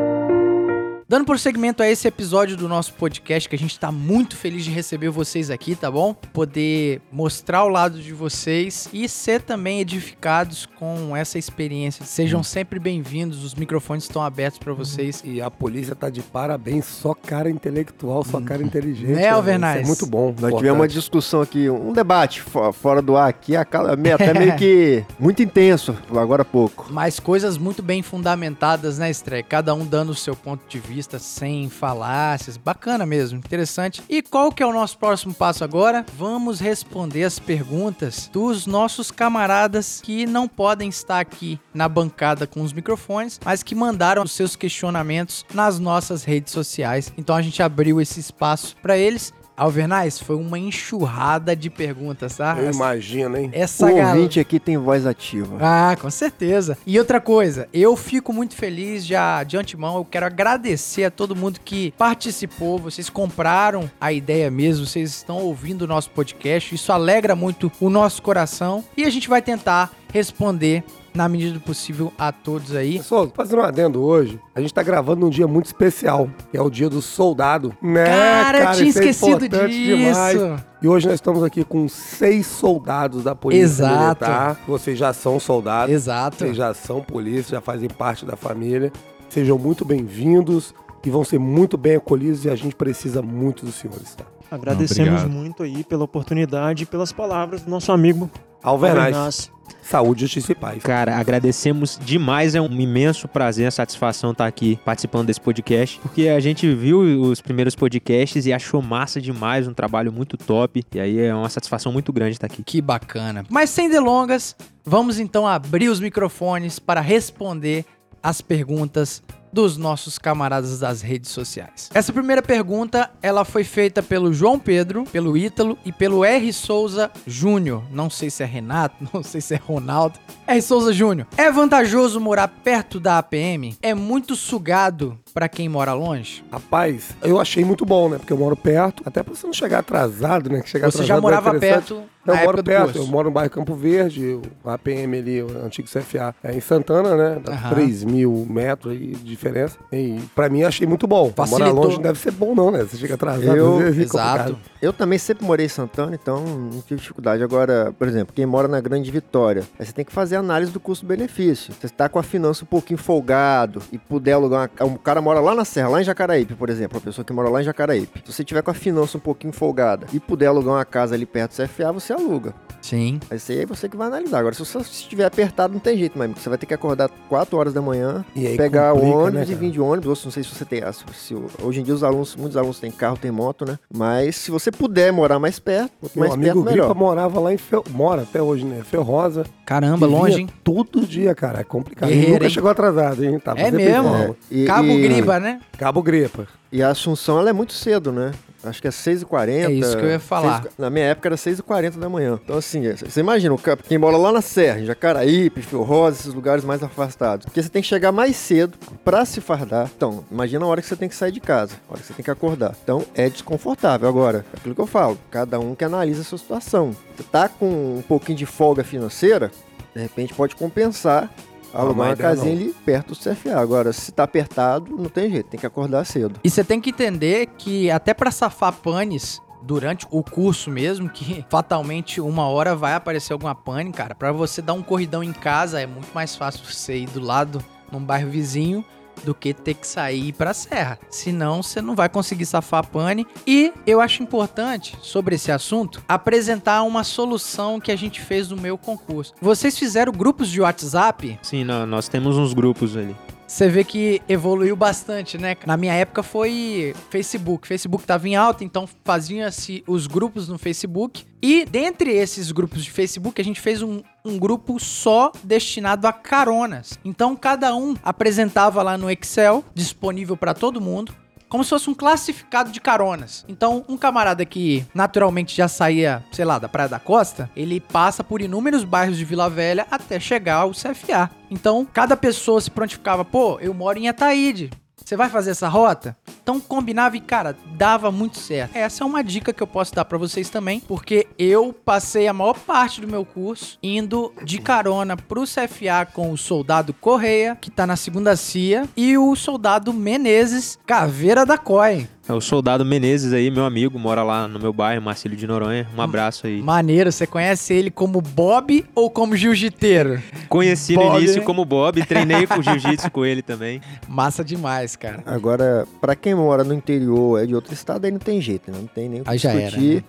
Dando 1.08 1.24
prosseguimento 1.24 1.84
a 1.84 1.88
esse 1.88 2.08
episódio 2.08 2.58
do 2.58 2.68
nosso 2.68 2.91
podcast, 2.95 3.47
que 3.47 3.56
a 3.56 3.60
gente 3.60 3.80
tá 3.80 3.91
muito 3.91 4.36
feliz 4.36 4.64
de 4.66 4.72
receber 4.72 5.10
vocês 5.12 5.51
aqui, 5.51 5.76
tá 5.76 5.91
bom? 5.91 6.16
Poder 6.16 6.99
mostrar 7.12 7.64
o 7.64 7.68
lado 7.68 7.99
de 8.01 8.12
vocês 8.12 8.89
e 8.91 9.08
ser 9.08 9.43
também 9.43 9.80
edificados 9.82 10.66
com 10.66 11.16
essa 11.16 11.38
experiência. 11.38 12.03
Sejam 12.03 12.41
sempre 12.41 12.80
bem-vindos, 12.80 13.43
os 13.43 13.53
microfones 13.53 14.06
estão 14.06 14.24
abertos 14.24 14.58
pra 14.58 14.74
vocês. 14.74 15.22
E 15.24 15.39
a 15.39 15.51
polícia 15.51 15.93
tá 15.93 16.10
de 16.10 16.24
parabéns, 16.24 16.86
só 16.86 17.14
cara 17.14 17.51
intelectual, 17.51 18.26
só 18.26 18.41
cara 18.41 18.64
inteligente. 18.64 19.12
Né, 19.12 19.30
Alvernaz? 19.30 19.82
Isso 19.82 19.84
é 19.84 19.88
muito 19.88 20.08
bom. 20.08 20.34
Nós 20.41 20.56
tivemos 20.56 20.80
uma 20.80 20.88
discussão 20.88 21.39
aqui, 21.39 21.70
um 21.70 21.93
debate 21.93 22.41
fo- 22.41 22.74
fora 22.74 22.99
do 22.99 23.16
ar 23.16 23.30
aqui, 23.30 23.56
até 23.56 24.34
meio 24.34 24.56
que 24.58 25.06
muito 25.20 25.43
intenso, 25.43 25.95
agora 26.18 26.41
há 26.41 26.45
pouco. 26.45 26.88
Mas 26.89 27.20
coisas 27.20 27.60
muito 27.60 27.84
bem 27.84 28.01
fundamentadas, 28.01 28.97
né, 28.97 29.08
Estreia? 29.12 29.43
Cada 29.43 29.72
um 29.76 29.86
dando 29.86 30.10
o 30.10 30.16
seu 30.16 30.36
ponto 30.36 30.68
de 30.68 30.80
vista 30.80 30.95
sem 31.20 31.70
falácias. 31.70 32.58
Bacana 32.58 33.06
mesmo, 33.06 33.38
interessante. 33.38 34.04
E 34.10 34.22
qual 34.22 34.52
que 34.52 34.64
é 34.64 34.66
o 34.66 34.74
nosso 34.74 34.98
próximo 34.98 35.34
passo 35.34 35.64
agora? 35.64 36.06
Vamos 36.18 36.60
responder 36.60 37.24
as 37.24 37.39
perguntas 37.39 38.30
dos 38.32 38.66
nossos 38.66 39.12
camaradas 39.12 40.02
que 40.02 40.26
não 40.26 40.48
podem 40.48 40.89
estar 40.89 41.20
aqui 41.20 41.60
na 41.74 41.88
bancada 41.89 42.48
com 42.48 42.62
os 42.62 42.74
microfones, 42.74 43.39
mas 43.43 43.64
que 43.64 43.76
mandaram 43.76 44.24
os 44.24 44.32
seus 44.32 44.56
questionamentos 44.56 45.46
nas 45.54 45.80
nossas 45.80 46.24
redes 46.24 46.54
sociais. 46.54 47.12
Então 47.18 47.36
a 47.36 47.41
gente 47.41 47.62
abriu 47.62 48.00
esse 48.00 48.20
espaço 48.20 48.76
para 48.82 48.98
eles 48.98 49.34
Alvernais, 49.58 50.20
foi 50.20 50.36
uma 50.36 50.60
enxurrada 50.60 51.56
de 51.56 51.70
perguntas, 51.70 52.36
tá? 52.38 52.56
Eu 52.60 52.70
Essa- 52.70 52.78
imagino, 52.78 53.38
hein? 53.38 53.49
Essa 53.53 53.86
o 53.86 53.89
galera. 53.89 54.10
ouvinte 54.18 54.39
aqui 54.39 54.60
tem 54.60 54.78
voz 54.78 55.06
ativa. 55.06 55.58
Ah, 55.62 55.95
com 55.99 56.10
certeza. 56.10 56.78
E 56.86 56.99
outra 56.99 57.22
coisa, 57.22 57.68
eu 57.74 57.95
fico 57.95 58.34
muito 58.34 58.56
feliz 58.56 59.06
já 59.06 59.43
de 59.43 59.56
antemão. 59.58 59.95
Eu 59.97 60.06
quero 60.06 60.26
agradecer 60.26 61.06
a 61.06 61.12
todo 61.12 61.36
mundo 61.36 61.60
que 61.64 61.93
participou. 61.97 62.78
Vocês 62.78 63.10
compraram 63.10 63.89
a 63.99 64.12
ideia 64.12 64.51
mesmo, 64.51 64.86
vocês 64.86 65.10
estão 65.12 65.38
ouvindo 65.38 65.84
o 65.84 65.88
nosso 65.88 66.10
podcast. 66.12 66.74
Isso 66.76 66.91
alegra 66.91 67.36
muito 67.36 67.72
o 67.80 67.89
nosso 67.89 68.22
coração. 68.22 68.84
E 68.97 69.06
a 69.06 69.10
gente 69.10 69.30
vai 69.30 69.41
tentar 69.41 69.91
responder 70.14 70.84
na 71.16 71.30
medida 71.30 71.53
do 71.53 71.61
possível 71.61 72.11
a 72.18 72.32
todos 72.32 72.76
aí. 72.76 72.97
Pessoal, 72.97 73.32
fazendo 73.34 73.61
um 73.61 73.63
adendo 73.63 74.03
hoje, 74.03 74.39
a 74.53 74.59
gente 74.59 74.74
tá 74.74 74.84
gravando 74.84 75.22
num 75.22 75.30
dia 75.30 75.47
muito 75.47 75.68
especial, 75.68 76.30
que 76.51 76.57
é 76.57 76.61
o 76.61 76.70
dia 76.70 76.89
do 76.89 77.01
soldado. 77.01 77.74
Né, 77.82 78.05
Cara, 78.05 78.57
eu 78.59 78.72
tinha 78.74 78.88
é 78.88 78.89
esquecido 78.89 79.45
importante 79.45 79.72
disso. 79.72 79.97
demais. 79.97 80.66
E 80.82 80.88
hoje 80.88 81.07
nós 81.07 81.16
estamos 81.16 81.43
aqui 81.43 81.63
com 81.63 81.88
seis 81.88 82.45
soldados 82.45 83.24
da 83.24 83.34
Polícia 83.34 83.63
Exato. 83.63 84.26
Militar. 84.26 84.61
Vocês 84.68 84.99
já 84.99 85.13
são 85.13 85.39
soldados, 85.39 85.93
Exato. 85.95 86.38
vocês 86.38 86.55
já 86.55 86.74
são 86.74 87.01
polícia, 87.01 87.55
já 87.55 87.61
fazem 87.61 87.89
parte 87.89 88.26
da 88.26 88.36
família. 88.36 88.91
Sejam 89.30 89.57
muito 89.57 89.86
bem-vindos 89.86 90.74
e 91.03 91.09
vão 91.09 91.24
ser 91.24 91.39
muito 91.39 91.78
bem 91.78 91.95
acolhidos 91.95 92.45
e 92.45 92.49
a 92.49 92.55
gente 92.55 92.76
precisa 92.76 93.22
muito 93.22 93.66
dos 93.66 93.76
senhores, 93.76 94.16
tá? 94.16 94.26
Agradecemos 94.51 95.22
Obrigado. 95.22 95.32
muito 95.32 95.63
aí 95.63 95.84
pela 95.84 96.03
oportunidade 96.03 96.84
e 96.84 96.86
pelas 96.86 97.11
palavras 97.11 97.61
do 97.63 97.70
nosso 97.70 97.91
amigo 97.91 98.30
Alvernaz, 98.66 99.16
Alvernaz. 99.16 99.51
saúde, 99.84 100.22
justiça 100.22 100.51
e 100.51 100.55
paz. 100.55 100.82
Cara, 100.82 101.18
agradecemos 101.18 101.99
demais. 102.03 102.55
É 102.55 102.61
um 102.61 102.66
imenso 102.66 103.28
prazer, 103.28 103.72
satisfação 103.72 104.32
estar 104.32 104.47
aqui 104.47 104.80
participando 104.84 105.28
desse 105.28 105.39
podcast. 105.39 105.99
Porque 105.99 106.28
a 106.28 106.39
gente 106.39 106.74
viu 106.74 106.99
os 106.99 107.41
primeiros 107.41 107.76
podcasts 107.76 108.45
e 108.45 108.51
achou 108.51 108.82
massa 108.82 109.22
demais, 109.22 109.68
um 109.68 109.74
trabalho 109.74 110.11
muito 110.11 110.36
top. 110.36 110.84
E 110.93 110.99
aí 110.99 111.20
é 111.20 111.34
uma 111.34 111.49
satisfação 111.49 111.91
muito 111.91 112.11
grande 112.11 112.34
estar 112.34 112.47
aqui. 112.47 112.63
Que 112.63 112.82
bacana. 112.82 113.43
Mas 113.49 113.70
sem 113.70 113.88
delongas, 113.89 114.55
vamos 114.84 115.20
então 115.20 115.45
abrir 115.45 115.89
os 115.89 115.99
microfones 115.99 116.80
para 116.80 117.01
responder 117.01 117.86
as 118.24 118.41
perguntas 118.41 119.22
dos 119.56 119.78
nossos 119.78 120.20
camaradas 120.20 120.80
das 120.80 121.01
redes 121.01 121.32
sociais. 121.32 121.89
Essa 121.93 122.12
primeira 122.12 122.41
pergunta, 122.41 123.10
ela 123.22 123.45
foi 123.45 123.64
feita 123.64 124.03
pelo 124.03 124.34
João 124.34 124.60
Pedro, 124.60 125.06
pelo 125.06 125.38
Ítalo 125.38 125.78
e 125.86 125.93
pelo 125.93 126.26
R. 126.26 126.51
Souza 126.51 127.10
Júnior. 127.26 127.82
Não 127.89 128.10
sei 128.10 128.30
se 128.30 128.43
é 128.43 128.45
Renato, 128.45 128.97
não 129.14 129.24
sei 129.24 129.39
se 129.39 129.53
é 129.53 129.58
Ronaldo. 129.58 130.20
R. 130.45 130.62
Souza 130.62 130.91
Júnior. 130.91 131.26
É 131.38 131.49
vantajoso 131.49 132.20
morar 132.20 132.49
perto 132.49 132.99
da 132.99 133.18
APM? 133.18 133.78
É 133.82 133.93
muito 133.93 134.36
sugado 134.36 135.18
para 135.36 135.50
quem 135.50 135.68
mora 135.68 135.92
longe? 135.94 136.42
Rapaz, 136.50 137.10
eu 137.22 137.38
achei 137.42 137.66
muito 137.66 137.86
bom, 137.86 138.08
né? 138.08 138.18
Porque 138.18 138.32
eu 138.32 138.38
moro 138.38 138.56
perto, 138.56 139.04
até 139.06 139.22
pra 139.22 139.36
você 139.36 139.46
não 139.46 139.54
chegar 139.54 139.80
atrasado, 139.80 140.50
né? 140.50 140.62
Que 140.62 140.70
chegar 140.70 140.90
Você 140.90 141.04
já 141.04 141.16
atrasado 141.16 141.18
é 141.18 141.22
morava 141.22 141.58
interessante. 141.58 141.88
perto 141.94 142.04
Eu 142.26 142.34
na 142.34 142.44
moro 142.44 142.64
perto, 142.64 142.84
curso? 142.94 142.98
eu 143.00 143.08
moro 143.08 143.28
no 143.28 143.34
bairro 143.34 143.50
Campo 143.52 143.76
Verde, 143.76 144.40
o 144.64 144.70
APM 144.70 145.18
ali, 145.18 145.42
o 145.44 145.48
antigo 145.66 145.88
CFA, 145.90 146.34
é 146.42 146.56
em 146.56 146.62
Santana, 146.62 147.16
né? 147.18 147.42
Dá 147.44 147.52
Aham. 147.52 147.70
3 147.72 148.04
mil 148.06 148.48
metros 148.50 148.94
aí 148.94 149.08
de 149.10 149.24
diferença. 149.26 149.78
E 149.92 150.18
pra 150.34 150.48
mim 150.48 150.64
achei 150.64 150.88
muito 150.88 151.06
bom. 151.06 151.32
Facilitou. 151.36 151.68
Morar 151.76 151.82
longe 151.84 151.96
não 151.98 152.04
deve 152.04 152.18
ser 152.18 152.32
bom, 152.32 152.56
não, 152.56 152.72
né? 152.72 152.80
Você 152.84 152.96
chega 152.96 153.16
atrasado. 153.16 153.56
Eu- 153.58 153.82
é 153.82 153.90
Exato. 153.90 154.54
complicado. 154.54 154.58
Eu 154.82 154.94
também 154.94 155.20
sempre 155.20 155.46
morei 155.46 155.66
em 155.66 155.70
Santana, 155.70 156.16
então 156.16 156.44
não 156.46 156.82
tive 156.82 157.02
dificuldade. 157.02 157.44
Agora, 157.44 157.94
por 158.00 158.08
exemplo, 158.08 158.34
quem 158.34 158.46
mora 158.46 158.68
na 158.70 158.80
Grande 158.80 159.12
Vitória, 159.12 159.64
aí 159.78 159.86
você 159.86 159.92
tem 159.92 160.06
que 160.06 160.12
fazer 160.14 160.38
análise 160.38 160.72
do 160.72 160.80
custo-benefício. 160.80 161.74
Você 161.80 161.88
está 161.88 162.08
com 162.08 162.18
a 162.20 162.24
finança 162.24 162.64
um 162.64 162.68
pouquinho 162.68 162.98
folgado 162.98 163.82
e 163.92 163.98
puder 163.98 164.34
alugar 164.34 164.70
uma... 164.80 164.86
Um 164.96 164.96
cara 164.98 165.22
mora 165.26 165.39
lá 165.39 165.55
na 165.55 165.65
Serra, 165.65 165.89
lá 165.89 166.01
em 166.01 166.03
Jacaraípe, 166.03 166.53
por 166.53 166.69
exemplo, 166.69 166.99
a 166.99 167.01
pessoa 167.01 167.26
que 167.26 167.34
mora 167.34 167.49
lá 167.49 167.59
em 167.61 167.63
Jacaraípe. 167.65 168.21
Se 168.26 168.32
você 168.32 168.43
tiver 168.43 168.61
com 168.61 168.69
a 168.69 168.73
finança 168.76 169.17
um 169.17 169.21
pouquinho 169.21 169.51
folgada 169.51 170.05
e 170.13 170.19
puder 170.19 170.45
alugar 170.45 170.76
uma 170.76 170.86
casa 170.86 171.15
ali 171.15 171.26
perto 171.26 171.57
do 171.57 171.63
CFA, 171.67 171.91
você 171.91 172.13
aluga. 172.13 172.53
Sim. 172.82 173.19
Aí 173.32 173.39
aí 173.49 173.59
é 173.61 173.65
você 173.65 173.89
que 173.89 173.97
vai 173.97 174.05
analisar. 174.07 174.38
Agora, 174.39 174.53
se 174.53 174.63
você 174.63 174.78
estiver 174.78 175.26
apertado, 175.26 175.73
não 175.73 175.80
tem 175.80 175.97
jeito, 175.97 176.15
mas 176.17 176.30
você 176.32 176.47
vai 176.47 176.57
ter 176.59 176.67
que 176.67 176.73
acordar 176.76 177.09
4 177.28 177.57
horas 177.57 177.73
da 177.73 177.82
manhã, 177.82 178.23
E 178.36 178.45
aí 178.45 178.55
pegar 178.55 178.93
o 178.93 178.97
complica, 178.99 179.17
ônibus 179.17 179.47
né, 179.49 179.55
e 179.55 179.57
vir 179.57 179.71
de 179.71 179.82
ônibus. 179.82 180.07
Ou 180.09 180.15
se- 180.15 180.26
não 180.26 180.32
sei 180.32 180.43
se 180.43 180.49
você 180.53 180.63
tem. 180.65 180.82
se- 180.93 181.03
se- 181.15 181.36
hoje 181.63 181.80
em 181.80 181.84
dia, 181.84 181.93
os 181.95 182.03
alunos, 182.03 182.36
muitos 182.36 182.55
alunos 182.55 182.80
têm 182.80 182.91
carro, 182.91 183.17
têm 183.17 183.32
moto, 183.32 183.65
né? 183.65 183.80
Mas 183.91 184.36
se 184.36 184.51
você 184.51 184.71
puder 184.71 185.11
morar 185.11 185.39
mais 185.39 185.57
perto, 185.57 185.91
quanto 185.99 186.13
Meu 186.19 186.28
mais 186.28 186.34
amigo 186.34 186.53
perto, 186.63 186.65
melhor. 186.65 186.86
Gripa 186.89 186.99
morava 186.99 187.39
lá 187.39 187.51
em 187.51 187.57
Fel... 187.57 187.84
mora 187.89 188.21
até 188.21 188.39
hoje, 188.39 188.63
né? 188.65 188.84
Ferrosa. 188.84 189.45
Caramba, 189.65 190.05
longe, 190.05 190.41
hein? 190.41 190.49
Todo 190.63 191.01
dia, 191.07 191.34
cara. 191.34 191.61
É 191.61 191.63
complicado. 191.63 192.07
Guerreiro, 192.09 192.28
Ele 192.28 192.34
nunca 192.34 192.45
hein? 192.45 192.51
chegou 192.51 192.69
atrasado, 192.69 193.23
hein? 193.26 193.39
Tava 193.39 193.59
É 193.59 193.63
sempre 193.65 193.84
mesmo? 193.86 194.15
É, 194.15 194.36
e- 194.51 194.65
Cabo 194.65 194.88
e- 194.89 195.05
Griba, 195.16 195.39
né? 195.39 195.59
Cabo 195.78 196.01
Gripa. 196.01 196.47
E 196.72 196.84
a 196.84 196.89
Assunção, 196.89 197.39
ela 197.39 197.49
é 197.49 197.53
muito 197.53 197.74
cedo, 197.74 198.11
né? 198.11 198.32
Acho 198.63 198.82
que 198.82 198.88
é 198.88 198.91
6h40. 198.91 199.47
É 199.47 199.72
isso 199.72 199.95
que 199.95 200.03
eu 200.03 200.09
ia 200.09 200.20
falar. 200.20 200.63
6h40 200.63 200.70
na 200.78 200.89
minha 200.89 201.05
época 201.05 201.30
era 201.30 201.36
6h40 201.36 201.99
da 201.99 202.09
manhã. 202.09 202.39
Então, 202.43 202.57
assim, 202.57 202.86
é, 202.88 202.95
você 202.95 203.20
imagina, 203.20 203.55
quem 203.88 203.97
mora 203.97 204.18
lá 204.18 204.32
na 204.32 204.41
Serra, 204.41 204.80
em 204.80 204.86
Jacaraípe, 204.86 205.61
Fio 205.61 205.84
Rosa, 205.84 206.20
esses 206.20 206.34
lugares 206.34 206.63
mais 206.63 206.82
afastados. 206.82 207.45
Porque 207.45 207.61
você 207.61 207.70
tem 207.70 207.82
que 207.82 207.88
chegar 207.88 208.11
mais 208.11 208.36
cedo 208.36 208.78
pra 209.03 209.24
se 209.24 209.39
fardar. 209.39 209.89
Então, 209.95 210.26
imagina 210.32 210.66
a 210.66 210.68
hora 210.68 210.82
que 210.82 210.88
você 210.88 210.95
tem 210.95 211.07
que 211.07 211.16
sair 211.16 211.32
de 211.32 211.39
casa, 211.39 211.76
a 211.88 211.93
hora 211.93 212.01
que 212.01 212.07
você 212.07 212.13
tem 212.13 212.24
que 212.24 212.32
acordar. 212.32 212.76
Então, 212.84 213.05
é 213.13 213.30
desconfortável. 213.30 214.09
Agora, 214.09 214.43
é 214.53 214.57
aquilo 214.57 214.74
que 214.74 214.82
eu 214.82 214.88
falo, 214.88 215.18
cada 215.30 215.59
um 215.59 215.76
que 215.76 215.86
analisa 215.86 216.22
a 216.22 216.26
sua 216.26 216.38
situação. 216.38 216.95
Você 217.16 217.24
tá 217.24 217.47
com 217.47 217.97
um 217.99 218.03
pouquinho 218.07 218.38
de 218.38 218.45
folga 218.45 218.84
financeira, 218.84 219.51
de 219.95 220.01
repente 220.01 220.34
pode 220.34 220.55
compensar 220.55 221.32
alugar 221.76 222.07
uma 222.07 222.15
casinha 222.15 222.55
não. 222.55 222.61
ali 222.61 222.76
perto 222.86 223.13
do 223.13 223.15
CFA. 223.15 223.59
Agora, 223.59 223.91
se 223.91 224.11
tá 224.11 224.23
apertado, 224.23 224.95
não 224.95 225.09
tem 225.09 225.30
jeito, 225.30 225.49
tem 225.49 225.59
que 225.59 225.65
acordar 225.65 226.05
cedo. 226.05 226.39
E 226.43 226.49
você 226.49 226.63
tem 226.63 226.80
que 226.80 226.89
entender 226.89 227.47
que 227.57 227.91
até 227.91 228.13
pra 228.13 228.32
safar 228.32 228.73
panes 228.73 229.41
durante 229.61 230.07
o 230.09 230.23
curso 230.23 230.69
mesmo, 230.69 231.09
que 231.09 231.43
fatalmente 231.49 232.21
uma 232.21 232.47
hora 232.47 232.76
vai 232.76 232.93
aparecer 232.93 233.34
alguma 233.34 233.53
pane, 233.53 233.91
cara. 233.91 234.15
Pra 234.15 234.32
você 234.32 234.61
dar 234.61 234.73
um 234.73 234.82
corridão 234.82 235.23
em 235.23 235.34
casa 235.34 235.82
é 235.82 235.86
muito 235.86 236.09
mais 236.13 236.36
fácil 236.36 236.63
você 236.65 236.99
ir 236.99 237.07
do 237.07 237.19
lado 237.19 237.63
num 237.91 237.99
bairro 237.99 238.30
vizinho 238.30 238.84
do 239.24 239.34
que 239.34 239.53
ter 239.53 239.74
que 239.76 239.88
sair 239.88 240.34
pra 240.34 240.53
serra. 240.53 240.99
Senão 241.09 241.61
você 241.63 241.82
não 241.82 241.95
vai 241.95 242.09
conseguir 242.09 242.45
safar 242.45 242.82
a 242.82 242.84
pane. 242.84 243.26
E 243.45 243.72
eu 243.86 244.01
acho 244.01 244.22
importante 244.24 244.97
sobre 245.01 245.36
esse 245.36 245.51
assunto 245.51 246.03
apresentar 246.07 246.84
uma 246.84 247.03
solução 247.03 247.80
que 247.80 247.91
a 247.91 247.95
gente 247.95 248.22
fez 248.22 248.49
no 248.49 248.57
meu 248.57 248.78
concurso. 248.78 249.34
Vocês 249.41 249.78
fizeram 249.78 250.11
grupos 250.11 250.49
de 250.49 250.61
WhatsApp 250.61 251.39
Sim, 251.41 251.63
nó- 251.63 251.86
nós 251.86 252.07
temos 252.07 252.38
uns 252.38 252.53
grupos 252.53 252.95
ali. 252.97 253.16
Você 253.48 253.70
vê 253.70 253.84
que 253.84 254.22
evoluiu 254.28 254.76
bastante, 254.76 255.38
né? 255.38 255.56
Na 255.66 255.78
minha 255.78 255.93
época 255.93 256.24
foi 256.24 256.96
Facebook. 257.10 257.68
Facebook 257.68 258.04
tava 258.06 258.28
em 258.28 258.36
alta, 258.36 258.64
então 258.64 258.88
faziam-se 259.04 259.84
os 259.88 260.08
grupos 260.08 260.48
no 260.48 260.58
Facebook. 260.58 261.26
E 261.41 261.64
dentre 261.64 262.12
esses 262.12 262.52
grupos 262.52 262.84
de 262.84 262.89
Facebook, 262.89 263.39
a 263.39 263.43
gente 263.43 263.62
fez 263.62 263.82
um, 263.82 264.02
um 264.24 264.39
grupo 264.39 264.80
só 264.80 265.32
destinado 265.43 266.08
a 266.08 266.14
caronas. 266.14 267.00
Então 267.06 267.36
cada 267.36 267.76
um 267.76 267.96
apresentava 268.04 268.82
lá 268.82 268.98
no 268.98 269.10
Excel, 269.12 269.64
disponível 269.74 270.36
para 270.36 270.54
todo 270.54 270.82
mundo. 270.82 271.14
Como 271.56 271.64
se 271.64 271.70
fosse 271.70 271.89
um 271.89 271.93
classificado 271.93 272.70
de 272.70 272.82
caronas. 272.82 273.45
Então, 273.47 273.86
um 273.88 273.95
camarada 273.95 274.43
que 274.43 274.86
naturalmente 274.93 275.56
já 275.56 275.70
saía, 275.70 276.22
sei 276.30 276.43
lá, 276.43 276.60
da 276.60 276.68
Praia 276.68 276.89
da 276.89 276.99
Costa, 276.99 277.49
ele 277.56 277.80
passa 277.80 278.26
por 278.26 278.41
inúmeros 278.41 278.84
bairros 278.84 279.16
de 279.16 279.24
Vila 279.24 279.49
Velha 279.49 279.88
até 279.89 280.20
chegar 280.20 280.58
ao 280.58 280.72
CFA. 280.72 281.32
Então, 281.49 281.88
cada 281.93 282.18
pessoa 282.18 282.60
se 282.60 282.70
prontificava, 282.70 283.24
pô, 283.24 283.58
eu 283.62 283.74
moro 283.74 283.97
em 283.97 284.10
Ataíde. 284.10 284.70
Você 285.06 285.16
vai 285.16 285.30
fazer 285.30 285.51
essa 285.51 285.68
rota? 285.68 286.18
Então 286.41 286.60
combinava 286.60 287.16
e, 287.16 287.22
cara, 287.22 287.56
dava 287.78 288.12
muito 288.12 288.39
certo. 288.39 288.76
Essa 288.76 289.03
é 289.03 289.08
uma 289.08 289.24
dica 289.24 289.53
que 289.53 289.62
eu 289.62 289.68
posso 289.68 289.93
dar 289.93 290.03
pra 290.03 290.18
vocês 290.18 290.49
também, 290.49 290.80
porque 290.80 291.28
eu 291.38 291.72
passei 291.72 292.28
a 292.28 292.34
maior 292.34 292.58
parte 292.58 293.01
do 293.01 293.08
meu 293.08 293.24
curso 293.24 293.78
indo 293.84 294.34
de 294.43 294.58
carona 294.58 295.16
pro 295.16 295.43
CFA 295.43 296.08
com 296.12 296.32
o 296.32 296.38
soldado 296.38 296.91
Correia, 296.91 297.56
que 297.56 297.70
tá 297.70 297.86
na 297.86 297.95
segunda 297.95 298.36
CIA, 298.36 298.89
e 298.97 299.16
o 299.16 299.36
soldado 299.36 299.93
Menezes, 299.93 300.80
Caveira 300.88 301.45
da 301.45 301.58
COI. 301.58 302.10
É 302.28 302.34
o 302.34 302.41
soldado 302.41 302.84
Menezes 302.84 303.34
aí, 303.34 303.51
meu 303.51 303.65
amigo, 303.65 303.99
mora 303.99 304.23
lá 304.23 304.47
no 304.47 304.59
meu 304.59 304.73
bairro, 304.73 304.99
Marcílio 304.99 305.38
de 305.38 305.45
Noronha. 305.45 305.88
Um 305.95 306.01
abraço 306.01 306.47
aí. 306.47 306.59
Maneiro, 306.59 307.11
você 307.11 307.28
conhece 307.28 307.71
ele 307.71 307.91
como 307.91 308.19
Bob 308.19 308.84
ou 308.95 309.11
como 309.11 309.36
jiu-jiteiro? 309.38 310.19
Conheci 310.49 310.95
no 310.95 311.01
Bob, 311.03 311.17
início 311.19 311.39
hein? 311.39 311.45
como 311.45 311.63
Bob, 311.63 312.03
treinei 312.03 312.47
com 312.47 312.63
jiu-jitsu 312.63 313.11
com 313.11 313.23
ele 313.23 313.43
também. 313.43 313.80
Massa 314.07 314.43
demais, 314.43 314.95
cara. 314.95 315.21
Agora, 315.23 315.88
pra 316.01 316.15
quem 316.15 316.34
mora 316.34 316.63
no 316.63 316.73
interior, 316.73 317.43
é 317.43 317.45
de 317.45 317.53
outro 317.53 317.73
estado, 317.76 318.05
aí 318.05 318.11
não 318.11 318.17
tem 318.19 318.41
jeito, 318.41 318.71
né? 318.71 318.78
Não 318.82 318.88
tem 318.88 319.07
nem 319.07 319.21
o 319.21 319.23
que 319.23 319.30
Aí 319.30 319.38
já 319.38 319.51
era, 319.51 319.61
discutir. 319.69 319.95
né? 319.97 320.03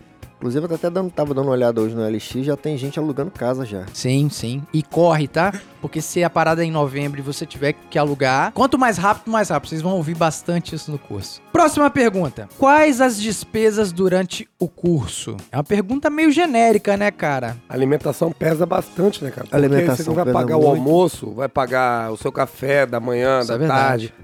Inclusive, 0.47 0.67
eu 0.69 0.75
até 0.77 0.89
dando, 0.89 1.11
tava 1.11 1.35
dando 1.35 1.47
uma 1.47 1.53
olhada 1.53 1.81
hoje 1.81 1.93
no 1.97 2.09
LX, 2.09 2.45
já 2.45 2.57
tem 2.57 2.79
gente 2.79 3.01
alugando 3.01 3.33
casa 3.33 3.67
já. 3.67 3.85
Sim, 3.93 4.29
sim. 4.31 4.63
E 4.73 4.81
corre, 4.81 5.27
tá? 5.27 5.53
Porque 5.81 6.01
se 6.01 6.23
a 6.23 6.31
parada 6.31 6.63
é 6.63 6.67
em 6.67 6.71
novembro 6.71 7.19
e 7.19 7.23
você 7.23 7.45
tiver 7.45 7.75
que 7.91 7.99
alugar, 7.99 8.53
quanto 8.53 8.79
mais 8.79 8.97
rápido, 8.97 9.29
mais 9.29 9.49
rápido. 9.49 9.71
Vocês 9.71 9.83
vão 9.83 9.95
ouvir 9.97 10.15
bastante 10.15 10.73
isso 10.77 10.93
no 10.93 11.01
curso. 11.01 11.43
Próxima 11.53 11.91
pergunta. 11.91 12.49
Quais 12.59 13.01
as 13.01 13.21
despesas 13.21 13.91
durante 13.91 14.49
o 14.57 14.69
curso? 14.69 15.37
É 15.51 15.57
uma 15.57 15.65
pergunta 15.65 16.09
meio 16.09 16.31
genérica, 16.31 16.97
né, 16.97 17.11
cara? 17.11 17.57
A 17.69 17.75
alimentação 17.75 18.31
pesa 18.31 18.65
bastante, 18.65 19.25
né, 19.25 19.31
cara? 19.33 19.49
Porque 19.49 19.57
Alimentação 19.57 19.97
você 19.97 20.11
não 20.11 20.15
vai 20.15 20.33
pagar 20.33 20.57
o 20.57 20.61
muito. 20.61 20.77
almoço, 20.77 21.31
vai 21.33 21.49
pagar 21.49 22.13
o 22.13 22.17
seu 22.17 22.31
café 22.31 22.87
da 22.87 23.01
manhã, 23.01 23.41
Isso 23.41 23.49
da 23.49 23.55
é 23.55 23.59
verdade. 23.59 23.83
tarde. 24.09 24.15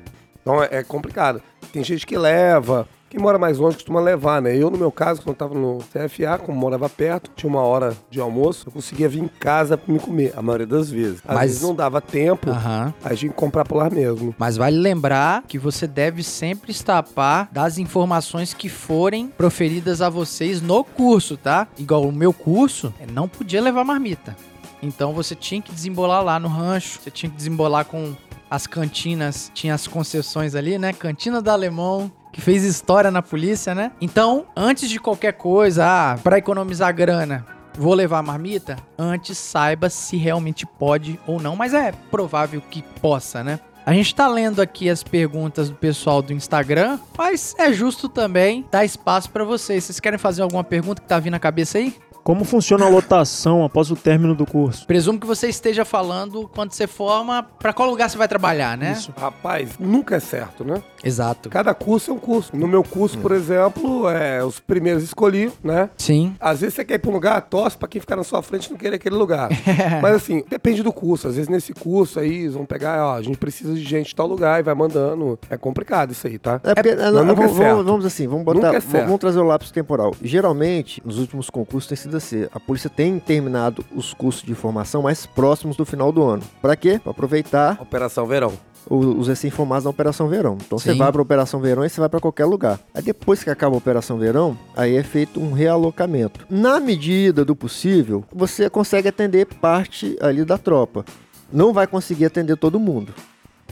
Então 0.40 0.62
é, 0.62 0.68
é 0.70 0.82
complicado. 0.84 1.42
Tem 1.72 1.82
gente 1.82 2.06
que 2.06 2.16
leva, 2.16 2.86
Quem 3.12 3.20
mora 3.20 3.38
mais 3.38 3.58
longe 3.58 3.76
costuma 3.76 4.00
levar, 4.00 4.40
né? 4.40 4.56
Eu, 4.56 4.70
no 4.70 4.78
meu 4.78 4.90
caso, 4.90 5.20
quando 5.20 5.28
eu 5.28 5.34
tava 5.34 5.54
no 5.54 5.80
CFA, 5.92 6.38
como 6.38 6.58
morava 6.58 6.88
perto, 6.88 7.30
tinha 7.36 7.46
uma 7.50 7.60
hora 7.60 7.94
de 8.10 8.18
almoço, 8.18 8.68
eu 8.68 8.72
conseguia 8.72 9.06
vir 9.06 9.22
em 9.22 9.28
casa 9.28 9.76
pra 9.76 9.92
me 9.92 10.00
comer, 10.00 10.32
a 10.34 10.40
maioria 10.40 10.66
das 10.66 10.88
vezes. 10.88 11.20
Às 11.28 11.34
Mas- 11.34 11.46
vezes 11.50 11.62
não 11.62 11.74
dava 11.74 12.00
tempo, 12.00 12.48
aí 12.50 12.92
a 13.04 13.12
gente 13.12 13.34
comprar 13.34 13.66
por 13.66 13.76
lá 13.76 13.90
mesmo. 13.90 14.34
Mas 14.38 14.56
vale 14.56 14.78
lembrar 14.78 15.42
que 15.46 15.58
você 15.58 15.86
deve 15.86 16.22
sempre 16.22 16.70
estar 16.70 16.96
a 16.96 17.02
par 17.02 17.50
das 17.52 17.76
informações 17.76 18.54
que 18.54 18.70
forem 18.70 19.26
proferidas 19.28 20.00
a 20.00 20.08
vocês 20.08 20.62
no 20.62 20.82
curso, 20.82 21.36
tá? 21.36 21.68
Igual 21.76 22.04
o 22.08 22.12
meu 22.12 22.32
curso, 22.32 22.94
é, 22.98 23.04
não 23.12 23.28
podia 23.28 23.60
levar 23.60 23.84
marmita. 23.84 24.34
Então 24.82 25.12
você 25.12 25.34
tinha 25.34 25.60
que 25.60 25.70
desembolar 25.70 26.24
lá 26.24 26.40
no 26.40 26.48
rancho, 26.48 26.98
você 26.98 27.10
tinha 27.10 27.28
que 27.28 27.36
desembolar 27.36 27.84
com 27.84 28.14
as 28.52 28.66
cantinas, 28.66 29.50
tinha 29.54 29.72
as 29.72 29.86
concessões 29.86 30.54
ali, 30.54 30.76
né? 30.76 30.92
Cantina 30.92 31.40
do 31.40 31.50
Alemão, 31.50 32.12
que 32.30 32.38
fez 32.38 32.62
história 32.64 33.10
na 33.10 33.22
polícia, 33.22 33.74
né? 33.74 33.92
Então, 33.98 34.44
antes 34.54 34.90
de 34.90 35.00
qualquer 35.00 35.32
coisa, 35.32 35.86
ah, 35.86 36.18
para 36.22 36.36
economizar 36.36 36.94
grana, 36.94 37.46
vou 37.78 37.94
levar 37.94 38.18
a 38.18 38.22
marmita, 38.22 38.76
antes 38.98 39.38
saiba 39.38 39.88
se 39.88 40.18
realmente 40.18 40.66
pode 40.66 41.18
ou 41.26 41.40
não, 41.40 41.56
mas 41.56 41.72
é 41.72 41.92
provável 42.10 42.60
que 42.60 42.82
possa, 43.00 43.42
né? 43.42 43.58
A 43.86 43.94
gente 43.94 44.14
tá 44.14 44.28
lendo 44.28 44.60
aqui 44.60 44.90
as 44.90 45.02
perguntas 45.02 45.70
do 45.70 45.74
pessoal 45.74 46.20
do 46.20 46.34
Instagram, 46.34 46.98
mas 47.16 47.54
é 47.58 47.72
justo 47.72 48.06
também 48.06 48.66
dar 48.70 48.84
espaço 48.84 49.30
pra 49.30 49.44
vocês. 49.44 49.82
Vocês 49.82 49.98
querem 49.98 50.18
fazer 50.18 50.42
alguma 50.42 50.62
pergunta 50.62 51.00
que 51.00 51.08
tá 51.08 51.18
vindo 51.18 51.32
na 51.32 51.40
cabeça 51.40 51.78
aí? 51.78 51.96
Como 52.24 52.44
funciona 52.44 52.84
a 52.86 52.88
lotação 52.88 53.64
após 53.64 53.90
o 53.90 53.96
término 53.96 54.32
do 54.32 54.46
curso? 54.46 54.86
Presumo 54.86 55.18
que 55.18 55.26
você 55.26 55.48
esteja 55.48 55.84
falando 55.84 56.48
quando 56.54 56.70
você 56.72 56.86
forma, 56.86 57.42
pra 57.58 57.72
qual 57.72 57.90
lugar 57.90 58.08
você 58.08 58.16
vai 58.16 58.28
trabalhar, 58.28 58.78
né? 58.78 58.92
Isso. 58.92 59.12
Rapaz, 59.16 59.70
nunca 59.76 60.14
é 60.14 60.20
certo, 60.20 60.64
né? 60.64 60.80
Exato. 61.02 61.48
Cada 61.50 61.74
curso 61.74 62.12
é 62.12 62.14
um 62.14 62.18
curso. 62.18 62.56
No 62.56 62.68
meu 62.68 62.84
curso, 62.84 63.18
por 63.18 63.32
exemplo, 63.32 64.08
é, 64.08 64.44
os 64.44 64.60
primeiros 64.60 65.02
escolhi, 65.02 65.50
né? 65.64 65.90
Sim. 65.96 66.36
Às 66.38 66.60
vezes 66.60 66.74
você 66.76 66.84
quer 66.84 66.94
ir 66.94 66.98
pra 67.00 67.10
um 67.10 67.14
lugar, 67.14 67.40
torce 67.42 67.76
pra 67.76 67.88
quem 67.88 68.00
ficar 68.00 68.14
na 68.14 68.22
sua 68.22 68.40
frente 68.40 68.70
não 68.70 68.78
querer 68.78 68.96
aquele 68.96 69.16
lugar. 69.16 69.48
Mas 70.00 70.14
assim, 70.14 70.44
depende 70.48 70.80
do 70.84 70.92
curso. 70.92 71.26
Às 71.26 71.34
vezes 71.34 71.48
nesse 71.48 71.72
curso 71.74 72.20
aí, 72.20 72.42
eles 72.42 72.54
vão 72.54 72.64
pegar, 72.64 73.04
ó, 73.04 73.14
a 73.16 73.22
gente 73.22 73.36
precisa 73.36 73.74
de 73.74 73.82
gente 73.82 74.12
em 74.12 74.14
tal 74.16 74.28
lugar 74.28 74.60
e 74.60 74.62
vai 74.62 74.76
mandando. 74.76 75.36
É 75.50 75.56
complicado 75.56 76.12
isso 76.12 76.24
aí, 76.28 76.38
tá? 76.38 76.60
É 76.62 76.72
porque, 76.72 76.94
não, 76.94 77.24
nunca 77.24 77.32
é 77.32 77.46
vamos, 77.46 77.56
certo. 77.56 77.70
vamos- 77.70 77.84
vamos 77.86 78.06
assim, 78.06 78.28
vamos 78.28 78.44
botar, 78.44 78.58
Nunca 78.58 78.68
é 78.76 78.78
vamos, 78.78 78.92
certo. 78.92 79.04
vamos 79.06 79.20
trazer 79.20 79.40
o 79.40 79.44
lápis 79.44 79.72
temporal. 79.72 80.14
Geralmente, 80.22 81.02
nos 81.04 81.18
últimos 81.18 81.50
concursos 81.50 81.88
tem 81.88 81.96
sido 81.96 82.11
assim, 82.14 82.46
a 82.52 82.60
polícia 82.60 82.90
tem 82.90 83.18
terminado 83.18 83.84
os 83.94 84.12
cursos 84.14 84.42
de 84.42 84.54
formação 84.54 85.02
mais 85.02 85.26
próximos 85.26 85.76
do 85.76 85.84
final 85.84 86.12
do 86.12 86.22
ano. 86.22 86.42
Pra 86.60 86.76
quê? 86.76 87.00
Pra 87.02 87.12
aproveitar 87.12 87.78
Operação 87.80 88.26
Verão. 88.26 88.52
os 88.88 89.28
recém-formados 89.28 89.84
na 89.84 89.90
Operação 89.90 90.28
Verão. 90.28 90.58
Então 90.64 90.78
você 90.78 90.94
vai 90.94 91.10
pra 91.12 91.22
Operação 91.22 91.60
Verão 91.60 91.84
e 91.84 91.88
você 91.88 92.00
vai 92.00 92.08
pra 92.08 92.20
qualquer 92.20 92.44
lugar. 92.44 92.80
Aí 92.94 93.02
depois 93.02 93.42
que 93.42 93.50
acaba 93.50 93.74
a 93.74 93.78
Operação 93.78 94.18
Verão, 94.18 94.56
aí 94.76 94.96
é 94.96 95.02
feito 95.02 95.40
um 95.40 95.52
realocamento. 95.52 96.44
Na 96.50 96.80
medida 96.80 97.44
do 97.44 97.54
possível, 97.54 98.24
você 98.32 98.68
consegue 98.68 99.08
atender 99.08 99.46
parte 99.46 100.16
ali 100.20 100.44
da 100.44 100.58
tropa. 100.58 101.04
Não 101.52 101.72
vai 101.72 101.86
conseguir 101.86 102.24
atender 102.24 102.56
todo 102.56 102.80
mundo. 102.80 103.12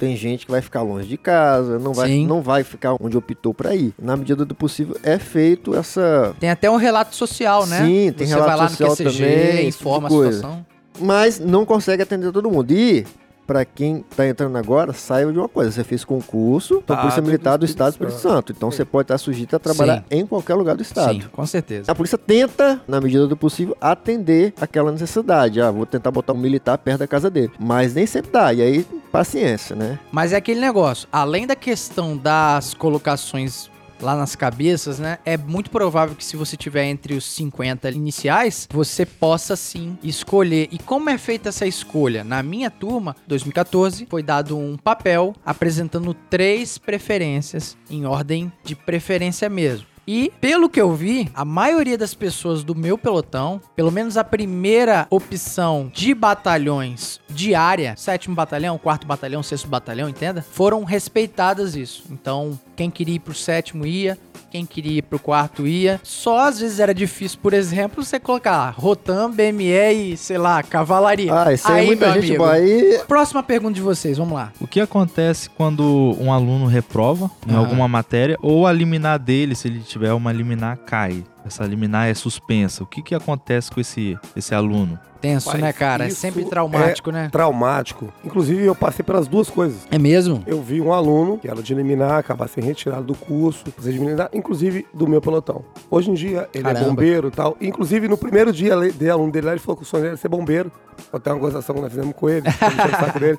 Tem 0.01 0.17
gente 0.17 0.47
que 0.47 0.51
vai 0.51 0.63
ficar 0.63 0.81
longe 0.81 1.07
de 1.07 1.19
casa, 1.19 1.79
não 1.79 1.93
vai, 1.93 2.09
Sim. 2.09 2.27
não 2.27 2.41
vai 2.41 2.65
ficar 2.65 2.97
onde 2.99 3.19
optou 3.19 3.53
pra 3.53 3.75
ir. 3.77 3.93
Na 4.01 4.17
medida 4.17 4.47
do 4.47 4.55
possível, 4.55 4.97
é 5.03 5.19
feito 5.19 5.75
essa. 5.77 6.35
Tem 6.41 6.49
até 6.49 6.71
um 6.71 6.77
relato 6.77 7.15
social, 7.15 7.67
né? 7.67 7.85
Sim, 7.85 8.13
tem 8.13 8.27
você 8.27 8.33
relato 8.33 8.49
vai 8.49 8.57
lá 8.57 8.69
social 8.71 8.89
no 8.89 8.97
QCG, 8.97 9.19
também, 9.19 9.69
informa 9.69 10.09
tipo 10.09 10.23
de 10.23 10.29
a 10.29 10.33
situação. 10.33 10.67
Mas 10.99 11.39
não 11.39 11.67
consegue 11.67 12.03
atender 12.03 12.33
todo 12.33 12.51
mundo. 12.51 12.73
E, 12.73 13.07
pra 13.51 13.65
quem 13.65 14.05
tá 14.17 14.29
entrando 14.29 14.57
agora, 14.57 14.93
saiba 14.93 15.33
de 15.33 15.39
uma 15.41 15.49
coisa: 15.49 15.73
você 15.73 15.83
fez 15.83 16.05
concurso 16.05 16.81
pra 16.83 16.95
Tá, 16.95 17.03
Polícia 17.03 17.21
do 17.21 17.27
Militar 17.27 17.59
do 17.59 17.65
Espírito 17.65 17.89
Estado 17.89 17.89
do 17.89 17.95
Espírito 17.95 18.23
Santo. 18.23 18.33
Santo. 18.35 18.53
Então 18.53 18.71
você 18.71 18.85
pode 18.85 19.07
estar 19.07 19.19
sujeito 19.19 19.57
a 19.57 19.59
trabalhar 19.59 20.05
Sim. 20.09 20.19
em 20.21 20.25
qualquer 20.25 20.55
lugar 20.55 20.77
do 20.77 20.83
Estado. 20.83 21.15
Sim, 21.15 21.29
com 21.33 21.45
certeza. 21.45 21.91
A 21.91 21.95
polícia 21.95 22.17
tenta, 22.17 22.81
na 22.87 23.01
medida 23.01 23.27
do 23.27 23.37
possível, 23.37 23.77
atender 23.81 24.55
aquela 24.61 24.93
necessidade. 24.93 25.61
Ah, 25.61 25.69
vou 25.69 25.85
tentar 25.85 26.13
botar 26.13 26.33
um 26.33 26.39
militar 26.39 26.79
perto 26.79 27.01
da 27.01 27.09
casa 27.09 27.29
dele. 27.29 27.51
Mas 27.59 27.93
nem 27.93 28.07
sempre 28.07 28.31
dá. 28.31 28.53
E 28.55 28.63
aí, 28.63 28.87
paciência, 29.11 29.75
né? 29.75 29.99
Mas 30.13 30.33
é 30.33 30.37
aquele 30.37 30.61
negócio, 30.61 31.09
além 31.11 31.45
da 31.45 31.57
questão 31.57 32.17
das 32.17 32.73
colocações 32.73 33.69
lá 34.01 34.17
nas 34.17 34.35
cabeças, 34.35 34.99
né? 34.99 35.19
É 35.25 35.37
muito 35.37 35.71
provável 35.71 36.15
que 36.15 36.25
se 36.25 36.37
você 36.37 36.57
tiver 36.57 36.85
entre 36.87 37.15
os 37.15 37.25
50 37.25 37.91
iniciais, 37.91 38.69
você 38.71 39.05
possa 39.05 39.57
sim 39.57 39.99
escolher. 40.03 40.69
E 40.71 40.79
como 40.79 41.11
é 41.11 41.19
feita 41.19 41.49
essa 41.49 41.67
escolha? 41.67 42.25
Na 42.25 42.43
minha 42.43 42.71
turma, 42.71 43.17
2014, 43.27 44.07
foi 44.09 44.23
dado 44.23 44.57
um 44.57 44.77
papel 44.77 45.35
apresentando 45.45 46.15
três 46.15 46.79
preferências 46.79 47.77
em 47.91 48.07
ordem 48.07 48.53
de 48.65 48.75
preferência 48.75 49.49
mesmo. 49.49 49.87
E, 50.13 50.33
pelo 50.41 50.69
que 50.69 50.81
eu 50.81 50.93
vi, 50.93 51.31
a 51.33 51.45
maioria 51.45 51.97
das 51.97 52.15
pessoas 52.15 52.65
do 52.65 52.75
meu 52.75 52.99
pelotão, 52.99 53.61
pelo 53.77 53.93
menos 53.93 54.17
a 54.17 54.25
primeira 54.25 55.07
opção 55.09 55.89
de 55.95 56.13
batalhões 56.13 57.21
de 57.29 57.55
área, 57.55 57.95
sétimo 57.97 58.35
batalhão, 58.35 58.77
quarto 58.77 59.07
batalhão, 59.07 59.41
sexto 59.41 59.69
batalhão, 59.69 60.09
entenda? 60.09 60.43
Foram 60.43 60.83
respeitadas 60.83 61.77
isso. 61.77 62.03
Então, 62.11 62.59
quem 62.75 62.91
queria 62.91 63.15
ir 63.15 63.21
pro 63.21 63.33
sétimo 63.33 63.87
ia, 63.87 64.19
quem 64.51 64.67
queria 64.67 64.99
ir 64.99 65.03
pro 65.03 65.19
quarto 65.19 65.67
ia. 65.67 66.01
Só 66.03 66.49
às 66.49 66.61
vezes 66.61 66.81
era 66.81 66.93
difícil, 66.95 67.39
por 67.43 67.53
exemplo, 67.53 68.03
você 68.05 68.19
colocar 68.19 68.71
Rotan, 68.77 69.31
BME 69.31 69.93
e, 70.13 70.17
sei 70.17 70.39
lá, 70.39 70.63
cavalaria. 70.63 71.33
Ah, 71.33 71.53
isso 71.53 71.71
aí, 71.71 71.85
é 71.85 71.87
muita 71.87 72.07
meu 72.07 72.15
gente 72.15 72.25
amigo. 72.31 72.45
boa. 72.45 72.53
Aí, 72.55 73.01
Próxima 73.07 73.43
pergunta 73.43 73.75
de 73.75 73.81
vocês, 73.81 74.19
vamos 74.19 74.35
lá. 74.35 74.53
O 74.61 74.67
que 74.67 74.81
acontece 74.81 75.49
quando 75.51 76.17
um 76.21 76.33
aluno 76.33 76.67
reprova 76.67 77.31
em 77.49 77.55
Ah. 77.55 77.59
alguma 77.59 77.87
matéria 77.89 78.37
ou 78.43 78.67
a 78.67 78.73
liminar 78.73 79.19
dele, 79.19 79.55
se 79.55 79.69
ele 79.69 79.81
tiver 79.81 80.13
uma 80.13 80.33
liminar, 80.33 80.77
cai? 80.79 81.25
Essa 81.45 81.65
liminar 81.65 82.09
é 82.09 82.15
suspensa. 82.15 82.83
O 82.83 82.87
que, 82.87 83.03
que 83.03 83.15
acontece 83.15 83.71
com 83.71 83.81
esse, 83.81 84.19
esse 84.37 84.55
aluno? 84.55 84.99
Tenso, 85.21 85.49
Rapaz, 85.49 85.63
né, 85.65 85.73
cara? 85.73 86.07
É 86.07 86.11
sempre 86.11 86.45
traumático, 86.45 87.11
né? 87.13 87.29
Traumático. 87.31 88.13
Inclusive, 88.25 88.65
eu 88.65 88.75
passei 88.75 89.05
pelas 89.05 89.29
duas 89.29 89.51
coisas. 89.51 89.87
É 89.91 89.99
mesmo? 89.99 90.43
Eu 90.47 90.63
vi 90.63 90.81
um 90.81 90.93
aluno 90.93 91.39
que 91.39 91.49
era 91.49 91.63
de 91.63 91.73
eliminar, 91.73 92.19
acabar 92.19 92.49
sendo 92.49 92.65
retirado 92.65 93.05
do 93.05 93.15
curso, 93.15 93.71
fazer 93.77 93.93
de 93.93 93.99
eliminar, 93.99 94.31
inclusive 94.33 94.87
do 94.95 95.07
meu 95.07 95.21
pelotão. 95.21 95.63
Hoje 95.91 96.11
em 96.11 96.15
dia, 96.15 96.49
ele 96.55 96.65
Caramba. 96.65 96.81
é 96.81 96.89
bombeiro 96.89 97.29
e 97.29 97.31
tal. 97.31 97.57
Inclusive, 97.61 98.09
no 98.09 98.17
primeiro 98.17 98.53
dia 98.53 98.75
de 98.91 99.11
aluno 99.11 99.31
dele 99.31 99.47
lá, 99.47 99.53
ele 99.53 99.61
falou 99.61 99.77
que 99.77 99.83
o 99.83 99.87
sonho 99.87 100.03
dele 100.03 100.13
era 100.13 100.17
ser 100.17 100.29
bombeiro. 100.29 100.73
Até 101.13 101.31
uma 101.31 101.39
gozação 101.39 101.75
que 101.75 101.83
nós 101.83 101.93
fizemos 101.93 102.15
com 102.15 102.29
ele, 102.29 102.47
saco 102.99 103.21
dele. 103.21 103.39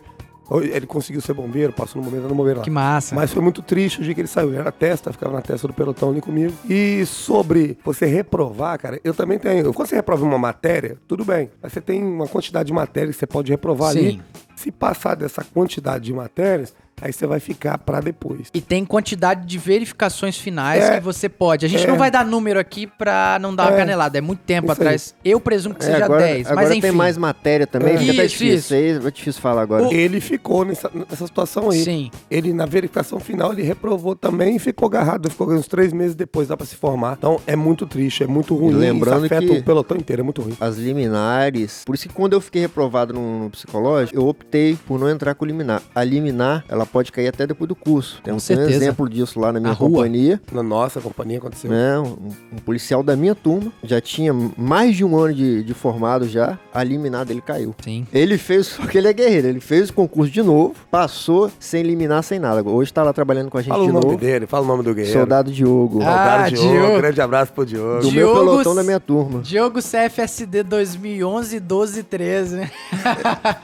Ele 0.50 0.86
conseguiu 0.86 1.22
ser 1.22 1.34
bombeiro, 1.34 1.72
passou 1.72 2.02
no 2.02 2.06
bombeiro, 2.06 2.28
no 2.28 2.36
bombeiro 2.36 2.60
lá. 2.60 2.64
Que 2.64 2.70
massa. 2.70 3.16
Mas 3.16 3.32
foi 3.32 3.42
muito 3.42 3.62
triste 3.62 4.02
o 4.02 4.04
dia 4.04 4.14
que 4.14 4.22
ele 4.22 4.28
saiu. 4.28 4.50
Ele 4.50 4.58
era 4.58 4.72
testa, 4.72 5.12
ficava 5.12 5.34
na 5.34 5.42
testa 5.42 5.68
do 5.68 5.74
pelotão 5.74 6.10
ali 6.10 6.20
comigo. 6.20 6.54
E 6.70 7.06
sobre 7.06 7.78
você 7.84 8.06
reprovar, 8.06 8.78
cara, 8.78 9.00
eu 9.04 9.14
também 9.14 9.40
tenho. 9.40 9.74
Quando 9.74 9.88
você 9.88 9.96
reprova 9.96 10.26
uma 10.26 10.38
matéria, 10.38 10.98
tudo 11.08 11.24
bem. 11.24 11.50
Mas 11.62 11.72
você 11.72 11.80
tem 11.80 12.04
uma 12.04 12.28
quantidade 12.28 12.68
de 12.68 12.74
matérias 12.74 13.16
que 13.16 13.20
você 13.20 13.28
pode 13.28 13.50
reprovar 13.50 13.92
ali. 13.92 14.12
Sim. 14.12 14.22
Se 14.56 14.72
passar 14.72 15.16
dessa 15.16 15.44
quantidade 15.44 16.04
de 16.06 16.14
matérias, 16.14 16.74
aí 17.02 17.12
você 17.12 17.26
vai 17.26 17.40
ficar 17.40 17.78
pra 17.78 18.00
depois. 18.00 18.48
E 18.54 18.62
tem 18.62 18.86
quantidade 18.86 19.46
de 19.46 19.58
verificações 19.58 20.38
finais 20.38 20.84
É. 20.84 20.98
que 20.98 21.04
você 21.04 21.28
pode. 21.28 21.66
A 21.66 21.70
gente 21.70 21.84
É. 21.84 21.88
não 21.88 21.98
vai 21.98 22.12
dar 22.12 22.26
número 22.26 22.60
aqui 22.60 22.86
pra 22.88 23.38
não 23.42 23.56
dar 23.56 23.64
uma 23.68 23.74
É. 23.76 23.78
canelada. 23.78 24.18
É 24.18 24.22
muito 24.22 24.40
tempo 24.42 24.72
Isso 24.72 24.82
aí. 24.82 24.88
atrás. 24.88 25.16
Eu 25.26 25.40
presumo 25.40 25.76
que 25.76 25.84
é, 25.84 25.92
seja 25.92 26.06
agora, 26.06 26.22
10. 26.22 26.48
agora 26.48 26.56
mas 26.62 26.72
enfim. 26.72 26.82
tem 26.82 26.92
mais 26.92 27.18
matéria 27.18 27.66
também, 27.68 27.96
É. 27.96 27.98
fica 27.98 28.12
até 28.14 28.26
Isso, 28.26 28.38
difícil. 28.38 28.78
Aí 28.78 28.90
é 29.08 29.12
difícil 29.12 29.42
falar 29.42 29.62
agora. 29.62 29.94
Ele 29.94 30.22
ficou 30.22 30.64
nessa, 30.66 30.90
nessa 30.94 31.26
situação 31.26 31.70
aí. 31.70 31.84
Sim. 31.84 32.12
Ele, 32.30 32.54
na 32.54 32.66
verificação 32.66 33.20
final, 33.20 33.52
ele 33.54 33.64
reprovou 33.64 34.16
também 34.16 34.56
e 34.56 34.60
ficou 34.60 34.88
agarrado. 34.88 35.30
Ficou 35.30 35.52
uns 35.52 35.68
três 35.68 35.92
meses 35.94 36.16
depois, 36.16 36.48
dá 36.48 36.56
pra 36.58 36.66
se 36.66 36.76
formar. 36.76 37.16
Então, 37.18 37.40
é 37.48 37.56
muito 37.56 37.86
triste, 37.86 38.24
é 38.24 38.28
muito 38.28 38.56
ruim. 38.56 38.74
lembrando 38.74 39.26
Isso 39.26 39.34
afeta 39.34 39.54
que- 39.54 39.60
o 39.60 39.64
pelotão 39.64 39.98
inteiro, 39.98 40.22
é 40.22 40.24
muito 40.24 40.42
ruim. 40.42 40.56
As 40.60 40.78
liminares. 40.78 41.84
Por 41.86 41.96
isso 41.96 42.08
que 42.08 42.14
quando 42.14 42.34
eu 42.34 42.42
fiquei 42.42 42.62
reprovado 42.62 43.14
no, 43.14 43.44
no 43.44 43.50
psicológico, 43.50 44.18
eu 44.18 44.28
optei 44.28 44.78
por 44.88 45.00
não 45.00 45.10
entrar 45.10 45.36
com 45.36 45.46
liminar. 45.46 45.82
A 45.94 46.04
liminar, 46.04 46.64
ela 46.70 46.86
pode 46.92 47.12
cair 47.12 47.28
até 47.28 47.48
depois 47.48 47.68
do 47.68 47.76
curso. 47.76 48.20
Tem 48.24 48.32
Com 48.32 48.38
um, 48.38 48.40
certeza. 48.40 48.72
exemplo 48.72 49.10
disso 49.10 49.40
lá 49.40 49.52
na 49.52 49.60
minha 49.60 49.72
Na 49.72 49.76
rua. 49.78 49.90
companhia. 49.90 50.42
Na 50.52 50.62
nossa 50.64 51.00
companhia 51.02 51.38
aconteceu. 51.38 51.70
Né? 51.72 51.98
Um, 52.00 52.30
um 52.54 52.58
policial 52.66 53.02
da 53.04 53.16
minha 53.16 53.34
turma, 53.36 53.72
já 53.84 54.00
tinha 54.02 54.34
mais 54.58 54.96
de 54.96 55.04
um 55.06 55.18
ano 55.18 55.34
de, 55.34 55.64
de 55.64 55.74
formado 55.74 56.28
já, 56.28 56.58
a 56.74 56.84
liminar 56.84 57.26
dele 57.26 57.42
caiu. 57.42 57.74
Sim. 57.84 58.06
Ele 58.14 58.38
fez, 58.38 58.68
só 58.82 58.86
que 58.86 58.98
ele 58.98 59.08
é 59.08 59.14
guerreiro, 59.14 59.48
ele 59.48 59.60
fez 59.60 59.90
o 59.90 59.94
concurso 59.94 60.32
de 60.32 60.42
novo, 60.42 60.76
passou 60.90 61.52
sem 61.60 61.82
eliminar, 61.82 62.24
sem 62.24 62.40
nada. 62.40 62.62
Hoje 62.68 62.92
tá 62.94 63.04
lá 63.04 63.14
trabalhando 63.14 63.50
com 63.50 63.58
a 63.58 63.62
gente 63.62 63.70
Fala 63.72 63.84
o 63.84 63.88
de 63.88 63.94
nome 63.94 64.06
novo. 64.06 64.18
dele, 64.18 64.46
fala 64.48 64.64
o 64.64 64.68
nome 64.68 64.84
do 64.84 64.94
guerreiro. 64.94 65.18
Soldado 65.20 65.52
Diogo. 65.52 66.00
Ah, 66.02 66.06
Soldado 66.06 66.56
Diogo. 66.56 66.72
Diogo. 66.72 66.98
Grande 66.98 67.22
abraço 67.22 67.54
pro 67.54 67.66
Diogo. 67.66 68.02
do 68.02 68.12
meu 68.12 68.28
Diogo- 68.28 68.40
pelotão 68.52 68.76
da 68.76 68.84
minha 68.84 69.00
turma. 69.00 69.42
Diogo 69.42 69.80
CFSD 69.82 70.64
2011, 70.64 71.60
12, 71.60 72.04
13, 72.04 72.56
né? 72.56 72.72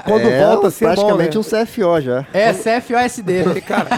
Quando 0.05 0.21
é, 0.27 0.45
volta, 0.45 0.67
assim, 0.67 0.85
é 0.85 0.87
bom, 0.89 0.93
praticamente 0.95 1.37
né? 1.37 1.39
um 1.41 1.65
CFO 1.65 2.01
já. 2.01 2.25
É, 2.33 2.53
CFO 2.53 2.93
é 2.95 3.09
dele. 3.21 3.43
Porque, 3.45 3.61
cara, 3.67 3.89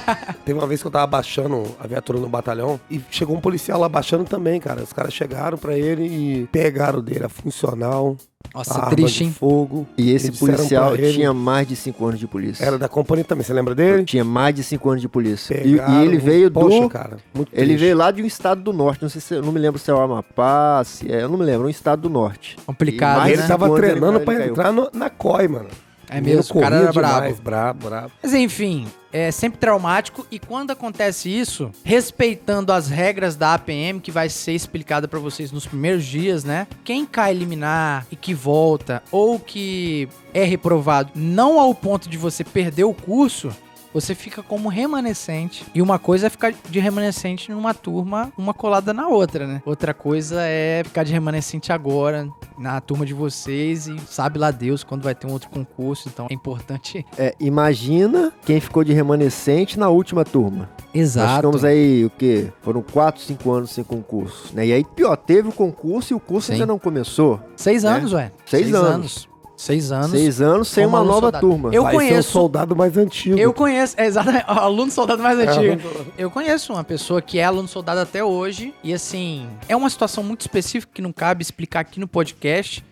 teve 0.45 0.57
uma 0.59 0.67
vez 0.67 0.81
que 0.81 0.87
eu 0.87 0.91
tava 0.91 1.07
baixando 1.07 1.63
a 1.79 1.87
viatura 1.87 2.19
no 2.19 2.29
batalhão 2.29 2.79
e 2.89 3.01
chegou 3.09 3.35
um 3.35 3.41
policial 3.41 3.79
lá 3.79 3.89
baixando 3.89 4.23
também, 4.25 4.59
cara. 4.59 4.81
Os 4.83 4.93
caras 4.93 5.13
chegaram 5.13 5.57
pra 5.57 5.77
ele 5.77 6.03
e 6.05 6.47
pegaram 6.51 7.01
dele 7.01 7.25
a 7.25 7.29
funcional, 7.29 8.15
Nossa, 8.53 8.75
arma 8.79 8.91
triste, 8.91 9.19
de 9.19 9.23
hein? 9.25 9.31
fogo. 9.37 9.87
E 9.97 10.11
esse 10.11 10.31
policial 10.31 10.93
ele- 10.95 11.13
tinha 11.13 11.33
mais 11.33 11.67
de 11.67 11.75
5 11.75 12.05
anos 12.05 12.19
de 12.19 12.27
polícia. 12.27 12.63
Era 12.63 12.77
da 12.77 12.87
companhia 12.87 13.23
também, 13.25 13.43
você 13.43 13.53
lembra 13.53 13.75
dele? 13.75 14.03
Tinha 14.05 14.23
mais 14.23 14.55
de 14.55 14.63
5 14.63 14.89
anos 14.89 15.01
de 15.01 15.07
polícia. 15.09 15.55
E- 15.65 15.71
Pegaram, 15.73 16.03
e, 16.03 16.07
ele 16.07 16.17
veio 16.17 16.49
Poxa, 16.51 16.79
do. 16.81 16.89
cara, 16.89 17.17
muito 17.33 17.49
Ele 17.53 17.65
triste. 17.67 17.79
veio 17.81 17.97
lá 17.97 18.11
de 18.11 18.21
um 18.23 18.25
estado 18.25 18.61
do 18.61 18.73
norte. 18.73 19.01
Não 19.01 19.09
sei 19.09 19.21
se 19.21 19.33
eu 19.35 19.41
não 19.41 19.51
me 19.51 19.59
lembro 19.59 19.79
se 19.79 19.89
é 19.91 19.93
o 19.93 19.99
Amapá, 19.99 20.81
se 20.85 21.11
é. 21.11 21.21
Eu 21.23 21.29
não 21.29 21.37
me 21.37 21.45
lembro, 21.45 21.67
um 21.67 21.69
estado 21.69 22.01
do 22.01 22.09
norte. 22.09 22.57
Complicado, 22.65 23.27
E 23.27 23.33
Ele 23.33 23.41
né? 23.41 23.47
tava 23.47 23.67
ele 23.67 23.75
treinando 23.75 24.13
caiu, 24.13 24.25
pra 24.25 24.33
ele 24.35 24.49
entrar 24.51 24.71
no- 24.71 24.89
na 24.93 25.09
COI, 25.09 25.47
mano. 25.47 25.67
É 26.09 26.19
mesmo, 26.19 26.57
o 26.57 26.61
cara 26.61 26.75
era 26.75 26.85
corria 26.87 27.01
brabo. 27.01 27.15
demais, 27.15 27.39
brabo, 27.39 27.89
brabo. 27.89 28.11
Mas 28.21 28.33
enfim, 28.33 28.87
é 29.13 29.31
sempre 29.31 29.59
traumático 29.59 30.25
e 30.31 30.39
quando 30.39 30.71
acontece 30.71 31.29
isso, 31.29 31.71
respeitando 31.83 32.71
as 32.71 32.89
regras 32.89 33.35
da 33.35 33.53
APM 33.53 33.99
que 33.99 34.11
vai 34.11 34.29
ser 34.29 34.53
explicada 34.53 35.07
pra 35.07 35.19
vocês 35.19 35.51
nos 35.51 35.65
primeiros 35.65 36.05
dias, 36.05 36.43
né? 36.43 36.67
Quem 36.83 37.05
cai 37.05 37.33
liminar 37.33 38.05
e 38.11 38.15
que 38.15 38.33
volta 38.33 39.03
ou 39.11 39.39
que 39.39 40.09
é 40.33 40.43
reprovado, 40.43 41.11
não 41.15 41.59
ao 41.59 41.73
ponto 41.73 42.09
de 42.09 42.17
você 42.17 42.43
perder 42.43 42.83
o 42.83 42.93
curso, 42.93 43.51
você 43.93 44.13
fica 44.15 44.41
como 44.43 44.69
remanescente. 44.69 45.65
E 45.73 45.81
uma 45.81 45.99
coisa 45.99 46.27
é 46.27 46.29
ficar 46.29 46.53
de 46.69 46.79
remanescente 46.79 47.51
numa 47.51 47.73
turma, 47.73 48.31
uma 48.37 48.53
colada 48.53 48.93
na 48.93 49.07
outra, 49.07 49.47
né? 49.47 49.61
Outra 49.65 49.93
coisa 49.93 50.41
é 50.41 50.83
ficar 50.83 51.03
de 51.03 51.11
remanescente 51.11 51.71
agora 51.71 52.27
na 52.57 52.79
turma 52.81 53.05
de 53.05 53.13
vocês 53.13 53.87
e 53.87 53.97
sabe 54.07 54.37
lá 54.37 54.51
Deus 54.51 54.83
quando 54.83 55.03
vai 55.03 55.15
ter 55.15 55.27
um 55.27 55.31
outro 55.31 55.49
concurso, 55.49 56.09
então 56.09 56.27
é 56.29 56.33
importante 56.33 57.05
É, 57.17 57.33
imagina 57.39 58.31
quem 58.45 58.59
ficou 58.59 58.83
de 58.83 58.93
remanescente 58.93 59.79
na 59.79 59.89
última 59.89 60.25
turma. 60.25 60.69
Nós 60.77 60.95
Exato. 60.95 61.35
ficamos 61.35 61.63
aí, 61.63 62.05
o 62.05 62.09
quê? 62.09 62.51
Foram 62.61 62.81
4, 62.81 63.21
5 63.21 63.51
anos 63.51 63.71
sem 63.71 63.83
concurso. 63.83 64.55
Né? 64.55 64.67
E 64.67 64.73
aí, 64.73 64.83
pior, 64.83 65.15
teve 65.15 65.49
o 65.49 65.51
concurso 65.51 66.13
e 66.13 66.15
o 66.15 66.19
curso 66.19 66.47
Sim. 66.47 66.53
ainda 66.53 66.65
não 66.65 66.79
começou. 66.79 67.39
Seis 67.55 67.83
né? 67.83 67.91
anos, 67.91 68.13
ué. 68.13 68.31
Seis 68.45 68.73
anos. 68.73 69.28
Seis 69.59 69.91
anos. 69.91 70.11
Seis 70.11 70.39
anos 70.39 70.69
sem 70.69 70.85
uma 70.85 71.03
nova 71.03 71.19
soldado. 71.23 71.41
turma. 71.41 71.69
Eu 71.73 71.83
Vai 71.83 71.91
ser 71.91 71.97
o 71.97 71.99
conheço. 72.07 72.31
soldado 72.31 72.75
mais 72.77 72.95
antigo. 72.95 73.37
Eu 73.37 73.53
conheço, 73.53 73.93
é 73.99 74.05
exatamente, 74.05 74.45
o 74.47 74.51
aluno 74.57 74.89
soldado 74.89 75.21
mais 75.21 75.37
É, 75.37 75.47
antigo. 75.49 75.89
Eu 76.17 76.31
conheço 76.31 76.71
uma 76.71 76.83
pessoa 76.85 77.21
que 77.21 77.39
é 77.39 77.43
aluno 77.43 77.67
soldado 77.67 77.99
até 77.99 78.23
hoje. 78.23 78.73
E 78.81 78.93
assim, 78.93 79.49
é 79.67 79.75
uma 79.75 79.89
situação 79.89 80.23
muito 80.23 80.39
específica 80.41 80.93
que 80.93 81.01
não 81.01 81.11
cabe 81.11 81.41
explicar 81.41 81.81
aqui 81.81 81.99
no 81.99 82.07
podcast. 82.07 82.85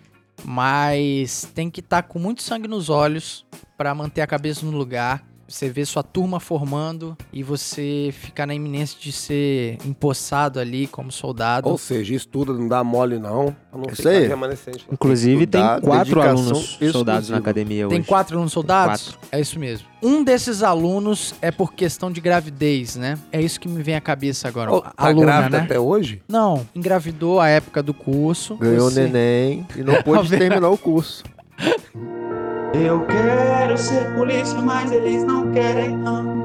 Mas 0.44 1.48
tem 1.54 1.70
que 1.70 1.80
estar 1.80 2.02
com 2.02 2.18
muito 2.18 2.42
sangue 2.42 2.68
nos 2.68 2.90
olhos 2.90 3.46
pra 3.76 3.94
manter 3.94 4.20
a 4.20 4.26
cabeça 4.26 4.66
no 4.66 4.72
lugar. 4.76 5.24
Você 5.48 5.70
vê 5.70 5.82
sua 5.86 6.02
turma 6.02 6.38
formando 6.38 7.16
e 7.32 7.42
você 7.42 8.10
ficar 8.12 8.46
na 8.46 8.54
iminência 8.54 8.98
de 9.00 9.10
ser 9.10 9.78
empossado 9.82 10.60
ali 10.60 10.86
como 10.86 11.10
soldado. 11.10 11.70
Ou 11.70 11.78
seja, 11.78 12.14
estuda, 12.14 12.52
não 12.52 12.68
dá 12.68 12.84
mole 12.84 13.18
não. 13.18 13.56
não 13.72 13.84
Isso 13.86 13.96
ficar 13.96 14.10
aí. 14.10 14.26
remanescente. 14.26 14.86
Inclusive, 14.92 15.46
tem 15.46 15.58
Estudar, 15.62 15.80
quatro 15.80 16.14
dedicação 16.16 16.44
alunos 16.50 16.78
soldados 16.92 17.30
na 17.30 17.38
academia 17.38 17.88
Tem 17.88 17.98
hoje. 18.00 18.06
quatro 18.06 18.36
alunos 18.36 18.52
soldados? 18.52 19.08
Quatro. 19.12 19.28
É 19.32 19.40
isso 19.40 19.58
mesmo. 19.58 19.88
Um 20.02 20.22
desses 20.22 20.62
alunos 20.62 21.34
é 21.40 21.50
por 21.50 21.72
questão 21.72 22.12
de 22.12 22.20
gravidez, 22.20 22.96
né? 22.96 23.18
É 23.32 23.40
isso 23.40 23.58
que 23.58 23.68
me 23.68 23.82
vem 23.82 23.94
à 23.96 24.02
cabeça 24.02 24.48
agora. 24.48 24.70
Oh, 24.70 24.76
A- 24.78 24.90
tá 24.90 24.92
Aluna, 25.06 25.24
grávida 25.26 25.58
né? 25.60 25.64
até 25.64 25.80
hoje? 25.80 26.20
Não, 26.28 26.66
engravidou 26.74 27.40
a 27.40 27.48
época 27.48 27.82
do 27.82 27.94
curso. 27.94 28.54
Ganhou 28.56 28.90
Você- 28.90 29.04
neném 29.04 29.66
e 29.74 29.82
não 29.82 29.94
pôde 30.04 30.28
terminar 30.28 30.68
o 30.68 30.76
curso. 30.76 31.24
Eu 32.74 33.06
quero 33.06 33.78
ser 33.78 34.14
polícia, 34.14 34.60
mas 34.60 34.92
eles 34.92 35.24
não 35.24 35.50
querem 35.50 35.96
não. 35.96 36.38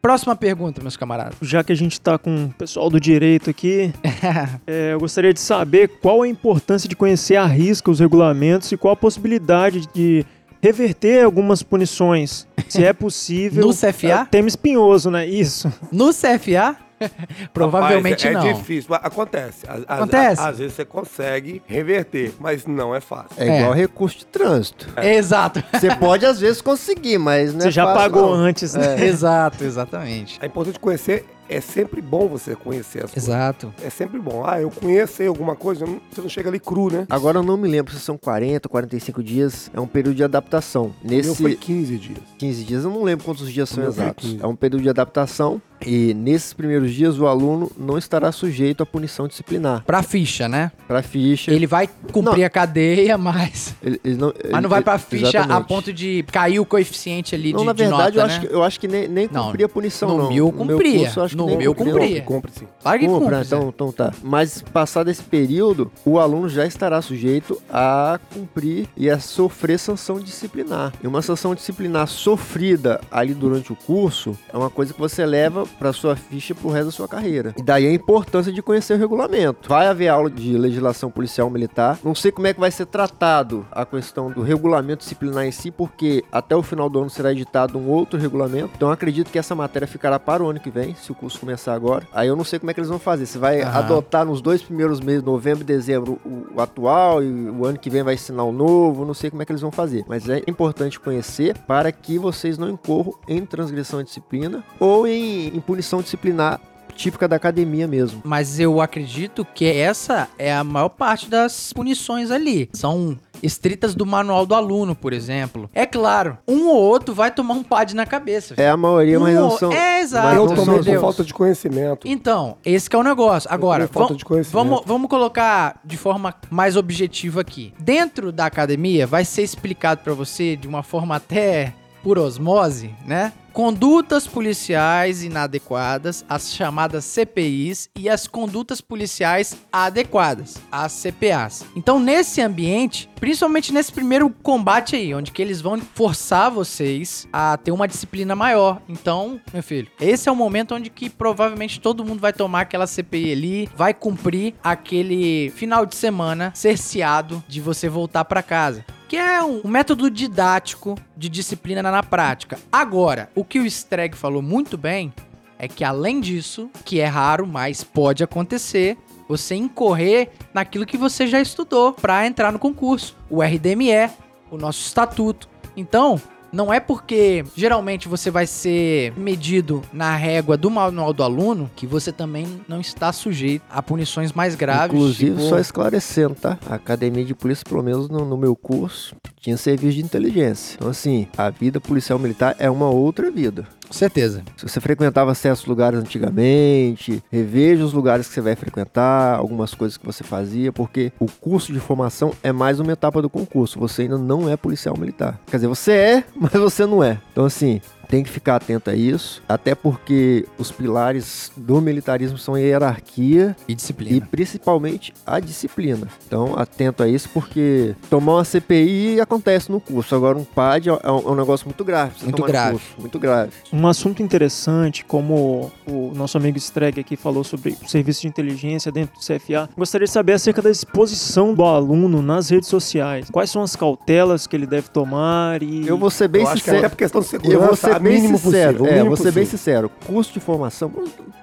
Próxima 0.00 0.34
pergunta, 0.34 0.80
meus 0.80 0.96
camaradas. 0.96 1.36
Já 1.42 1.62
que 1.62 1.72
a 1.72 1.76
gente 1.76 2.00
tá 2.00 2.16
com 2.16 2.46
o 2.46 2.50
pessoal 2.54 2.88
do 2.88 2.98
direito 2.98 3.50
aqui, 3.50 3.92
é, 4.66 4.94
eu 4.94 5.00
gostaria 5.00 5.34
de 5.34 5.40
saber 5.40 5.88
qual 6.00 6.22
a 6.22 6.28
importância 6.28 6.88
de 6.88 6.96
conhecer 6.96 7.36
a 7.36 7.44
risca 7.44 7.90
os 7.90 8.00
regulamentos 8.00 8.72
e 8.72 8.76
qual 8.76 8.94
a 8.94 8.96
possibilidade 8.96 9.86
de 9.92 10.24
reverter 10.62 11.24
algumas 11.24 11.62
punições. 11.62 12.46
Se 12.68 12.82
é 12.82 12.92
possível. 12.94 13.66
No 13.66 13.74
CFA? 13.74 14.22
É, 14.22 14.24
tema 14.24 14.48
espinhoso, 14.48 15.10
né? 15.10 15.26
Isso. 15.26 15.70
No 15.92 16.10
CFA? 16.10 16.87
Provavelmente 17.52 18.26
Rapaz, 18.26 18.44
é, 18.44 18.48
não. 18.52 18.58
É 18.58 18.60
difícil, 18.60 18.86
mas 18.90 19.00
acontece. 19.02 19.64
Acontece. 19.86 20.40
Às, 20.42 20.58
vezes 20.58 20.74
você 20.74 20.84
consegue 20.84 21.62
reverter, 21.66 22.32
mas 22.38 22.66
não 22.66 22.94
é 22.94 23.00
fácil. 23.00 23.30
É, 23.36 23.48
É. 23.48 23.58
igual 23.60 23.72
recurso 23.72 24.18
de 24.18 24.26
trânsito. 24.26 24.88
Exato. 25.02 25.62
Você 25.78 25.94
pode 25.96 26.26
às 26.26 26.40
vezes 26.40 26.60
conseguir, 26.60 27.18
mas 27.18 27.52
não 27.52 27.60
Você 27.60 27.68
é 27.68 27.70
já 27.70 27.84
fácil, 27.84 28.00
pagou 28.00 28.36
não. 28.36 28.44
antes, 28.44 28.74
né? 28.74 29.04
Exato, 29.06 29.64
exatamente. 29.64 30.38
É 30.42 30.46
importante 30.46 30.78
conhecer, 30.78 31.24
é 31.48 31.60
sempre 31.60 32.00
bom 32.02 32.28
você 32.28 32.54
conhecer 32.54 33.04
as 33.04 33.10
coisas. 33.12 33.28
Exato. 33.28 33.72
É 33.82 33.88
sempre 33.90 34.18
bom. 34.18 34.44
Ah, 34.46 34.60
eu 34.60 34.70
conheço 34.70 35.22
aí 35.22 35.28
alguma 35.28 35.54
coisa, 35.56 35.86
você 36.10 36.20
não 36.20 36.28
chega 36.28 36.48
ali 36.50 36.58
cru, 36.60 36.90
né? 36.92 37.06
Agora 37.08 37.38
eu 37.38 37.42
não 37.42 37.56
me 37.56 37.68
lembro 37.68 37.92
se 37.92 38.00
são 38.00 38.18
40, 38.18 38.68
45 38.68 39.22
dias. 39.22 39.70
É 39.72 39.80
um 39.80 39.86
período 39.86 40.16
de 40.16 40.24
adaptação. 40.24 40.94
O 41.02 41.08
meu 41.08 41.16
Nesse 41.18 41.34
foi 41.36 41.54
15 41.54 41.96
dias. 41.98 42.18
15 42.38 42.64
dias, 42.64 42.84
eu 42.84 42.90
não 42.90 43.02
lembro 43.02 43.24
quantos 43.24 43.50
dias 43.52 43.68
são 43.68 43.84
exatos. 43.84 44.30
15. 44.30 44.42
É 44.42 44.46
um 44.46 44.56
período 44.56 44.82
de 44.82 44.90
adaptação. 44.90 45.60
E 45.86 46.12
nesses 46.14 46.52
primeiros 46.52 46.92
dias, 46.92 47.18
o 47.18 47.26
aluno 47.26 47.70
não 47.78 47.96
estará 47.96 48.32
sujeito 48.32 48.82
à 48.82 48.86
punição 48.86 49.28
disciplinar. 49.28 49.84
Pra 49.84 50.02
ficha, 50.02 50.48
né? 50.48 50.72
Para 50.86 51.02
ficha. 51.02 51.52
Ele 51.52 51.66
vai 51.66 51.88
cumprir 52.12 52.44
a 52.44 52.50
cadeia, 52.50 53.16
mas. 53.16 53.74
ele- 53.82 54.00
ele 54.04 54.16
não, 54.16 54.32
Mas 54.50 54.62
não 54.62 54.68
vai 54.70 54.82
pra 54.82 54.98
ficha 54.98 55.26
a 55.26 55.28
exatamente. 55.30 55.68
ponto 55.68 55.92
de 55.92 56.24
cair 56.32 56.58
o 56.60 56.66
coeficiente 56.66 57.34
ali 57.34 57.52
Não, 57.52 57.60
de, 57.60 57.66
na 57.66 57.72
de 57.72 57.82
verdade, 57.84 58.16
nota, 58.16 58.18
eu, 58.18 58.26
né? 58.26 58.32
acho 58.34 58.40
que, 58.40 58.54
eu 58.54 58.62
acho 58.64 58.80
que 58.80 58.88
nem, 58.88 59.08
nem 59.08 59.28
Não, 59.30 59.46
cumpria 59.46 59.66
a 59.66 59.68
punição, 59.68 60.08
no 60.10 60.18
não. 60.24 60.32
meu 60.32 60.50
cumpria. 60.52 60.98
curso, 61.00 61.20
eu 61.20 61.24
acho 61.24 61.34
que 61.36 61.38
No 61.42 61.46
nem 61.46 61.58
meu 61.58 61.74
cumpria. 61.74 62.22
Compre 62.22 62.50
sim. 62.52 62.66
Claro 62.82 62.98
que 62.98 63.06
Compra, 63.06 63.36
cumpre. 63.38 63.46
então, 63.46 63.68
então 63.68 63.92
tá. 63.92 64.12
Mas 64.22 64.62
passado 64.62 65.08
esse 65.10 65.22
período, 65.22 65.90
o 66.04 66.18
aluno 66.18 66.48
já 66.48 66.66
estará 66.66 67.00
sujeito 67.00 67.60
a 67.70 68.18
cumprir 68.34 68.88
e 68.96 69.08
a 69.08 69.18
sofrer 69.18 69.78
sanção 69.78 70.18
disciplinar. 70.18 70.92
E 71.02 71.06
uma 71.06 71.22
sanção 71.22 71.54
disciplinar 71.54 72.06
sofrida 72.08 73.00
ali 73.10 73.34
durante 73.34 73.72
o 73.72 73.76
curso 73.76 74.36
é 74.52 74.56
uma 74.56 74.70
coisa 74.70 74.92
que 74.92 75.00
você 75.00 75.24
leva 75.24 75.67
para 75.78 75.92
sua 75.92 76.16
ficha 76.16 76.54
pro 76.54 76.70
resto 76.70 76.86
da 76.86 76.92
sua 76.92 77.08
carreira. 77.08 77.54
E 77.56 77.62
daí 77.62 77.86
a 77.86 77.92
importância 77.92 78.52
de 78.52 78.62
conhecer 78.62 78.94
o 78.94 78.98
regulamento. 78.98 79.68
Vai 79.68 79.86
haver 79.86 80.08
aula 80.08 80.30
de 80.30 80.56
legislação 80.56 81.10
policial 81.10 81.50
militar. 81.50 81.98
Não 82.02 82.14
sei 82.14 82.30
como 82.30 82.46
é 82.46 82.54
que 82.54 82.60
vai 82.60 82.70
ser 82.70 82.86
tratado 82.86 83.66
a 83.70 83.84
questão 83.84 84.30
do 84.30 84.42
regulamento 84.42 85.02
disciplinar 85.02 85.44
em 85.44 85.52
si, 85.52 85.70
porque 85.70 86.24
até 86.30 86.54
o 86.54 86.62
final 86.62 86.88
do 86.88 87.00
ano 87.00 87.10
será 87.10 87.32
editado 87.32 87.78
um 87.78 87.88
outro 87.88 88.18
regulamento. 88.18 88.70
Então 88.76 88.88
eu 88.88 88.92
acredito 88.92 89.30
que 89.30 89.38
essa 89.38 89.54
matéria 89.54 89.86
ficará 89.86 90.18
para 90.18 90.42
o 90.42 90.48
ano 90.48 90.60
que 90.60 90.70
vem, 90.70 90.94
se 90.94 91.10
o 91.12 91.14
curso 91.14 91.38
começar 91.40 91.74
agora. 91.74 92.06
Aí 92.12 92.28
eu 92.28 92.36
não 92.36 92.44
sei 92.44 92.58
como 92.58 92.70
é 92.70 92.74
que 92.74 92.80
eles 92.80 92.90
vão 92.90 92.98
fazer. 92.98 93.26
Se 93.26 93.38
vai 93.38 93.62
adotar 93.62 94.24
nos 94.24 94.40
dois 94.40 94.62
primeiros 94.62 95.00
meses, 95.00 95.22
novembro 95.22 95.62
e 95.62 95.66
dezembro, 95.66 96.18
o, 96.24 96.56
o 96.56 96.60
atual 96.60 97.22
e 97.22 97.50
o 97.50 97.64
ano 97.64 97.78
que 97.78 97.90
vem 97.90 98.02
vai 98.02 98.14
ensinar 98.14 98.44
o 98.44 98.52
novo. 98.52 99.04
Não 99.04 99.14
sei 99.14 99.30
como 99.30 99.42
é 99.42 99.44
que 99.44 99.52
eles 99.52 99.62
vão 99.62 99.70
fazer. 99.70 100.04
Mas 100.08 100.28
é 100.28 100.42
importante 100.46 100.98
conhecer 100.98 101.56
para 101.58 101.90
que 101.92 102.18
vocês 102.18 102.58
não 102.58 102.68
incorram 102.68 103.14
em 103.26 103.44
transgressão 103.44 104.00
de 104.00 104.06
disciplina 104.06 104.64
ou 104.78 105.06
em, 105.06 105.57
em 105.58 105.60
punição 105.60 106.00
disciplinar 106.00 106.60
típica 106.96 107.28
da 107.28 107.36
academia 107.36 107.86
mesmo. 107.86 108.20
Mas 108.24 108.58
eu 108.58 108.80
acredito 108.80 109.46
que 109.54 109.64
essa 109.70 110.26
é 110.36 110.52
a 110.52 110.64
maior 110.64 110.88
parte 110.88 111.30
das 111.30 111.72
punições 111.72 112.30
ali. 112.32 112.68
São 112.72 113.16
estritas 113.40 113.94
do 113.94 114.04
manual 114.04 114.44
do 114.44 114.52
aluno, 114.52 114.96
por 114.96 115.12
exemplo. 115.12 115.70
É 115.72 115.86
claro, 115.86 116.36
um 116.48 116.66
ou 116.66 116.74
outro 116.74 117.14
vai 117.14 117.30
tomar 117.30 117.54
um 117.54 117.62
pad 117.62 117.94
na 117.94 118.04
cabeça. 118.04 118.54
É 118.56 118.68
a 118.68 118.76
maioria, 118.76 119.20
mas 119.20 119.36
Um 119.36 119.40
não 119.42 119.48
ou- 119.50 119.58
são. 119.58 119.70
É, 119.72 120.00
exato. 120.00 120.26
mas 120.26 120.36
eu 120.36 120.46
não 120.46 120.56
tomei 120.56 120.82
por 120.82 121.00
falta 121.00 121.22
de 121.22 121.32
conhecimento. 121.32 122.00
Então, 122.08 122.56
esse 122.64 122.90
que 122.90 122.96
é 122.96 122.98
o 122.98 123.02
negócio. 123.04 123.48
Agora, 123.52 123.86
falta 123.86 124.16
de 124.16 124.24
conhecimento. 124.24 124.52
vamos, 124.68 124.82
vamos 124.84 125.08
colocar 125.08 125.80
de 125.84 125.96
forma 125.96 126.34
mais 126.50 126.76
objetiva 126.76 127.42
aqui. 127.42 127.72
Dentro 127.78 128.32
da 128.32 128.46
academia, 128.46 129.06
vai 129.06 129.24
ser 129.24 129.42
explicado 129.42 130.00
pra 130.02 130.14
você 130.14 130.56
de 130.56 130.66
uma 130.66 130.82
forma 130.82 131.14
até 131.14 131.72
por 132.02 132.18
osmose, 132.18 132.90
né? 133.06 133.32
Condutas 133.58 134.24
policiais 134.24 135.24
inadequadas, 135.24 136.24
as 136.28 136.54
chamadas 136.54 137.04
CPIs, 137.04 137.90
e 137.96 138.08
as 138.08 138.28
condutas 138.28 138.80
policiais 138.80 139.56
adequadas, 139.72 140.58
as 140.70 140.92
CPAs. 140.92 141.66
Então, 141.74 141.98
nesse 141.98 142.40
ambiente, 142.40 143.10
principalmente 143.16 143.74
nesse 143.74 143.90
primeiro 143.90 144.30
combate 144.30 144.94
aí, 144.94 145.12
onde 145.12 145.32
que 145.32 145.42
eles 145.42 145.60
vão 145.60 145.76
forçar 145.76 146.52
vocês 146.52 147.26
a 147.32 147.56
ter 147.56 147.72
uma 147.72 147.88
disciplina 147.88 148.36
maior. 148.36 148.80
Então, 148.88 149.40
meu 149.52 149.64
filho, 149.64 149.88
esse 150.00 150.28
é 150.28 150.32
o 150.32 150.36
momento 150.36 150.76
onde 150.76 150.88
que 150.88 151.10
provavelmente 151.10 151.80
todo 151.80 152.04
mundo 152.04 152.20
vai 152.20 152.32
tomar 152.32 152.60
aquela 152.60 152.86
CPI 152.86 153.32
ali, 153.32 153.68
vai 153.74 153.92
cumprir 153.92 154.54
aquele 154.62 155.50
final 155.50 155.84
de 155.84 155.96
semana 155.96 156.52
cerceado 156.54 157.42
de 157.48 157.60
você 157.60 157.88
voltar 157.88 158.24
pra 158.24 158.40
casa 158.40 158.84
que 159.08 159.16
é 159.16 159.42
um, 159.42 159.66
método 159.66 160.10
didático 160.10 160.96
de 161.16 161.28
disciplina 161.30 161.82
na, 161.82 161.90
na 161.90 162.02
prática. 162.02 162.58
Agora, 162.70 163.30
o 163.34 163.42
que 163.42 163.58
o 163.58 163.64
Streg 163.64 164.14
falou 164.14 164.42
muito 164.42 164.76
bem 164.76 165.12
é 165.58 165.66
que 165.66 165.82
além 165.82 166.20
disso, 166.20 166.70
que 166.84 167.00
é 167.00 167.06
raro, 167.06 167.46
mas 167.46 167.82
pode 167.82 168.22
acontecer, 168.22 168.98
você 169.26 169.54
incorrer 169.54 170.30
naquilo 170.52 170.86
que 170.86 170.96
você 170.96 171.26
já 171.26 171.40
estudou 171.40 171.92
para 171.94 172.26
entrar 172.26 172.52
no 172.52 172.58
concurso, 172.58 173.16
o 173.28 173.42
RDME, 173.42 174.10
o 174.50 174.56
nosso 174.56 174.86
estatuto. 174.86 175.48
Então, 175.76 176.20
Não 176.52 176.72
é 176.72 176.80
porque 176.80 177.44
geralmente 177.54 178.08
você 178.08 178.30
vai 178.30 178.46
ser 178.46 179.12
medido 179.16 179.82
na 179.92 180.16
régua 180.16 180.56
do 180.56 180.70
manual 180.70 181.12
do 181.12 181.22
aluno 181.22 181.70
que 181.76 181.86
você 181.86 182.10
também 182.10 182.46
não 182.66 182.80
está 182.80 183.12
sujeito 183.12 183.62
a 183.70 183.82
punições 183.82 184.32
mais 184.32 184.54
graves. 184.54 184.94
Inclusive, 184.94 185.36
tipo- 185.36 185.48
só 185.48 185.58
esclarecendo, 185.58 186.34
tá? 186.34 186.58
A 186.68 186.74
academia 186.76 187.24
de 187.24 187.34
polícia, 187.34 187.64
pelo 187.68 187.82
menos 187.82 188.08
no, 188.08 188.24
no 188.24 188.36
meu 188.36 188.56
curso, 188.56 189.14
tinha 189.40 189.56
serviço 189.56 189.96
de 189.96 190.02
inteligência. 190.04 190.76
Então, 190.76 190.88
assim, 190.88 191.28
a 191.36 191.50
vida 191.50 191.80
policial 191.80 192.18
militar 192.18 192.56
é 192.58 192.70
uma 192.70 192.88
outra 192.88 193.30
vida. 193.30 193.66
Com 193.88 193.94
certeza. 193.94 194.42
Se 194.56 194.68
você 194.68 194.80
frequentava 194.80 195.34
certos 195.34 195.64
lugares 195.64 195.98
antigamente, 195.98 197.22
reveja 197.32 197.84
os 197.84 197.92
lugares 197.92 198.28
que 198.28 198.34
você 198.34 198.40
vai 198.40 198.54
frequentar, 198.54 199.36
algumas 199.36 199.74
coisas 199.74 199.96
que 199.96 200.04
você 200.04 200.22
fazia, 200.22 200.70
porque 200.70 201.10
o 201.18 201.26
curso 201.26 201.72
de 201.72 201.80
formação 201.80 202.32
é 202.42 202.52
mais 202.52 202.78
uma 202.78 202.92
etapa 202.92 203.22
do 203.22 203.30
concurso. 203.30 203.78
Você 203.78 204.02
ainda 204.02 204.18
não 204.18 204.48
é 204.48 204.56
policial 204.56 204.96
militar. 204.96 205.40
Quer 205.46 205.56
dizer, 205.56 205.68
você 205.68 205.92
é, 205.92 206.24
mas 206.36 206.52
você 206.52 206.84
não 206.84 207.02
é. 207.02 207.18
Então, 207.32 207.46
assim, 207.46 207.80
tem 208.08 208.22
que 208.22 208.30
ficar 208.30 208.56
atento 208.56 208.90
a 208.90 208.94
isso, 208.94 209.42
até 209.48 209.74
porque 209.74 210.46
os 210.58 210.70
pilares 210.72 211.52
do 211.56 211.80
militarismo 211.80 212.38
são 212.38 212.54
a 212.54 212.58
hierarquia 212.60 213.54
E 213.68 213.72
e 213.72 213.74
disciplina. 213.74 214.26
principalmente 214.30 215.12
a 215.26 215.38
disciplina. 215.40 216.08
Então, 216.26 216.54
atento 216.58 217.02
a 217.02 217.08
isso, 217.08 217.28
porque 217.32 217.94
tomar 218.08 218.36
uma 218.36 218.44
CPI 218.44 219.20
acontece 219.20 219.70
no 219.70 219.80
curso. 219.80 220.14
Agora, 220.14 220.38
um 220.38 220.44
PAD 220.44 220.88
é 220.88 220.92
um, 220.92 220.98
é 221.02 221.10
um 221.30 221.34
negócio 221.34 221.66
muito 221.66 221.84
grave. 221.84 222.12
Muito 222.22 222.42
grave. 222.42 222.72
curso, 222.72 222.86
muito 222.98 223.18
grave. 223.18 223.52
Um 223.72 223.86
assunto 223.86 224.22
interessante, 224.22 225.04
como 225.04 225.70
o 225.86 226.12
nosso 226.14 226.36
amigo 226.38 226.56
Streg 226.58 227.00
aqui 227.00 227.16
falou 227.16 227.44
sobre 227.44 227.76
o 227.84 227.88
serviço 227.88 228.22
de 228.22 228.28
inteligência 228.28 228.90
dentro 228.90 229.14
do 229.14 229.20
CFA, 229.20 229.68
gostaria 229.76 230.06
de 230.06 230.10
saber 230.12 230.32
acerca 230.32 230.62
da 230.62 230.70
exposição 230.70 231.52
do 231.54 231.64
aluno 231.64 232.22
nas 232.22 232.48
redes 232.50 232.68
sociais. 232.68 233.28
Quais 233.30 233.50
são 233.50 233.62
as 233.62 233.76
cautelas 233.76 234.46
que 234.46 234.56
ele 234.56 234.66
deve 234.66 234.88
tomar 234.88 235.62
e... 235.62 235.86
Eu 235.86 235.98
vou 235.98 236.10
ser 236.10 236.28
bem 236.28 236.42
Eu 236.42 236.48
acho 236.48 236.62
que 236.64 236.70
sincero. 236.70 236.90
por 236.90 236.96
questão 236.96 237.20
de 237.20 237.26
Eu 237.26 237.30
segurança, 237.30 237.66
vou 237.66 237.76
ser 237.76 237.97
bem 237.98 238.14
mínimo 238.14 238.38
sincero. 238.38 238.78
possível. 238.78 238.84
o 238.84 238.86
é, 238.86 238.92
mínimo 238.92 239.08
vou 239.08 239.16
ser 239.16 239.32
bem 239.32 239.44
possível. 239.44 239.58
sincero. 239.58 239.90
Curso 240.06 240.32
de 240.32 240.40
formação, 240.40 240.92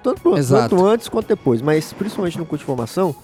tanto, 0.02 0.36
Exato. 0.36 0.68
tanto 0.76 0.86
antes 0.86 1.08
quanto 1.08 1.28
depois, 1.28 1.62
mas 1.62 1.92
principalmente 1.92 2.38
no 2.38 2.46
curso 2.46 2.62
de 2.62 2.66
formação, 2.66 3.14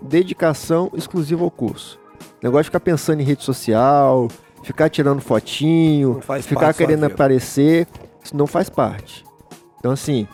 dedicação 0.00 0.90
exclusiva 0.94 1.42
ao 1.44 1.50
curso. 1.50 1.98
Negócio 2.42 2.64
de 2.64 2.68
ficar 2.68 2.80
pensando 2.80 3.20
em 3.20 3.24
rede 3.24 3.42
social, 3.42 4.28
ficar 4.62 4.88
tirando 4.88 5.20
fotinho, 5.20 6.20
ficar 6.42 6.74
querendo 6.74 7.04
aparecer, 7.04 7.86
isso 8.22 8.36
não 8.36 8.46
faz 8.46 8.68
parte. 8.68 9.24
Então, 9.78 9.92
assim, 9.92 10.26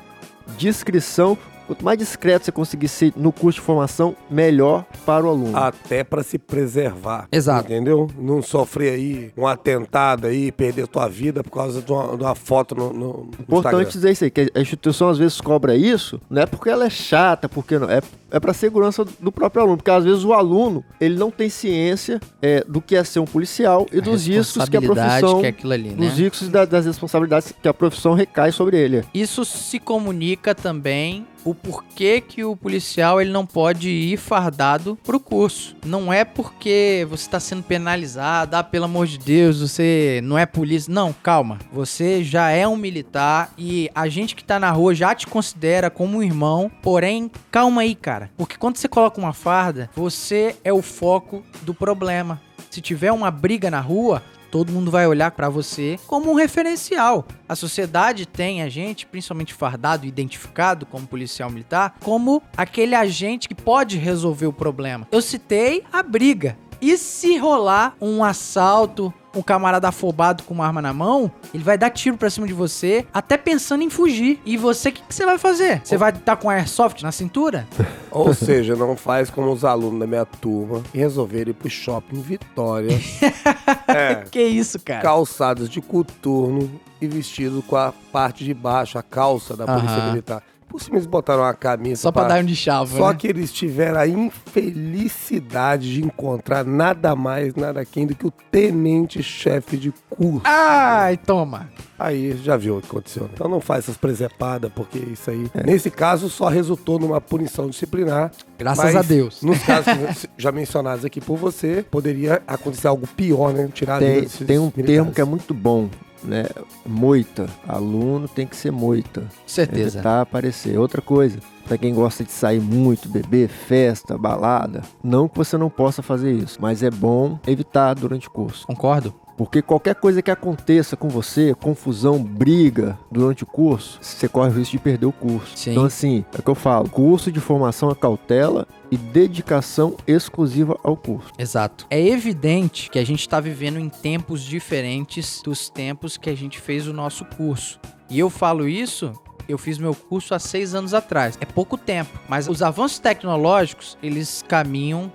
discrição, 0.56 1.36
quanto 1.70 1.84
mais 1.84 1.96
discreto 1.96 2.46
você 2.46 2.50
conseguir 2.50 2.88
ser 2.88 3.12
no 3.14 3.30
curso 3.30 3.60
de 3.60 3.64
formação, 3.64 4.16
melhor 4.28 4.84
para 5.06 5.24
o 5.24 5.28
aluno. 5.28 5.56
Até 5.56 6.02
pra 6.02 6.20
se 6.24 6.36
preservar. 6.36 7.28
Exato. 7.30 7.66
Entendeu? 7.72 8.10
Não 8.18 8.42
sofrer 8.42 8.94
aí 8.94 9.32
um 9.36 9.46
atentado 9.46 10.26
aí, 10.26 10.50
perder 10.50 10.88
tua 10.88 11.06
vida 11.06 11.44
por 11.44 11.52
causa 11.52 11.80
de 11.80 11.92
uma, 11.92 12.16
de 12.16 12.24
uma 12.24 12.34
foto 12.34 12.74
no, 12.74 12.92
no, 12.92 13.30
Importante 13.38 13.52
Instagram. 13.52 13.84
dizer 13.88 14.10
isso 14.10 14.24
aí, 14.24 14.30
que 14.32 14.50
a 14.52 14.60
instituição 14.60 15.08
às 15.10 15.18
vezes 15.18 15.40
cobra 15.40 15.76
isso, 15.76 16.20
não 16.28 16.42
é 16.42 16.46
porque 16.46 16.68
ela 16.68 16.86
é 16.86 16.90
chata, 16.90 17.48
porque 17.48 17.78
não, 17.78 17.88
é, 17.88 18.00
é 18.32 18.40
para 18.40 18.52
segurança 18.52 19.04
do 19.04 19.30
próprio 19.30 19.62
aluno, 19.62 19.76
porque 19.76 19.90
às 19.92 20.04
vezes 20.04 20.24
o 20.24 20.32
aluno, 20.32 20.84
ele 21.00 21.16
não 21.16 21.30
tem 21.30 21.48
ciência 21.48 22.20
é, 22.42 22.64
do 22.66 22.80
que 22.80 22.96
é 22.96 23.04
ser 23.04 23.20
um 23.20 23.24
policial 23.24 23.86
e 23.92 23.98
A 23.98 24.00
dos 24.00 24.26
riscos 24.26 24.68
que 24.68 24.76
a 24.76 24.80
responsabilidade 24.80 25.20
profissão, 25.20 25.40
que 25.40 25.46
é 25.46 25.48
aquilo 25.50 25.72
ali, 25.72 25.90
né? 25.90 26.08
dos 26.08 26.18
riscos 26.18 26.42
e 26.42 26.50
da- 26.50 26.64
das 26.64 26.86
responsabilidades 26.86 27.52
que 27.62 27.68
a 27.68 27.74
profissão 27.74 28.14
recai 28.14 28.50
sobre 28.50 28.76
ele. 28.76 29.04
Isso 29.14 29.44
se 29.44 29.78
comunica 29.78 30.52
também 30.52 31.26
o 31.44 31.54
porquê 31.54 32.20
que 32.20 32.44
o 32.44 32.56
policial 32.56 33.20
ele 33.20 33.30
não 33.30 33.46
pode 33.46 33.88
ir 33.88 34.16
fardado 34.16 34.98
pro 35.02 35.20
curso. 35.20 35.76
Não 35.84 36.12
é 36.12 36.24
porque 36.24 37.06
você 37.08 37.24
está 37.24 37.40
sendo 37.40 37.62
penalizado, 37.62 38.56
ah, 38.56 38.62
pelo 38.62 38.84
amor 38.84 39.06
de 39.06 39.18
Deus, 39.18 39.60
você 39.60 40.20
não 40.22 40.38
é 40.38 40.46
polícia. 40.46 40.92
Não, 40.92 41.12
calma. 41.12 41.58
Você 41.72 42.22
já 42.22 42.50
é 42.50 42.66
um 42.66 42.76
militar 42.76 43.52
e 43.56 43.90
a 43.94 44.08
gente 44.08 44.34
que 44.34 44.44
tá 44.44 44.58
na 44.58 44.70
rua 44.70 44.94
já 44.94 45.14
te 45.14 45.26
considera 45.26 45.90
como 45.90 46.18
um 46.18 46.22
irmão. 46.22 46.70
Porém, 46.82 47.30
calma 47.50 47.82
aí, 47.82 47.94
cara. 47.94 48.30
Porque 48.36 48.56
quando 48.56 48.76
você 48.76 48.88
coloca 48.88 49.20
uma 49.20 49.32
farda, 49.32 49.90
você 49.94 50.56
é 50.64 50.72
o 50.72 50.82
foco 50.82 51.42
do 51.62 51.74
problema. 51.74 52.40
Se 52.70 52.80
tiver 52.80 53.10
uma 53.10 53.30
briga 53.30 53.70
na 53.70 53.80
rua, 53.80 54.22
todo 54.50 54.72
mundo 54.72 54.90
vai 54.90 55.06
olhar 55.06 55.30
pra 55.30 55.48
você 55.48 55.98
como 56.06 56.30
um 56.30 56.34
referencial. 56.34 57.26
A 57.48 57.54
sociedade 57.54 58.26
tem 58.26 58.62
a 58.62 58.68
gente, 58.68 59.06
principalmente 59.06 59.54
fardado, 59.54 60.06
identificado 60.06 60.84
como 60.86 61.06
policial 61.06 61.50
militar, 61.50 61.96
como 62.00 62.42
aquele 62.56 62.94
agente 62.94 63.48
que 63.48 63.54
pode 63.54 63.96
resolver 63.96 64.46
o 64.46 64.52
problema. 64.52 65.06
Eu 65.10 65.22
citei 65.22 65.84
a 65.92 66.02
briga. 66.02 66.56
E 66.82 66.96
se 66.96 67.36
rolar 67.36 67.94
um 68.00 68.24
assalto, 68.24 69.12
um 69.34 69.42
camarada 69.42 69.88
afobado 69.88 70.42
com 70.42 70.54
uma 70.54 70.66
arma 70.66 70.82
na 70.82 70.92
mão, 70.92 71.30
ele 71.54 71.62
vai 71.62 71.78
dar 71.78 71.90
tiro 71.90 72.16
pra 72.16 72.30
cima 72.30 72.46
de 72.46 72.52
você, 72.52 73.06
até 73.12 73.36
pensando 73.36 73.82
em 73.82 73.90
fugir. 73.90 74.40
E 74.44 74.56
você, 74.56 74.88
o 74.88 74.92
que, 74.92 75.02
que 75.02 75.14
você 75.14 75.24
vai 75.24 75.38
fazer? 75.38 75.80
Você 75.84 75.96
vai 75.96 76.10
estar 76.10 76.36
com 76.36 76.50
airsoft 76.50 77.02
na 77.02 77.12
cintura? 77.12 77.66
Ou 78.10 78.34
seja, 78.34 78.74
não 78.74 78.96
faz 78.96 79.30
como 79.30 79.52
os 79.52 79.64
alunos 79.64 80.00
da 80.00 80.06
minha 80.06 80.24
turma 80.24 80.82
e 80.92 80.98
resolveram 80.98 81.50
ir 81.50 81.54
pro 81.54 81.70
shopping 81.70 82.20
Vitória. 82.20 82.98
é, 83.86 84.24
Que 84.30 84.42
isso, 84.42 84.78
cara? 84.80 85.00
calçados 85.02 85.68
de 85.68 85.80
coturno 85.80 86.70
e 87.00 87.06
vestidos 87.06 87.64
com 87.64 87.76
a 87.76 87.92
parte 88.12 88.44
de 88.44 88.52
baixo, 88.52 88.98
a 88.98 89.02
calça 89.02 89.56
da 89.56 89.64
polícia 89.64 89.98
Aham. 89.98 90.10
militar. 90.10 90.42
Por 90.70 90.80
cima 90.80 90.96
eles 90.96 91.06
botaram 91.06 91.42
uma 91.42 91.52
camisa 91.52 92.00
Só 92.00 92.12
pra 92.12 92.28
dar 92.28 92.40
um 92.42 92.46
de 92.46 92.54
chave, 92.54 92.96
Só 92.96 93.08
né? 93.10 93.16
que 93.18 93.26
eles 93.26 93.52
tiveram 93.52 93.98
a 93.98 94.06
infelicidade 94.06 95.92
de 95.92 96.04
encontrar 96.04 96.64
nada 96.64 97.16
mais, 97.16 97.54
nada 97.56 97.84
quem 97.84 98.06
do 98.06 98.14
que 98.14 98.24
o 98.26 98.30
tenente-chefe 98.30 99.76
de 99.76 99.92
curso. 100.08 100.42
Ai, 100.44 101.16
toma. 101.16 101.68
Aí 101.98 102.36
já 102.42 102.56
viu 102.56 102.78
o 102.78 102.80
que 102.80 102.86
aconteceu. 102.86 103.24
né? 103.24 103.30
Então 103.34 103.48
não 103.48 103.60
faz 103.60 103.84
essas 103.84 103.96
presepadas, 103.96 104.70
porque 104.74 104.98
isso 104.98 105.30
aí, 105.30 105.50
nesse 105.64 105.90
caso, 105.90 106.30
só 106.30 106.48
resultou 106.48 106.98
numa 106.98 107.20
punição 107.20 107.68
disciplinar. 107.68 108.30
Graças 108.58 108.84
Mas 108.84 108.96
a 108.96 109.02
Deus. 109.02 109.42
Nos 109.42 109.58
casos 109.62 109.92
que 110.22 110.28
já 110.38 110.52
mencionados 110.52 111.04
aqui 111.04 111.20
por 111.20 111.36
você, 111.36 111.84
poderia 111.90 112.42
acontecer 112.46 112.86
algo 112.86 113.06
pior, 113.08 113.52
né? 113.52 113.68
Tirar 113.74 113.96
a 113.96 113.98
vida 113.98 114.12
Tem, 114.12 114.20
desses 114.22 114.46
tem 114.46 114.58
um 114.58 114.62
militares. 114.64 114.86
termo 114.94 115.12
que 115.12 115.20
é 115.20 115.24
muito 115.24 115.52
bom, 115.52 115.90
né? 116.22 116.46
Moita. 116.86 117.46
Aluno 117.66 118.28
tem 118.28 118.46
que 118.46 118.56
ser 118.56 118.70
moita. 118.70 119.26
Certeza. 119.46 119.98
Evitar 119.98 120.20
aparecer. 120.22 120.78
Outra 120.78 121.00
coisa, 121.00 121.38
pra 121.64 121.78
quem 121.78 121.94
gosta 121.94 122.24
de 122.24 122.32
sair 122.32 122.60
muito, 122.60 123.08
beber, 123.08 123.48
festa, 123.48 124.18
balada, 124.18 124.82
não 125.02 125.28
que 125.28 125.36
você 125.36 125.56
não 125.56 125.70
possa 125.70 126.02
fazer 126.02 126.32
isso, 126.32 126.58
mas 126.60 126.82
é 126.82 126.90
bom 126.90 127.38
evitar 127.46 127.94
durante 127.94 128.28
o 128.28 128.30
curso. 128.30 128.66
Concordo? 128.66 129.14
Porque 129.40 129.62
qualquer 129.62 129.94
coisa 129.94 130.20
que 130.20 130.30
aconteça 130.30 130.98
com 130.98 131.08
você, 131.08 131.54
confusão, 131.54 132.22
briga 132.22 132.98
durante 133.10 133.42
o 133.42 133.46
curso, 133.46 133.98
você 133.98 134.28
corre 134.28 134.50
o 134.50 134.52
risco 134.52 134.72
de 134.72 134.78
perder 134.78 135.06
o 135.06 135.12
curso. 135.12 135.56
Sim. 135.56 135.70
Então, 135.70 135.86
assim, 135.86 136.26
é 136.34 136.40
o 136.40 136.42
que 136.42 136.50
eu 136.50 136.54
falo: 136.54 136.90
curso 136.90 137.32
de 137.32 137.40
formação 137.40 137.90
é 137.90 137.94
cautela 137.94 138.68
e 138.90 138.98
dedicação 138.98 139.96
exclusiva 140.06 140.78
ao 140.84 140.94
curso. 140.94 141.32
Exato. 141.38 141.86
É 141.88 142.06
evidente 142.06 142.90
que 142.90 142.98
a 142.98 143.04
gente 143.04 143.20
está 143.20 143.40
vivendo 143.40 143.78
em 143.78 143.88
tempos 143.88 144.42
diferentes 144.42 145.40
dos 145.42 145.70
tempos 145.70 146.18
que 146.18 146.28
a 146.28 146.36
gente 146.36 146.60
fez 146.60 146.86
o 146.86 146.92
nosso 146.92 147.24
curso. 147.24 147.80
E 148.10 148.18
eu 148.18 148.28
falo 148.28 148.68
isso. 148.68 149.10
Eu 149.48 149.56
fiz 149.56 149.78
meu 149.78 149.94
curso 149.94 150.34
há 150.34 150.38
seis 150.38 150.74
anos 150.74 150.92
atrás. 150.92 151.38
É 151.40 151.46
pouco 151.46 151.78
tempo, 151.78 152.20
mas 152.28 152.46
os 152.46 152.62
avanços 152.62 152.98
tecnológicos 152.98 153.96
eles 154.02 154.44
caminham 154.46 155.10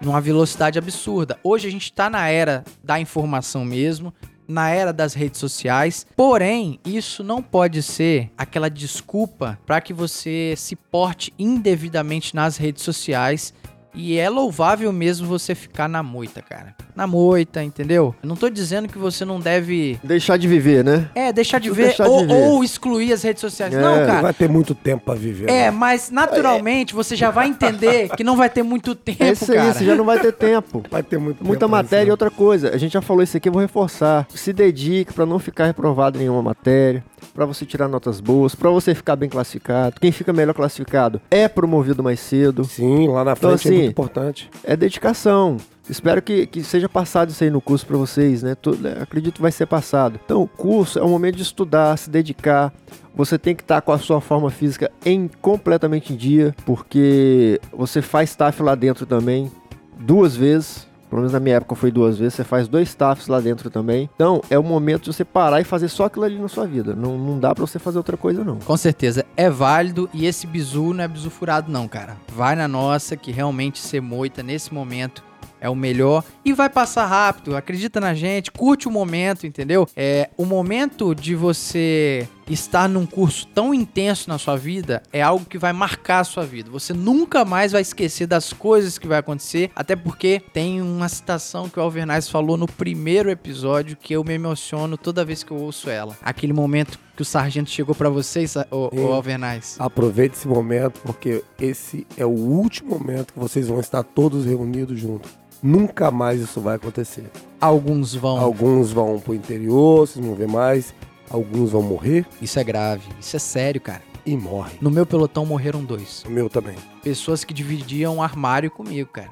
numa 0.00 0.20
velocidade 0.20 0.78
absurda. 0.78 1.38
Hoje 1.42 1.68
a 1.68 1.70
gente 1.70 1.84
está 1.84 2.10
na 2.10 2.28
era 2.28 2.64
da 2.82 2.98
informação 3.00 3.64
mesmo, 3.64 4.12
na 4.46 4.70
era 4.70 4.92
das 4.92 5.14
redes 5.14 5.40
sociais. 5.40 6.06
Porém, 6.16 6.78
isso 6.84 7.24
não 7.24 7.42
pode 7.42 7.82
ser 7.82 8.30
aquela 8.36 8.68
desculpa 8.68 9.58
para 9.66 9.80
que 9.80 9.92
você 9.92 10.54
se 10.56 10.76
porte 10.76 11.32
indevidamente 11.38 12.34
nas 12.34 12.56
redes 12.56 12.82
sociais. 12.82 13.52
E 13.94 14.18
é 14.18 14.28
louvável 14.28 14.92
mesmo 14.92 15.26
você 15.26 15.54
ficar 15.54 15.88
na 15.88 16.02
moita, 16.02 16.42
cara. 16.42 16.74
Na 16.96 17.06
moita, 17.06 17.62
entendeu? 17.62 18.14
Eu 18.22 18.28
não 18.28 18.36
tô 18.36 18.48
dizendo 18.48 18.88
que 18.88 18.98
você 18.98 19.24
não 19.24 19.38
deve. 19.40 19.98
Deixar 20.02 20.36
de 20.36 20.48
viver, 20.48 20.84
né? 20.84 21.08
É, 21.14 21.32
deixar 21.32 21.58
de 21.60 21.70
ver, 21.70 21.86
deixar 21.86 22.04
de 22.04 22.10
ou, 22.10 22.26
ver. 22.26 22.32
ou 22.32 22.64
excluir 22.64 23.12
as 23.12 23.22
redes 23.22 23.40
sociais. 23.40 23.72
É, 23.74 23.80
não, 23.80 23.96
Não 24.00 24.06
cara. 24.06 24.22
vai 24.22 24.34
ter 24.34 24.48
muito 24.48 24.74
tempo 24.74 25.04
pra 25.04 25.14
viver. 25.14 25.48
É, 25.48 25.64
né? 25.66 25.70
mas 25.70 26.10
naturalmente 26.10 26.94
você 26.94 27.14
já 27.16 27.30
vai 27.30 27.48
entender 27.48 28.08
que 28.16 28.24
não 28.24 28.36
vai 28.36 28.48
ter 28.50 28.62
muito 28.62 28.94
tempo, 28.96 29.22
É 29.22 29.32
isso 29.32 29.50
aí, 29.52 29.58
cara. 29.58 29.72
você 29.74 29.84
já 29.84 29.94
não 29.94 30.04
vai 30.04 30.18
ter 30.20 30.32
tempo. 30.32 30.82
Vai 30.90 31.02
ter 31.02 31.18
muito 31.18 31.44
Muita 31.44 31.66
tempo 31.66 31.72
matéria 31.72 32.02
e 32.02 32.06
isso, 32.06 32.10
outra 32.12 32.30
coisa. 32.30 32.70
A 32.70 32.76
gente 32.78 32.92
já 32.92 33.00
falou 33.02 33.22
isso 33.22 33.36
aqui, 33.36 33.48
eu 33.48 33.52
vou 33.52 33.60
reforçar. 33.62 34.26
Se 34.34 34.52
dedique 34.52 35.12
pra 35.12 35.26
não 35.26 35.38
ficar 35.38 35.66
reprovado 35.66 36.16
em 36.16 36.20
nenhuma 36.22 36.42
matéria, 36.42 37.04
pra 37.34 37.44
você 37.46 37.64
tirar 37.66 37.88
notas 37.88 38.20
boas, 38.20 38.54
pra 38.54 38.70
você 38.70 38.94
ficar 38.94 39.16
bem 39.16 39.28
classificado. 39.28 39.96
Quem 40.00 40.12
fica 40.12 40.32
melhor 40.32 40.54
classificado 40.54 41.20
é 41.30 41.48
promovido 41.48 42.02
mais 42.02 42.20
cedo. 42.20 42.64
Sim, 42.64 43.08
lá 43.08 43.24
na 43.24 43.32
Então, 43.32 43.56
frente 43.58 43.68
é 43.68 43.76
assim, 43.76 43.83
muito 43.84 43.92
importante. 43.92 44.50
É 44.62 44.76
dedicação. 44.76 45.56
Espero 45.88 46.22
que, 46.22 46.46
que 46.46 46.62
seja 46.64 46.88
passado 46.88 47.28
isso 47.30 47.44
aí 47.44 47.50
no 47.50 47.60
curso 47.60 47.86
pra 47.86 47.96
vocês, 47.98 48.42
né? 48.42 48.54
Tu- 48.54 48.76
né, 48.76 48.96
Acredito 49.00 49.34
que 49.34 49.42
vai 49.42 49.52
ser 49.52 49.66
passado. 49.66 50.18
Então, 50.24 50.42
o 50.42 50.48
curso 50.48 50.98
é 50.98 51.02
o 51.02 51.08
momento 51.08 51.36
de 51.36 51.42
estudar, 51.42 51.96
se 51.98 52.08
dedicar. 52.08 52.72
Você 53.14 53.38
tem 53.38 53.54
que 53.54 53.62
estar 53.62 53.80
com 53.82 53.92
a 53.92 53.98
sua 53.98 54.20
forma 54.20 54.50
física 54.50 54.90
em 55.04 55.28
completamente 55.42 56.12
em 56.12 56.16
dia, 56.16 56.54
porque 56.64 57.60
você 57.72 58.00
faz 58.02 58.30
staff 58.30 58.62
lá 58.62 58.74
dentro 58.74 59.04
também 59.06 59.52
duas 60.00 60.34
vezes 60.34 60.88
Pelo 61.14 61.22
menos 61.22 61.32
na 61.32 61.38
minha 61.38 61.58
época 61.58 61.76
foi 61.76 61.92
duas 61.92 62.18
vezes. 62.18 62.34
Você 62.34 62.42
faz 62.42 62.66
dois 62.66 62.88
staffs 62.88 63.28
lá 63.28 63.38
dentro 63.38 63.70
também. 63.70 64.10
Então, 64.16 64.42
é 64.50 64.58
o 64.58 64.64
momento 64.64 65.04
de 65.04 65.12
você 65.12 65.24
parar 65.24 65.60
e 65.60 65.64
fazer 65.64 65.86
só 65.86 66.06
aquilo 66.06 66.24
ali 66.24 66.36
na 66.40 66.48
sua 66.48 66.66
vida. 66.66 66.96
Não, 66.96 67.16
não 67.16 67.38
dá 67.38 67.54
pra 67.54 67.64
você 67.64 67.78
fazer 67.78 67.98
outra 67.98 68.16
coisa, 68.16 68.42
não. 68.42 68.58
Com 68.58 68.76
certeza, 68.76 69.24
é 69.36 69.48
válido 69.48 70.10
e 70.12 70.26
esse 70.26 70.44
bizu 70.44 70.92
não 70.92 71.04
é 71.04 71.06
bizu 71.06 71.30
furado 71.30 71.70
não, 71.70 71.86
cara. 71.86 72.16
Vai 72.34 72.56
na 72.56 72.66
nossa 72.66 73.16
que 73.16 73.30
realmente 73.30 73.78
ser 73.78 74.00
moita 74.00 74.42
nesse 74.42 74.74
momento 74.74 75.22
é 75.60 75.70
o 75.70 75.76
melhor 75.76 76.24
e 76.44 76.52
vai 76.52 76.68
passar 76.68 77.06
rápido. 77.06 77.56
Acredita 77.56 78.00
na 78.00 78.12
gente, 78.12 78.50
curte 78.50 78.88
o 78.88 78.90
momento, 78.90 79.46
entendeu? 79.46 79.88
É 79.94 80.28
o 80.36 80.44
momento 80.44 81.14
de 81.14 81.36
você 81.36 82.28
estar 82.48 82.88
num 82.88 83.06
curso 83.06 83.46
tão 83.48 83.72
intenso 83.72 84.28
na 84.28 84.38
sua 84.38 84.56
vida 84.56 85.02
é 85.12 85.22
algo 85.22 85.44
que 85.44 85.58
vai 85.58 85.72
marcar 85.72 86.20
a 86.20 86.24
sua 86.24 86.44
vida. 86.44 86.70
Você 86.70 86.92
nunca 86.92 87.44
mais 87.44 87.72
vai 87.72 87.82
esquecer 87.82 88.26
das 88.26 88.52
coisas 88.52 88.98
que 88.98 89.08
vai 89.08 89.18
acontecer, 89.18 89.70
até 89.74 89.96
porque 89.96 90.42
tem 90.52 90.80
uma 90.82 91.08
citação 91.08 91.68
que 91.68 91.78
o 91.78 91.82
Alvernaz 91.82 92.28
falou 92.28 92.56
no 92.56 92.66
primeiro 92.66 93.30
episódio 93.30 93.96
que 93.96 94.14
eu 94.14 94.24
me 94.24 94.34
emociono 94.34 94.96
toda 94.96 95.24
vez 95.24 95.42
que 95.42 95.50
eu 95.50 95.58
ouço 95.58 95.88
ela. 95.88 96.16
Aquele 96.22 96.52
momento 96.52 96.98
que 97.16 97.22
o 97.22 97.24
sargento 97.24 97.70
chegou 97.70 97.94
pra 97.94 98.08
vocês, 98.08 98.56
o, 98.70 98.90
o 98.92 99.12
Alvernaz. 99.12 99.76
Aproveite 99.78 100.36
esse 100.36 100.48
momento, 100.48 101.00
porque 101.00 101.44
esse 101.60 102.06
é 102.16 102.24
o 102.24 102.30
último 102.30 102.98
momento 102.98 103.32
que 103.32 103.38
vocês 103.38 103.68
vão 103.68 103.80
estar 103.80 104.02
todos 104.02 104.44
reunidos 104.44 104.98
juntos. 104.98 105.30
Nunca 105.62 106.10
mais 106.10 106.40
isso 106.40 106.60
vai 106.60 106.76
acontecer. 106.76 107.24
Alguns 107.60 108.14
vão. 108.14 108.38
Alguns 108.38 108.92
vão 108.92 109.18
pro 109.18 109.34
interior, 109.34 110.06
vocês 110.06 110.24
vão 110.24 110.34
ver 110.34 110.48
mais. 110.48 110.92
Alguns 111.30 111.70
vão 111.70 111.82
morrer 111.82 112.26
Isso 112.40 112.58
é 112.58 112.64
grave, 112.64 113.08
isso 113.20 113.36
é 113.36 113.38
sério, 113.38 113.80
cara. 113.80 114.02
e 114.26 114.36
morrem. 114.36 114.76
No 114.80 114.90
meu 114.90 115.04
pelotão 115.04 115.44
morreram 115.44 115.84
dois. 115.84 116.22
O 116.26 116.30
meu 116.30 116.48
também. 116.48 116.76
Pessoas 117.02 117.44
que 117.44 117.52
dividiam 117.52 118.16
um 118.16 118.22
armário 118.22 118.70
comigo, 118.70 119.10
cara. 119.10 119.30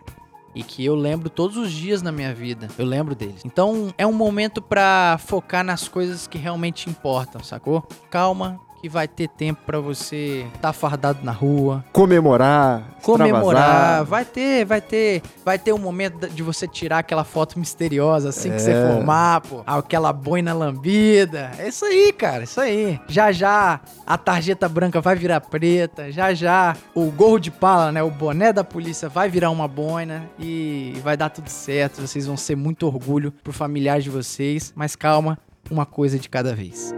E 0.55 0.63
que 0.63 0.85
eu 0.85 0.95
lembro 0.95 1.31
todos 1.31 1.57
os 1.57 1.73
dias 1.73 2.03
na 2.03 2.13
minha 2.13 2.35
vida. 2.35 2.69
Eu 2.77 2.85
lembro 2.85 3.15
deles. 3.15 3.41
Então 3.45 3.93
é 3.97 4.07
um 4.07 4.13
momento 4.13 4.61
pra 4.61 5.19
focar 5.25 5.65
nas 5.65 5.89
coisas 5.89 6.27
que 6.27 6.37
realmente 6.37 6.91
importam, 6.91 7.43
sacou? 7.43 7.83
Calma, 8.11 8.61
que 8.83 8.89
vai 8.89 9.07
ter 9.07 9.29
tempo 9.29 9.61
pra 9.65 9.79
você 9.79 10.45
tá 10.61 10.73
fardado 10.73 11.21
na 11.23 11.31
rua, 11.31 11.85
Comemorar, 11.93 12.83
comemorar, 13.01 14.05
vai 14.05 14.25
ter, 14.25 14.65
vai 14.65 14.81
ter, 14.81 15.23
vai 15.45 15.57
ter 15.57 15.73
um 15.73 15.79
momento 15.79 16.29
de 16.29 16.43
você 16.43 16.67
tirar 16.67 16.99
aquela 16.99 17.23
foto 17.23 17.61
misteriosa 17.61 18.31
assim 18.31 18.51
que 18.51 18.59
você 18.61 18.73
É. 18.73 18.93
formar, 18.93 19.41
pô, 19.43 19.63
aquela 19.65 20.13
boina 20.13 20.53
lambida. 20.53 21.53
É 21.61 21.69
isso 21.69 21.85
aí, 21.85 22.13
cara, 22.13 22.43
isso 22.43 22.61
aí. 22.61 22.99
Já 23.07 23.31
já 23.31 23.81
a 24.05 24.19
tarjeta 24.19 24.69
branca 24.69 25.01
vai 25.01 25.15
virar 25.15 25.41
preta, 25.41 26.11
já 26.11 26.35
já 26.35 26.77
o 26.93 27.05
gorro 27.13 27.39
de 27.39 27.53
pala, 27.53 27.93
né, 27.93 28.03
o 28.03 28.11
boné 28.11 28.53
da 28.53 28.65
polícia 28.65 29.09
vai 29.09 29.29
virar 29.29 29.51
uma 29.51 29.69
boina 29.69 30.29
e 30.41 30.99
vai 31.05 31.17
dar 31.17 31.29
tudo 31.31 31.49
certo. 31.49 32.01
Vocês 32.01 32.27
vão 32.27 32.37
ser 32.37 32.57
muito 32.57 32.85
orgulho 32.85 33.33
pro 33.45 33.53
familiar 33.53 34.01
de 34.01 34.11
vocês, 34.11 34.73
mas 34.75 34.97
calma, 34.97 35.39
uma 35.71 35.87
coisa 35.87 36.19
de 36.19 36.29
cada 36.29 36.53
vez. 36.53 36.93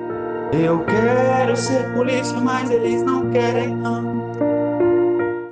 Eu 0.63 0.85
quero 0.85 1.57
ser 1.57 1.93
polícia, 1.95 2.39
mas 2.39 2.71
eles 2.71 3.03
não 3.03 3.29
querem 3.31 3.75
não. 3.75 4.33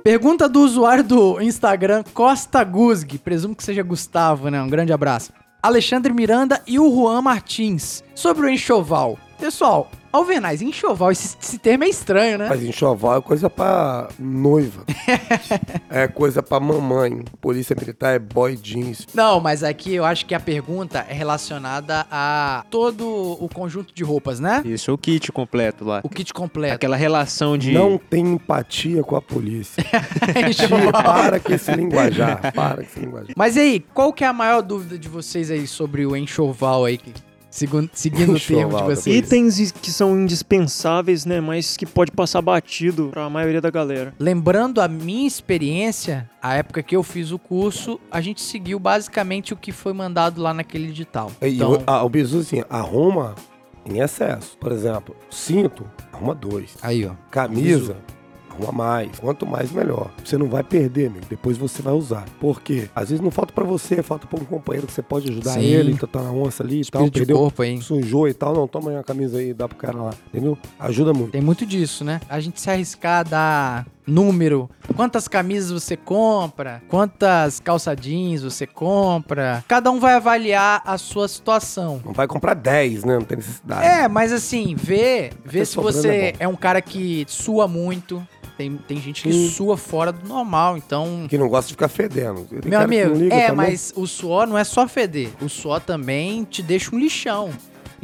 Pergunta 0.01 0.47
do 0.47 0.61
usuário 0.61 1.03
do 1.03 1.41
Instagram 1.41 2.03
Costa 2.13 2.63
Guzg, 2.63 3.17
presumo 3.17 3.53
que 3.53 3.63
seja 3.63 3.83
Gustavo, 3.83 4.49
né? 4.49 4.61
Um 4.61 4.69
grande 4.69 4.93
abraço. 4.93 5.33
Alexandre 5.61 6.13
Miranda 6.13 6.61
e 6.65 6.79
o 6.79 6.89
Juan 6.89 7.21
Martins 7.21 8.03
sobre 8.15 8.45
o 8.45 8.49
enxoval. 8.49 9.17
Pessoal, 9.43 9.91
Alvernais, 10.09 10.61
enxoval, 10.61 11.11
esse, 11.11 11.35
esse 11.41 11.57
termo 11.57 11.83
é 11.83 11.89
estranho, 11.89 12.37
né? 12.37 12.47
Mas 12.47 12.63
enxoval 12.63 13.17
é 13.17 13.21
coisa 13.21 13.49
pra 13.49 14.07
noiva. 14.17 14.85
é 15.91 16.07
coisa 16.07 16.41
pra 16.41 16.61
mamãe. 16.61 17.25
Polícia 17.41 17.75
militar 17.77 18.15
é 18.15 18.19
boy 18.19 18.55
jeans. 18.55 19.05
Não, 19.13 19.41
mas 19.41 19.61
aqui 19.61 19.95
eu 19.95 20.05
acho 20.05 20.25
que 20.25 20.33
a 20.33 20.39
pergunta 20.39 21.05
é 21.09 21.13
relacionada 21.13 22.07
a 22.09 22.63
todo 22.69 23.05
o 23.05 23.49
conjunto 23.53 23.93
de 23.93 24.01
roupas, 24.01 24.39
né? 24.39 24.61
Isso, 24.63 24.93
o 24.93 24.97
kit 24.97 25.29
completo 25.29 25.83
lá. 25.83 25.99
O 26.05 26.09
kit 26.09 26.33
completo. 26.33 26.75
Aquela 26.75 26.95
relação 26.95 27.57
de. 27.57 27.73
Não 27.73 27.97
tem 27.97 28.25
empatia 28.25 29.03
com 29.03 29.17
a 29.17 29.21
polícia. 29.21 29.83
Para 31.03 31.41
com 31.41 31.51
esse 31.51 31.69
linguajar. 31.73 32.53
Para 32.53 32.75
com 32.75 32.81
esse 32.83 32.97
linguajar. 32.97 33.33
Mas 33.35 33.57
e 33.57 33.59
aí, 33.59 33.79
qual 33.93 34.13
que 34.13 34.23
é 34.23 34.27
a 34.27 34.31
maior 34.31 34.61
dúvida 34.61 34.97
de 34.97 35.09
vocês 35.09 35.51
aí 35.51 35.67
sobre 35.67 36.05
o 36.05 36.15
enxoval 36.15 36.85
aí? 36.85 36.97
Que- 37.53 37.59
Segundo, 37.59 37.89
seguindo 37.93 38.33
o 38.33 38.39
termo 38.39 38.75
de 38.77 38.83
vocês. 38.83 39.15
Itens 39.15 39.71
que 39.71 39.91
são 39.91 40.19
indispensáveis, 40.19 41.25
né? 41.25 41.39
Mas 41.39 41.77
que 41.77 41.85
pode 41.85 42.11
passar 42.11 42.41
batido 42.41 43.09
pra 43.11 43.29
maioria 43.29 43.61
da 43.61 43.69
galera. 43.69 44.13
Lembrando 44.19 44.81
a 44.81 44.87
minha 44.87 45.27
experiência, 45.27 46.29
a 46.41 46.55
época 46.55 46.81
que 46.83 46.95
eu 46.95 47.03
fiz 47.03 47.31
o 47.31 47.39
curso, 47.39 47.99
a 48.11 48.19
gente 48.21 48.41
seguiu 48.41 48.79
basicamente 48.79 49.53
o 49.53 49.57
que 49.57 49.71
foi 49.71 49.93
mandado 49.93 50.41
lá 50.41 50.53
naquele 50.53 50.89
edital. 50.89 51.31
E 51.41 51.55
Então, 51.55 51.73
o, 51.73 51.83
ah, 51.85 52.03
o 52.03 52.09
bizu, 52.09 52.39
assim, 52.39 52.63
arruma 52.69 53.35
em 53.85 53.99
excesso. 53.99 54.57
Por 54.59 54.71
exemplo, 54.71 55.15
cinto, 55.29 55.85
arruma 56.11 56.33
dois. 56.33 56.75
aí, 56.81 57.05
ó. 57.05 57.11
Camisa, 57.29 57.97
arruma 58.53 58.71
mais. 58.71 59.19
Quanto 59.19 59.45
mais, 59.45 59.71
melhor. 59.71 60.11
Você 60.23 60.37
não 60.37 60.47
vai 60.47 60.63
perder, 60.63 61.07
amigo. 61.07 61.25
Depois 61.29 61.57
você 61.57 61.81
vai 61.81 61.93
usar. 61.93 62.25
Por 62.39 62.61
quê? 62.61 62.89
Às 62.95 63.09
vezes 63.09 63.23
não 63.23 63.31
falta 63.31 63.53
pra 63.53 63.63
você, 63.63 64.01
falta 64.01 64.27
pra 64.27 64.39
um 64.39 64.45
companheiro 64.45 64.87
que 64.87 64.93
você 64.93 65.01
pode 65.01 65.29
ajudar 65.29 65.53
Sim. 65.53 65.61
ele, 65.61 65.97
tá 65.97 66.21
na 66.21 66.31
onça 66.31 66.63
ali 66.63 66.81
e 66.81 66.85
tal, 66.85 67.09
perdeu, 67.09 67.37
corpo 67.37 67.61
aí. 67.61 67.81
sujou 67.81 68.27
e 68.27 68.33
tal. 68.33 68.53
Não, 68.53 68.67
toma 68.67 68.91
aí 68.91 68.97
uma 68.97 69.03
camisa 69.03 69.37
aí, 69.37 69.53
dá 69.53 69.67
pro 69.67 69.77
cara 69.77 69.97
lá. 69.97 70.13
Entendeu? 70.27 70.57
Ajuda 70.79 71.13
muito. 71.13 71.31
Tem 71.31 71.41
muito 71.41 71.65
disso, 71.65 72.03
né? 72.03 72.19
A 72.29 72.39
gente 72.39 72.59
se 72.59 72.69
arriscar 72.69 73.21
a 73.21 73.23
dar 73.23 73.85
número, 74.05 74.69
quantas 74.97 75.29
camisas 75.29 75.71
você 75.71 75.95
compra, 75.95 76.83
quantas 76.89 77.61
calça 77.61 77.95
jeans 77.95 78.43
você 78.43 78.67
compra. 78.67 79.63
Cada 79.65 79.89
um 79.91 79.99
vai 79.99 80.15
avaliar 80.15 80.81
a 80.85 80.97
sua 80.97 81.25
situação. 81.25 82.01
Não 82.03 82.11
vai 82.11 82.27
comprar 82.27 82.53
10, 82.53 83.05
né? 83.05 83.15
Não 83.15 83.23
tem 83.23 83.37
necessidade. 83.37 83.85
É, 83.85 84.09
mas 84.09 84.33
assim, 84.33 84.75
vê, 84.75 85.31
vê 85.45 85.59
Até 85.59 85.65
se 85.65 85.75
você 85.77 86.33
é 86.37 86.43
é 86.43 86.47
um 86.47 86.55
cara 86.55 86.81
que 86.81 87.25
sua 87.27 87.67
muito. 87.67 88.25
Tem, 88.57 88.77
tem 88.87 89.01
gente 89.01 89.23
que 89.23 89.33
Sim. 89.33 89.49
sua 89.49 89.75
fora 89.77 90.11
do 90.11 90.27
normal, 90.27 90.77
então 90.77 91.25
Que 91.27 91.37
não 91.37 91.49
gosta 91.49 91.67
de 91.67 91.73
ficar 91.73 91.87
fedendo. 91.87 92.45
Tem 92.61 92.69
Meu 92.69 92.79
amigo, 92.81 93.15
é, 93.33 93.47
também. 93.47 93.55
mas 93.55 93.91
o 93.95 94.05
suor 94.05 94.45
não 94.45 94.57
é 94.57 94.63
só 94.63 94.87
feder. 94.87 95.29
O 95.41 95.49
suor 95.49 95.79
também 95.81 96.43
te 96.43 96.61
deixa 96.61 96.95
um 96.95 96.99
lixão. 96.99 97.49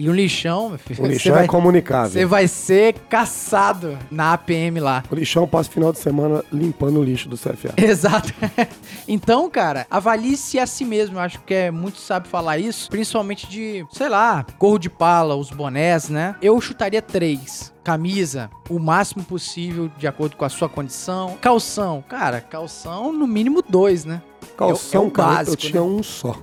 E 0.01 0.09
um 0.09 0.13
lixão, 0.13 0.69
meu 0.69 0.79
filho, 0.79 1.01
O 1.01 1.07
você 1.07 1.11
lixão 1.13 1.33
vai, 1.33 1.43
é 1.43 1.47
comunicável. 1.47 2.09
você 2.11 2.25
vai 2.25 2.47
ser 2.47 2.93
caçado 3.09 3.99
na 4.09 4.31
APM 4.31 4.79
lá. 4.79 5.03
O 5.11 5.15
lixão 5.15 5.45
passa 5.45 5.69
o 5.69 5.73
final 5.73 5.91
de 5.91 5.99
semana 5.99 6.41
limpando 6.53 7.01
o 7.01 7.03
lixo 7.03 7.27
do 7.27 7.35
CFA. 7.37 7.73
Exato. 7.75 8.33
então, 9.05 9.49
cara, 9.49 9.85
avalie-se 9.91 10.57
a 10.57 10.65
si 10.65 10.85
mesmo. 10.85 11.17
Eu 11.17 11.21
acho 11.21 11.41
que 11.41 11.53
é 11.53 11.69
muito 11.69 11.99
sábio 11.99 12.29
falar 12.29 12.57
isso. 12.57 12.89
Principalmente 12.89 13.45
de, 13.49 13.85
sei 13.91 14.07
lá, 14.07 14.45
gorro 14.57 14.79
de 14.79 14.89
pala, 14.89 15.35
os 15.35 15.49
bonés, 15.49 16.07
né? 16.07 16.33
Eu 16.41 16.61
chutaria 16.61 17.01
três. 17.01 17.73
Camisa, 17.83 18.49
o 18.69 18.79
máximo 18.79 19.23
possível, 19.25 19.91
de 19.97 20.07
acordo 20.07 20.37
com 20.37 20.45
a 20.45 20.49
sua 20.49 20.69
condição. 20.69 21.37
Calção, 21.41 22.01
cara, 22.07 22.39
calção 22.39 23.11
no 23.11 23.27
mínimo 23.27 23.61
dois, 23.67 24.05
né? 24.05 24.21
Calção, 24.55 25.01
É 25.01 25.03
é 25.03 25.07
o 25.07 25.11
cara, 25.11 25.29
básico, 25.35 25.51
eu 25.53 25.57
tinha 25.57 25.81
né? 25.81 25.87
um 25.87 26.03
só. 26.03 26.35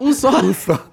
Um 0.00 0.12
só. 0.12 0.30
Um 0.42 0.54
só. 0.54 0.84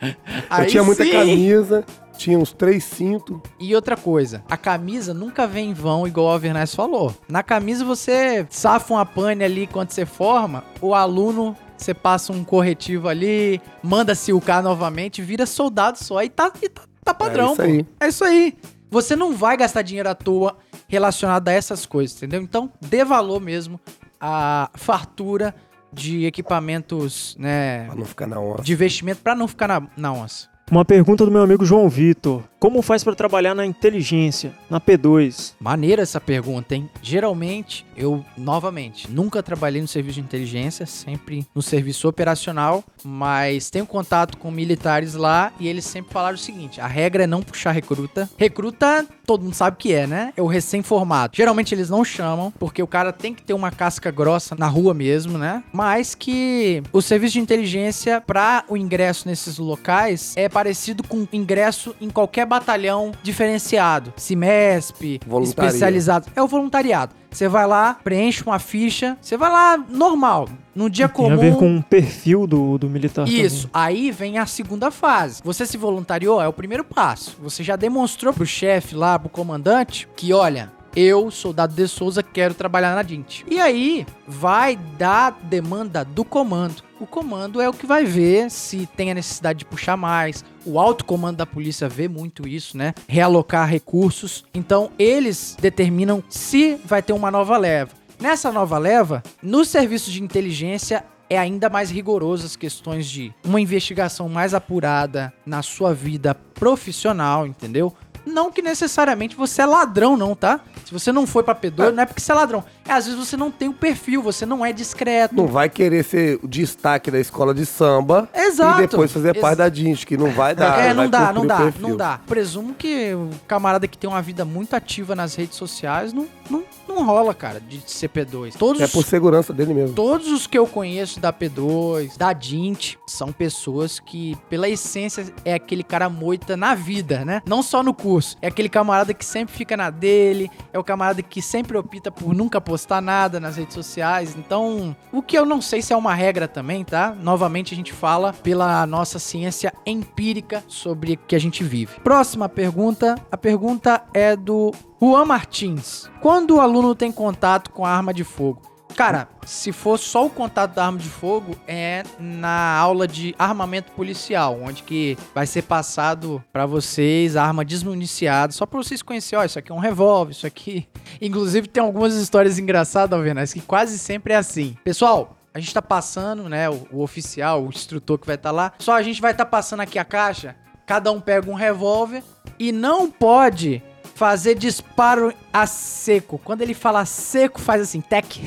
Eu 0.60 0.68
tinha 0.68 0.84
muita 0.84 1.04
sim. 1.04 1.12
camisa, 1.12 1.84
tinha 2.22 2.38
uns 2.38 2.54
três 2.54 2.84
cintos. 2.84 3.40
E 3.60 3.74
outra 3.76 3.98
coisa, 3.98 4.44
a 4.50 4.56
camisa 4.58 5.14
nunca 5.14 5.48
vem 5.48 5.72
em 5.72 5.74
vão, 5.74 6.08
igual 6.08 6.28
o 6.28 6.32
Avernais 6.32 6.74
falou. 6.76 7.14
Na 7.28 7.42
camisa 7.44 7.84
você 7.84 8.46
safa 8.50 8.94
uma 8.94 9.06
pane 9.06 9.44
ali 9.44 9.68
quando 9.68 9.92
você 9.92 10.06
forma, 10.06 10.64
o 10.80 10.94
aluno, 10.94 11.56
você 11.76 11.94
passa 11.94 12.32
um 12.32 12.44
corretivo 12.44 13.08
ali, 13.08 13.60
manda 13.82 14.14
silcar 14.14 14.62
novamente, 14.62 15.22
vira 15.22 15.46
soldado 15.46 15.98
só 15.98 16.22
e 16.24 16.30
tá, 16.30 16.52
e 16.62 16.70
tá, 16.70 16.84
tá 17.04 17.14
padrão, 17.14 17.56
É 17.60 17.70
isso. 17.70 17.86
É 18.00 18.08
isso 18.08 18.24
aí. 18.24 18.58
Você 18.92 19.16
não 19.16 19.34
vai 19.34 19.56
gastar 19.58 19.82
dinheiro 19.82 20.10
à 20.10 20.14
toa 20.16 20.58
relacionado 20.88 21.48
a 21.48 21.52
essas 21.54 21.86
coisas, 21.86 22.18
entendeu? 22.18 22.42
Então, 22.42 22.70
dê 22.82 23.04
valor 23.06 23.40
mesmo 23.40 23.80
à 24.20 24.70
fartura 24.76 25.56
de 25.94 26.26
equipamentos, 26.26 27.36
né, 27.40 27.86
Pra 27.86 27.96
não 27.96 28.06
ficar 28.06 28.28
na 28.28 28.40
onça. 28.40 28.64
de 28.64 28.74
investimento 28.74 29.22
pra 29.22 29.34
não 29.36 29.48
ficar 29.48 29.68
na, 29.68 29.88
na 29.98 30.14
onça. 30.14 30.51
Uma 30.72 30.86
pergunta 30.86 31.26
do 31.26 31.32
meu 31.32 31.42
amigo 31.42 31.66
João 31.66 31.90
Vitor. 31.90 32.44
Como 32.58 32.84
faz 32.84 33.04
pra 33.04 33.16
trabalhar 33.16 33.56
na 33.56 33.66
inteligência, 33.66 34.54
na 34.70 34.80
P2? 34.80 35.54
Maneira 35.60 36.04
essa 36.04 36.22
pergunta, 36.22 36.76
hein? 36.76 36.88
Geralmente, 37.02 37.84
eu, 37.98 38.24
novamente, 38.38 39.10
nunca 39.10 39.42
trabalhei 39.42 39.82
no 39.82 39.88
serviço 39.88 40.20
de 40.20 40.22
inteligência, 40.22 40.86
sempre 40.86 41.44
no 41.56 41.62
serviço 41.64 42.08
operacional, 42.08 42.84
mas 43.04 43.72
tenho 43.72 43.88
contato 43.88 44.38
com 44.38 44.52
militares 44.52 45.16
lá 45.16 45.52
e 45.60 45.68
eles 45.68 45.86
sempre 45.86 46.14
falaram 46.14 46.36
o 46.36 46.40
seguinte: 46.40 46.80
a 46.80 46.86
regra 46.86 47.24
é 47.24 47.28
não 47.28 47.42
puxar 47.42 47.72
recruta. 47.72 48.30
Recruta, 48.38 49.08
todo 49.26 49.44
mundo 49.44 49.56
sabe 49.56 49.74
o 49.74 49.80
que 49.80 49.92
é, 49.92 50.06
né? 50.06 50.32
É 50.38 50.42
o 50.42 50.46
recém-formado. 50.46 51.36
Geralmente 51.36 51.74
eles 51.74 51.90
não 51.90 52.06
chamam, 52.06 52.52
porque 52.60 52.84
o 52.84 52.88
cara 52.88 53.12
tem 53.12 53.34
que 53.34 53.42
ter 53.42 53.56
uma 53.56 53.72
casca 53.72 54.12
grossa 54.12 54.56
na 54.56 54.68
rua 54.68 54.94
mesmo, 54.94 55.36
né? 55.36 55.64
Mas 55.74 56.14
que 56.14 56.84
o 56.94 57.02
serviço 57.02 57.34
de 57.34 57.40
inteligência, 57.40 58.22
para 58.22 58.64
o 58.70 58.78
ingresso 58.78 59.28
nesses 59.28 59.58
locais, 59.58 60.36
é 60.38 60.48
parecido 60.62 61.02
com 61.02 61.28
ingresso 61.34 61.96
em 62.00 62.08
qualquer 62.08 62.46
batalhão 62.46 63.12
diferenciado. 63.24 64.14
CIMESP, 64.16 65.20
especializado. 65.42 66.28
É 66.36 66.42
o 66.42 66.48
voluntariado. 66.48 67.16
Você 67.32 67.48
vai 67.48 67.66
lá, 67.66 67.98
preenche 68.04 68.44
uma 68.44 68.60
ficha, 68.60 69.18
você 69.20 69.36
vai 69.36 69.50
lá 69.50 69.78
normal, 69.78 70.48
num 70.76 70.88
dia 70.88 71.08
Tem 71.08 71.16
comum. 71.16 71.34
a 71.34 71.38
ver 71.38 71.56
com 71.56 71.78
o 71.78 71.82
perfil 71.82 72.46
do, 72.46 72.78
do 72.78 72.88
militar. 72.90 73.28
Isso. 73.28 73.68
Aí 73.74 74.12
vem 74.12 74.38
a 74.38 74.46
segunda 74.46 74.92
fase. 74.92 75.42
Você 75.44 75.66
se 75.66 75.78
voluntariou, 75.78 76.40
é 76.40 76.48
o 76.48 76.54
primeiro 76.54 76.84
passo. 76.84 77.38
Você 77.42 77.64
já 77.64 77.76
demonstrou 77.76 78.32
pro 78.32 78.46
chefe 78.46 78.94
lá, 78.94 79.18
pro 79.18 79.30
comandante, 79.30 80.08
que 80.16 80.32
olha, 80.32 80.72
eu, 80.96 81.32
soldado 81.32 81.74
de 81.74 81.88
Souza, 81.88 82.22
quero 82.22 82.54
trabalhar 82.54 82.94
na 82.94 83.02
DINT. 83.02 83.46
E 83.50 83.60
aí 83.60 84.06
vai 84.28 84.76
dar 84.76 85.40
demanda 85.44 86.06
do 86.06 86.24
comando. 86.24 86.84
O 87.02 87.08
comando 87.08 87.60
é 87.60 87.68
o 87.68 87.74
que 87.74 87.88
vai 87.88 88.06
ver 88.06 88.52
se 88.52 88.86
tem 88.96 89.10
a 89.10 89.16
necessidade 89.16 89.58
de 89.58 89.66
puxar 89.66 89.98
mais. 89.98 90.46
O 90.64 90.80
alto 90.80 91.04
comando 91.04 91.38
da 91.38 91.48
polícia 91.48 91.90
vê 91.90 92.08
muito 92.08 92.48
isso, 92.48 92.78
né? 92.78 92.94
Realocar 93.08 93.68
recursos. 93.68 94.46
Então 94.54 94.92
eles 95.00 95.58
determinam 95.60 96.24
se 96.30 96.76
vai 96.86 97.02
ter 97.02 97.14
uma 97.14 97.32
nova 97.32 97.58
leva. 97.58 97.90
Nessa 98.20 98.52
nova 98.52 98.78
leva, 98.78 99.24
nos 99.42 99.70
serviços 99.70 100.14
de 100.14 100.22
inteligência 100.22 101.04
é 101.28 101.40
ainda 101.40 101.72
mais 101.72 101.90
rigoroso 101.90 102.46
as 102.46 102.56
questões 102.56 103.10
de 103.10 103.34
uma 103.44 103.60
investigação 103.60 104.30
mais 104.30 104.54
apurada 104.54 105.34
na 105.44 105.64
sua 105.64 105.96
vida 105.96 106.36
profissional, 106.36 107.48
entendeu? 107.48 107.96
Não 108.26 108.52
que 108.52 108.62
necessariamente 108.62 109.36
você 109.36 109.64
é 109.64 109.66
ladrão, 109.66 110.16
não, 110.16 110.36
tá? 110.36 110.62
Se 110.86 110.94
você 110.94 111.12
não 111.12 111.26
foi 111.26 111.42
pra 111.42 111.56
P2, 111.56 111.92
não 111.92 112.04
é 112.04 112.06
porque 112.06 112.22
você 112.22 112.32
é 112.32 112.36
ladrão. 112.36 112.64
É 112.92 112.94
às 112.94 113.06
vezes 113.06 113.18
você 113.18 113.38
não 113.38 113.50
tem 113.50 113.70
o 113.70 113.74
perfil, 113.74 114.22
você 114.22 114.46
não 114.46 114.66
é 114.66 114.74
discreto. 114.74 115.34
Não 115.34 115.48
vai 115.48 115.70
querer 115.70 116.04
ser 116.04 116.38
o 116.44 116.48
destaque 116.48 117.10
da 117.10 117.22
escola 117.22 117.54
de 117.54 117.66
samba 117.66 118.28
Exato. 118.36 118.80
e 118.80 118.88
depois 118.88 119.10
fazer 119.10 119.40
parte 119.40 119.60
da 119.60 119.70
DINT, 119.70 120.06
que 120.06 120.18
não 120.18 120.30
vai 120.32 120.54
dar. 120.54 120.78
é, 120.84 120.94
não 120.94 121.10
dá, 121.10 121.32
não 121.32 121.48
dá, 121.48 121.74
não 121.80 121.96
dá. 121.96 122.20
Presumo 122.28 122.74
que 122.74 123.14
o 123.14 123.30
camarada 123.48 123.88
que 123.88 123.98
tem 123.98 124.10
uma 124.10 124.22
vida 124.22 124.44
muito 124.44 124.74
ativa 124.74 125.16
nas 125.16 125.36
redes 125.36 125.56
sociais 125.56 126.12
não, 126.12 126.28
não, 126.50 126.66
não 126.86 127.06
rola, 127.06 127.34
cara, 127.34 127.62
de 127.62 127.82
ser 127.86 128.10
P2. 128.10 128.58
Todos 128.58 128.82
É 128.82 128.88
por 128.90 129.06
segurança 129.06 129.54
dele 129.54 129.74
mesmo. 129.74 129.96
Todos 129.96 130.28
os 130.28 130.46
que 130.46 130.58
eu 130.58 130.68
conheço 130.68 131.18
da 131.22 131.32
P2, 131.32 132.18
da 132.18 132.34
Dint, 132.34 132.96
são 133.08 133.32
pessoas 133.32 134.02
que, 134.02 134.38
pela 134.50 134.68
essência, 134.68 135.34
é 135.46 135.54
aquele 135.54 135.86
cara 135.86 136.10
moita 136.10 136.58
na 136.58 136.76
vida, 136.76 137.24
né? 137.24 137.42
Não 137.46 137.64
só 137.64 137.82
no 137.82 137.94
curso. 137.94 138.36
É 138.42 138.48
aquele 138.48 138.68
camarada 138.68 139.14
que 139.14 139.24
sempre 139.24 139.56
fica 139.56 139.78
na 139.78 139.90
dele, 139.90 140.52
é 140.74 140.78
o 140.78 140.84
camarada 140.84 141.22
que 141.22 141.42
sempre 141.42 141.78
opta 141.78 142.12
por 142.12 142.34
nunca 142.34 142.60
postar 142.60 142.81
nada 143.02 143.40
nas 143.40 143.58
redes 143.58 143.74
sociais. 143.74 144.36
Então, 144.38 144.96
o 145.12 145.22
que 145.22 145.38
eu 145.38 145.46
não 145.46 145.62
sei 145.62 145.82
se 145.82 145.94
é 145.94 145.96
uma 145.96 146.14
regra 146.14 146.48
também, 146.48 146.84
tá? 146.84 147.16
Novamente, 147.20 147.74
a 147.74 147.78
gente 147.78 147.94
fala 147.94 148.34
pela 148.34 148.86
nossa 148.86 149.20
ciência 149.20 149.74
empírica 149.86 150.64
sobre 150.68 151.14
o 151.14 151.18
que 151.18 151.36
a 151.36 151.40
gente 151.40 151.64
vive. 151.64 152.00
Próxima 152.02 152.48
pergunta. 152.50 153.16
A 153.32 153.38
pergunta 153.38 154.04
é 154.14 154.36
do 154.36 154.72
Juan 155.02 155.26
Martins. 155.26 156.10
Quando 156.22 156.56
o 156.56 156.62
aluno 156.62 156.96
tem 156.96 157.12
contato 157.12 157.72
com 157.72 157.86
a 157.86 157.90
arma 157.90 158.14
de 158.14 158.24
fogo? 158.24 158.71
Cara, 158.96 159.28
se 159.46 159.72
for 159.72 159.98
só 159.98 160.26
o 160.26 160.30
contato 160.30 160.76
da 160.76 160.86
arma 160.86 160.98
de 160.98 161.10
fogo, 161.10 161.56
é 161.68 162.04
na 162.20 162.78
aula 162.78 163.08
de 163.08 163.34
armamento 163.38 163.92
policial, 163.94 164.60
onde 164.62 164.84
que 164.84 165.18
vai 165.34 165.48
ser 165.48 165.64
passado 165.64 166.44
pra 166.52 166.66
vocês 166.66 167.36
a 167.36 167.44
arma 167.44 167.66
desmuniciada, 167.66 168.54
só 168.54 168.66
pra 168.66 168.78
vocês 168.78 169.02
conhecerem, 169.02 169.42
ó, 169.42 169.46
isso 169.46 169.60
aqui 169.60 169.72
é 169.72 169.76
um 169.76 169.80
revólver, 169.80 170.32
isso 170.32 170.46
aqui... 170.46 170.88
Inclusive 171.22 171.68
tem 171.68 171.84
algumas 171.84 172.16
histórias 172.16 172.60
engraçadas, 172.60 173.18
Alvenas, 173.18 173.54
que 173.54 173.62
quase 173.62 173.98
sempre 173.98 174.34
é 174.34 174.38
assim. 174.38 174.78
Pessoal, 174.84 175.38
a 175.54 175.60
gente 175.60 175.74
tá 175.74 175.82
passando, 175.82 176.48
né, 176.48 176.70
o, 176.70 176.88
o 176.92 177.02
oficial, 177.02 177.64
o 177.64 177.70
instrutor 177.70 178.18
que 178.18 178.28
vai 178.28 178.36
estar 178.36 178.52
lá, 178.52 178.74
só 178.80 178.94
a 178.94 179.02
gente 179.02 179.22
vai 179.22 179.32
estar 179.32 179.46
passando 179.46 179.82
aqui 179.82 180.00
a 180.00 180.06
caixa, 180.06 180.56
cada 180.86 181.12
um 181.12 181.20
pega 181.20 181.50
um 181.50 181.54
revólver 181.54 182.24
e 182.58 182.72
não 182.72 183.10
pode 183.10 183.84
fazer 184.22 184.54
disparo 184.54 185.34
a 185.52 185.66
seco. 185.66 186.40
Quando 186.44 186.62
ele 186.62 186.76
fala 186.76 187.06
seco, 187.06 187.60
faz 187.60 187.82
assim, 187.82 188.02
tec. 188.02 188.40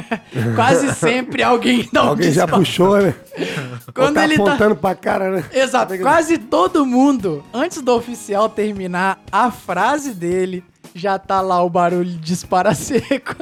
Quase 0.54 0.94
sempre 0.94 1.42
alguém 1.42 1.88
dá 1.90 2.04
um 2.04 2.08
Alguém 2.08 2.30
já 2.30 2.42
disparo. 2.42 2.62
puxou, 2.62 3.00
né? 3.00 3.14
Quando 3.94 4.16
tá 4.16 4.24
ele 4.24 4.36
tá... 4.36 4.42
apontando 4.42 4.76
pra 4.76 4.94
cara, 4.94 5.30
né? 5.30 5.44
Exato, 5.50 5.98
quase 6.00 6.36
todo 6.36 6.84
mundo, 6.84 7.42
antes 7.50 7.80
do 7.80 7.94
oficial 7.94 8.50
terminar 8.50 9.20
a 9.32 9.50
frase 9.50 10.12
dele, 10.12 10.62
já 10.94 11.18
tá 11.18 11.40
lá 11.40 11.62
o 11.62 11.70
barulho 11.70 12.04
de 12.04 12.18
disparo 12.18 12.68
a 12.68 12.74
seco. 12.74 13.34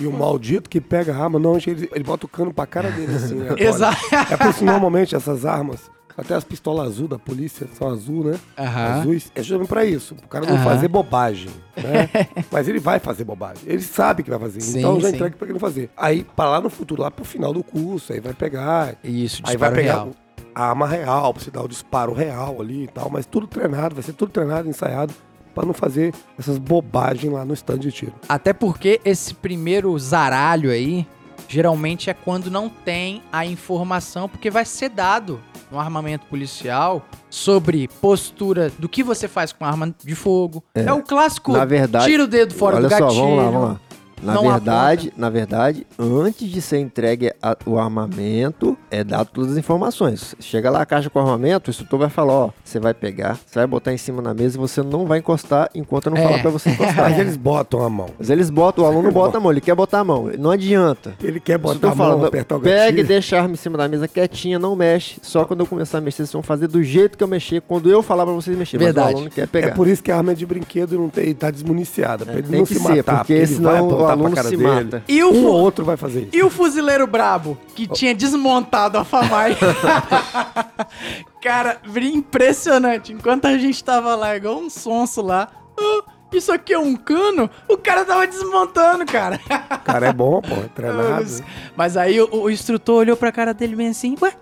E 0.00 0.06
o 0.06 0.12
maldito 0.12 0.70
que 0.70 0.80
pega 0.80 1.14
a 1.14 1.24
arma, 1.24 1.38
não, 1.38 1.58
ele, 1.58 1.90
ele 1.92 2.04
bota 2.04 2.24
o 2.24 2.28
cano 2.28 2.54
pra 2.54 2.66
cara 2.66 2.90
dele 2.90 3.14
assim, 3.14 3.34
né? 3.34 3.54
Exato. 3.60 3.98
É 4.30 4.34
por 4.34 4.48
isso 4.48 4.64
normalmente 4.64 5.14
essas 5.14 5.44
armas, 5.44 5.90
até 6.18 6.34
as 6.34 6.42
pistolas 6.44 6.88
azul 6.88 7.06
da 7.06 7.18
polícia 7.18 7.66
são 7.74 7.88
azul, 7.88 8.24
né? 8.24 8.38
Aham. 8.58 9.00
Azuis, 9.00 9.30
é 9.34 9.40
justamente 9.42 9.68
pra 9.68 9.84
isso, 9.84 10.14
o 10.14 10.28
cara 10.28 10.44
não 10.44 10.54
Aham. 10.56 10.64
fazer 10.64 10.88
bobagem, 10.88 11.48
né? 11.76 12.10
Mas 12.50 12.68
ele 12.68 12.80
vai 12.80 12.98
fazer 12.98 13.22
bobagem, 13.24 13.62
ele 13.66 13.80
sabe 13.82 14.22
que 14.24 14.30
vai 14.30 14.38
fazer, 14.38 14.60
Sim, 14.60 14.80
então 14.80 15.00
já 15.00 15.08
sim. 15.08 15.14
entrega 15.14 15.36
pra 15.36 15.46
ele 15.46 15.52
não 15.54 15.60
fazer. 15.60 15.88
Aí, 15.96 16.26
pra 16.36 16.48
lá 16.50 16.60
no 16.60 16.68
futuro, 16.68 17.02
lá 17.02 17.10
pro 17.10 17.24
final 17.24 17.52
do 17.52 17.62
curso, 17.62 18.12
aí 18.12 18.18
vai 18.20 18.34
pegar, 18.34 18.96
Isso, 19.04 19.40
aí 19.44 19.56
vai 19.56 19.70
pegar 19.72 19.92
real. 19.94 20.10
a 20.54 20.64
arma 20.70 20.86
real, 20.88 21.32
pra 21.32 21.42
você 21.42 21.50
dar 21.50 21.62
o 21.62 21.68
disparo 21.68 22.12
real 22.12 22.60
ali 22.60 22.84
e 22.84 22.88
tal, 22.88 23.08
mas 23.08 23.24
tudo 23.24 23.46
treinado, 23.46 23.94
vai 23.94 24.02
ser 24.02 24.12
tudo 24.12 24.32
treinado, 24.32 24.68
ensaiado, 24.68 25.14
pra 25.54 25.64
não 25.64 25.72
fazer 25.72 26.12
essas 26.38 26.58
bobagens 26.58 27.32
lá 27.32 27.44
no 27.44 27.54
stand 27.54 27.78
de 27.78 27.92
tiro. 27.92 28.12
Até 28.28 28.52
porque 28.52 29.00
esse 29.04 29.34
primeiro 29.34 29.96
zaralho 29.98 30.70
aí, 30.70 31.06
geralmente 31.48 32.10
é 32.10 32.14
quando 32.14 32.50
não 32.50 32.68
tem 32.68 33.22
a 33.32 33.44
informação, 33.44 34.28
porque 34.28 34.50
vai 34.50 34.64
ser 34.64 34.90
dado 34.90 35.40
no 35.70 35.78
armamento 35.80 36.26
policial 36.26 37.04
sobre 37.28 37.88
postura 38.00 38.70
do 38.78 38.88
que 38.88 39.02
você 39.02 39.26
faz 39.26 39.52
com 39.52 39.64
arma 39.64 39.94
de 40.04 40.14
fogo. 40.14 40.62
É, 40.74 40.92
o 40.92 41.02
clássico 41.02 41.52
Na 41.52 41.64
verdade, 41.64 42.04
tira 42.04 42.24
o 42.24 42.26
dedo 42.26 42.54
fora 42.54 42.80
do 42.80 42.88
só, 42.88 43.00
gatilho. 43.00 43.20
vamos 43.20 43.36
lá, 43.36 43.50
vamos 43.50 43.68
lá. 43.70 43.80
Na 44.22 44.34
não 44.34 44.42
verdade, 44.50 45.12
na 45.16 45.30
verdade, 45.30 45.86
antes 45.98 46.48
de 46.48 46.60
ser 46.60 46.78
entregue 46.78 47.32
a- 47.42 47.56
o 47.66 47.78
armamento, 47.78 48.76
é 48.90 49.04
dado 49.04 49.28
todas 49.32 49.52
as 49.52 49.58
informações. 49.58 50.34
Chega 50.40 50.70
lá 50.70 50.82
a 50.82 50.86
caixa 50.86 51.08
com 51.10 51.18
o 51.18 51.22
armamento, 51.22 51.68
o 51.68 51.70
instrutor 51.70 51.98
vai 51.98 52.08
falar, 52.08 52.32
ó, 52.32 52.50
você 52.64 52.78
vai 52.80 52.94
pegar, 52.94 53.34
você 53.46 53.58
vai 53.58 53.66
botar 53.66 53.92
em 53.92 53.96
cima 53.96 54.20
na 54.22 54.34
mesa 54.34 54.56
e 54.56 54.60
você 54.60 54.82
não 54.82 55.06
vai 55.06 55.18
encostar 55.18 55.70
enquanto 55.74 56.06
eu 56.06 56.10
não 56.10 56.18
É. 56.18 56.22
falar 56.24 56.38
pra 56.40 56.50
você 56.50 56.70
encostar. 56.70 56.96
Mas 57.10 57.18
eles 57.18 57.36
botam 57.36 57.82
a 57.84 57.90
mão. 57.90 58.08
Mas 58.18 58.30
eles 58.30 58.50
botam, 58.50 58.84
o 58.84 58.86
aluno 58.86 59.10
bota 59.12 59.38
a 59.38 59.40
mão, 59.40 59.50
ele 59.50 59.60
quer 59.60 59.74
botar 59.74 60.00
a 60.00 60.04
mão, 60.04 60.30
não 60.38 60.50
adianta. 60.50 61.14
Ele 61.22 61.40
quer 61.40 61.58
botar 61.58 61.92
a 61.92 61.94
mão, 61.94 62.24
apertar 62.24 62.56
o 62.56 62.60
pega 62.60 62.76
e 62.76 62.90
gatilho. 62.90 63.06
deixa 63.08 63.36
a 63.36 63.42
arma 63.42 63.54
em 63.54 63.56
cima 63.56 63.78
da 63.78 63.88
mesa 63.88 64.08
quietinha, 64.08 64.58
não 64.58 64.74
mexe. 64.74 65.16
Só 65.22 65.44
quando 65.44 65.60
eu 65.60 65.66
começar 65.66 65.98
a 65.98 66.00
mexer, 66.00 66.18
vocês 66.18 66.32
vão 66.32 66.42
fazer 66.42 66.66
do 66.68 66.82
jeito 66.82 67.16
que 67.16 67.24
eu 67.24 67.28
mexer, 67.28 67.60
quando 67.62 67.90
eu 67.90 68.02
falar 68.02 68.24
pra 68.24 68.34
vocês 68.34 68.56
mexer. 68.56 68.76
Mas 68.78 68.86
Verdade. 68.86 69.14
o 69.14 69.16
aluno 69.16 69.30
quer 69.30 69.42
É 69.42 69.46
pegar. 69.46 69.74
por 69.74 69.86
isso 69.86 70.02
que 70.02 70.10
a 70.10 70.16
arma 70.16 70.32
é 70.32 70.34
de 70.34 70.44
brinquedo 70.46 70.94
e 70.94 70.98
não 70.98 71.08
tem, 71.08 71.34
tá 71.34 71.50
desmuniciada. 71.50 72.24
Pra 72.24 72.34
ele 72.34 72.42
Tem 72.48 72.58
não 72.58 72.66
que 72.66 72.74
se 72.74 72.80
ser, 72.80 72.96
matar. 72.96 73.18
porque 73.18 73.36
vai 73.36 73.46
senão 73.46 73.70
o 74.08 74.12
aluno 74.12 74.34
cara 74.34 74.48
se 74.48 74.56
dele. 74.56 74.68
mata. 74.84 75.02
E 75.08 75.22
o, 75.22 75.32
Um 75.32 75.46
ou 75.46 75.54
outro 75.54 75.84
vai 75.84 75.96
fazer 75.96 76.20
isso. 76.22 76.30
e 76.32 76.42
o 76.42 76.50
fuzileiro 76.50 77.06
brabo, 77.06 77.58
que 77.74 77.86
tinha 77.86 78.14
desmontado 78.14 78.98
a 78.98 79.04
FAMAI. 79.04 79.56
Cara, 81.42 81.78
impressionante. 82.12 83.12
Enquanto 83.12 83.46
a 83.46 83.56
gente 83.56 83.82
tava 83.82 84.14
lá, 84.14 84.36
igual 84.36 84.58
um 84.58 84.68
sonso 84.70 85.22
lá. 85.22 85.48
"Ah, 85.78 86.02
isso 86.32 86.52
aqui 86.52 86.72
é 86.74 86.78
um 86.78 86.94
cano? 86.96 87.48
O 87.68 87.76
cara 87.76 88.04
tava 88.04 88.26
desmontando, 88.26 89.06
cara. 89.06 89.40
O 89.70 89.78
cara 89.84 90.08
é 90.08 90.12
bom, 90.12 90.40
pô, 90.42 90.54
é 90.56 90.68
treinado. 90.74 91.10
Mas- 91.14 91.42
Mas 91.76 91.96
aí 91.96 92.20
o, 92.20 92.28
o 92.42 92.50
instrutor 92.50 92.96
olhou 93.00 93.16
pra 93.16 93.32
cara 93.32 93.54
dele 93.54 93.76
bem 93.76 93.88
assim, 93.88 94.14
ué? 94.20 94.32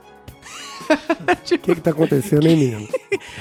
O 1.46 1.58
que 1.58 1.74
que 1.74 1.80
tá 1.80 1.90
acontecendo, 1.90 2.46
hein, 2.46 2.56
menino? 2.56 2.88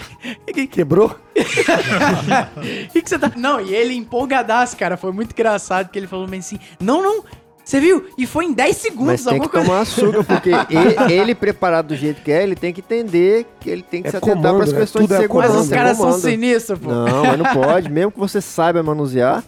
Quebrou? 0.71 1.07
O 1.07 1.15
que, 2.91 3.01
que 3.01 3.09
você 3.09 3.17
tá. 3.19 3.31
Não, 3.35 3.59
e 3.59 3.73
ele 3.73 3.93
empolgadaço, 3.95 4.77
cara. 4.77 4.95
Foi 4.97 5.11
muito 5.11 5.31
engraçado 5.31 5.89
que 5.89 5.97
ele 5.97 6.07
falou 6.07 6.27
bem 6.27 6.39
assim: 6.39 6.59
não, 6.79 7.01
não. 7.01 7.23
Você 7.63 7.79
viu? 7.79 8.05
E 8.15 8.27
foi 8.27 8.45
em 8.45 8.53
10 8.53 8.77
segundos, 8.77 9.07
Mas 9.07 9.23
tem 9.25 9.41
que 9.41 9.49
coisa. 9.49 9.65
tomar 9.65 9.81
açúcar, 9.81 10.23
porque 10.23 10.51
ele, 10.69 11.13
ele 11.13 11.35
preparado 11.35 11.87
do 11.87 11.95
jeito 11.95 12.21
que 12.21 12.31
é, 12.31 12.43
ele 12.43 12.55
tem 12.55 12.71
que 12.71 12.79
entender 12.79 13.47
que 13.59 13.67
ele 13.71 13.81
tem 13.81 14.03
que 14.03 14.07
É 14.09 14.11
se 14.11 14.17
atentar 14.17 14.53
para 14.53 14.63
as 14.65 14.71
né? 14.71 14.79
questões 14.81 15.07
de 15.07 15.13
é 15.15 15.27
comando. 15.27 15.45
segurança. 15.47 15.53
Mas 15.55 15.65
os 15.65 15.71
é 15.71 15.75
caras 15.75 15.97
são 15.97 16.13
sinistros, 16.13 16.77
pô. 16.77 16.91
Não, 16.91 17.25
mas 17.25 17.37
não 17.39 17.45
pode. 17.53 17.89
Mesmo 17.89 18.11
que 18.11 18.19
você 18.19 18.39
saiba 18.39 18.83
manusear, 18.83 19.43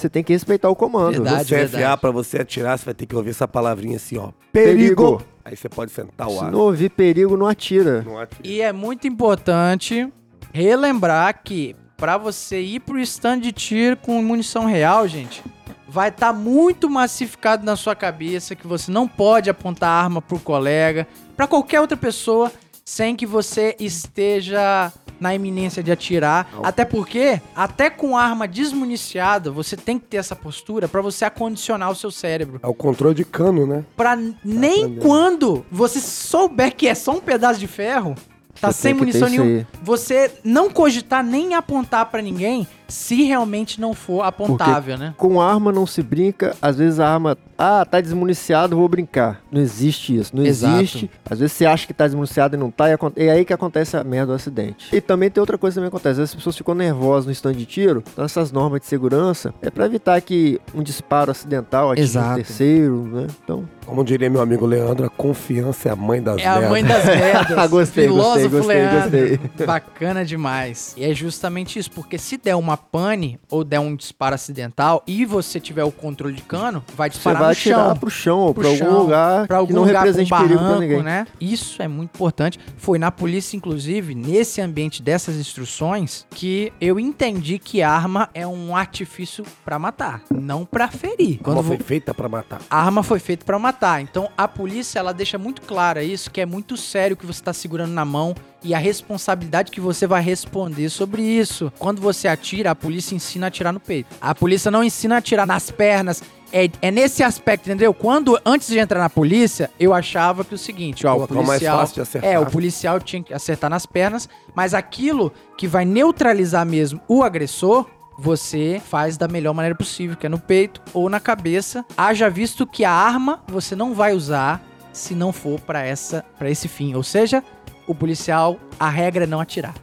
você 0.00 0.08
tem 0.08 0.22
que 0.24 0.32
respeitar 0.32 0.68
o 0.68 0.76
comando. 0.76 1.12
Verdade. 1.22 1.54
No 1.54 1.68
CFA, 1.68 1.96
pra 1.96 2.10
você 2.10 2.38
atirar, 2.38 2.78
você 2.78 2.84
vai 2.84 2.94
ter 2.94 3.06
que 3.06 3.14
ouvir 3.16 3.30
essa 3.30 3.46
palavrinha 3.46 3.96
assim, 3.96 4.18
ó. 4.18 4.30
Perigo. 4.52 5.18
Perigo! 5.18 5.22
Aí 5.44 5.56
você 5.56 5.68
pode 5.68 5.90
sentar 5.90 6.28
o 6.28 6.32
Se 6.38 6.44
ar. 6.44 6.50
não 6.50 6.60
ouvir 6.60 6.90
perigo, 6.90 7.36
não 7.36 7.46
atira. 7.46 8.02
Não 8.02 8.18
atira. 8.18 8.40
E 8.44 8.60
é 8.60 8.72
muito 8.72 9.08
importante 9.08 10.12
relembrar 10.52 11.40
que 11.42 11.74
pra 11.96 12.16
você 12.16 12.60
ir 12.60 12.80
pro 12.80 12.98
stand 13.00 13.40
de 13.40 13.52
tiro 13.52 13.96
com 13.96 14.22
munição 14.22 14.64
real, 14.64 15.06
gente, 15.08 15.42
vai 15.88 16.08
estar 16.08 16.32
muito 16.32 16.88
massificado 16.88 17.64
na 17.64 17.76
sua 17.76 17.94
cabeça 17.94 18.54
que 18.54 18.66
você 18.66 18.90
não 18.90 19.08
pode 19.08 19.50
apontar 19.50 20.04
arma 20.04 20.22
pro 20.22 20.38
colega, 20.38 21.06
pra 21.36 21.46
qualquer 21.46 21.80
outra 21.80 21.96
pessoa, 21.96 22.52
sem 22.84 23.16
que 23.16 23.26
você 23.26 23.76
esteja 23.78 24.92
na 25.20 25.34
iminência 25.34 25.82
de 25.82 25.92
atirar. 25.92 26.50
Até 26.62 26.84
porque, 26.84 27.40
até 27.54 27.90
com 27.90 28.16
arma 28.16 28.48
desmuniciada, 28.48 29.50
você 29.50 29.76
tem 29.76 29.98
que 29.98 30.06
ter 30.06 30.16
essa 30.16 30.34
postura 30.34 30.88
pra 30.88 31.02
você 31.02 31.24
acondicionar 31.24 31.90
o 31.90 31.94
seu 31.94 32.10
cérebro. 32.10 32.60
É 32.62 32.66
o 32.66 32.74
controle 32.74 33.14
de 33.14 33.24
cano, 33.24 33.66
né? 33.66 33.84
Pra 33.96 34.16
nem 34.16 34.84
aprendendo. 34.84 35.00
quando 35.02 35.66
você 35.70 36.00
souber 36.00 36.74
que 36.74 36.88
é 36.88 36.94
só 36.94 37.12
um 37.12 37.20
pedaço 37.20 37.60
de 37.60 37.66
ferro, 37.66 38.14
Tá 38.60 38.70
Você 38.70 38.82
sem 38.82 38.94
munição 38.94 39.28
nenhuma. 39.28 39.66
Você 39.82 40.30
não 40.44 40.68
cogitar 40.68 41.24
nem 41.24 41.54
apontar 41.54 42.04
pra 42.06 42.20
ninguém 42.20 42.68
se 42.90 43.22
realmente 43.24 43.80
não 43.80 43.94
for 43.94 44.22
apontável, 44.22 44.98
né? 44.98 45.14
Com 45.16 45.40
arma 45.40 45.72
não 45.72 45.86
se 45.86 46.02
brinca, 46.02 46.54
às 46.60 46.76
vezes 46.76 47.00
a 47.00 47.08
arma, 47.08 47.36
ah, 47.56 47.84
tá 47.84 48.00
desmuniciado, 48.00 48.76
vou 48.76 48.88
brincar. 48.88 49.40
Não 49.50 49.60
existe 49.60 50.16
isso, 50.16 50.34
não 50.34 50.44
Exato. 50.44 50.76
existe. 50.76 51.10
Às 51.28 51.38
vezes 51.38 51.52
você 51.52 51.66
acha 51.66 51.86
que 51.86 51.94
tá 51.94 52.06
desmuniciado 52.06 52.56
e 52.56 52.58
não 52.58 52.70
tá, 52.70 52.86
e 52.90 52.96
é 53.16 53.30
aí 53.30 53.44
que 53.44 53.52
acontece 53.52 53.96
a 53.96 54.04
merda 54.04 54.26
do 54.28 54.32
acidente. 54.34 54.94
E 54.94 55.00
também 55.00 55.30
tem 55.30 55.40
outra 55.40 55.56
coisa 55.58 55.74
que 55.74 55.76
também 55.78 55.88
acontece, 55.88 56.10
às 56.12 56.16
vezes 56.18 56.30
as 56.32 56.36
pessoas 56.36 56.56
ficam 56.56 56.74
nervosas 56.74 57.26
no 57.26 57.32
stand 57.32 57.54
de 57.54 57.66
tiro, 57.66 58.02
então 58.12 58.24
essas 58.24 58.50
normas 58.52 58.80
de 58.80 58.86
segurança 58.86 59.54
é 59.62 59.70
pra 59.70 59.86
evitar 59.86 60.20
que 60.20 60.60
um 60.74 60.82
disparo 60.82 61.30
acidental 61.30 61.90
atinja 61.92 62.04
Exato. 62.20 62.30
um 62.32 62.34
terceiro, 62.36 63.02
né? 63.04 63.26
Então, 63.44 63.68
Como 63.86 64.04
diria 64.04 64.30
meu 64.30 64.40
amigo 64.40 64.66
Leandro, 64.66 65.06
a 65.06 65.10
confiança 65.10 65.88
é 65.88 65.92
a 65.92 65.96
mãe 65.96 66.22
das 66.22 66.40
É 66.40 66.46
a 66.46 66.68
mãe 66.68 66.82
merdas. 66.82 67.04
das 67.06 67.16
merdas. 67.16 67.70
Gostei, 67.70 68.04
Filósofo 68.04 68.48
gostei, 68.56 68.82
gostei, 68.88 69.20
Leandro. 69.20 69.48
gostei. 69.48 69.66
Bacana 69.66 70.24
demais. 70.24 70.94
E 70.96 71.04
é 71.04 71.14
justamente 71.14 71.78
isso, 71.78 71.90
porque 71.90 72.18
se 72.18 72.36
der 72.36 72.54
uma 72.56 72.76
pane 72.80 73.38
ou 73.50 73.62
der 73.62 73.78
um 73.80 73.94
disparo 73.94 74.34
acidental 74.34 75.02
e 75.06 75.24
você 75.24 75.60
tiver 75.60 75.84
o 75.84 75.92
controle 75.92 76.34
de 76.34 76.42
cano, 76.42 76.82
vai 76.96 77.08
você 77.10 77.14
disparar 77.14 77.40
vai 77.42 77.48
no 77.50 77.54
chão. 77.54 77.96
pro 77.96 78.10
chão 78.10 78.38
ou 78.40 78.54
pro 78.54 78.62
pra 78.64 78.76
chão, 78.76 78.86
algum 78.88 79.00
lugar 79.02 79.46
Pra 79.46 79.56
algum 79.58 79.66
que 79.68 79.72
não 79.74 79.82
lugar 79.84 79.98
represente 80.04 80.30
com 80.30 80.36
perigo 80.38 80.54
pra 80.58 80.64
barranco, 80.66 80.80
ninguém. 80.82 81.02
né? 81.02 81.26
Isso 81.40 81.82
é 81.82 81.86
muito 81.88 82.10
importante. 82.14 82.58
Foi 82.76 82.98
na 82.98 83.10
polícia, 83.10 83.56
inclusive, 83.56 84.14
nesse 84.14 84.60
ambiente 84.60 85.02
dessas 85.02 85.36
instruções, 85.36 86.26
que 86.30 86.72
eu 86.80 86.98
entendi 86.98 87.58
que 87.58 87.82
arma 87.82 88.28
é 88.34 88.46
um 88.46 88.74
artifício 88.74 89.44
pra 89.64 89.78
matar, 89.78 90.22
não 90.30 90.64
pra 90.64 90.88
ferir. 90.88 91.38
Quando 91.42 91.62
foi 91.62 91.76
vo- 91.76 91.84
feita 91.84 92.14
pra 92.14 92.28
matar. 92.28 92.60
a 92.70 92.82
arma 92.82 93.02
foi 93.02 93.18
feita 93.18 93.44
pra 93.44 93.58
matar. 93.58 94.00
Então 94.00 94.28
a 94.36 94.48
polícia 94.48 94.98
ela 94.98 95.12
deixa 95.12 95.38
muito 95.38 95.62
clara 95.62 96.02
isso, 96.02 96.30
que 96.30 96.40
é 96.40 96.46
muito 96.46 96.76
sério 96.76 97.14
o 97.14 97.16
que 97.16 97.26
você 97.26 97.42
tá 97.42 97.52
segurando 97.52 97.92
na 97.92 98.04
mão 98.04 98.34
e 98.62 98.74
a 98.74 98.78
responsabilidade 98.78 99.70
que 99.70 99.80
você 99.80 100.06
vai 100.06 100.22
responder 100.22 100.88
sobre 100.88 101.22
isso. 101.22 101.72
Quando 101.78 102.00
você 102.00 102.28
atira, 102.28 102.70
a 102.70 102.74
polícia 102.74 103.14
ensina 103.14 103.46
a 103.46 103.48
atirar 103.48 103.72
no 103.72 103.80
peito. 103.80 104.14
A 104.20 104.34
polícia 104.34 104.70
não 104.70 104.84
ensina 104.84 105.16
a 105.16 105.18
atirar 105.18 105.46
nas 105.46 105.70
pernas. 105.70 106.22
É, 106.52 106.68
é 106.82 106.90
nesse 106.90 107.22
aspecto, 107.22 107.68
entendeu? 107.68 107.94
Quando, 107.94 108.38
antes 108.44 108.68
de 108.68 108.78
entrar 108.78 108.98
na 108.98 109.08
polícia, 109.08 109.70
eu 109.78 109.94
achava 109.94 110.44
que 110.44 110.54
o 110.54 110.58
seguinte, 110.58 111.06
ó, 111.06 111.12
o 111.12 111.14
Colocar 111.14 111.34
o 111.34 111.36
mais 111.36 111.48
policial... 111.60 111.78
fácil 111.78 111.94
de 111.94 112.00
acertar. 112.00 112.30
É, 112.30 112.38
o 112.40 112.46
policial 112.46 113.00
tinha 113.00 113.22
que 113.22 113.32
acertar 113.32 113.70
nas 113.70 113.86
pernas, 113.86 114.28
mas 114.54 114.74
aquilo 114.74 115.32
que 115.56 115.68
vai 115.68 115.84
neutralizar 115.84 116.66
mesmo 116.66 117.00
o 117.06 117.22
agressor, 117.22 117.86
você 118.18 118.82
faz 118.84 119.16
da 119.16 119.28
melhor 119.28 119.54
maneira 119.54 119.76
possível, 119.76 120.16
que 120.16 120.26
é 120.26 120.28
no 120.28 120.40
peito 120.40 120.82
ou 120.92 121.08
na 121.08 121.20
cabeça. 121.20 121.84
Haja 121.96 122.28
visto 122.28 122.66
que 122.66 122.84
a 122.84 122.92
arma 122.92 123.42
você 123.46 123.76
não 123.76 123.94
vai 123.94 124.12
usar 124.12 124.60
se 124.92 125.14
não 125.14 125.32
for 125.32 125.60
pra 125.60 125.86
essa 125.86 126.24
para 126.36 126.50
esse 126.50 126.66
fim, 126.68 126.94
ou 126.94 127.02
seja, 127.02 127.42
o 127.90 127.94
policial, 127.94 128.56
a 128.78 128.88
regra 128.88 129.24
é 129.24 129.26
não 129.26 129.40
atirar. 129.40 129.74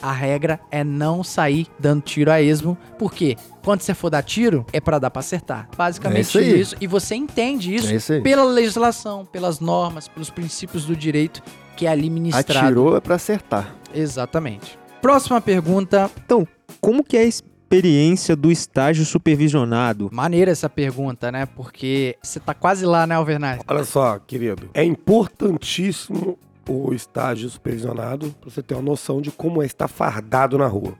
A 0.00 0.12
regra 0.12 0.60
é 0.70 0.84
não 0.84 1.24
sair 1.24 1.66
dando 1.76 2.02
tiro 2.02 2.30
a 2.30 2.40
esmo, 2.40 2.78
porque 2.96 3.36
quando 3.64 3.80
você 3.80 3.92
for 3.94 4.08
dar 4.10 4.22
tiro, 4.22 4.64
é 4.72 4.80
pra 4.80 5.00
dar 5.00 5.10
pra 5.10 5.18
acertar. 5.18 5.68
Basicamente 5.76 6.18
É 6.18 6.20
isso 6.20 6.40
isso. 6.40 6.76
E 6.80 6.86
você 6.86 7.16
entende 7.16 7.74
isso 7.74 7.88
É 7.88 7.96
isso 7.96 8.22
pela 8.22 8.44
legislação, 8.44 9.26
pelas 9.26 9.58
normas, 9.58 10.06
pelos 10.06 10.30
princípios 10.30 10.84
do 10.84 10.94
direito 10.94 11.42
que 11.76 11.84
é 11.84 11.90
ali 11.90 12.08
ministrado. 12.08 12.66
Atirou 12.66 12.96
é 12.96 13.00
pra 13.00 13.16
acertar. 13.16 13.74
Exatamente. 13.92 14.78
Próxima 15.02 15.40
pergunta. 15.40 16.08
Como 16.80 17.02
que 17.02 17.16
é 17.16 17.20
a 17.20 17.24
experiência 17.24 18.36
do 18.36 18.52
estágio 18.52 19.04
supervisionado? 19.04 20.08
Maneira 20.12 20.52
essa 20.52 20.68
pergunta, 20.70 21.32
né? 21.32 21.46
Porque 21.46 22.16
você 22.22 22.38
tá 22.38 22.54
quase 22.54 22.86
lá, 22.86 23.04
né, 23.06 23.16
Alvernaz? 23.16 23.60
Olha 23.66 23.84
só, 23.84 24.18
querido. 24.18 24.70
É 24.74 24.84
importantíssimo 24.84 26.38
o 26.68 26.92
estágio 26.92 27.48
supervisionado 27.48 28.30
pra 28.40 28.50
você 28.50 28.62
ter 28.62 28.74
uma 28.74 28.82
noção 28.82 29.20
de 29.20 29.30
como 29.30 29.62
é 29.62 29.66
estar 29.66 29.88
fardado 29.88 30.58
na 30.58 30.66
rua. 30.66 30.94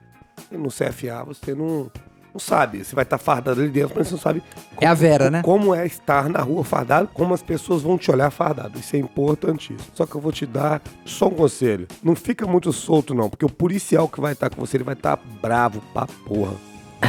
E 0.51 0.57
no 0.57 0.69
CFA 0.69 1.23
você 1.25 1.53
não, 1.53 1.91
não 2.33 2.39
sabe. 2.39 2.83
Você 2.83 2.95
vai 2.95 3.03
estar 3.03 3.17
fardado 3.17 3.61
ali 3.61 3.69
dentro, 3.69 3.95
mas 3.97 4.07
você 4.07 4.13
não 4.13 4.21
sabe 4.21 4.43
É 4.79 4.87
a 4.87 4.93
Vera, 4.93 5.29
né? 5.29 5.41
como 5.43 5.73
é 5.75 5.85
estar 5.85 6.29
na 6.29 6.39
rua 6.41 6.63
fardado, 6.63 7.09
como 7.13 7.33
as 7.33 7.41
pessoas 7.43 7.81
vão 7.81 7.97
te 7.97 8.09
olhar 8.11 8.31
fardado. 8.31 8.79
Isso 8.79 8.95
é 8.95 8.99
importantíssimo. 8.99 9.79
Só 9.93 10.05
que 10.05 10.15
eu 10.15 10.21
vou 10.21 10.31
te 10.31 10.45
dar 10.45 10.81
só 11.05 11.27
um 11.27 11.31
conselho. 11.35 11.87
Não 12.01 12.15
fica 12.15 12.47
muito 12.47 12.71
solto, 12.73 13.13
não, 13.13 13.29
porque 13.29 13.45
o 13.45 13.49
policial 13.49 14.07
que 14.07 14.19
vai 14.19 14.33
estar 14.33 14.49
com 14.49 14.65
você, 14.65 14.77
ele 14.77 14.83
vai 14.83 14.95
estar 14.95 15.19
bravo 15.41 15.81
pra 15.93 16.07
porra. 16.25 16.53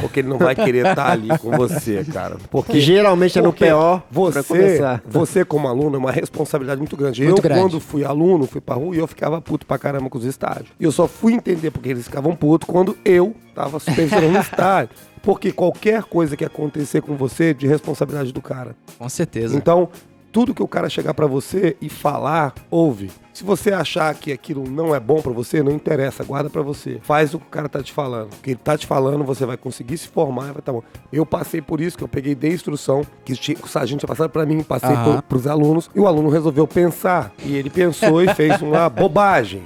Porque 0.01 0.21
ele 0.21 0.29
não 0.29 0.39
vai 0.39 0.55
querer 0.55 0.87
estar 0.87 1.11
ali 1.11 1.37
com 1.39 1.51
você, 1.51 2.05
cara. 2.05 2.37
Porque 2.51 2.73
Que 2.73 2.81
geralmente 2.81 3.39
é 3.39 3.43
no 3.43 3.53
PO 3.53 4.03
pra 4.31 4.43
você, 4.43 5.01
você 5.07 5.45
como 5.45 5.69
aluno 5.69 5.97
é 5.97 5.99
uma 5.99 6.13
responsabilidade 6.13 6.79
muito 6.79 6.97
grande. 6.97 7.23
Muito 7.23 7.39
eu, 7.39 7.43
grande. 7.43 7.61
quando 7.61 7.81
fui 7.81 8.05
aluno, 8.05 8.47
fui 8.47 8.61
pra 8.61 8.77
rua 8.77 8.95
e 8.95 8.99
eu 8.99 9.07
ficava 9.07 9.41
puto 9.41 9.67
pra 9.67 9.79
caramba 9.79 10.09
com 10.09 10.19
os 10.19 10.25
estágios. 10.25 10.69
E 10.79 10.85
eu 10.85 10.93
só 10.93 11.07
fui 11.09 11.33
entender 11.33 11.71
porque 11.71 11.89
eles 11.89 12.05
ficavam 12.05 12.35
putos 12.37 12.69
quando 12.69 12.97
eu 13.05 13.35
tava 13.55 13.79
supervisionando 13.81 14.39
o 14.39 14.41
estágio. 14.43 14.91
Porque 15.23 15.53
qualquer 15.53 16.05
coisa 16.05 16.37
que 16.37 16.45
acontecer 16.45 17.03
com 17.03 17.15
você 17.15 17.51
é 17.51 17.55
de 17.55 17.67
responsabilidade 17.67 18.33
do 18.33 18.41
cara. 18.41 18.75
Com 18.99 19.09
certeza. 19.09 19.55
Então, 19.55 19.89
tudo 20.33 20.55
que 20.55 20.63
o 20.63 20.69
cara 20.69 20.89
chegar 20.89 21.15
pra 21.15 21.27
você 21.27 21.77
e 21.81 21.89
falar, 21.89 22.55
ouve. 22.71 23.11
Se 23.33 23.45
você 23.45 23.73
achar 23.73 24.15
que 24.15 24.33
aquilo 24.33 24.69
não 24.69 24.95
é 24.95 25.01
bom 25.01 25.23
pra 25.23 25.33
você, 25.33 25.63
não 25.63 25.73
interessa, 25.73 26.23
guarda 26.23 26.51
pra 26.51 26.61
você. 26.63 26.99
Faz 27.03 27.33
o 27.33 27.39
que 27.39 27.47
o 27.47 27.51
cara 27.51 27.69
tá 27.69 27.83
te 27.83 27.93
falando. 27.93 28.33
O 28.35 28.37
que 28.43 28.51
ele 28.51 28.61
tá 28.63 28.77
te 28.77 28.87
falando, 28.87 29.25
você 29.25 29.47
vai 29.47 29.57
conseguir 29.57 29.97
se 29.97 30.09
formar 30.09 30.51
e 30.51 30.53
vai 30.53 30.63
tá 30.63 30.73
bom. 30.73 30.83
Eu 31.13 31.25
passei 31.25 31.63
por 31.63 31.81
isso, 31.81 31.97
que 31.97 32.05
eu 32.05 32.09
peguei 32.09 32.35
de 32.35 32.49
instrução, 32.49 33.03
que 33.25 33.33
o 33.33 33.67
sargento 33.67 34.01
tinha 34.01 34.09
passado 34.09 34.31
pra 34.31 34.45
mim, 34.45 34.63
passei 34.63 34.91
Aham. 34.91 35.13
pro, 35.15 35.23
pros 35.23 35.47
alunos, 35.47 35.91
e 35.95 36.01
o 36.01 36.07
aluno 36.07 36.29
resolveu 36.29 36.67
pensar. 36.67 37.33
E 37.43 37.55
ele 37.55 37.71
pensou 37.71 38.23
e 38.23 38.35
fez 38.35 38.61
uma 38.61 38.89
bobagem. 38.91 39.63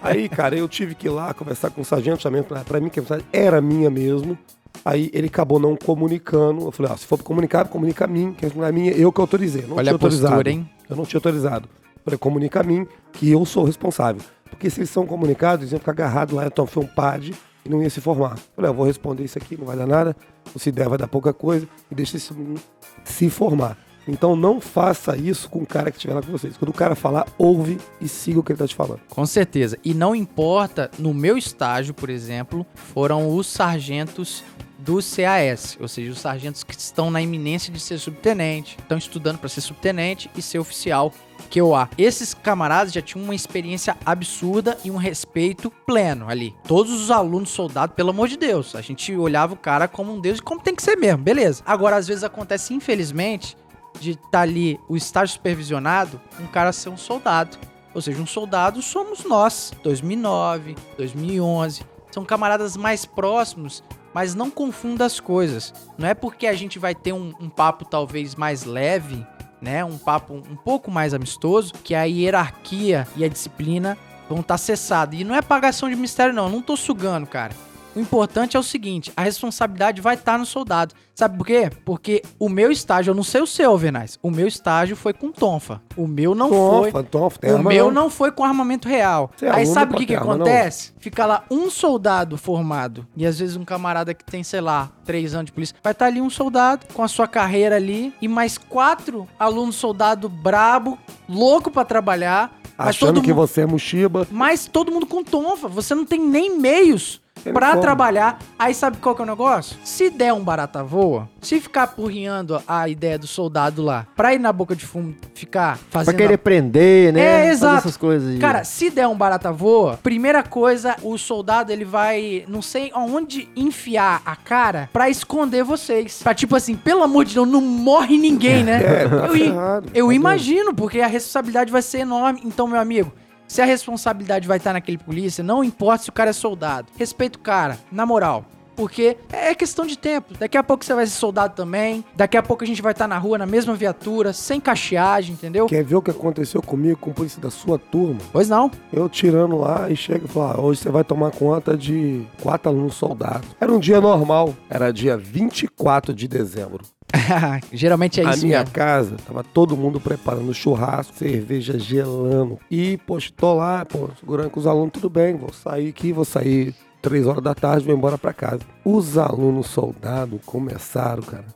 Aí, 0.00 0.28
cara, 0.28 0.56
eu 0.56 0.68
tive 0.68 0.94
que 0.94 1.08
ir 1.08 1.10
lá 1.10 1.34
conversar 1.34 1.70
com 1.70 1.80
o 1.80 1.84
sargento, 1.84 2.22
pra 2.64 2.80
mim 2.80 2.88
que 2.88 3.00
a 3.00 3.02
mensagem 3.02 3.26
era 3.32 3.60
minha 3.60 3.90
mesmo. 3.90 4.38
Aí 4.84 5.10
ele 5.12 5.26
acabou 5.26 5.58
não 5.58 5.76
comunicando. 5.76 6.64
Eu 6.64 6.72
falei, 6.72 6.92
ó, 6.92 6.96
se 6.96 7.06
for 7.06 7.22
comunicar, 7.22 7.66
comunica 7.68 8.04
a 8.04 8.08
mim, 8.08 8.32
que 8.32 8.46
não 8.56 8.64
é 8.64 8.72
minha, 8.72 8.92
eu 8.92 9.12
que 9.12 9.20
autorizei. 9.20 9.62
Não 9.66 9.76
Olha 9.76 9.92
a 9.94 9.98
postura, 9.98 10.34
autorizado. 10.34 10.48
hein? 10.48 10.70
Eu 10.88 10.96
não 10.96 11.04
tinha 11.04 11.18
autorizado. 11.18 11.68
Eu 11.96 12.00
falei, 12.04 12.18
comunica 12.18 12.60
a 12.60 12.62
mim 12.62 12.86
que 13.12 13.30
eu 13.30 13.44
sou 13.44 13.64
responsável. 13.64 14.22
Porque 14.48 14.70
se 14.70 14.80
eles 14.80 14.90
são 14.90 15.06
comunicados, 15.06 15.62
eles 15.62 15.72
iam 15.72 15.78
ficar 15.78 15.92
agarrados 15.92 16.34
lá, 16.34 16.46
então 16.46 16.66
foi 16.66 16.82
um 16.82 16.86
PAD 16.86 17.34
e 17.64 17.68
não 17.68 17.82
ia 17.82 17.90
se 17.90 18.00
formar. 18.00 18.32
Eu 18.32 18.38
falei, 18.56 18.70
ó, 18.70 18.72
eu 18.72 18.76
vou 18.76 18.86
responder 18.86 19.24
isso 19.24 19.38
aqui, 19.38 19.56
não 19.56 19.66
vai 19.66 19.76
dar 19.76 19.86
nada. 19.86 20.16
Se 20.56 20.72
der, 20.72 20.88
vai 20.88 20.98
dar 20.98 21.08
pouca 21.08 21.32
coisa. 21.32 21.68
E 21.90 21.94
deixa 21.94 22.16
esse 22.16 22.32
menino 22.32 22.60
se 23.04 23.28
formar. 23.30 23.76
Então 24.06 24.34
não 24.34 24.60
faça 24.60 25.16
isso 25.16 25.48
com 25.48 25.60
o 25.60 25.66
cara 25.66 25.90
que 25.90 25.96
estiver 25.96 26.14
lá 26.14 26.22
com 26.22 26.32
vocês. 26.32 26.56
Quando 26.56 26.70
o 26.70 26.74
cara 26.74 26.94
falar, 26.94 27.26
ouve 27.38 27.78
e 28.00 28.08
siga 28.08 28.40
o 28.40 28.42
que 28.42 28.52
ele 28.52 28.58
tá 28.58 28.66
te 28.66 28.74
falando. 28.74 29.00
Com 29.08 29.26
certeza. 29.26 29.78
E 29.84 29.94
não 29.94 30.14
importa, 30.14 30.90
no 30.98 31.14
meu 31.14 31.36
estágio, 31.36 31.94
por 31.94 32.10
exemplo, 32.10 32.66
foram 32.74 33.34
os 33.34 33.46
sargentos 33.46 34.42
do 34.78 34.96
CAS, 34.96 35.76
ou 35.78 35.86
seja, 35.86 36.10
os 36.10 36.18
sargentos 36.18 36.64
que 36.64 36.74
estão 36.74 37.10
na 37.10 37.20
iminência 37.20 37.72
de 37.72 37.78
ser 37.78 37.98
subtenente, 37.98 38.78
estão 38.80 38.96
estudando 38.96 39.38
para 39.38 39.48
ser 39.48 39.60
subtenente 39.60 40.30
e 40.34 40.40
ser 40.40 40.58
oficial 40.58 41.12
QA. 41.50 41.88
Esses 41.98 42.32
camaradas 42.32 42.92
já 42.92 43.02
tinham 43.02 43.24
uma 43.24 43.34
experiência 43.34 43.96
absurda 44.06 44.78
e 44.84 44.90
um 44.90 44.96
respeito 44.96 45.70
pleno 45.86 46.28
ali. 46.28 46.54
Todos 46.66 46.92
os 46.92 47.10
alunos 47.10 47.50
soldados, 47.50 47.94
pelo 47.94 48.10
amor 48.10 48.28
de 48.28 48.36
Deus, 48.36 48.74
a 48.74 48.80
gente 48.80 49.14
olhava 49.14 49.54
o 49.54 49.56
cara 49.56 49.88
como 49.88 50.14
um 50.14 50.20
deus 50.20 50.38
e 50.38 50.42
como 50.42 50.62
tem 50.62 50.74
que 50.74 50.82
ser 50.82 50.96
mesmo, 50.96 51.22
beleza. 51.22 51.62
Agora, 51.66 51.96
às 51.96 52.06
vezes 52.06 52.24
acontece, 52.24 52.72
infelizmente, 52.72 53.56
de 53.98 54.12
estar 54.12 54.42
ali 54.42 54.78
o 54.88 54.96
estágio 54.96 55.34
supervisionado, 55.34 56.20
um 56.38 56.46
cara 56.46 56.72
ser 56.72 56.88
um 56.88 56.96
soldado. 56.96 57.58
Ou 57.94 58.00
seja, 58.00 58.20
um 58.22 58.26
soldado 58.26 58.80
somos 58.82 59.24
nós, 59.24 59.72
2009, 59.82 60.76
2011. 60.96 61.82
São 62.10 62.24
camaradas 62.24 62.76
mais 62.76 63.04
próximos, 63.04 63.82
mas 64.14 64.34
não 64.34 64.50
confunda 64.50 65.04
as 65.04 65.18
coisas. 65.18 65.72
Não 65.98 66.08
é 66.08 66.14
porque 66.14 66.46
a 66.46 66.54
gente 66.54 66.78
vai 66.78 66.94
ter 66.94 67.12
um, 67.12 67.32
um 67.40 67.48
papo 67.48 67.84
talvez 67.84 68.34
mais 68.34 68.64
leve, 68.64 69.26
né? 69.60 69.84
Um 69.84 69.98
papo 69.98 70.34
um 70.34 70.56
pouco 70.56 70.90
mais 70.90 71.14
amistoso, 71.14 71.72
que 71.84 71.94
a 71.94 72.04
hierarquia 72.04 73.06
e 73.16 73.24
a 73.24 73.28
disciplina 73.28 73.98
vão 74.28 74.40
estar 74.40 74.58
cessadas. 74.58 75.18
E 75.18 75.24
não 75.24 75.34
é 75.34 75.42
pagação 75.42 75.88
de 75.88 75.96
mistério, 75.96 76.32
não. 76.32 76.44
Eu 76.44 76.50
não 76.50 76.62
tô 76.62 76.76
sugando, 76.76 77.26
cara. 77.26 77.52
O 77.94 78.00
importante 78.00 78.56
é 78.56 78.60
o 78.60 78.62
seguinte, 78.62 79.12
a 79.16 79.22
responsabilidade 79.22 80.00
vai 80.00 80.14
estar 80.14 80.38
no 80.38 80.46
soldado. 80.46 80.94
Sabe 81.14 81.36
por 81.36 81.46
quê? 81.46 81.70
Porque 81.84 82.22
o 82.38 82.48
meu 82.48 82.70
estágio, 82.70 83.10
eu 83.10 83.14
não 83.14 83.22
sei 83.22 83.42
o 83.42 83.46
seu, 83.46 83.76
Venaz, 83.76 84.18
o 84.22 84.30
meu 84.30 84.46
estágio 84.46 84.96
foi 84.96 85.12
com 85.12 85.30
tonfa. 85.30 85.82
O 85.96 86.06
meu 86.06 86.34
não 86.34 86.48
foi. 86.48 86.92
Tonfa, 86.92 87.02
tonfa, 87.02 87.38
tem 87.40 87.52
O 87.52 87.62
meu 87.62 87.90
não 87.90 88.08
foi 88.08 88.30
com 88.32 88.44
armamento 88.44 88.88
real. 88.88 89.30
Você 89.36 89.46
é 89.46 89.50
Aí 89.50 89.66
sabe 89.66 89.94
o 89.94 89.96
que, 89.98 90.06
que 90.06 90.14
arma, 90.14 90.36
não. 90.36 90.46
acontece? 90.46 90.92
Fica 90.98 91.26
lá 91.26 91.44
um 91.50 91.68
soldado 91.68 92.38
formado 92.38 93.06
e 93.16 93.26
às 93.26 93.38
vezes 93.38 93.56
um 93.56 93.64
camarada 93.64 94.14
que 94.14 94.24
tem, 94.24 94.42
sei 94.42 94.60
lá, 94.60 94.90
três 95.04 95.34
anos 95.34 95.46
de 95.46 95.52
polícia. 95.52 95.76
Vai 95.82 95.92
estar 95.92 96.06
ali 96.06 96.20
um 96.20 96.30
soldado 96.30 96.86
com 96.94 97.02
a 97.02 97.08
sua 97.08 97.26
carreira 97.28 97.76
ali 97.76 98.14
e 98.22 98.28
mais 98.28 98.56
quatro 98.56 99.26
alunos 99.38 99.74
soldado 99.76 100.28
brabo, 100.28 100.96
louco 101.28 101.70
pra 101.70 101.84
trabalhar. 101.84 102.58
Achando 102.78 103.20
que 103.20 103.28
mundo- 103.28 103.36
você 103.46 103.60
é 103.62 103.66
mochiba. 103.66 104.26
mas 104.30 104.66
todo 104.66 104.90
mundo 104.90 105.04
com 105.06 105.22
tonfa. 105.22 105.68
Você 105.68 105.94
não 105.94 106.06
tem 106.06 106.18
nem 106.18 106.56
meios 106.58 107.20
Tem 107.42 107.52
pra 107.52 107.70
como. 107.70 107.80
trabalhar. 107.82 108.38
Aí 108.58 108.74
sabe 108.74 108.98
qual 108.98 109.14
que 109.14 109.20
é 109.22 109.24
o 109.24 109.26
negócio? 109.26 109.76
Se 109.84 110.10
der 110.10 110.32
um 110.32 110.42
barata 110.42 110.82
voa, 110.84 111.28
se 111.40 111.60
ficar 111.60 111.88
porrinhando 111.88 112.62
a 112.66 112.88
ideia 112.88 113.18
do 113.18 113.26
soldado 113.26 113.82
lá, 113.82 114.06
pra 114.16 114.34
ir 114.34 114.38
na 114.38 114.52
boca 114.52 114.74
de 114.76 114.84
fumo 114.86 115.14
ficar 115.34 115.78
Pra 115.90 116.00
fazendo... 116.04 116.16
querer 116.16 116.36
prender, 116.38 117.12
né? 117.12 117.20
É, 117.20 117.38
Fazer 117.40 117.50
exato. 117.52 117.76
essas 117.78 117.96
coisas 117.96 118.30
aí. 118.30 118.38
Cara, 118.38 118.64
se 118.64 118.90
der 118.90 119.06
um 119.08 119.16
barata 119.16 119.50
voa, 119.52 119.98
primeira 120.02 120.42
coisa, 120.42 120.96
o 121.02 121.16
soldado 121.16 121.72
ele 121.72 121.84
vai, 121.84 122.44
não 122.48 122.60
sei 122.62 122.90
aonde 122.94 123.48
enfiar 123.56 124.20
a 124.24 124.36
cara 124.36 124.88
pra 124.92 125.08
esconder 125.08 125.64
vocês. 125.64 126.20
Pra 126.22 126.34
tipo 126.34 126.54
assim, 126.56 126.74
pelo 126.76 127.02
amor 127.02 127.24
de 127.24 127.34
Deus, 127.34 127.48
não 127.48 127.60
morre 127.60 128.16
ninguém, 128.18 128.62
né? 128.64 128.80
É, 128.90 129.04
eu, 129.04 129.84
eu 129.94 130.06
Tá 130.08 130.14
imagino, 130.14 130.74
porque 130.74 131.00
a 131.00 131.06
responsabilidade 131.06 131.70
vai 131.72 131.82
ser 131.82 131.98
enorme. 132.00 132.40
Então, 132.44 132.66
meu 132.66 132.80
amigo, 132.80 133.12
se 133.50 133.60
a 133.60 133.64
responsabilidade 133.64 134.46
vai 134.46 134.58
estar 134.58 134.72
naquele 134.72 134.96
polícia, 134.96 135.42
não 135.42 135.64
importa 135.64 136.04
se 136.04 136.08
o 136.08 136.12
cara 136.12 136.30
é 136.30 136.32
soldado. 136.32 136.86
Respeita 136.96 137.36
o 137.36 137.42
cara, 137.42 137.76
na 137.90 138.06
moral. 138.06 138.44
Porque 138.76 139.16
é 139.32 139.52
questão 139.56 139.84
de 139.84 139.98
tempo. 139.98 140.34
Daqui 140.38 140.56
a 140.56 140.62
pouco 140.62 140.84
você 140.84 140.94
vai 140.94 141.04
ser 141.04 141.18
soldado 141.18 141.56
também. 141.56 142.04
Daqui 142.14 142.36
a 142.36 142.44
pouco 142.44 142.62
a 142.62 142.66
gente 142.66 142.80
vai 142.80 142.92
estar 142.92 143.08
na 143.08 143.18
rua, 143.18 143.36
na 143.36 143.46
mesma 143.46 143.74
viatura, 143.74 144.32
sem 144.32 144.60
cacheagem, 144.60 145.32
entendeu? 145.32 145.66
Quer 145.66 145.82
ver 145.82 145.96
o 145.96 146.00
que 146.00 146.12
aconteceu 146.12 146.62
comigo 146.62 146.96
com 147.00 147.10
o 147.10 147.12
polícia 147.12 147.42
da 147.42 147.50
sua 147.50 147.76
turma? 147.76 148.20
Pois 148.30 148.48
não. 148.48 148.70
Eu 148.92 149.08
tirando 149.08 149.58
lá 149.58 149.90
e 149.90 149.96
chega 149.96 150.26
e 150.26 150.28
fala: 150.28 150.54
ah, 150.54 150.60
hoje 150.60 150.80
você 150.80 150.88
vai 150.88 151.02
tomar 151.02 151.32
conta 151.32 151.76
de 151.76 152.24
quatro 152.40 152.70
alunos 152.70 152.94
soldados. 152.94 153.48
Era 153.60 153.72
um 153.72 153.80
dia 153.80 154.00
normal, 154.00 154.54
era 154.70 154.92
dia 154.92 155.16
24 155.16 156.14
de 156.14 156.28
dezembro. 156.28 156.84
Geralmente 157.72 158.20
é 158.20 158.26
a 158.26 158.30
isso 158.30 158.44
minha 158.46 158.58
mesmo. 158.60 158.72
casa, 158.74 159.16
tava 159.26 159.42
todo 159.42 159.76
mundo 159.76 160.00
preparando 160.00 160.52
churrasco, 160.54 161.16
cerveja 161.16 161.78
gelando. 161.78 162.58
E, 162.70 162.96
poxa, 162.98 163.30
tô 163.36 163.54
lá, 163.54 163.84
pô, 163.84 164.08
segurando 164.18 164.50
com 164.50 164.60
os 164.60 164.66
alunos, 164.66 164.92
tudo 164.92 165.08
bem, 165.10 165.36
vou 165.36 165.52
sair 165.52 165.88
aqui, 165.88 166.12
vou 166.12 166.24
sair 166.24 166.74
três 167.02 167.26
horas 167.26 167.42
da 167.42 167.54
tarde, 167.54 167.86
vou 167.86 167.94
embora 167.94 168.18
pra 168.18 168.32
casa. 168.32 168.60
Os 168.84 169.16
alunos 169.18 169.66
soldados 169.68 170.40
começaram, 170.44 171.22
cara, 171.22 171.46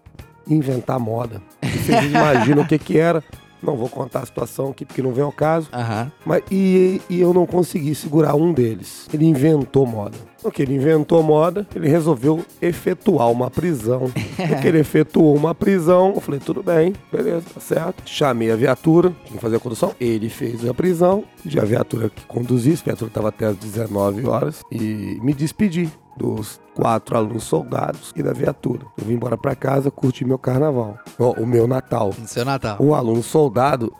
a 0.48 0.52
inventar 0.52 0.98
moda. 0.98 1.40
Vocês 1.62 2.04
imaginam 2.04 2.62
o 2.62 2.66
que 2.66 2.78
que 2.78 2.98
era. 2.98 3.22
Não 3.64 3.76
vou 3.76 3.88
contar 3.88 4.20
a 4.20 4.26
situação 4.26 4.70
aqui 4.70 4.84
porque 4.84 5.02
não 5.02 5.12
vem 5.12 5.24
ao 5.24 5.32
caso. 5.32 5.68
Aham. 5.72 6.12
Mas, 6.24 6.42
e, 6.50 7.00
e 7.08 7.20
eu 7.20 7.32
não 7.32 7.46
consegui 7.46 7.94
segurar 7.94 8.34
um 8.34 8.52
deles. 8.52 9.08
Ele 9.12 9.24
inventou 9.24 9.86
moda. 9.86 10.16
Ok, 10.44 10.62
ele 10.62 10.74
inventou 10.74 11.22
moda, 11.22 11.66
ele 11.74 11.88
resolveu 11.88 12.44
efetuar 12.60 13.30
uma 13.30 13.50
prisão. 13.50 14.12
Porque 14.36 14.68
ele 14.68 14.78
efetuou 14.78 15.34
uma 15.34 15.54
prisão, 15.54 16.12
eu 16.14 16.20
falei, 16.20 16.38
tudo 16.38 16.62
bem, 16.62 16.92
beleza, 17.10 17.46
tá 17.54 17.60
certo. 17.60 18.02
Chamei 18.04 18.50
a 18.50 18.56
viatura, 18.56 19.08
tinha 19.24 19.36
que 19.36 19.42
fazer 19.42 19.56
a 19.56 19.60
condução. 19.60 19.94
Ele 19.98 20.28
fez 20.28 20.68
a 20.68 20.74
prisão, 20.74 21.24
e 21.46 21.58
a 21.58 21.64
viatura 21.64 22.10
que 22.10 22.26
conduzisse, 22.26 22.82
a 22.82 22.92
viatura 22.92 23.08
estava 23.08 23.28
até 23.28 23.46
às 23.46 23.56
19 23.56 24.26
horas, 24.26 24.60
e 24.70 25.18
me 25.22 25.32
despedi 25.32 25.90
dos 26.16 26.60
quatro 26.74 27.16
alunos 27.16 27.44
soldados 27.44 28.12
e 28.14 28.22
da 28.22 28.32
viatura. 28.32 28.86
Eu 28.96 29.04
vim 29.04 29.14
embora 29.14 29.36
pra 29.36 29.54
casa, 29.54 29.90
curti 29.90 30.24
meu 30.24 30.38
carnaval, 30.38 30.98
ó, 31.18 31.32
o 31.32 31.46
meu 31.46 31.66
Natal. 31.66 32.12
No 32.18 32.26
seu 32.26 32.44
Natal. 32.44 32.76
O 32.80 32.94
aluno 32.94 33.22
soldado, 33.22 33.92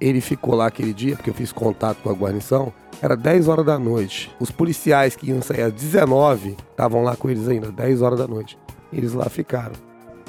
ele 0.00 0.20
ficou 0.20 0.54
lá 0.54 0.66
aquele 0.66 0.92
dia, 0.92 1.16
porque 1.16 1.30
eu 1.30 1.34
fiz 1.34 1.52
contato 1.52 1.98
com 2.02 2.10
a 2.10 2.14
guarnição, 2.14 2.72
era 3.00 3.16
10 3.16 3.48
horas 3.48 3.66
da 3.66 3.78
noite. 3.78 4.34
Os 4.38 4.50
policiais 4.50 5.16
que 5.16 5.28
iam 5.28 5.42
sair 5.42 5.62
às 5.62 5.72
19 5.72 6.56
estavam 6.70 7.02
lá 7.02 7.16
com 7.16 7.28
eles 7.28 7.48
ainda, 7.48 7.70
10 7.70 8.02
horas 8.02 8.18
da 8.18 8.28
noite. 8.28 8.58
Eles 8.92 9.12
lá 9.12 9.28
ficaram. 9.28 9.74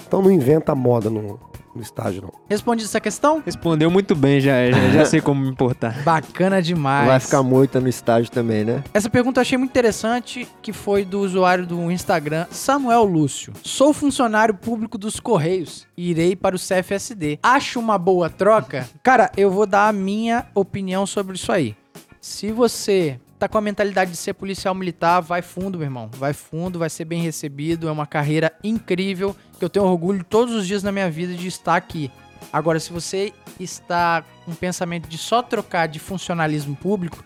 Então 0.07 0.22
não 0.22 0.32
inventa 0.32 0.74
moda 0.74 1.10
no, 1.10 1.40
no 1.75 1.81
estágio, 1.81 2.21
não. 2.21 2.31
Responde 2.49 2.83
essa 2.83 2.99
questão? 2.99 3.41
Respondeu 3.45 3.89
muito 3.89 4.15
bem, 4.15 4.39
já, 4.39 4.69
já, 4.71 4.89
já 4.89 5.05
sei 5.05 5.21
como 5.21 5.41
me 5.41 5.49
importar. 5.49 6.01
Bacana 6.03 6.61
demais. 6.61 7.07
Vai 7.07 7.19
ficar 7.19 7.43
moita 7.43 7.79
no 7.79 7.87
estágio 7.87 8.31
também, 8.31 8.63
né? 8.63 8.83
Essa 8.93 9.09
pergunta 9.09 9.39
eu 9.39 9.41
achei 9.41 9.57
muito 9.57 9.71
interessante, 9.71 10.47
que 10.61 10.71
foi 10.71 11.03
do 11.03 11.19
usuário 11.19 11.65
do 11.65 11.91
Instagram, 11.91 12.45
Samuel 12.49 13.03
Lúcio. 13.03 13.53
Sou 13.63 13.93
funcionário 13.93 14.53
público 14.53 14.97
dos 14.97 15.19
Correios 15.19 15.87
e 15.97 16.11
irei 16.11 16.35
para 16.35 16.55
o 16.55 16.59
CFSD. 16.59 17.39
Acho 17.41 17.79
uma 17.79 17.97
boa 17.97 18.29
troca? 18.29 18.87
Cara, 19.01 19.31
eu 19.35 19.51
vou 19.51 19.65
dar 19.65 19.87
a 19.87 19.93
minha 19.93 20.45
opinião 20.53 21.05
sobre 21.05 21.35
isso 21.35 21.51
aí. 21.51 21.75
Se 22.21 22.51
você 22.51 23.19
tá 23.44 23.49
com 23.49 23.57
a 23.57 23.61
mentalidade 23.61 24.11
de 24.11 24.15
ser 24.15 24.34
policial 24.34 24.74
militar, 24.74 25.20
vai 25.20 25.41
fundo, 25.41 25.78
meu 25.78 25.86
irmão. 25.86 26.10
Vai 26.14 26.32
fundo, 26.32 26.80
vai 26.80 26.90
ser 26.90 27.03
bem 27.03 27.22
recebido. 27.22 27.90
É 27.90 27.91
uma 27.91 28.07
carreira 28.07 28.53
incrível 28.64 29.36
que 29.60 29.65
eu 29.65 29.70
tenho 29.70 29.86
orgulho 29.86 30.24
todos 30.24 30.56
os 30.56 30.65
dias 30.65 30.82
na 30.82 30.94
minha 30.94 31.11
vida 31.11 31.34
de 31.34 31.45
estar 31.45 31.76
aqui. 31.76 32.10
Agora, 32.53 32.80
se 32.80 32.94
você 32.94 33.34
está 33.60 34.24
com 34.45 34.52
um 34.52 34.56
pensamento 34.56 35.10
de 35.10 35.18
só 35.18 35.41
trocar 35.41 35.88
de 35.88 35.99
funcionalismo 35.99 36.74
público, 36.74 37.22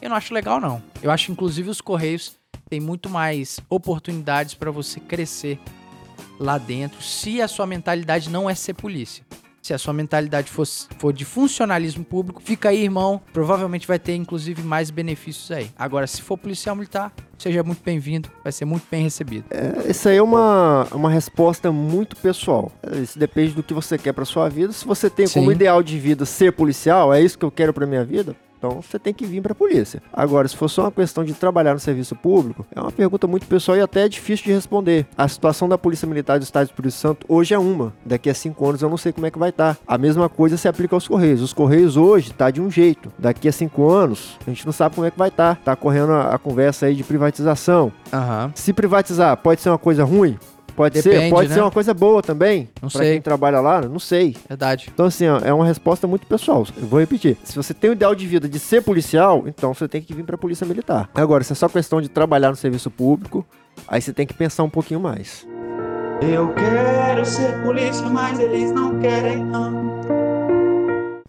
eu 0.00 0.08
não 0.08 0.16
acho 0.16 0.32
legal, 0.32 0.58
não. 0.58 0.82
Eu 1.02 1.10
acho, 1.10 1.30
inclusive, 1.30 1.68
os 1.68 1.82
Correios 1.82 2.38
têm 2.70 2.80
muito 2.80 3.10
mais 3.10 3.60
oportunidades 3.68 4.54
para 4.54 4.70
você 4.70 4.98
crescer 4.98 5.60
lá 6.40 6.56
dentro, 6.56 7.02
se 7.02 7.42
a 7.42 7.48
sua 7.48 7.66
mentalidade 7.66 8.30
não 8.30 8.48
é 8.48 8.54
ser 8.54 8.72
polícia. 8.72 9.27
Se 9.68 9.74
a 9.74 9.78
sua 9.78 9.92
mentalidade 9.92 10.50
for, 10.50 10.66
for 10.98 11.12
de 11.12 11.26
funcionalismo 11.26 12.02
público, 12.02 12.40
fica 12.42 12.70
aí, 12.70 12.84
irmão. 12.84 13.20
Provavelmente 13.34 13.86
vai 13.86 13.98
ter, 13.98 14.14
inclusive, 14.14 14.62
mais 14.62 14.90
benefícios 14.90 15.50
aí. 15.50 15.70
Agora, 15.78 16.06
se 16.06 16.22
for 16.22 16.38
policial 16.38 16.74
militar, 16.74 17.12
seja 17.36 17.62
muito 17.62 17.82
bem-vindo, 17.84 18.30
vai 18.42 18.50
ser 18.50 18.64
muito 18.64 18.86
bem 18.90 19.02
recebido. 19.02 19.44
É, 19.50 19.90
Isso 19.90 20.08
aí 20.08 20.16
é 20.16 20.22
uma, 20.22 20.88
uma 20.90 21.10
resposta 21.10 21.70
muito 21.70 22.16
pessoal. 22.16 22.72
É, 22.82 22.96
Isso 22.96 23.18
depende 23.18 23.52
do 23.52 23.62
que 23.62 23.74
você 23.74 23.98
quer 23.98 24.14
pra 24.14 24.24
sua 24.24 24.48
vida. 24.48 24.72
Se 24.72 24.86
você 24.86 25.10
tem 25.10 25.28
como 25.28 25.50
Sim. 25.50 25.56
ideal 25.56 25.82
de 25.82 25.98
vida 25.98 26.24
ser 26.24 26.50
policial, 26.52 27.12
é 27.12 27.20
isso 27.20 27.38
que 27.38 27.44
eu 27.44 27.50
quero 27.50 27.74
pra 27.74 27.86
minha 27.86 28.06
vida, 28.06 28.34
então 28.58 28.82
você 28.82 28.98
tem 28.98 29.14
que 29.14 29.24
vir 29.24 29.40
pra 29.40 29.54
polícia. 29.54 30.02
Agora, 30.12 30.48
se 30.48 30.56
for 30.56 30.68
só 30.68 30.82
uma 30.82 30.92
questão 30.92 31.24
de 31.24 31.32
trabalhar 31.32 31.72
no 31.72 31.80
serviço 31.80 32.16
público, 32.16 32.66
é 32.74 32.80
uma 32.80 32.90
pergunta 32.90 33.26
muito 33.26 33.46
pessoal 33.46 33.78
e 33.78 33.80
até 33.80 34.04
é 34.04 34.08
difícil 34.08 34.46
de 34.46 34.52
responder. 34.52 35.06
A 35.16 35.28
situação 35.28 35.68
da 35.68 35.78
Polícia 35.78 36.06
Militar 36.06 36.38
do 36.38 36.42
Estado 36.42 36.66
do 36.66 36.70
Espírito 36.70 36.94
Santo 36.94 37.26
hoje 37.28 37.54
é 37.54 37.58
uma. 37.58 37.94
Daqui 38.04 38.28
a 38.28 38.34
cinco 38.34 38.68
anos 38.68 38.82
eu 38.82 38.90
não 38.90 38.96
sei 38.96 39.12
como 39.12 39.26
é 39.26 39.30
que 39.30 39.38
vai 39.38 39.50
estar. 39.50 39.78
A 39.86 39.96
mesma 39.96 40.28
coisa 40.28 40.56
se 40.56 40.66
aplica 40.68 40.96
aos 40.96 41.06
Correios. 41.06 41.40
Os 41.40 41.52
Correios 41.52 41.96
hoje 41.96 42.32
tá 42.32 42.50
de 42.50 42.60
um 42.60 42.70
jeito. 42.70 43.12
Daqui 43.18 43.48
a 43.48 43.52
cinco 43.52 43.88
anos, 43.88 44.36
a 44.46 44.50
gente 44.50 44.66
não 44.66 44.72
sabe 44.72 44.94
como 44.94 45.06
é 45.06 45.10
que 45.10 45.18
vai 45.18 45.28
estar. 45.28 45.56
Tá 45.56 45.76
correndo 45.76 46.12
a, 46.12 46.34
a 46.34 46.38
conversa 46.38 46.86
aí 46.86 46.94
de 46.94 47.04
privatização. 47.04 47.92
Aham. 48.12 48.52
Se 48.54 48.72
privatizar, 48.72 49.36
pode 49.36 49.60
ser 49.60 49.68
uma 49.70 49.78
coisa 49.78 50.04
ruim? 50.04 50.36
Pode 50.78 51.02
ser, 51.02 51.10
Depende, 51.10 51.30
pode 51.30 51.48
né? 51.48 51.54
ser 51.56 51.60
uma 51.60 51.72
coisa 51.72 51.92
boa 51.92 52.22
também. 52.22 52.68
Não 52.80 52.88
pra 52.88 53.00
sei. 53.00 53.14
quem 53.14 53.20
trabalha 53.20 53.60
lá, 53.60 53.80
não 53.80 53.98
sei. 53.98 54.36
Verdade. 54.48 54.88
Então, 54.94 55.06
assim, 55.06 55.26
ó, 55.26 55.40
é 55.40 55.52
uma 55.52 55.66
resposta 55.66 56.06
muito 56.06 56.24
pessoal. 56.24 56.64
Eu 56.76 56.86
vou 56.86 57.00
repetir. 57.00 57.36
Se 57.42 57.56
você 57.56 57.74
tem 57.74 57.90
o 57.90 57.94
ideal 57.94 58.14
de 58.14 58.24
vida 58.28 58.48
de 58.48 58.60
ser 58.60 58.80
policial, 58.84 59.42
então 59.48 59.74
você 59.74 59.88
tem 59.88 60.00
que 60.00 60.14
vir 60.14 60.22
pra 60.22 60.38
polícia 60.38 60.64
militar. 60.64 61.10
Agora, 61.16 61.42
se 61.42 61.52
é 61.52 61.56
só 61.56 61.68
questão 61.68 62.00
de 62.00 62.08
trabalhar 62.08 62.50
no 62.50 62.54
serviço 62.54 62.92
público, 62.92 63.44
aí 63.88 64.00
você 64.00 64.12
tem 64.12 64.24
que 64.24 64.32
pensar 64.32 64.62
um 64.62 64.70
pouquinho 64.70 65.00
mais. 65.00 65.44
Eu 66.22 66.54
quero 66.54 67.26
ser 67.26 67.60
polícia, 67.64 68.08
mas 68.08 68.38
eles 68.38 68.70
não 68.70 69.00
querem 69.00 69.44
não. 69.44 69.98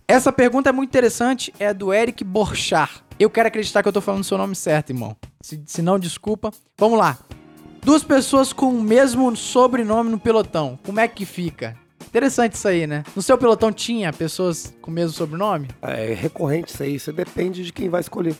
Essa 0.07 0.31
pergunta 0.31 0.69
é 0.69 0.71
muito 0.71 0.91
interessante, 0.91 1.51
é 1.57 1.73
do 1.73 1.91
Eric 1.91 2.23
Borchar. 2.23 3.01
Eu 3.19 3.31
quero 3.31 3.47
acreditar 3.47 3.81
que 3.81 3.89
eu 3.89 3.93
tô 3.93 3.99
falando 3.99 4.21
o 4.21 4.23
seu 4.23 4.37
nome 4.37 4.55
certo, 4.55 4.91
irmão. 4.91 5.17
Se, 5.41 5.59
se 5.65 5.81
não, 5.81 5.97
desculpa. 5.97 6.51
Vamos 6.77 6.99
lá. 6.99 7.17
Duas 7.83 8.03
pessoas 8.03 8.53
com 8.53 8.69
o 8.69 8.81
mesmo 8.81 9.35
sobrenome 9.35 10.09
no 10.09 10.19
pelotão. 10.19 10.77
Como 10.83 10.99
é 10.99 11.07
que 11.07 11.25
fica? 11.25 11.75
Interessante 12.05 12.53
isso 12.53 12.67
aí, 12.67 12.85
né? 12.85 13.03
No 13.15 13.21
seu 13.21 13.37
pelotão 13.37 13.71
tinha 13.71 14.11
pessoas 14.11 14.73
com 14.81 14.91
o 14.91 14.93
mesmo 14.93 15.15
sobrenome? 15.15 15.67
É 15.81 16.13
recorrente 16.13 16.73
isso 16.73 16.83
aí, 16.83 16.99
você 16.99 17.11
depende 17.11 17.63
de 17.63 17.71
quem 17.71 17.89
vai 17.89 18.01
escolher. 18.01 18.35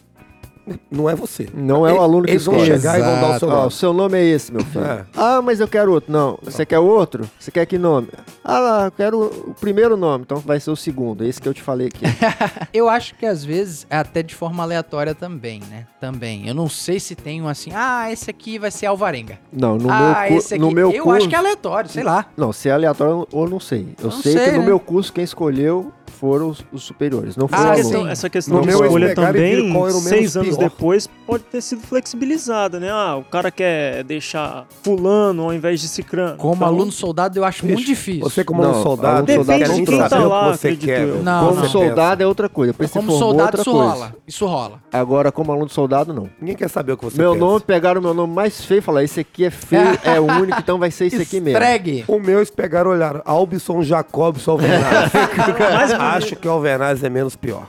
Não 0.91 1.09
é 1.09 1.15
você. 1.15 1.47
Não 1.53 1.85
é 1.87 1.93
o 1.93 2.01
aluno 2.01 2.25
que 2.25 2.31
Eles 2.31 2.45
vão 2.45 2.55
escolhe. 2.57 2.71
chegar 2.79 2.99
e 2.99 3.01
vão 3.03 3.21
dar 3.21 3.35
o 3.35 3.39
seu 3.39 3.47
Ó, 3.47 3.51
o 3.51 3.55
nome. 3.59 3.71
seu 3.71 3.93
nome 3.93 4.17
é 4.17 4.23
esse, 4.25 4.51
meu 4.51 4.63
filho. 4.65 4.85
É. 4.85 5.05
Ah, 5.15 5.41
mas 5.41 5.59
eu 5.59 5.67
quero 5.67 5.91
outro. 5.91 6.11
Não, 6.11 6.37
você 6.43 6.65
quer 6.65 6.79
outro? 6.79 7.29
Você 7.39 7.51
quer 7.51 7.65
que 7.65 7.77
nome? 7.77 8.07
Ah 8.43 8.59
lá, 8.59 8.85
eu 8.85 8.91
quero 8.91 9.19
o 9.25 9.53
primeiro 9.59 9.95
nome, 9.97 10.23
então 10.25 10.37
vai 10.37 10.59
ser 10.59 10.71
o 10.71 10.75
segundo. 10.75 11.23
Esse 11.23 11.41
que 11.41 11.47
eu 11.47 11.53
te 11.53 11.61
falei 11.61 11.87
aqui. 11.87 12.03
Eu 12.73 12.87
acho 12.89 13.15
que 13.15 13.25
às 13.25 13.43
vezes 13.43 13.85
é 13.89 13.97
até 13.97 14.21
de 14.23 14.33
forma 14.35 14.63
aleatória 14.63 15.13
também, 15.15 15.59
né? 15.69 15.85
Também. 15.99 16.47
Eu 16.47 16.53
não 16.53 16.69
sei 16.69 16.99
se 16.99 17.15
tem 17.15 17.41
um 17.41 17.47
assim, 17.47 17.71
ah, 17.73 18.11
esse 18.11 18.29
aqui 18.29 18.57
vai 18.59 18.71
ser 18.71 18.85
Alvarenga. 18.85 19.39
Não, 19.51 19.77
no 19.77 19.89
ah, 19.91 19.99
meu, 20.21 20.27
cu- 20.29 20.37
esse 20.37 20.53
aqui. 20.53 20.61
no 20.63 20.71
meu 20.71 20.91
eu 20.91 21.03
curso... 21.03 21.17
acho 21.19 21.29
que 21.29 21.35
é 21.35 21.37
aleatório, 21.37 21.89
sei 21.89 22.03
lá. 22.03 22.25
Não, 22.37 22.53
se 22.53 22.69
é 22.69 22.71
aleatório 22.71 23.27
ou 23.31 23.49
não 23.49 23.59
sei. 23.59 23.87
Eu 23.99 24.05
Não 24.05 24.11
sei, 24.11 24.33
sei, 24.33 24.45
que 24.45 24.51
no 24.53 24.59
né? 24.59 24.65
meu 24.65 24.79
curso 24.79 25.11
quem 25.11 25.23
escolheu 25.23 25.91
foram 26.19 26.49
os, 26.49 26.65
os 26.73 26.83
superiores, 26.83 27.37
não 27.37 27.47
foi 27.47 27.57
Ah, 27.57 27.61
o 27.61 27.63
Essa 27.63 27.71
aluno. 27.71 27.83
questão, 27.85 28.03
sim. 28.05 28.11
essa 28.11 28.29
questão 28.29 28.55
No 28.57 28.61
de 28.61 28.67
meu, 28.67 28.77
eles 28.79 28.87
escolha 28.87 29.07
pegaram 29.15 29.39
e 29.39 29.41
viram 29.41 29.57
também, 29.61 29.73
qual 29.73 29.87
era 29.87 29.93
o 29.97 30.01
menos 30.01 30.09
seis 30.09 30.35
anos. 30.37 30.57
Depois, 30.59 31.07
pode 31.29 31.43
ter 31.43 31.61
sido 31.61 31.81
flexibilizada, 31.81 32.79
né? 32.79 32.89
Ah, 32.91 33.15
o 33.15 33.23
cara 33.23 33.51
quer 33.51 34.03
deixar 34.03 34.65
fulano 34.83 35.43
ao 35.43 35.53
invés 35.53 35.79
de 35.79 35.87
cicrano. 35.87 36.37
Como 36.37 36.55
Então, 36.55 36.67
aluno 36.67 36.91
soldado, 36.91 37.37
eu 37.37 37.45
acho 37.45 37.65
muito 37.67 37.83
difícil. 37.85 38.21
Você 38.21 38.43
como 38.43 38.63
Não, 38.63 38.81
soldado, 38.81 39.31
aluno 39.31 39.33
soldado 39.45 39.59
quer 39.59 39.67
não 39.67 39.75
nem 39.75 39.85
troca. 39.85 40.09
saber 40.09 40.21
Tá 40.21 40.27
o 40.27 40.29
lá, 40.31 40.51
que 40.51 40.57
você 40.57 40.75
quer. 40.75 41.05
Não, 41.05 41.47
Como 41.49 41.61
não. 41.61 41.69
soldado 41.69 42.23
é 42.23 42.25
outra 42.27 42.49
coisa. 42.49 42.73
Depois 42.73 42.89
como 42.89 43.03
formou 43.11 43.19
soldado, 43.19 43.45
outra 43.45 43.61
isso 43.61 43.71
coisa. 43.71 43.89
rola. 43.93 44.15
Isso 44.27 44.45
rola. 44.47 44.81
Agora, 44.91 45.31
como 45.31 45.51
aluno 45.51 45.69
soldado, 45.69 46.13
não. 46.13 46.29
Ninguém 46.39 46.55
quer 46.55 46.67
saber 46.69 46.93
o 46.93 46.97
que 46.97 47.05
você 47.05 47.17
meu 47.21 47.33
pensa. 47.33 47.45
nome, 47.45 47.59
pegaram 47.61 47.99
o 48.01 48.03
meu 48.03 48.13
nome 48.15 48.33
mais 48.33 48.65
feio 48.65 48.79
e 48.79 48.81
falaram, 48.81 49.05
esse 49.05 49.19
aqui 49.19 49.45
é 49.45 49.51
feio, 49.51 49.99
é 50.03 50.17
único, 50.19 50.57
então 50.59 50.79
vai 50.79 50.89
ser 50.89 51.05
esse 51.05 51.21
aqui 51.21 51.39
mesmo. 51.39 51.59
Estregue. 51.59 52.05
O 52.07 52.19
meu, 52.19 52.39
eles 52.39 52.49
pegaram 52.49 52.89
e 52.91 52.93
olharam. 52.95 53.21
Albson 53.23 53.83
Jacobson 53.83 54.51
Alvernaz. 54.51 55.11
Acho 56.15 56.35
que 56.35 56.47
o 56.47 56.51
Alvernaz 56.51 57.03
é 57.03 57.09
menos 57.09 57.35
pior. 57.35 57.67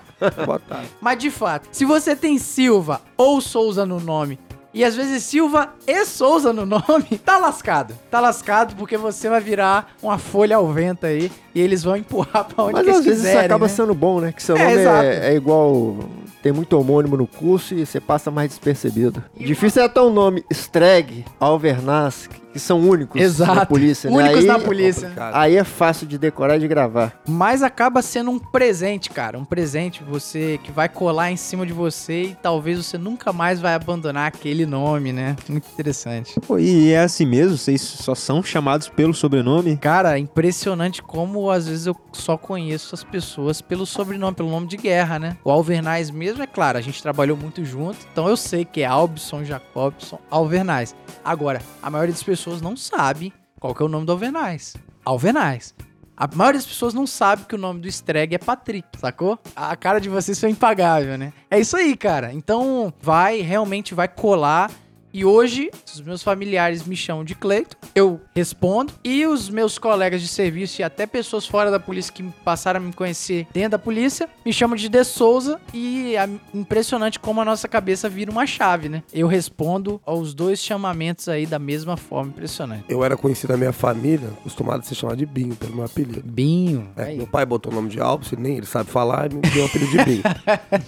Mas 1.00 1.18
de 1.18 1.30
fato, 1.30 1.66
se 1.72 1.84
você 1.84 2.14
tem 2.14 2.36
Silva 2.38 3.00
ou 3.20 3.38
Souza 3.38 3.84
no 3.84 4.00
nome. 4.00 4.38
E 4.72 4.82
às 4.82 4.96
vezes 4.96 5.24
Silva 5.24 5.74
e 5.86 6.06
Souza 6.06 6.54
no 6.54 6.64
nome, 6.64 7.18
tá 7.22 7.36
lascado. 7.36 7.92
Tá 8.10 8.18
lascado 8.18 8.74
porque 8.76 8.96
você 8.96 9.28
vai 9.28 9.42
virar 9.42 9.94
uma 10.02 10.16
folha 10.16 10.56
ao 10.56 10.66
vento 10.68 11.04
aí 11.04 11.30
e 11.54 11.60
eles 11.60 11.82
vão 11.82 11.96
empurrar 11.96 12.44
pra 12.44 12.64
onde 12.64 12.74
Mas 12.74 12.84
que 12.84 12.90
às 12.90 12.96
eles 12.96 13.04
vezes 13.06 13.20
quiserem, 13.22 13.38
isso 13.38 13.46
acaba 13.46 13.64
né? 13.66 13.72
sendo 13.72 13.94
bom, 13.94 14.20
né? 14.20 14.32
Que 14.32 14.42
seu 14.42 14.56
É, 14.56 14.84
nome 14.84 15.06
é, 15.06 15.32
é 15.32 15.34
igual. 15.34 15.98
Tem 16.42 16.52
muito 16.52 16.72
homônimo 16.78 17.16
no 17.18 17.26
curso 17.26 17.74
e 17.74 17.84
você 17.84 18.00
passa 18.00 18.30
mais 18.30 18.48
despercebido. 18.48 19.22
E 19.36 19.44
Difícil 19.44 19.82
é 19.82 19.84
até 19.84 20.00
o 20.00 20.08
nome 20.10 20.42
Streg, 20.50 21.24
Alvernaz, 21.38 22.28
que 22.52 22.58
são 22.58 22.80
únicos 22.80 23.20
Exato. 23.20 23.54
na 23.54 23.66
polícia, 23.66 24.10
né? 24.10 24.16
Únicos 24.16 24.38
aí, 24.40 24.46
na 24.46 24.58
polícia. 24.58 25.02
complicado. 25.02 25.34
Aí 25.36 25.56
é 25.56 25.64
fácil 25.64 26.06
de 26.06 26.16
decorar 26.16 26.56
e 26.56 26.60
de 26.60 26.66
gravar. 26.66 27.12
Mas 27.28 27.62
acaba 27.62 28.00
sendo 28.00 28.30
um 28.30 28.38
presente, 28.38 29.10
cara. 29.10 29.38
Um 29.38 29.44
presente 29.44 30.02
você 30.02 30.58
que 30.64 30.72
vai 30.72 30.88
colar 30.88 31.30
em 31.30 31.36
cima 31.36 31.66
de 31.66 31.72
você 31.74 32.22
e 32.24 32.36
talvez 32.42 32.78
você 32.84 32.96
nunca 32.96 33.32
mais 33.34 33.60
vai 33.60 33.74
abandonar 33.74 34.26
aquele 34.26 34.64
nome, 34.64 35.12
né? 35.12 35.36
Muito 35.46 35.68
interessante. 35.70 36.40
Pô, 36.40 36.58
e 36.58 36.90
é 36.92 37.00
assim 37.00 37.26
mesmo? 37.26 37.58
Vocês 37.58 37.82
só 37.82 38.14
são 38.14 38.42
chamados 38.42 38.88
pelo 38.88 39.12
sobrenome? 39.12 39.76
Cara, 39.76 40.18
impressionante 40.18 41.02
como 41.02 41.39
às 41.48 41.68
vezes 41.68 41.86
eu 41.86 41.96
só 42.12 42.36
conheço 42.36 42.92
as 42.92 43.04
pessoas 43.04 43.60
pelo 43.60 43.86
sobrenome, 43.86 44.34
pelo 44.34 44.50
nome 44.50 44.66
de 44.66 44.76
guerra, 44.76 45.20
né? 45.20 45.36
O 45.44 45.50
Alvernaz 45.52 46.10
mesmo, 46.10 46.42
é 46.42 46.46
claro, 46.46 46.76
a 46.76 46.80
gente 46.80 47.00
trabalhou 47.00 47.36
muito 47.36 47.64
junto, 47.64 47.98
então 48.10 48.28
eu 48.28 48.36
sei 48.36 48.64
que 48.64 48.80
é 48.80 48.86
Albson 48.86 49.44
Jacobson 49.44 50.18
Alvernaz. 50.28 50.96
Agora, 51.24 51.62
a 51.80 51.88
maioria 51.88 52.12
das 52.12 52.22
pessoas 52.24 52.60
não 52.60 52.76
sabe 52.76 53.32
qual 53.60 53.72
que 53.72 53.82
é 53.82 53.86
o 53.86 53.88
nome 53.88 54.06
do 54.06 54.12
Alvernaz. 54.12 54.74
Alvernaz. 55.04 55.72
A 56.16 56.28
maioria 56.34 56.58
das 56.58 56.66
pessoas 56.66 56.92
não 56.92 57.06
sabe 57.06 57.46
que 57.46 57.54
o 57.54 57.58
nome 57.58 57.80
do 57.80 57.88
Streg 57.88 58.34
é 58.34 58.38
Patrick, 58.38 58.86
sacou? 58.98 59.38
A 59.56 59.74
cara 59.74 59.98
de 59.98 60.10
vocês 60.10 60.38
foi 60.38 60.50
impagável, 60.50 61.16
né? 61.16 61.32
É 61.50 61.58
isso 61.58 61.74
aí, 61.76 61.96
cara. 61.96 62.30
Então, 62.34 62.92
vai, 63.00 63.40
realmente 63.40 63.94
vai 63.94 64.06
colar. 64.06 64.70
E 65.12 65.24
hoje, 65.24 65.70
os 65.92 66.00
meus 66.00 66.22
familiares 66.22 66.84
me 66.84 66.96
chamam 66.96 67.24
de 67.24 67.34
Cleiton, 67.34 67.76
eu 67.94 68.20
respondo. 68.34 68.92
E 69.02 69.26
os 69.26 69.48
meus 69.48 69.78
colegas 69.78 70.22
de 70.22 70.28
serviço 70.28 70.80
e 70.80 70.84
até 70.84 71.06
pessoas 71.06 71.46
fora 71.46 71.70
da 71.70 71.80
polícia 71.80 72.12
que 72.12 72.22
passaram 72.44 72.78
a 72.80 72.82
me 72.82 72.92
conhecer 72.92 73.46
dentro 73.52 73.70
da 73.70 73.78
polícia 73.78 74.28
me 74.44 74.52
chamam 74.52 74.76
de 74.76 74.88
De 74.88 75.02
Souza. 75.04 75.60
E 75.74 76.14
é 76.16 76.28
impressionante 76.54 77.18
como 77.18 77.40
a 77.40 77.44
nossa 77.44 77.66
cabeça 77.66 78.08
vira 78.08 78.30
uma 78.30 78.46
chave, 78.46 78.88
né? 78.88 79.02
Eu 79.12 79.26
respondo 79.26 80.00
aos 80.06 80.32
dois 80.32 80.60
chamamentos 80.62 81.28
aí 81.28 81.44
da 81.44 81.58
mesma 81.58 81.96
forma, 81.96 82.30
impressionante. 82.30 82.84
Eu 82.88 83.02
era 83.04 83.16
conhecido 83.16 83.50
na 83.52 83.56
minha 83.56 83.72
família, 83.72 84.28
acostumado 84.40 84.80
a 84.80 84.82
ser 84.82 84.94
chamado 84.94 85.16
de 85.16 85.26
Binho, 85.26 85.56
pelo 85.56 85.74
meu 85.74 85.84
apelido. 85.84 86.22
Binho. 86.24 86.88
É, 86.96 87.14
meu 87.14 87.26
pai 87.26 87.44
botou 87.44 87.72
o 87.72 87.74
nome 87.74 87.88
de 87.88 88.00
Alves, 88.00 88.30
nem 88.32 88.56
ele 88.58 88.66
sabe 88.66 88.90
falar, 88.90 89.32
e 89.32 89.34
me 89.34 89.42
deu 89.42 89.64
o 89.64 89.66
apelido 89.66 89.90
de 89.90 89.98
Binho. 90.04 90.22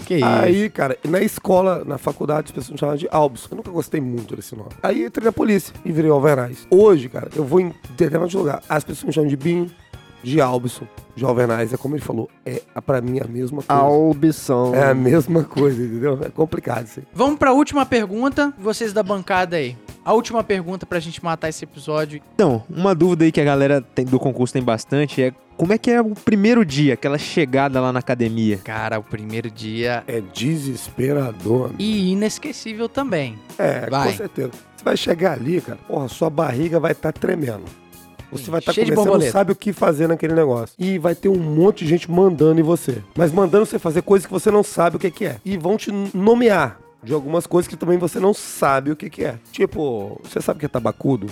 Que 0.07 0.17
isso. 0.17 0.27
Aí, 0.27 0.71
cara, 0.71 0.97
na 1.09 1.21
escola, 1.21 1.85
na 1.85 1.99
faculdade, 1.99 2.47
as 2.47 2.53
pessoas 2.53 2.71
me 2.71 2.79
chamavam 2.79 2.99
de 2.99 3.09
Albus. 3.11 3.49
Eu 3.51 3.57
nunca 3.57 3.71
gostei 3.71 4.01
muito 4.01 4.12
desse 4.17 4.55
nome. 4.57 4.71
Aí 4.83 5.05
entrei 5.05 5.25
na 5.25 5.33
polícia 5.33 5.75
e 5.85 5.93
virei 5.93 6.11
Alvernaz. 6.11 6.67
Hoje, 6.71 7.09
cara, 7.09 7.29
eu 7.35 7.45
vou 7.45 7.61
em 7.61 7.75
determinado 7.97 8.37
lugar. 8.37 8.63
As 8.69 8.85
pessoas 8.85 9.05
me 9.05 9.13
chamam 9.13 9.29
de 9.29 9.37
Binho, 9.37 9.71
de 10.23 10.41
Albson, 10.41 10.87
de 11.17 11.25
Alvernaz. 11.25 11.73
É 11.73 11.77
como 11.77 11.95
ele 11.95 12.03
falou, 12.03 12.29
é 12.47 12.61
pra 12.85 13.01
mim 13.01 13.19
a 13.21 13.27
mesma 13.27 13.63
coisa. 13.63 13.83
Albson. 13.83 14.75
É 14.75 14.91
a 14.91 14.95
mesma 14.95 15.45
coisa, 15.45 15.83
entendeu? 15.83 16.19
É 16.23 16.29
complicado 16.31 16.87
isso 16.87 17.01
aí. 17.01 17.07
Vamos 17.13 17.39
pra 17.39 17.53
última 17.53 17.85
pergunta, 17.87 18.53
vocês 18.59 18.93
da 18.93 19.03
bancada 19.03 19.57
aí. 19.57 19.77
A 20.05 20.13
última 20.13 20.43
pergunta 20.43 20.85
pra 20.85 20.99
gente 20.99 21.23
matar 21.23 21.49
esse 21.49 21.65
episódio. 21.65 22.21
Então, 22.35 22.63
uma 22.69 22.95
dúvida 22.95 23.25
aí 23.25 23.31
que 23.33 23.41
a 23.41 23.45
galera 23.45 23.81
tem- 23.81 24.05
do 24.05 24.19
concurso 24.19 24.53
tem 24.53 24.63
bastante 24.63 25.23
é 25.23 25.33
como 25.57 25.73
é 25.73 25.79
que 25.79 25.91
é 25.91 26.01
o 26.01 26.11
primeiro 26.11 26.65
dia, 26.65 26.95
aquela 26.95 27.19
chegada 27.19 27.81
lá 27.81 27.93
na 27.93 28.01
academia? 28.01 28.57
Cara, 28.65 28.99
o 28.99 29.03
primeiro 29.03 29.49
dia 29.51 30.03
É 30.09 30.21
desesperador. 30.21 31.67
amigo. 31.67 31.77
e 31.79 32.11
inesquecível 32.13 32.89
também. 32.89 33.39
É, 33.59 33.89
Vai. 33.89 34.11
com 34.11 34.17
certeza. 34.17 34.51
Você 34.77 34.85
vai 34.85 34.97
chegar 34.97 35.33
ali, 35.33 35.61
cara, 35.61 35.79
porra, 35.87 36.09
sua 36.09 36.29
barriga 36.31 36.81
vai 36.81 36.93
estar 36.93 37.13
tremendo. 37.13 37.63
Você 38.33 38.51
vai 38.51 38.61
estar 38.61 38.73
de 38.73 38.81
começando, 38.81 38.97
não 38.97 39.05
borboleta. 39.05 39.33
sabe 39.33 39.53
o 39.53 39.57
que 39.57 39.73
fazer 39.73 40.07
naquele 40.09 40.35
negócio. 40.35 40.75
E 40.79 40.99
vai 40.99 41.15
ter 41.15 41.29
um 41.29 41.39
monte 41.39 41.85
de 41.85 41.91
gente 41.91 42.11
mandando 42.11 42.59
em 42.61 42.65
você. 42.65 42.99
Mas 43.17 43.31
mandando 43.33 43.67
você 43.67 43.79
fazer 43.79 44.03
coisas 44.03 44.27
que 44.27 44.33
você 44.33 44.51
não 44.51 44.63
sabe 44.63 44.97
o 44.97 44.99
que, 44.99 45.11
que 45.11 45.27
é. 45.27 45.37
E 45.45 45.57
vão 45.57 45.77
te 45.77 45.91
nomear 46.15 46.79
de 47.05 47.13
algumas 47.13 47.47
coisas 47.49 47.69
que 47.69 47.77
também 47.77 47.99
você 47.99 48.21
não 48.21 48.33
sabe 48.33 48.91
o 48.93 48.97
que, 48.97 49.11
que 49.11 49.25
é. 49.25 49.35
Tipo, 49.51 50.21
você 50.23 50.41
sabe 50.41 50.57
o 50.59 50.61
que 50.61 50.67
é 50.67 50.69
tabacudo? 50.69 51.27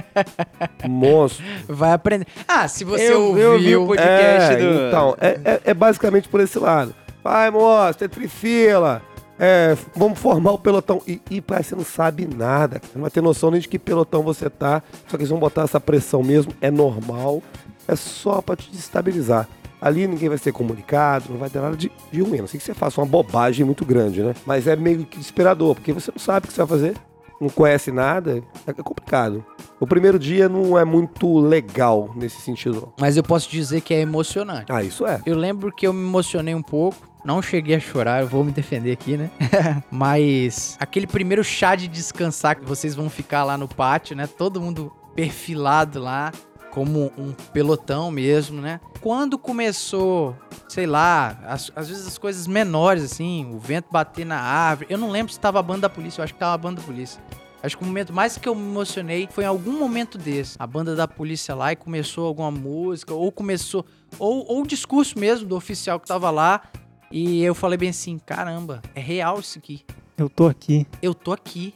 Monstro. 0.88 1.44
Vai 1.68 1.92
aprender. 1.92 2.26
Ah, 2.46 2.66
se 2.68 2.84
você 2.84 3.12
Eu- 3.12 3.22
ouviu... 3.26 3.42
eu 3.42 3.52
ouvi 3.52 3.76
o 3.76 3.86
podcast 3.86 4.52
é, 4.52 4.56
do- 4.56 4.86
Então, 4.88 5.16
é, 5.20 5.40
é- 5.44 5.60
é 5.66 5.74
basicamente 5.74 6.28
por 6.28 6.40
esse 6.40 6.58
lado. 6.58 6.94
Vai, 7.22 7.50
moço, 7.50 7.98
tem 7.98 8.08
trifila. 8.08 9.02
É, 9.38 9.76
vamos 9.94 10.18
formar 10.18 10.52
o 10.52 10.58
pelotão. 10.58 11.02
E, 11.06 11.20
e 11.30 11.40
pai, 11.40 11.62
você 11.62 11.74
não 11.74 11.84
sabe 11.84 12.26
nada. 12.26 12.80
Você 12.82 12.92
não 12.94 13.02
vai 13.02 13.10
ter 13.10 13.22
noção 13.22 13.50
nem 13.50 13.60
de 13.60 13.68
que 13.68 13.78
pelotão 13.78 14.22
você 14.22 14.48
tá. 14.48 14.82
Só 15.06 15.16
que 15.16 15.22
eles 15.22 15.30
vão 15.30 15.38
botar 15.38 15.62
essa 15.62 15.80
pressão 15.80 16.22
mesmo. 16.22 16.52
É 16.60 16.70
normal. 16.70 17.42
É 17.86 17.94
só 17.94 18.40
pra 18.40 18.56
te 18.56 18.70
destabilizar. 18.70 19.48
Ali 19.80 20.06
ninguém 20.06 20.28
vai 20.28 20.38
ser 20.38 20.52
comunicado, 20.52 21.26
não 21.30 21.38
vai 21.38 21.50
ter 21.50 21.60
nada 21.60 21.76
de, 21.76 21.92
de 22.10 22.20
ruim. 22.22 22.38
Não 22.38 22.46
sei 22.46 22.58
que 22.58 22.64
você 22.64 22.74
faça 22.74 23.00
uma 23.00 23.06
bobagem 23.06 23.64
muito 23.64 23.84
grande, 23.84 24.22
né? 24.22 24.34
Mas 24.46 24.66
é 24.66 24.74
meio 24.74 25.04
que 25.04 25.18
desesperador, 25.18 25.74
porque 25.74 25.92
você 25.92 26.10
não 26.10 26.18
sabe 26.18 26.46
o 26.46 26.48
que 26.48 26.54
você 26.54 26.64
vai 26.64 26.66
fazer, 26.66 26.96
não 27.40 27.48
conhece 27.50 27.92
nada, 27.92 28.42
é 28.66 28.72
complicado. 28.72 29.44
O 29.78 29.86
primeiro 29.86 30.18
dia 30.18 30.48
não 30.48 30.78
é 30.78 30.84
muito 30.84 31.38
legal 31.38 32.10
nesse 32.16 32.40
sentido. 32.40 32.92
Mas 32.98 33.16
eu 33.16 33.22
posso 33.22 33.50
dizer 33.50 33.82
que 33.82 33.92
é 33.92 34.00
emocionante. 34.00 34.72
Ah, 34.72 34.82
isso 34.82 35.06
é. 35.06 35.20
Eu 35.26 35.36
lembro 35.36 35.70
que 35.70 35.86
eu 35.86 35.92
me 35.92 36.02
emocionei 36.02 36.54
um 36.54 36.62
pouco. 36.62 36.96
Não 37.26 37.42
cheguei 37.42 37.74
a 37.74 37.80
chorar, 37.80 38.20
eu 38.22 38.28
vou 38.28 38.44
me 38.44 38.52
defender 38.52 38.92
aqui, 38.92 39.16
né? 39.16 39.28
Mas 39.90 40.76
aquele 40.78 41.08
primeiro 41.08 41.42
chá 41.42 41.74
de 41.74 41.88
descansar 41.88 42.54
que 42.54 42.64
vocês 42.64 42.94
vão 42.94 43.10
ficar 43.10 43.42
lá 43.42 43.58
no 43.58 43.66
pátio, 43.66 44.14
né? 44.14 44.28
Todo 44.28 44.60
mundo 44.60 44.92
perfilado 45.12 45.98
lá, 45.98 46.30
como 46.70 47.10
um 47.18 47.32
pelotão 47.52 48.12
mesmo, 48.12 48.60
né? 48.60 48.78
Quando 49.00 49.36
começou, 49.36 50.36
sei 50.68 50.86
lá, 50.86 51.36
as- 51.46 51.72
às 51.74 51.88
vezes 51.88 52.06
as 52.06 52.16
coisas 52.16 52.46
menores, 52.46 53.02
assim, 53.02 53.50
o 53.52 53.58
vento 53.58 53.88
bater 53.90 54.24
na 54.24 54.38
árvore. 54.40 54.86
Eu 54.88 54.96
não 54.98 55.10
lembro 55.10 55.32
se 55.32 55.40
tava 55.40 55.58
a 55.58 55.62
banda 55.62 55.80
da 55.80 55.88
polícia, 55.90 56.20
eu 56.20 56.24
acho 56.24 56.32
que 56.32 56.38
tava 56.38 56.54
a 56.54 56.58
banda 56.58 56.80
da 56.80 56.86
polícia. 56.86 57.20
Acho 57.60 57.76
que 57.76 57.82
o 57.82 57.86
momento 57.88 58.12
mais 58.12 58.38
que 58.38 58.48
eu 58.48 58.54
me 58.54 58.62
emocionei 58.62 59.26
foi 59.32 59.42
em 59.42 59.48
algum 59.48 59.76
momento 59.76 60.16
desse. 60.16 60.54
A 60.60 60.66
banda 60.66 60.94
da 60.94 61.08
polícia 61.08 61.56
lá 61.56 61.72
e 61.72 61.76
começou 61.76 62.24
alguma 62.28 62.52
música, 62.52 63.12
ou 63.12 63.32
começou. 63.32 63.84
Ou, 64.16 64.46
ou 64.48 64.62
o 64.62 64.66
discurso 64.66 65.18
mesmo 65.18 65.48
do 65.48 65.56
oficial 65.56 65.98
que 65.98 66.06
tava 66.06 66.30
lá. 66.30 66.62
E 67.10 67.42
eu 67.42 67.54
falei 67.54 67.78
bem 67.78 67.90
assim: 67.90 68.18
caramba, 68.18 68.82
é 68.94 69.00
real 69.00 69.38
isso 69.40 69.58
aqui. 69.58 69.84
Eu 70.16 70.28
tô 70.28 70.46
aqui. 70.46 70.86
Eu 71.02 71.14
tô 71.14 71.32
aqui. 71.32 71.74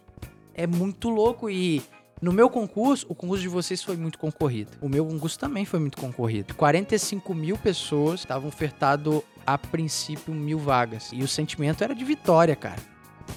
É 0.55 0.67
muito 0.67 1.09
louco. 1.09 1.49
E 1.49 1.83
no 2.21 2.33
meu 2.33 2.51
concurso, 2.51 3.07
o 3.09 3.15
concurso 3.15 3.43
de 3.43 3.49
vocês 3.49 3.83
foi 3.83 3.97
muito 3.97 4.19
concorrido. 4.19 4.73
O 4.81 4.89
meu 4.89 5.07
concurso 5.07 5.39
também 5.39 5.65
foi 5.65 5.81
muito 5.81 5.99
concorrido. 5.99 6.55
45 6.55 7.35
mil 7.35 7.57
pessoas 7.57 8.21
estavam 8.21 8.49
ofertado 8.49 9.25
a 9.47 9.57
princípio 9.57 10.35
mil 10.35 10.59
vagas. 10.59 11.11
E 11.13 11.23
o 11.23 11.29
sentimento 11.29 11.83
era 11.83 11.95
de 11.95 12.05
vitória, 12.05 12.55
cara. 12.55 12.81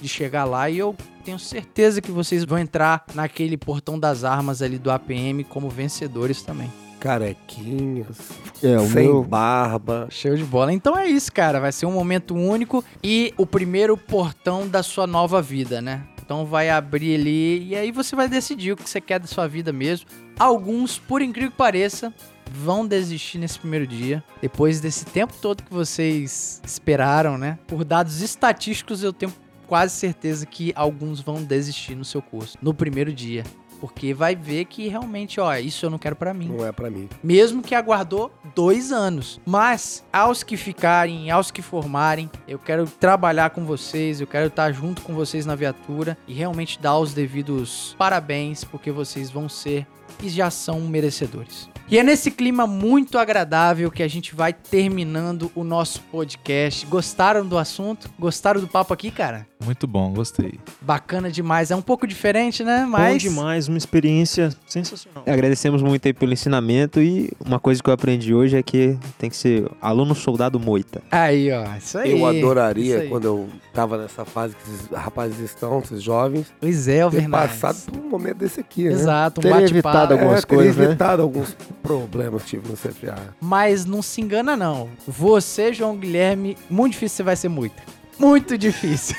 De 0.00 0.08
chegar 0.08 0.44
lá 0.44 0.68
e 0.68 0.78
eu 0.78 0.94
tenho 1.24 1.38
certeza 1.38 2.02
que 2.02 2.10
vocês 2.10 2.44
vão 2.44 2.58
entrar 2.58 3.04
naquele 3.14 3.56
portão 3.56 3.98
das 3.98 4.24
armas 4.24 4.60
ali 4.60 4.78
do 4.78 4.90
APM 4.90 5.44
como 5.44 5.70
vencedores 5.70 6.42
também. 6.42 6.70
Carequinhas, 7.04 8.16
É, 8.62 8.76
o 8.78 8.86
sem 8.88 9.04
meu. 9.04 9.22
barba. 9.22 10.06
Show 10.10 10.34
de 10.34 10.42
bola. 10.44 10.72
Então 10.72 10.96
é 10.96 11.06
isso, 11.06 11.30
cara. 11.30 11.60
Vai 11.60 11.70
ser 11.70 11.84
um 11.84 11.92
momento 11.92 12.34
único 12.34 12.82
e 13.02 13.34
o 13.36 13.46
primeiro 13.46 13.94
portão 13.96 14.66
da 14.66 14.82
sua 14.82 15.06
nova 15.06 15.42
vida, 15.42 15.82
né? 15.82 16.02
Então 16.24 16.46
vai 16.46 16.70
abrir 16.70 17.16
ali 17.16 17.68
e 17.68 17.76
aí 17.76 17.92
você 17.92 18.16
vai 18.16 18.26
decidir 18.26 18.72
o 18.72 18.76
que 18.76 18.88
você 18.88 19.02
quer 19.02 19.20
da 19.20 19.26
sua 19.26 19.46
vida 19.46 19.70
mesmo. 19.70 20.06
Alguns, 20.38 20.98
por 20.98 21.20
incrível 21.20 21.50
que 21.50 21.56
pareça, 21.58 22.10
vão 22.50 22.86
desistir 22.86 23.36
nesse 23.36 23.58
primeiro 23.58 23.86
dia. 23.86 24.24
Depois 24.40 24.80
desse 24.80 25.04
tempo 25.04 25.34
todo 25.42 25.62
que 25.62 25.72
vocês 25.74 26.62
esperaram, 26.64 27.36
né? 27.36 27.58
Por 27.66 27.84
dados 27.84 28.22
estatísticos, 28.22 29.02
eu 29.02 29.12
tenho 29.12 29.30
quase 29.66 29.94
certeza 29.94 30.46
que 30.46 30.72
alguns 30.74 31.20
vão 31.20 31.42
desistir 31.42 31.94
no 31.94 32.04
seu 32.04 32.22
curso 32.22 32.56
no 32.62 32.72
primeiro 32.72 33.12
dia. 33.12 33.44
Porque 33.84 34.14
vai 34.14 34.34
ver 34.34 34.64
que 34.64 34.88
realmente, 34.88 35.38
ó, 35.38 35.54
isso 35.56 35.84
eu 35.84 35.90
não 35.90 35.98
quero 35.98 36.16
pra 36.16 36.32
mim 36.32 36.48
Não 36.48 36.64
é 36.64 36.72
pra 36.72 36.88
mim. 36.88 37.06
mesmo 37.22 37.60
que 37.60 37.74
aguardou 37.74 38.32
dois 38.54 38.90
anos. 38.90 39.38
Mas, 39.44 40.02
aos 40.10 40.42
que 40.42 40.56
ficarem, 40.56 41.30
aos 41.30 41.50
que 41.50 41.60
formarem, 41.60 42.30
eu 42.48 42.58
quero 42.58 42.86
trabalhar 42.86 43.50
com 43.50 43.66
vocês, 43.66 44.22
eu 44.22 44.26
quero 44.26 44.46
estar 44.46 44.72
junto 44.72 45.02
com 45.02 45.12
vocês 45.12 45.44
na 45.44 45.54
viatura 45.54 46.16
e 46.26 46.32
realmente 46.32 46.80
dar 46.80 46.96
os 46.98 47.12
devidos 47.12 47.94
parabéns, 47.98 48.64
porque 48.64 48.90
vocês 48.90 49.30
vão 49.30 49.50
ser 49.50 49.86
e 50.22 50.30
já 50.30 50.48
são 50.50 50.80
merecedores. 50.80 51.68
E 51.86 51.98
é 51.98 52.02
nesse 52.02 52.30
clima 52.30 52.66
muito 52.66 53.18
agradável 53.18 53.90
que 53.90 54.02
a 54.02 54.08
gente 54.08 54.34
vai 54.34 54.54
terminando 54.54 55.52
o 55.54 55.62
nosso 55.62 56.00
podcast. 56.10 56.86
Gostaram 56.86 57.46
do 57.46 57.58
assunto? 57.58 58.08
Gostaram 58.18 58.58
do 58.62 58.66
papo 58.66 58.94
aqui, 58.94 59.10
cara? 59.10 59.46
Muito 59.64 59.86
bom, 59.86 60.12
gostei. 60.12 60.58
Bacana 60.80 61.30
demais. 61.30 61.70
É 61.70 61.76
um 61.76 61.82
pouco 61.82 62.06
diferente, 62.06 62.62
né? 62.62 62.82
Bom 62.84 62.90
Mas. 62.90 63.22
demais, 63.22 63.68
uma 63.68 63.78
experiência 63.78 64.50
sensacional. 64.66 65.24
Agradecemos 65.26 65.82
muito 65.82 66.06
aí 66.06 66.12
pelo 66.12 66.32
ensinamento 66.32 67.00
e 67.00 67.30
uma 67.44 67.58
coisa 67.58 67.82
que 67.82 67.88
eu 67.88 67.94
aprendi 67.94 68.34
hoje 68.34 68.56
é 68.56 68.62
que 68.62 68.96
tem 69.18 69.30
que 69.30 69.36
ser 69.36 69.68
aluno 69.80 70.14
soldado 70.14 70.58
moita. 70.60 71.02
Aí, 71.10 71.50
ó. 71.50 71.64
Isso 71.76 71.98
aí. 71.98 72.12
Eu 72.18 72.26
adoraria, 72.26 73.00
aí. 73.00 73.08
quando 73.08 73.24
eu 73.24 73.48
tava 73.72 73.98
nessa 73.98 74.24
fase 74.24 74.54
que 74.54 74.62
esses 74.70 74.86
rapazes 74.90 75.38
estão, 75.40 75.80
esses 75.80 76.02
jovens, 76.02 76.52
Pois 76.60 76.88
é, 76.88 76.96
ter 76.96 77.00
Alvernaz. 77.02 77.50
passado 77.52 77.90
por 77.92 78.00
um 78.00 78.08
momento 78.08 78.36
desse 78.38 78.60
aqui, 78.60 78.84
né? 78.84 78.92
Exato, 78.92 79.40
um 79.40 79.42
Teria 79.42 79.60
bate-papo. 79.60 79.88
evitado 79.88 80.14
algumas 80.14 80.38
é, 80.38 80.46
teria 80.46 80.56
coisas, 80.64 80.76
né? 80.76 80.84
evitado 80.84 81.22
alguns 81.22 81.56
problemas 81.82 82.42
que 82.42 82.50
tive 82.50 82.68
no 82.68 82.76
CFA. 82.76 83.34
Mas 83.40 83.84
não 83.84 84.02
se 84.02 84.20
engana, 84.20 84.56
não. 84.56 84.88
Você, 85.06 85.72
João 85.72 85.96
Guilherme, 85.96 86.56
muito 86.68 86.92
difícil 86.92 87.16
você 87.16 87.22
vai 87.22 87.36
ser 87.36 87.48
muito. 87.48 87.74
Muito 88.18 88.56
difícil. 88.56 89.16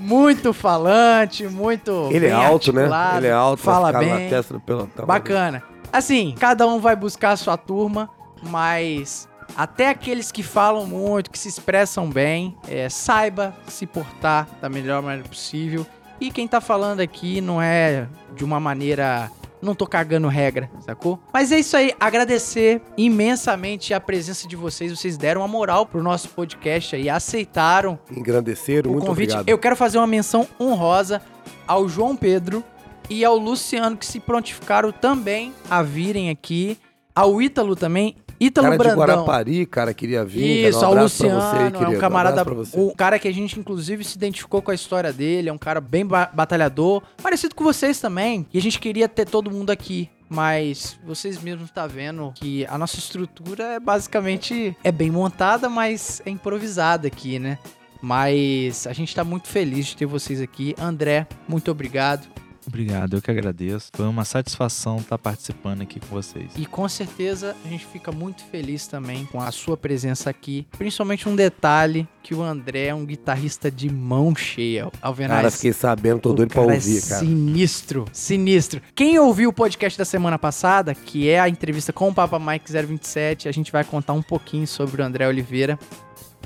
muito 0.00 0.52
falante, 0.52 1.46
muito. 1.46 2.08
Ele 2.10 2.26
é 2.26 2.32
alto, 2.32 2.72
né? 2.72 2.88
Ele 3.16 3.26
é 3.26 3.32
alto, 3.32 3.62
Fala 3.62 3.92
bem. 3.92 4.08
na 4.08 4.30
testa 4.30 4.54
do 4.54 4.60
pelotão. 4.60 5.06
Bacana. 5.06 5.62
Assim, 5.92 6.34
cada 6.38 6.66
um 6.66 6.80
vai 6.80 6.96
buscar 6.96 7.30
a 7.32 7.36
sua 7.36 7.56
turma, 7.56 8.10
mas 8.42 9.28
até 9.56 9.88
aqueles 9.88 10.32
que 10.32 10.42
falam 10.42 10.86
muito, 10.86 11.30
que 11.30 11.38
se 11.38 11.48
expressam 11.48 12.10
bem, 12.10 12.56
é, 12.66 12.88
saiba 12.88 13.54
se 13.68 13.86
portar 13.86 14.48
da 14.60 14.68
melhor 14.68 15.02
maneira 15.02 15.28
possível. 15.28 15.86
E 16.20 16.30
quem 16.30 16.48
tá 16.48 16.60
falando 16.60 17.00
aqui 17.00 17.40
não 17.40 17.60
é 17.60 18.06
de 18.34 18.44
uma 18.44 18.58
maneira. 18.58 19.30
Não 19.64 19.74
tô 19.74 19.86
cagando 19.86 20.28
regra, 20.28 20.70
sacou? 20.80 21.18
Mas 21.32 21.50
é 21.50 21.58
isso 21.58 21.76
aí, 21.76 21.92
agradecer 21.98 22.82
imensamente 22.96 23.94
a 23.94 24.00
presença 24.00 24.46
de 24.46 24.54
vocês. 24.56 24.90
Vocês 24.96 25.16
deram 25.16 25.40
uma 25.40 25.48
moral 25.48 25.86
pro 25.86 26.02
nosso 26.02 26.28
podcast 26.28 26.94
aí, 26.94 27.08
aceitaram 27.08 27.98
Engrandeceram, 28.10 28.90
o 28.90 28.94
muito 28.94 29.06
convite. 29.06 29.30
obrigado. 29.30 29.48
Eu 29.48 29.58
quero 29.58 29.76
fazer 29.76 29.98
uma 29.98 30.06
menção 30.06 30.46
honrosa 30.60 31.22
ao 31.66 31.88
João 31.88 32.14
Pedro 32.14 32.62
e 33.08 33.24
ao 33.24 33.36
Luciano, 33.36 33.96
que 33.96 34.06
se 34.06 34.20
prontificaram 34.20 34.92
também 34.92 35.52
a 35.70 35.82
virem 35.82 36.30
aqui. 36.30 36.78
Ao 37.14 37.40
Ítalo 37.40 37.76
também. 37.76 38.16
Ítalo 38.40 38.66
cara 38.68 38.76
de 38.78 38.84
Brandão. 38.84 38.98
Guarapari, 39.06 39.66
cara, 39.66 39.94
queria 39.94 40.24
vir. 40.24 40.68
Isso, 40.68 40.80
um 40.80 40.84
ao 40.86 40.94
Luciano, 40.94 41.40
você, 41.40 41.84
é 41.84 41.88
um 41.88 41.98
camarada, 41.98 42.44
você. 42.44 42.78
um 42.78 42.90
cara 42.90 43.18
que 43.18 43.28
a 43.28 43.32
gente 43.32 43.58
inclusive 43.58 44.04
se 44.04 44.16
identificou 44.16 44.60
com 44.62 44.70
a 44.70 44.74
história 44.74 45.12
dele, 45.12 45.48
é 45.48 45.52
um 45.52 45.58
cara 45.58 45.80
bem 45.80 46.04
ba- 46.04 46.30
batalhador, 46.32 47.02
parecido 47.22 47.54
com 47.54 47.64
vocês 47.64 48.00
também. 48.00 48.46
E 48.52 48.58
a 48.58 48.62
gente 48.62 48.78
queria 48.78 49.08
ter 49.08 49.26
todo 49.26 49.50
mundo 49.50 49.70
aqui, 49.70 50.08
mas 50.28 50.98
vocês 51.06 51.40
mesmos 51.42 51.70
tá 51.70 51.86
vendo 51.86 52.32
que 52.34 52.66
a 52.66 52.76
nossa 52.78 52.98
estrutura 52.98 53.64
é 53.74 53.80
basicamente 53.80 54.76
é 54.82 54.90
bem 54.92 55.10
montada, 55.10 55.68
mas 55.68 56.20
é 56.26 56.30
improvisada 56.30 57.06
aqui, 57.08 57.38
né? 57.38 57.58
Mas 58.02 58.86
a 58.86 58.92
gente 58.92 59.14
tá 59.14 59.24
muito 59.24 59.48
feliz 59.48 59.86
de 59.86 59.96
ter 59.96 60.04
vocês 60.06 60.40
aqui. 60.40 60.74
André, 60.78 61.26
muito 61.48 61.70
obrigado. 61.70 62.26
Obrigado, 62.74 63.14
eu 63.14 63.22
que 63.22 63.30
agradeço. 63.30 63.90
Foi 63.94 64.04
uma 64.04 64.24
satisfação 64.24 64.96
estar 64.96 65.16
participando 65.16 65.82
aqui 65.82 66.00
com 66.00 66.08
vocês. 66.08 66.50
E 66.56 66.66
com 66.66 66.88
certeza 66.88 67.54
a 67.64 67.68
gente 67.68 67.86
fica 67.86 68.10
muito 68.10 68.42
feliz 68.46 68.88
também 68.88 69.26
com 69.26 69.40
a 69.40 69.52
sua 69.52 69.76
presença 69.76 70.28
aqui. 70.28 70.66
Principalmente 70.76 71.28
um 71.28 71.36
detalhe 71.36 72.08
que 72.20 72.34
o 72.34 72.42
André 72.42 72.86
é 72.86 72.94
um 72.94 73.06
guitarrista 73.06 73.70
de 73.70 73.88
mão 73.88 74.34
cheia. 74.34 74.90
Alvenaz. 75.00 75.36
Cara, 75.36 75.50
fiquei 75.52 75.72
sabendo, 75.72 76.18
tô 76.18 76.30
O 76.30 76.34
doido 76.34 76.48
pra 76.48 76.62
cara 76.62 76.74
ouvir, 76.74 76.98
é 76.98 77.00
cara. 77.00 77.20
Sinistro, 77.20 78.06
sinistro. 78.12 78.82
Quem 78.92 79.20
ouviu 79.20 79.50
o 79.50 79.52
podcast 79.52 79.96
da 79.96 80.04
semana 80.04 80.36
passada, 80.36 80.96
que 80.96 81.28
é 81.28 81.38
a 81.38 81.48
entrevista 81.48 81.92
com 81.92 82.08
o 82.08 82.14
Papa 82.14 82.40
Mike 82.40 82.72
027, 82.72 83.48
a 83.48 83.52
gente 83.52 83.70
vai 83.70 83.84
contar 83.84 84.14
um 84.14 84.22
pouquinho 84.22 84.66
sobre 84.66 85.00
o 85.00 85.04
André 85.04 85.28
Oliveira. 85.28 85.78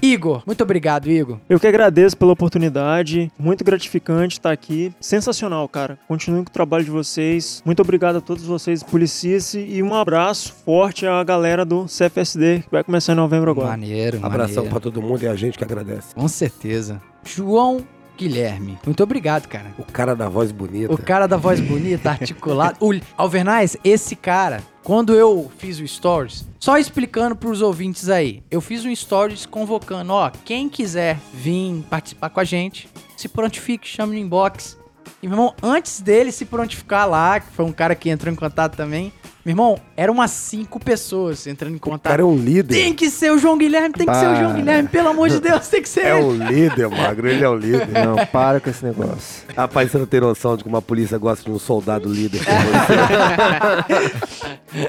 Igor, 0.01 0.43
muito 0.47 0.63
obrigado, 0.63 1.09
Igor. 1.11 1.39
Eu 1.49 1.59
que 1.59 1.67
agradeço 1.67 2.17
pela 2.17 2.33
oportunidade, 2.33 3.31
muito 3.39 3.65
gratificante 3.65 4.39
estar 4.39 4.53
aqui. 4.53 4.93
Sensacional, 5.01 5.69
cara. 5.69 5.99
Continuem 6.07 6.45
com 6.45 6.51
o 6.51 6.53
trabalho 6.53 6.85
de 6.85 6.91
vocês. 6.91 7.63
Muito 7.65 7.83
obrigado 7.83 8.17
a 8.17 8.21
todos 8.21 8.45
vocês, 8.45 8.83
Policice, 8.83 9.59
e 9.59 9.83
um 9.83 9.95
abraço 9.95 10.55
forte 10.65 11.07
à 11.07 11.23
galera 11.25 11.65
do 11.65 11.87
CFSD, 11.87 12.63
que 12.65 12.71
vai 12.71 12.85
começar 12.85 13.13
em 13.13 13.17
novembro 13.17 13.51
agora. 13.51 13.69
Maneiro, 13.69 14.21
Abração 14.23 14.67
pra 14.69 14.81
todo 14.81 15.03
mundo 15.03 15.23
e 15.23 15.29
a 15.29 15.35
gente 15.35 15.59
que 15.59 15.65
agradece. 15.65 16.15
Com 16.15 16.29
certeza. 16.29 17.01
João 17.25 17.85
Guilherme, 18.19 18.77
muito 18.85 19.01
obrigado, 19.01 19.47
cara. 19.47 19.67
O 19.79 19.85
cara 19.85 20.17
da 20.17 20.29
voz 20.29 20.51
bonita. 20.51 20.93
O 20.93 20.99
cara 20.99 21.29
da 21.29 21.37
voz 21.37 21.61
bonita, 21.61 22.11
articulado. 22.21 22.77
O 22.81 22.93
Alvernais, 23.17 23.77
esse 23.85 24.17
cara, 24.17 24.61
quando 24.89 25.15
eu 25.15 25.53
fiz 25.59 25.79
o 25.79 25.87
Stories, 25.87 26.47
só 26.59 26.79
explicando 26.79 27.37
pros 27.37 27.61
ouvintes 27.61 28.09
aí, 28.09 28.43
eu 28.51 28.59
fiz 28.59 28.87
um 28.87 28.97
Stories 28.97 29.45
convocando, 29.45 30.15
ó, 30.15 30.31
quem 30.47 30.67
quiser 30.67 31.19
vir 31.31 31.85
participar 31.91 32.31
com 32.31 32.41
a 32.41 32.45
gente, 32.45 32.89
se 33.15 33.29
prontifique, 33.29 33.87
chame 33.87 34.15
no 34.15 34.25
inbox. 34.25 34.79
E, 35.23 35.29
meu 35.29 35.37
irmão, 35.37 35.55
antes 35.63 36.01
dele 36.01 36.33
se 36.33 36.47
prontificar 36.47 37.07
lá, 37.07 37.39
que 37.39 37.53
foi 37.53 37.67
um 37.67 37.73
cara 37.73 37.95
que 37.95 38.09
entrou 38.09 38.33
em 38.33 38.37
contato 38.37 38.79
também, 38.79 39.13
meu 39.49 39.53
irmão, 39.53 39.81
eram 39.97 40.13
umas 40.13 40.31
cinco 40.31 40.79
pessoas 40.79 41.47
entrando 41.47 41.73
em 41.73 41.77
O 41.77 41.81
contato. 41.81 42.11
cara 42.11 42.21
é 42.21 42.25
um 42.25 42.37
líder. 42.37 42.75
Tem 42.75 42.93
que 42.93 43.09
ser 43.09 43.33
o 43.33 43.39
João 43.39 43.57
Guilherme, 43.57 43.95
tem 43.95 44.07
que 44.07 44.15
ser 44.15 44.27
o 44.27 44.35
João 44.37 44.49
Para. 44.51 44.57
Guilherme, 44.59 44.89
pelo 44.91 45.09
amor 45.09 45.31
de 45.31 45.41
Deus, 45.41 45.67
tem 45.69 45.81
que 45.81 45.89
ser 45.89 46.01
É 46.05 46.17
ele. 46.19 46.25
um 46.27 46.33
líder, 46.33 46.89
magro. 46.91 47.27
Ele 47.27 47.43
é 47.43 47.49
um 47.49 47.55
líder. 47.57 47.89
Não, 47.89 48.27
para 48.27 48.61
com 48.61 48.69
esse 48.69 48.85
negócio. 48.85 49.45
Rapaz, 49.57 49.91
você 49.91 49.97
não 49.97 50.05
tem 50.05 50.21
noção 50.21 50.55
de 50.55 50.65
como 50.65 50.77
a 50.77 50.83
polícia 50.83 51.17
gosta 51.17 51.43
de 51.45 51.51
um 51.51 51.59
soldado 51.59 52.13
líder. 52.13 52.43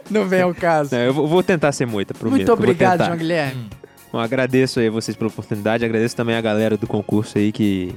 Não 0.10 0.28
vem 0.28 0.42
ao 0.42 0.54
caso. 0.54 0.94
É, 0.94 1.08
eu 1.08 1.14
vou 1.14 1.42
tentar 1.42 1.72
ser 1.72 1.86
moita, 1.86 2.14
prometo. 2.14 2.36
Muito 2.38 2.52
obrigado. 2.52 3.06
João 3.06 3.18
Guilherme. 3.18 3.70
Bom, 4.12 4.20
agradeço 4.20 4.80
aí 4.80 4.88
a 4.88 4.92
vocês 4.92 5.16
pela 5.16 5.30
oportunidade, 5.30 5.86
agradeço 5.86 6.16
também 6.16 6.36
a 6.36 6.42
galera 6.42 6.76
do 6.76 6.88
concurso 6.88 7.38
aí 7.38 7.52
que, 7.52 7.94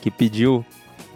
que 0.00 0.10
pediu 0.10 0.64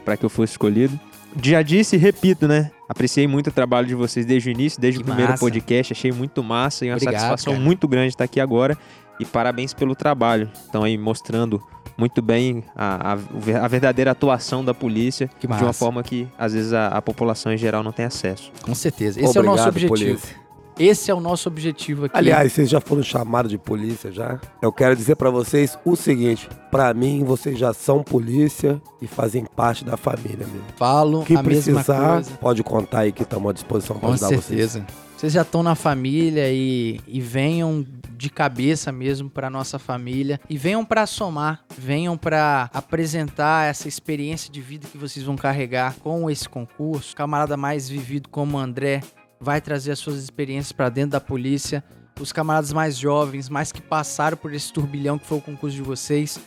para 0.04 0.16
que 0.16 0.24
eu 0.24 0.28
fosse 0.30 0.52
escolhido. 0.52 0.98
Já 1.42 1.62
disse 1.62 1.96
e 1.96 1.98
repito, 1.98 2.46
né? 2.46 2.70
Apreciei 2.88 3.26
muito 3.26 3.48
o 3.48 3.52
trabalho 3.52 3.86
de 3.86 3.94
vocês 3.94 4.24
desde 4.26 4.48
o 4.48 4.52
início, 4.52 4.80
desde 4.80 4.98
Que 4.98 5.02
o 5.02 5.06
primeiro 5.06 5.30
massa. 5.32 5.40
podcast, 5.40 5.92
achei 5.92 6.12
muito 6.12 6.42
massa 6.42 6.84
e 6.84 6.90
uma 6.90 6.96
Obrigado, 6.96 7.14
satisfação 7.14 7.52
cara. 7.54 7.64
muito 7.64 7.88
grande 7.88 8.08
estar 8.08 8.24
aqui 8.24 8.38
agora. 8.40 8.76
E 9.18 9.24
parabéns 9.24 9.72
pelo 9.72 9.94
trabalho. 9.94 10.50
Estão 10.54 10.82
aí 10.82 10.98
mostrando 10.98 11.62
muito 11.96 12.20
bem 12.20 12.64
a, 12.74 13.12
a- 13.12 13.64
a 13.64 13.68
verdadeira 13.68 14.10
atuação 14.10 14.64
da 14.64 14.74
polícia 14.74 15.30
Que 15.38 15.46
de 15.46 15.52
uma 15.62 15.72
forma 15.72 16.02
que 16.02 16.26
às 16.36 16.52
vezes 16.52 16.72
a, 16.72 16.88
a 16.88 17.00
população 17.00 17.52
em 17.52 17.56
geral 17.56 17.82
não 17.82 17.92
tem 17.92 18.04
acesso. 18.04 18.50
Com 18.62 18.74
certeza. 18.74 19.20
Esse 19.20 19.38
é 19.38 19.40
o 19.40 19.44
nosso 19.44 19.68
objetivo. 19.68 19.88
polícia. 19.94 20.43
Esse 20.78 21.10
é 21.10 21.14
o 21.14 21.20
nosso 21.20 21.48
objetivo 21.48 22.06
aqui. 22.06 22.16
Aliás, 22.16 22.52
vocês 22.52 22.68
já 22.68 22.80
foram 22.80 23.02
chamados 23.02 23.50
de 23.50 23.58
polícia 23.58 24.10
já? 24.10 24.40
Eu 24.60 24.72
quero 24.72 24.96
dizer 24.96 25.14
pra 25.16 25.30
vocês 25.30 25.78
o 25.84 25.94
seguinte: 25.94 26.48
pra 26.70 26.92
mim, 26.92 27.22
vocês 27.24 27.58
já 27.58 27.72
são 27.72 28.02
polícia 28.02 28.80
e 29.00 29.06
fazem 29.06 29.44
parte 29.44 29.84
da 29.84 29.96
família 29.96 30.46
mesmo. 30.46 30.64
falo 30.76 31.24
que 31.24 31.36
a 31.36 31.42
precisar, 31.42 32.22
pode 32.40 32.62
contar 32.62 33.00
aí 33.00 33.12
que 33.12 33.22
estamos 33.22 33.50
à 33.50 33.52
disposição 33.52 33.96
para 33.96 34.08
Com 34.08 34.14
ajudar 34.14 34.28
vocês. 34.28 34.44
certeza. 34.44 34.86
Vocês 35.16 35.32
já 35.32 35.42
estão 35.42 35.62
na 35.62 35.74
família 35.74 36.52
e, 36.52 37.00
e 37.06 37.20
venham 37.20 37.86
de 38.16 38.28
cabeça 38.28 38.90
mesmo 38.90 39.30
para 39.30 39.48
nossa 39.48 39.78
família 39.78 40.40
e 40.50 40.58
venham 40.58 40.84
para 40.84 41.06
somar, 41.06 41.64
venham 41.78 42.16
para 42.16 42.68
apresentar 42.74 43.70
essa 43.70 43.86
experiência 43.88 44.52
de 44.52 44.60
vida 44.60 44.86
que 44.90 44.98
vocês 44.98 45.24
vão 45.24 45.36
carregar 45.36 45.94
com 46.00 46.28
esse 46.28 46.48
concurso. 46.48 47.14
Camarada 47.14 47.56
mais 47.56 47.88
vivido 47.88 48.28
como 48.28 48.58
André 48.58 49.00
vai 49.44 49.60
trazer 49.60 49.92
as 49.92 49.98
suas 49.98 50.16
experiências 50.16 50.72
para 50.72 50.88
dentro 50.88 51.10
da 51.10 51.20
polícia. 51.20 51.84
Os 52.18 52.32
camaradas 52.32 52.72
mais 52.72 52.96
jovens, 52.96 53.48
mais 53.48 53.70
que 53.70 53.82
passaram 53.82 54.36
por 54.36 54.52
esse 54.54 54.72
turbilhão 54.72 55.18
que 55.18 55.26
foi 55.26 55.38
o 55.38 55.40
concurso 55.40 55.76
de 55.76 55.82
vocês, 55.82 56.40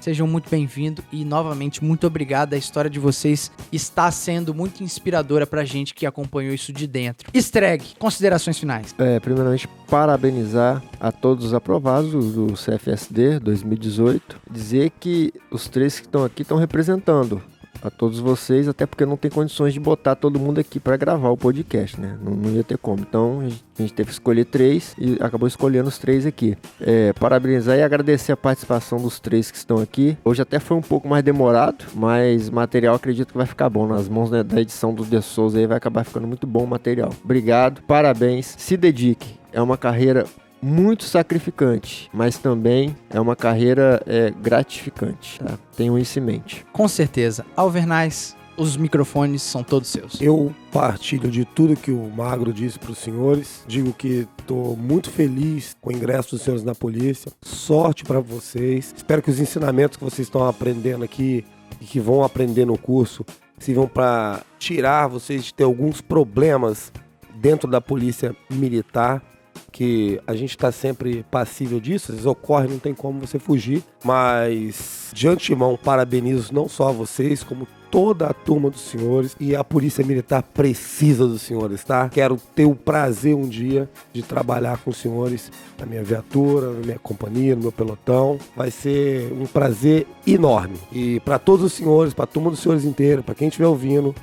Sejam 0.00 0.26
muito 0.26 0.48
bem-vindos 0.48 1.04
e 1.12 1.26
novamente 1.26 1.84
muito 1.84 2.06
obrigado. 2.06 2.54
A 2.54 2.56
história 2.56 2.88
de 2.88 2.98
vocês 2.98 3.52
está 3.70 4.10
sendo 4.10 4.54
muito 4.54 4.82
inspiradora 4.82 5.46
pra 5.46 5.62
gente 5.62 5.92
que 5.92 6.06
acompanhou 6.06 6.54
isso 6.54 6.72
de 6.72 6.86
dentro. 6.86 7.30
Estreg, 7.34 7.84
considerações 7.98 8.58
finais. 8.58 8.94
É, 8.98 9.20
primeiramente, 9.20 9.68
parabenizar 9.90 10.82
a 10.98 11.12
todos 11.12 11.44
os 11.44 11.52
aprovados 11.52 12.32
do 12.32 12.54
CFSD 12.54 13.40
2018. 13.40 14.40
Dizer 14.50 14.90
que 14.98 15.34
os 15.50 15.68
três 15.68 16.00
que 16.00 16.06
estão 16.06 16.24
aqui 16.24 16.40
estão 16.40 16.56
representando 16.56 17.42
a 17.82 17.90
todos 17.90 18.18
vocês, 18.18 18.68
até 18.68 18.86
porque 18.86 19.06
não 19.06 19.16
tem 19.16 19.30
condições 19.30 19.72
de 19.72 19.80
botar 19.80 20.14
todo 20.14 20.38
mundo 20.38 20.60
aqui 20.60 20.78
para 20.78 20.96
gravar 20.96 21.30
o 21.30 21.36
podcast, 21.36 22.00
né? 22.00 22.18
Não, 22.22 22.32
não 22.32 22.50
ia 22.50 22.64
ter 22.64 22.78
como. 22.78 23.00
Então 23.00 23.40
a 23.40 23.82
gente, 23.82 23.92
teve 23.94 24.08
que 24.08 24.12
escolher 24.12 24.44
três 24.44 24.94
e 24.98 25.16
acabou 25.20 25.48
escolhendo 25.48 25.88
os 25.88 25.98
três 25.98 26.26
aqui. 26.26 26.56
É, 26.80 27.12
parabenizar 27.14 27.76
e 27.76 27.82
agradecer 27.82 28.32
a 28.32 28.36
participação 28.36 28.98
dos 28.98 29.18
três 29.18 29.50
que 29.50 29.56
estão 29.56 29.78
aqui. 29.78 30.16
Hoje 30.24 30.42
até 30.42 30.58
foi 30.58 30.76
um 30.76 30.82
pouco 30.82 31.08
mais 31.08 31.22
demorado, 31.22 31.84
mas 31.94 32.50
material 32.50 32.94
acredito 32.94 33.32
que 33.32 33.38
vai 33.38 33.46
ficar 33.46 33.68
bom. 33.68 33.86
Nas 33.86 34.08
mãos 34.08 34.30
né, 34.30 34.42
da 34.42 34.60
edição 34.60 34.94
do 34.94 35.04
De 35.04 35.20
Souza 35.22 35.58
aí 35.58 35.66
vai 35.66 35.76
acabar 35.76 36.04
ficando 36.04 36.26
muito 36.26 36.46
bom 36.46 36.64
o 36.64 36.66
material. 36.66 37.10
Obrigado, 37.24 37.82
parabéns, 37.82 38.54
se 38.58 38.76
dedique. 38.76 39.38
É 39.52 39.60
uma 39.60 39.76
carreira 39.76 40.26
muito 40.62 41.04
sacrificante, 41.04 42.10
mas 42.12 42.38
também 42.38 42.96
é 43.08 43.20
uma 43.20 43.34
carreira 43.34 44.02
é, 44.06 44.30
gratificante. 44.30 45.38
Tá? 45.38 45.58
Tenham 45.76 45.98
isso 45.98 46.18
em 46.18 46.22
mente. 46.22 46.66
Com 46.72 46.86
certeza. 46.86 47.44
Alvernais, 47.56 48.36
os 48.56 48.76
microfones 48.76 49.42
são 49.42 49.62
todos 49.62 49.88
seus. 49.88 50.20
Eu 50.20 50.54
partilho 50.70 51.30
de 51.30 51.44
tudo 51.44 51.76
que 51.76 51.90
o 51.90 52.10
Magro 52.10 52.52
disse 52.52 52.78
para 52.78 52.90
os 52.90 52.98
senhores. 52.98 53.64
Digo 53.66 53.92
que 53.92 54.28
estou 54.38 54.76
muito 54.76 55.10
feliz 55.10 55.74
com 55.80 55.90
o 55.90 55.92
ingresso 55.92 56.32
dos 56.32 56.42
senhores 56.42 56.62
na 56.62 56.74
polícia. 56.74 57.32
Sorte 57.40 58.04
para 58.04 58.20
vocês. 58.20 58.92
Espero 58.94 59.22
que 59.22 59.30
os 59.30 59.40
ensinamentos 59.40 59.96
que 59.96 60.04
vocês 60.04 60.26
estão 60.26 60.46
aprendendo 60.46 61.04
aqui 61.04 61.44
e 61.80 61.84
que 61.84 61.98
vão 61.98 62.22
aprender 62.22 62.66
no 62.66 62.76
curso 62.76 63.24
sirvam 63.58 63.88
para 63.88 64.42
tirar 64.58 65.06
vocês 65.06 65.44
de 65.44 65.54
ter 65.54 65.64
alguns 65.64 66.00
problemas 66.00 66.92
dentro 67.36 67.70
da 67.70 67.80
polícia 67.80 68.36
militar, 68.50 69.22
que 69.72 70.20
a 70.26 70.34
gente 70.34 70.50
está 70.50 70.72
sempre 70.72 71.24
passível 71.30 71.80
disso, 71.80 72.12
às 72.12 72.16
vezes 72.16 72.26
ocorre, 72.26 72.68
não 72.68 72.78
tem 72.78 72.94
como 72.94 73.20
você 73.20 73.38
fugir, 73.38 73.82
mas 74.04 75.10
de 75.12 75.28
antemão 75.28 75.78
parabenizo 75.82 76.52
não 76.52 76.68
só 76.68 76.88
a 76.88 76.92
vocês, 76.92 77.42
como 77.42 77.66
toda 77.90 78.26
a 78.26 78.32
turma 78.32 78.70
dos 78.70 78.82
senhores 78.82 79.36
e 79.40 79.56
a 79.56 79.64
Polícia 79.64 80.04
Militar 80.04 80.42
precisa 80.42 81.26
dos 81.26 81.42
senhores, 81.42 81.82
tá? 81.82 82.08
Quero 82.08 82.36
ter 82.54 82.64
o 82.64 82.74
prazer 82.74 83.34
um 83.34 83.48
dia 83.48 83.90
de 84.12 84.22
trabalhar 84.22 84.78
com 84.78 84.90
os 84.90 84.96
senhores 84.96 85.50
na 85.78 85.84
minha 85.84 86.02
viatura, 86.02 86.72
na 86.72 86.80
minha 86.80 86.98
companhia, 86.98 87.56
no 87.56 87.62
meu 87.62 87.72
pelotão. 87.72 88.38
Vai 88.56 88.70
ser 88.70 89.32
um 89.32 89.46
prazer 89.46 90.06
enorme. 90.26 90.76
E 90.92 91.18
para 91.20 91.38
todos 91.38 91.64
os 91.64 91.72
senhores, 91.72 92.14
para 92.14 92.24
a 92.24 92.28
turma 92.28 92.50
dos 92.50 92.60
senhores 92.60 92.84
inteira, 92.84 93.22
para 93.22 93.34
quem 93.34 93.48
estiver 93.48 93.66
ouvindo, 93.66 94.14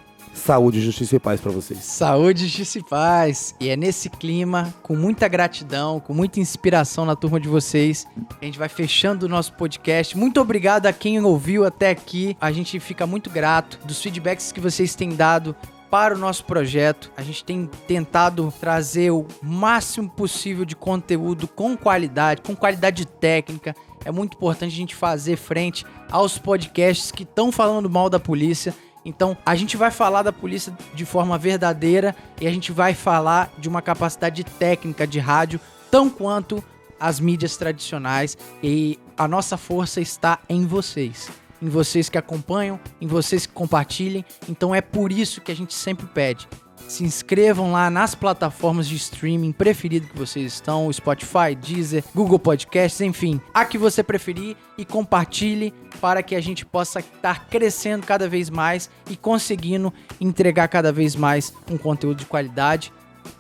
saúde, 0.48 0.80
justiça 0.80 1.18
e 1.18 1.20
paz 1.20 1.42
para 1.42 1.52
vocês. 1.52 1.84
Saúde, 1.84 2.48
justiça 2.48 2.80
e 2.80 2.84
paz. 2.84 3.54
E 3.60 3.68
é 3.68 3.76
nesse 3.76 4.10
clima, 4.10 4.74
com 4.82 4.96
muita 4.96 5.28
gratidão, 5.28 6.00
com 6.00 6.14
muita 6.14 6.40
inspiração 6.40 7.06
na 7.06 7.18
turma 7.18 7.38
de 7.38 7.50
vocês, 7.50 8.08
a 8.42 8.46
gente 8.46 8.58
vai 8.58 8.70
fechando 8.70 9.26
o 9.26 9.30
nosso 9.30 9.52
podcast. 9.54 10.18
Muito 10.18 10.40
obrigado 10.40 10.86
a 10.86 10.94
quem 10.94 11.20
ouviu 11.22 11.66
até 11.66 11.90
aqui. 11.90 12.38
A 12.40 12.50
gente 12.50 12.80
fica 12.80 13.06
muito 13.06 13.30
grato 13.30 13.78
dos 13.84 14.02
feedbacks 14.02 14.54
que 14.54 14.62
vocês 14.62 14.96
têm 14.96 15.10
dado 15.10 15.54
para 15.92 16.16
o 16.16 16.18
nosso 16.18 16.46
projeto. 16.46 17.12
A 17.18 17.22
gente 17.22 17.44
tem 17.44 17.70
tentado 17.86 18.54
trazer 18.58 19.12
o 19.12 19.28
máximo 19.44 20.10
possível 20.10 20.64
de 20.64 20.78
conteúdo 20.78 21.46
com 21.46 21.76
qualidade, 21.76 22.42
com 22.42 22.56
qualidade 22.56 23.06
técnica. 23.06 23.76
É 24.06 24.12
muito 24.12 24.38
importante 24.38 24.72
a 24.74 24.78
gente 24.78 24.96
fazer 24.96 25.36
frente 25.36 25.86
aos 26.10 26.38
podcasts 26.38 27.12
que 27.12 27.24
estão 27.24 27.52
falando 27.52 27.90
mal 27.90 28.10
da 28.10 28.20
polícia. 28.20 28.74
Então, 29.08 29.38
a 29.46 29.56
gente 29.56 29.78
vai 29.78 29.90
falar 29.90 30.22
da 30.22 30.34
polícia 30.34 30.78
de 30.94 31.06
forma 31.06 31.38
verdadeira 31.38 32.14
e 32.42 32.46
a 32.46 32.52
gente 32.52 32.74
vai 32.74 32.94
falar 32.94 33.50
de 33.58 33.70
uma 33.70 33.82
capacidade 33.82 34.44
técnica 34.44 35.08
de 35.08 35.18
rádio 35.18 35.62
tão 35.90 36.10
quanto 36.10 36.62
as 37.00 37.18
mídias 37.18 37.56
tradicionais 37.56 38.38
e 38.62 39.00
a 39.18 39.26
nossa 39.26 39.56
força 39.56 40.02
está 40.02 40.40
em 40.50 40.66
vocês. 40.66 41.30
Em 41.62 41.70
vocês 41.70 42.10
que 42.10 42.18
acompanham, 42.18 42.78
em 43.00 43.08
vocês 43.08 43.46
que 43.46 43.54
compartilhem. 43.54 44.26
Então 44.50 44.76
é 44.76 44.82
por 44.82 45.10
isso 45.10 45.40
que 45.40 45.54
a 45.54 45.56
gente 45.56 45.74
sempre 45.74 46.06
pede. 46.08 46.46
Se 46.88 47.04
inscrevam 47.04 47.72
lá 47.72 47.90
nas 47.90 48.16
plataformas 48.16 48.88
de 48.88 48.96
streaming 48.96 49.52
preferido 49.52 50.08
que 50.08 50.18
vocês 50.18 50.54
estão, 50.54 50.92
Spotify, 50.92 51.54
Deezer, 51.60 52.04
Google 52.16 52.40
Podcasts, 52.40 53.02
enfim, 53.02 53.42
a 53.54 53.66
que 53.66 53.78
você 53.78 54.02
preferir 54.02 54.56
e 54.78 54.86
compartilhe 54.86 55.74
para 56.00 56.24
que 56.24 56.36
a 56.36 56.42
gente 56.42 56.66
possa 56.66 57.00
estar 57.00 57.48
crescendo 57.48 58.06
cada 58.06 58.30
vez 58.30 58.50
mais 58.50 58.90
e 59.10 59.18
conseguindo 59.18 59.94
entregar 60.20 60.68
cada 60.70 60.92
vez 60.92 61.16
mais 61.16 61.54
um 61.70 61.78
conteúdo 61.78 62.20
de 62.20 62.26
qualidade. 62.26 62.94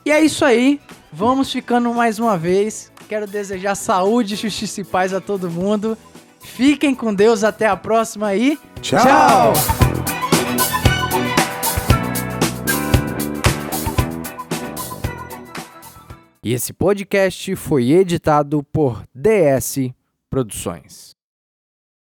E 0.06 0.12
é 0.12 0.20
isso 0.20 0.44
aí, 0.44 0.82
vamos 1.12 1.52
ficando 1.52 1.94
mais 1.94 2.20
uma 2.20 2.38
vez. 2.38 2.92
Quero 3.08 3.26
desejar 3.26 3.76
saúde, 3.76 4.36
justiça 4.36 4.82
e 4.82 4.84
paz 4.84 5.14
a 5.14 5.22
todo 5.22 5.50
mundo. 5.50 5.98
Fiquem 6.42 6.94
com 6.94 7.14
Deus, 7.14 7.44
até 7.44 7.68
a 7.68 7.78
próxima 7.78 8.28
aí. 8.28 8.60
Tchau. 8.82 9.02
Tchau. 9.02 10.07
E 16.48 16.54
esse 16.54 16.72
podcast 16.72 17.58
foi 17.58 17.92
editado 17.92 18.64
por 18.64 19.04
DS 19.14 19.92
Produções. 20.30 21.17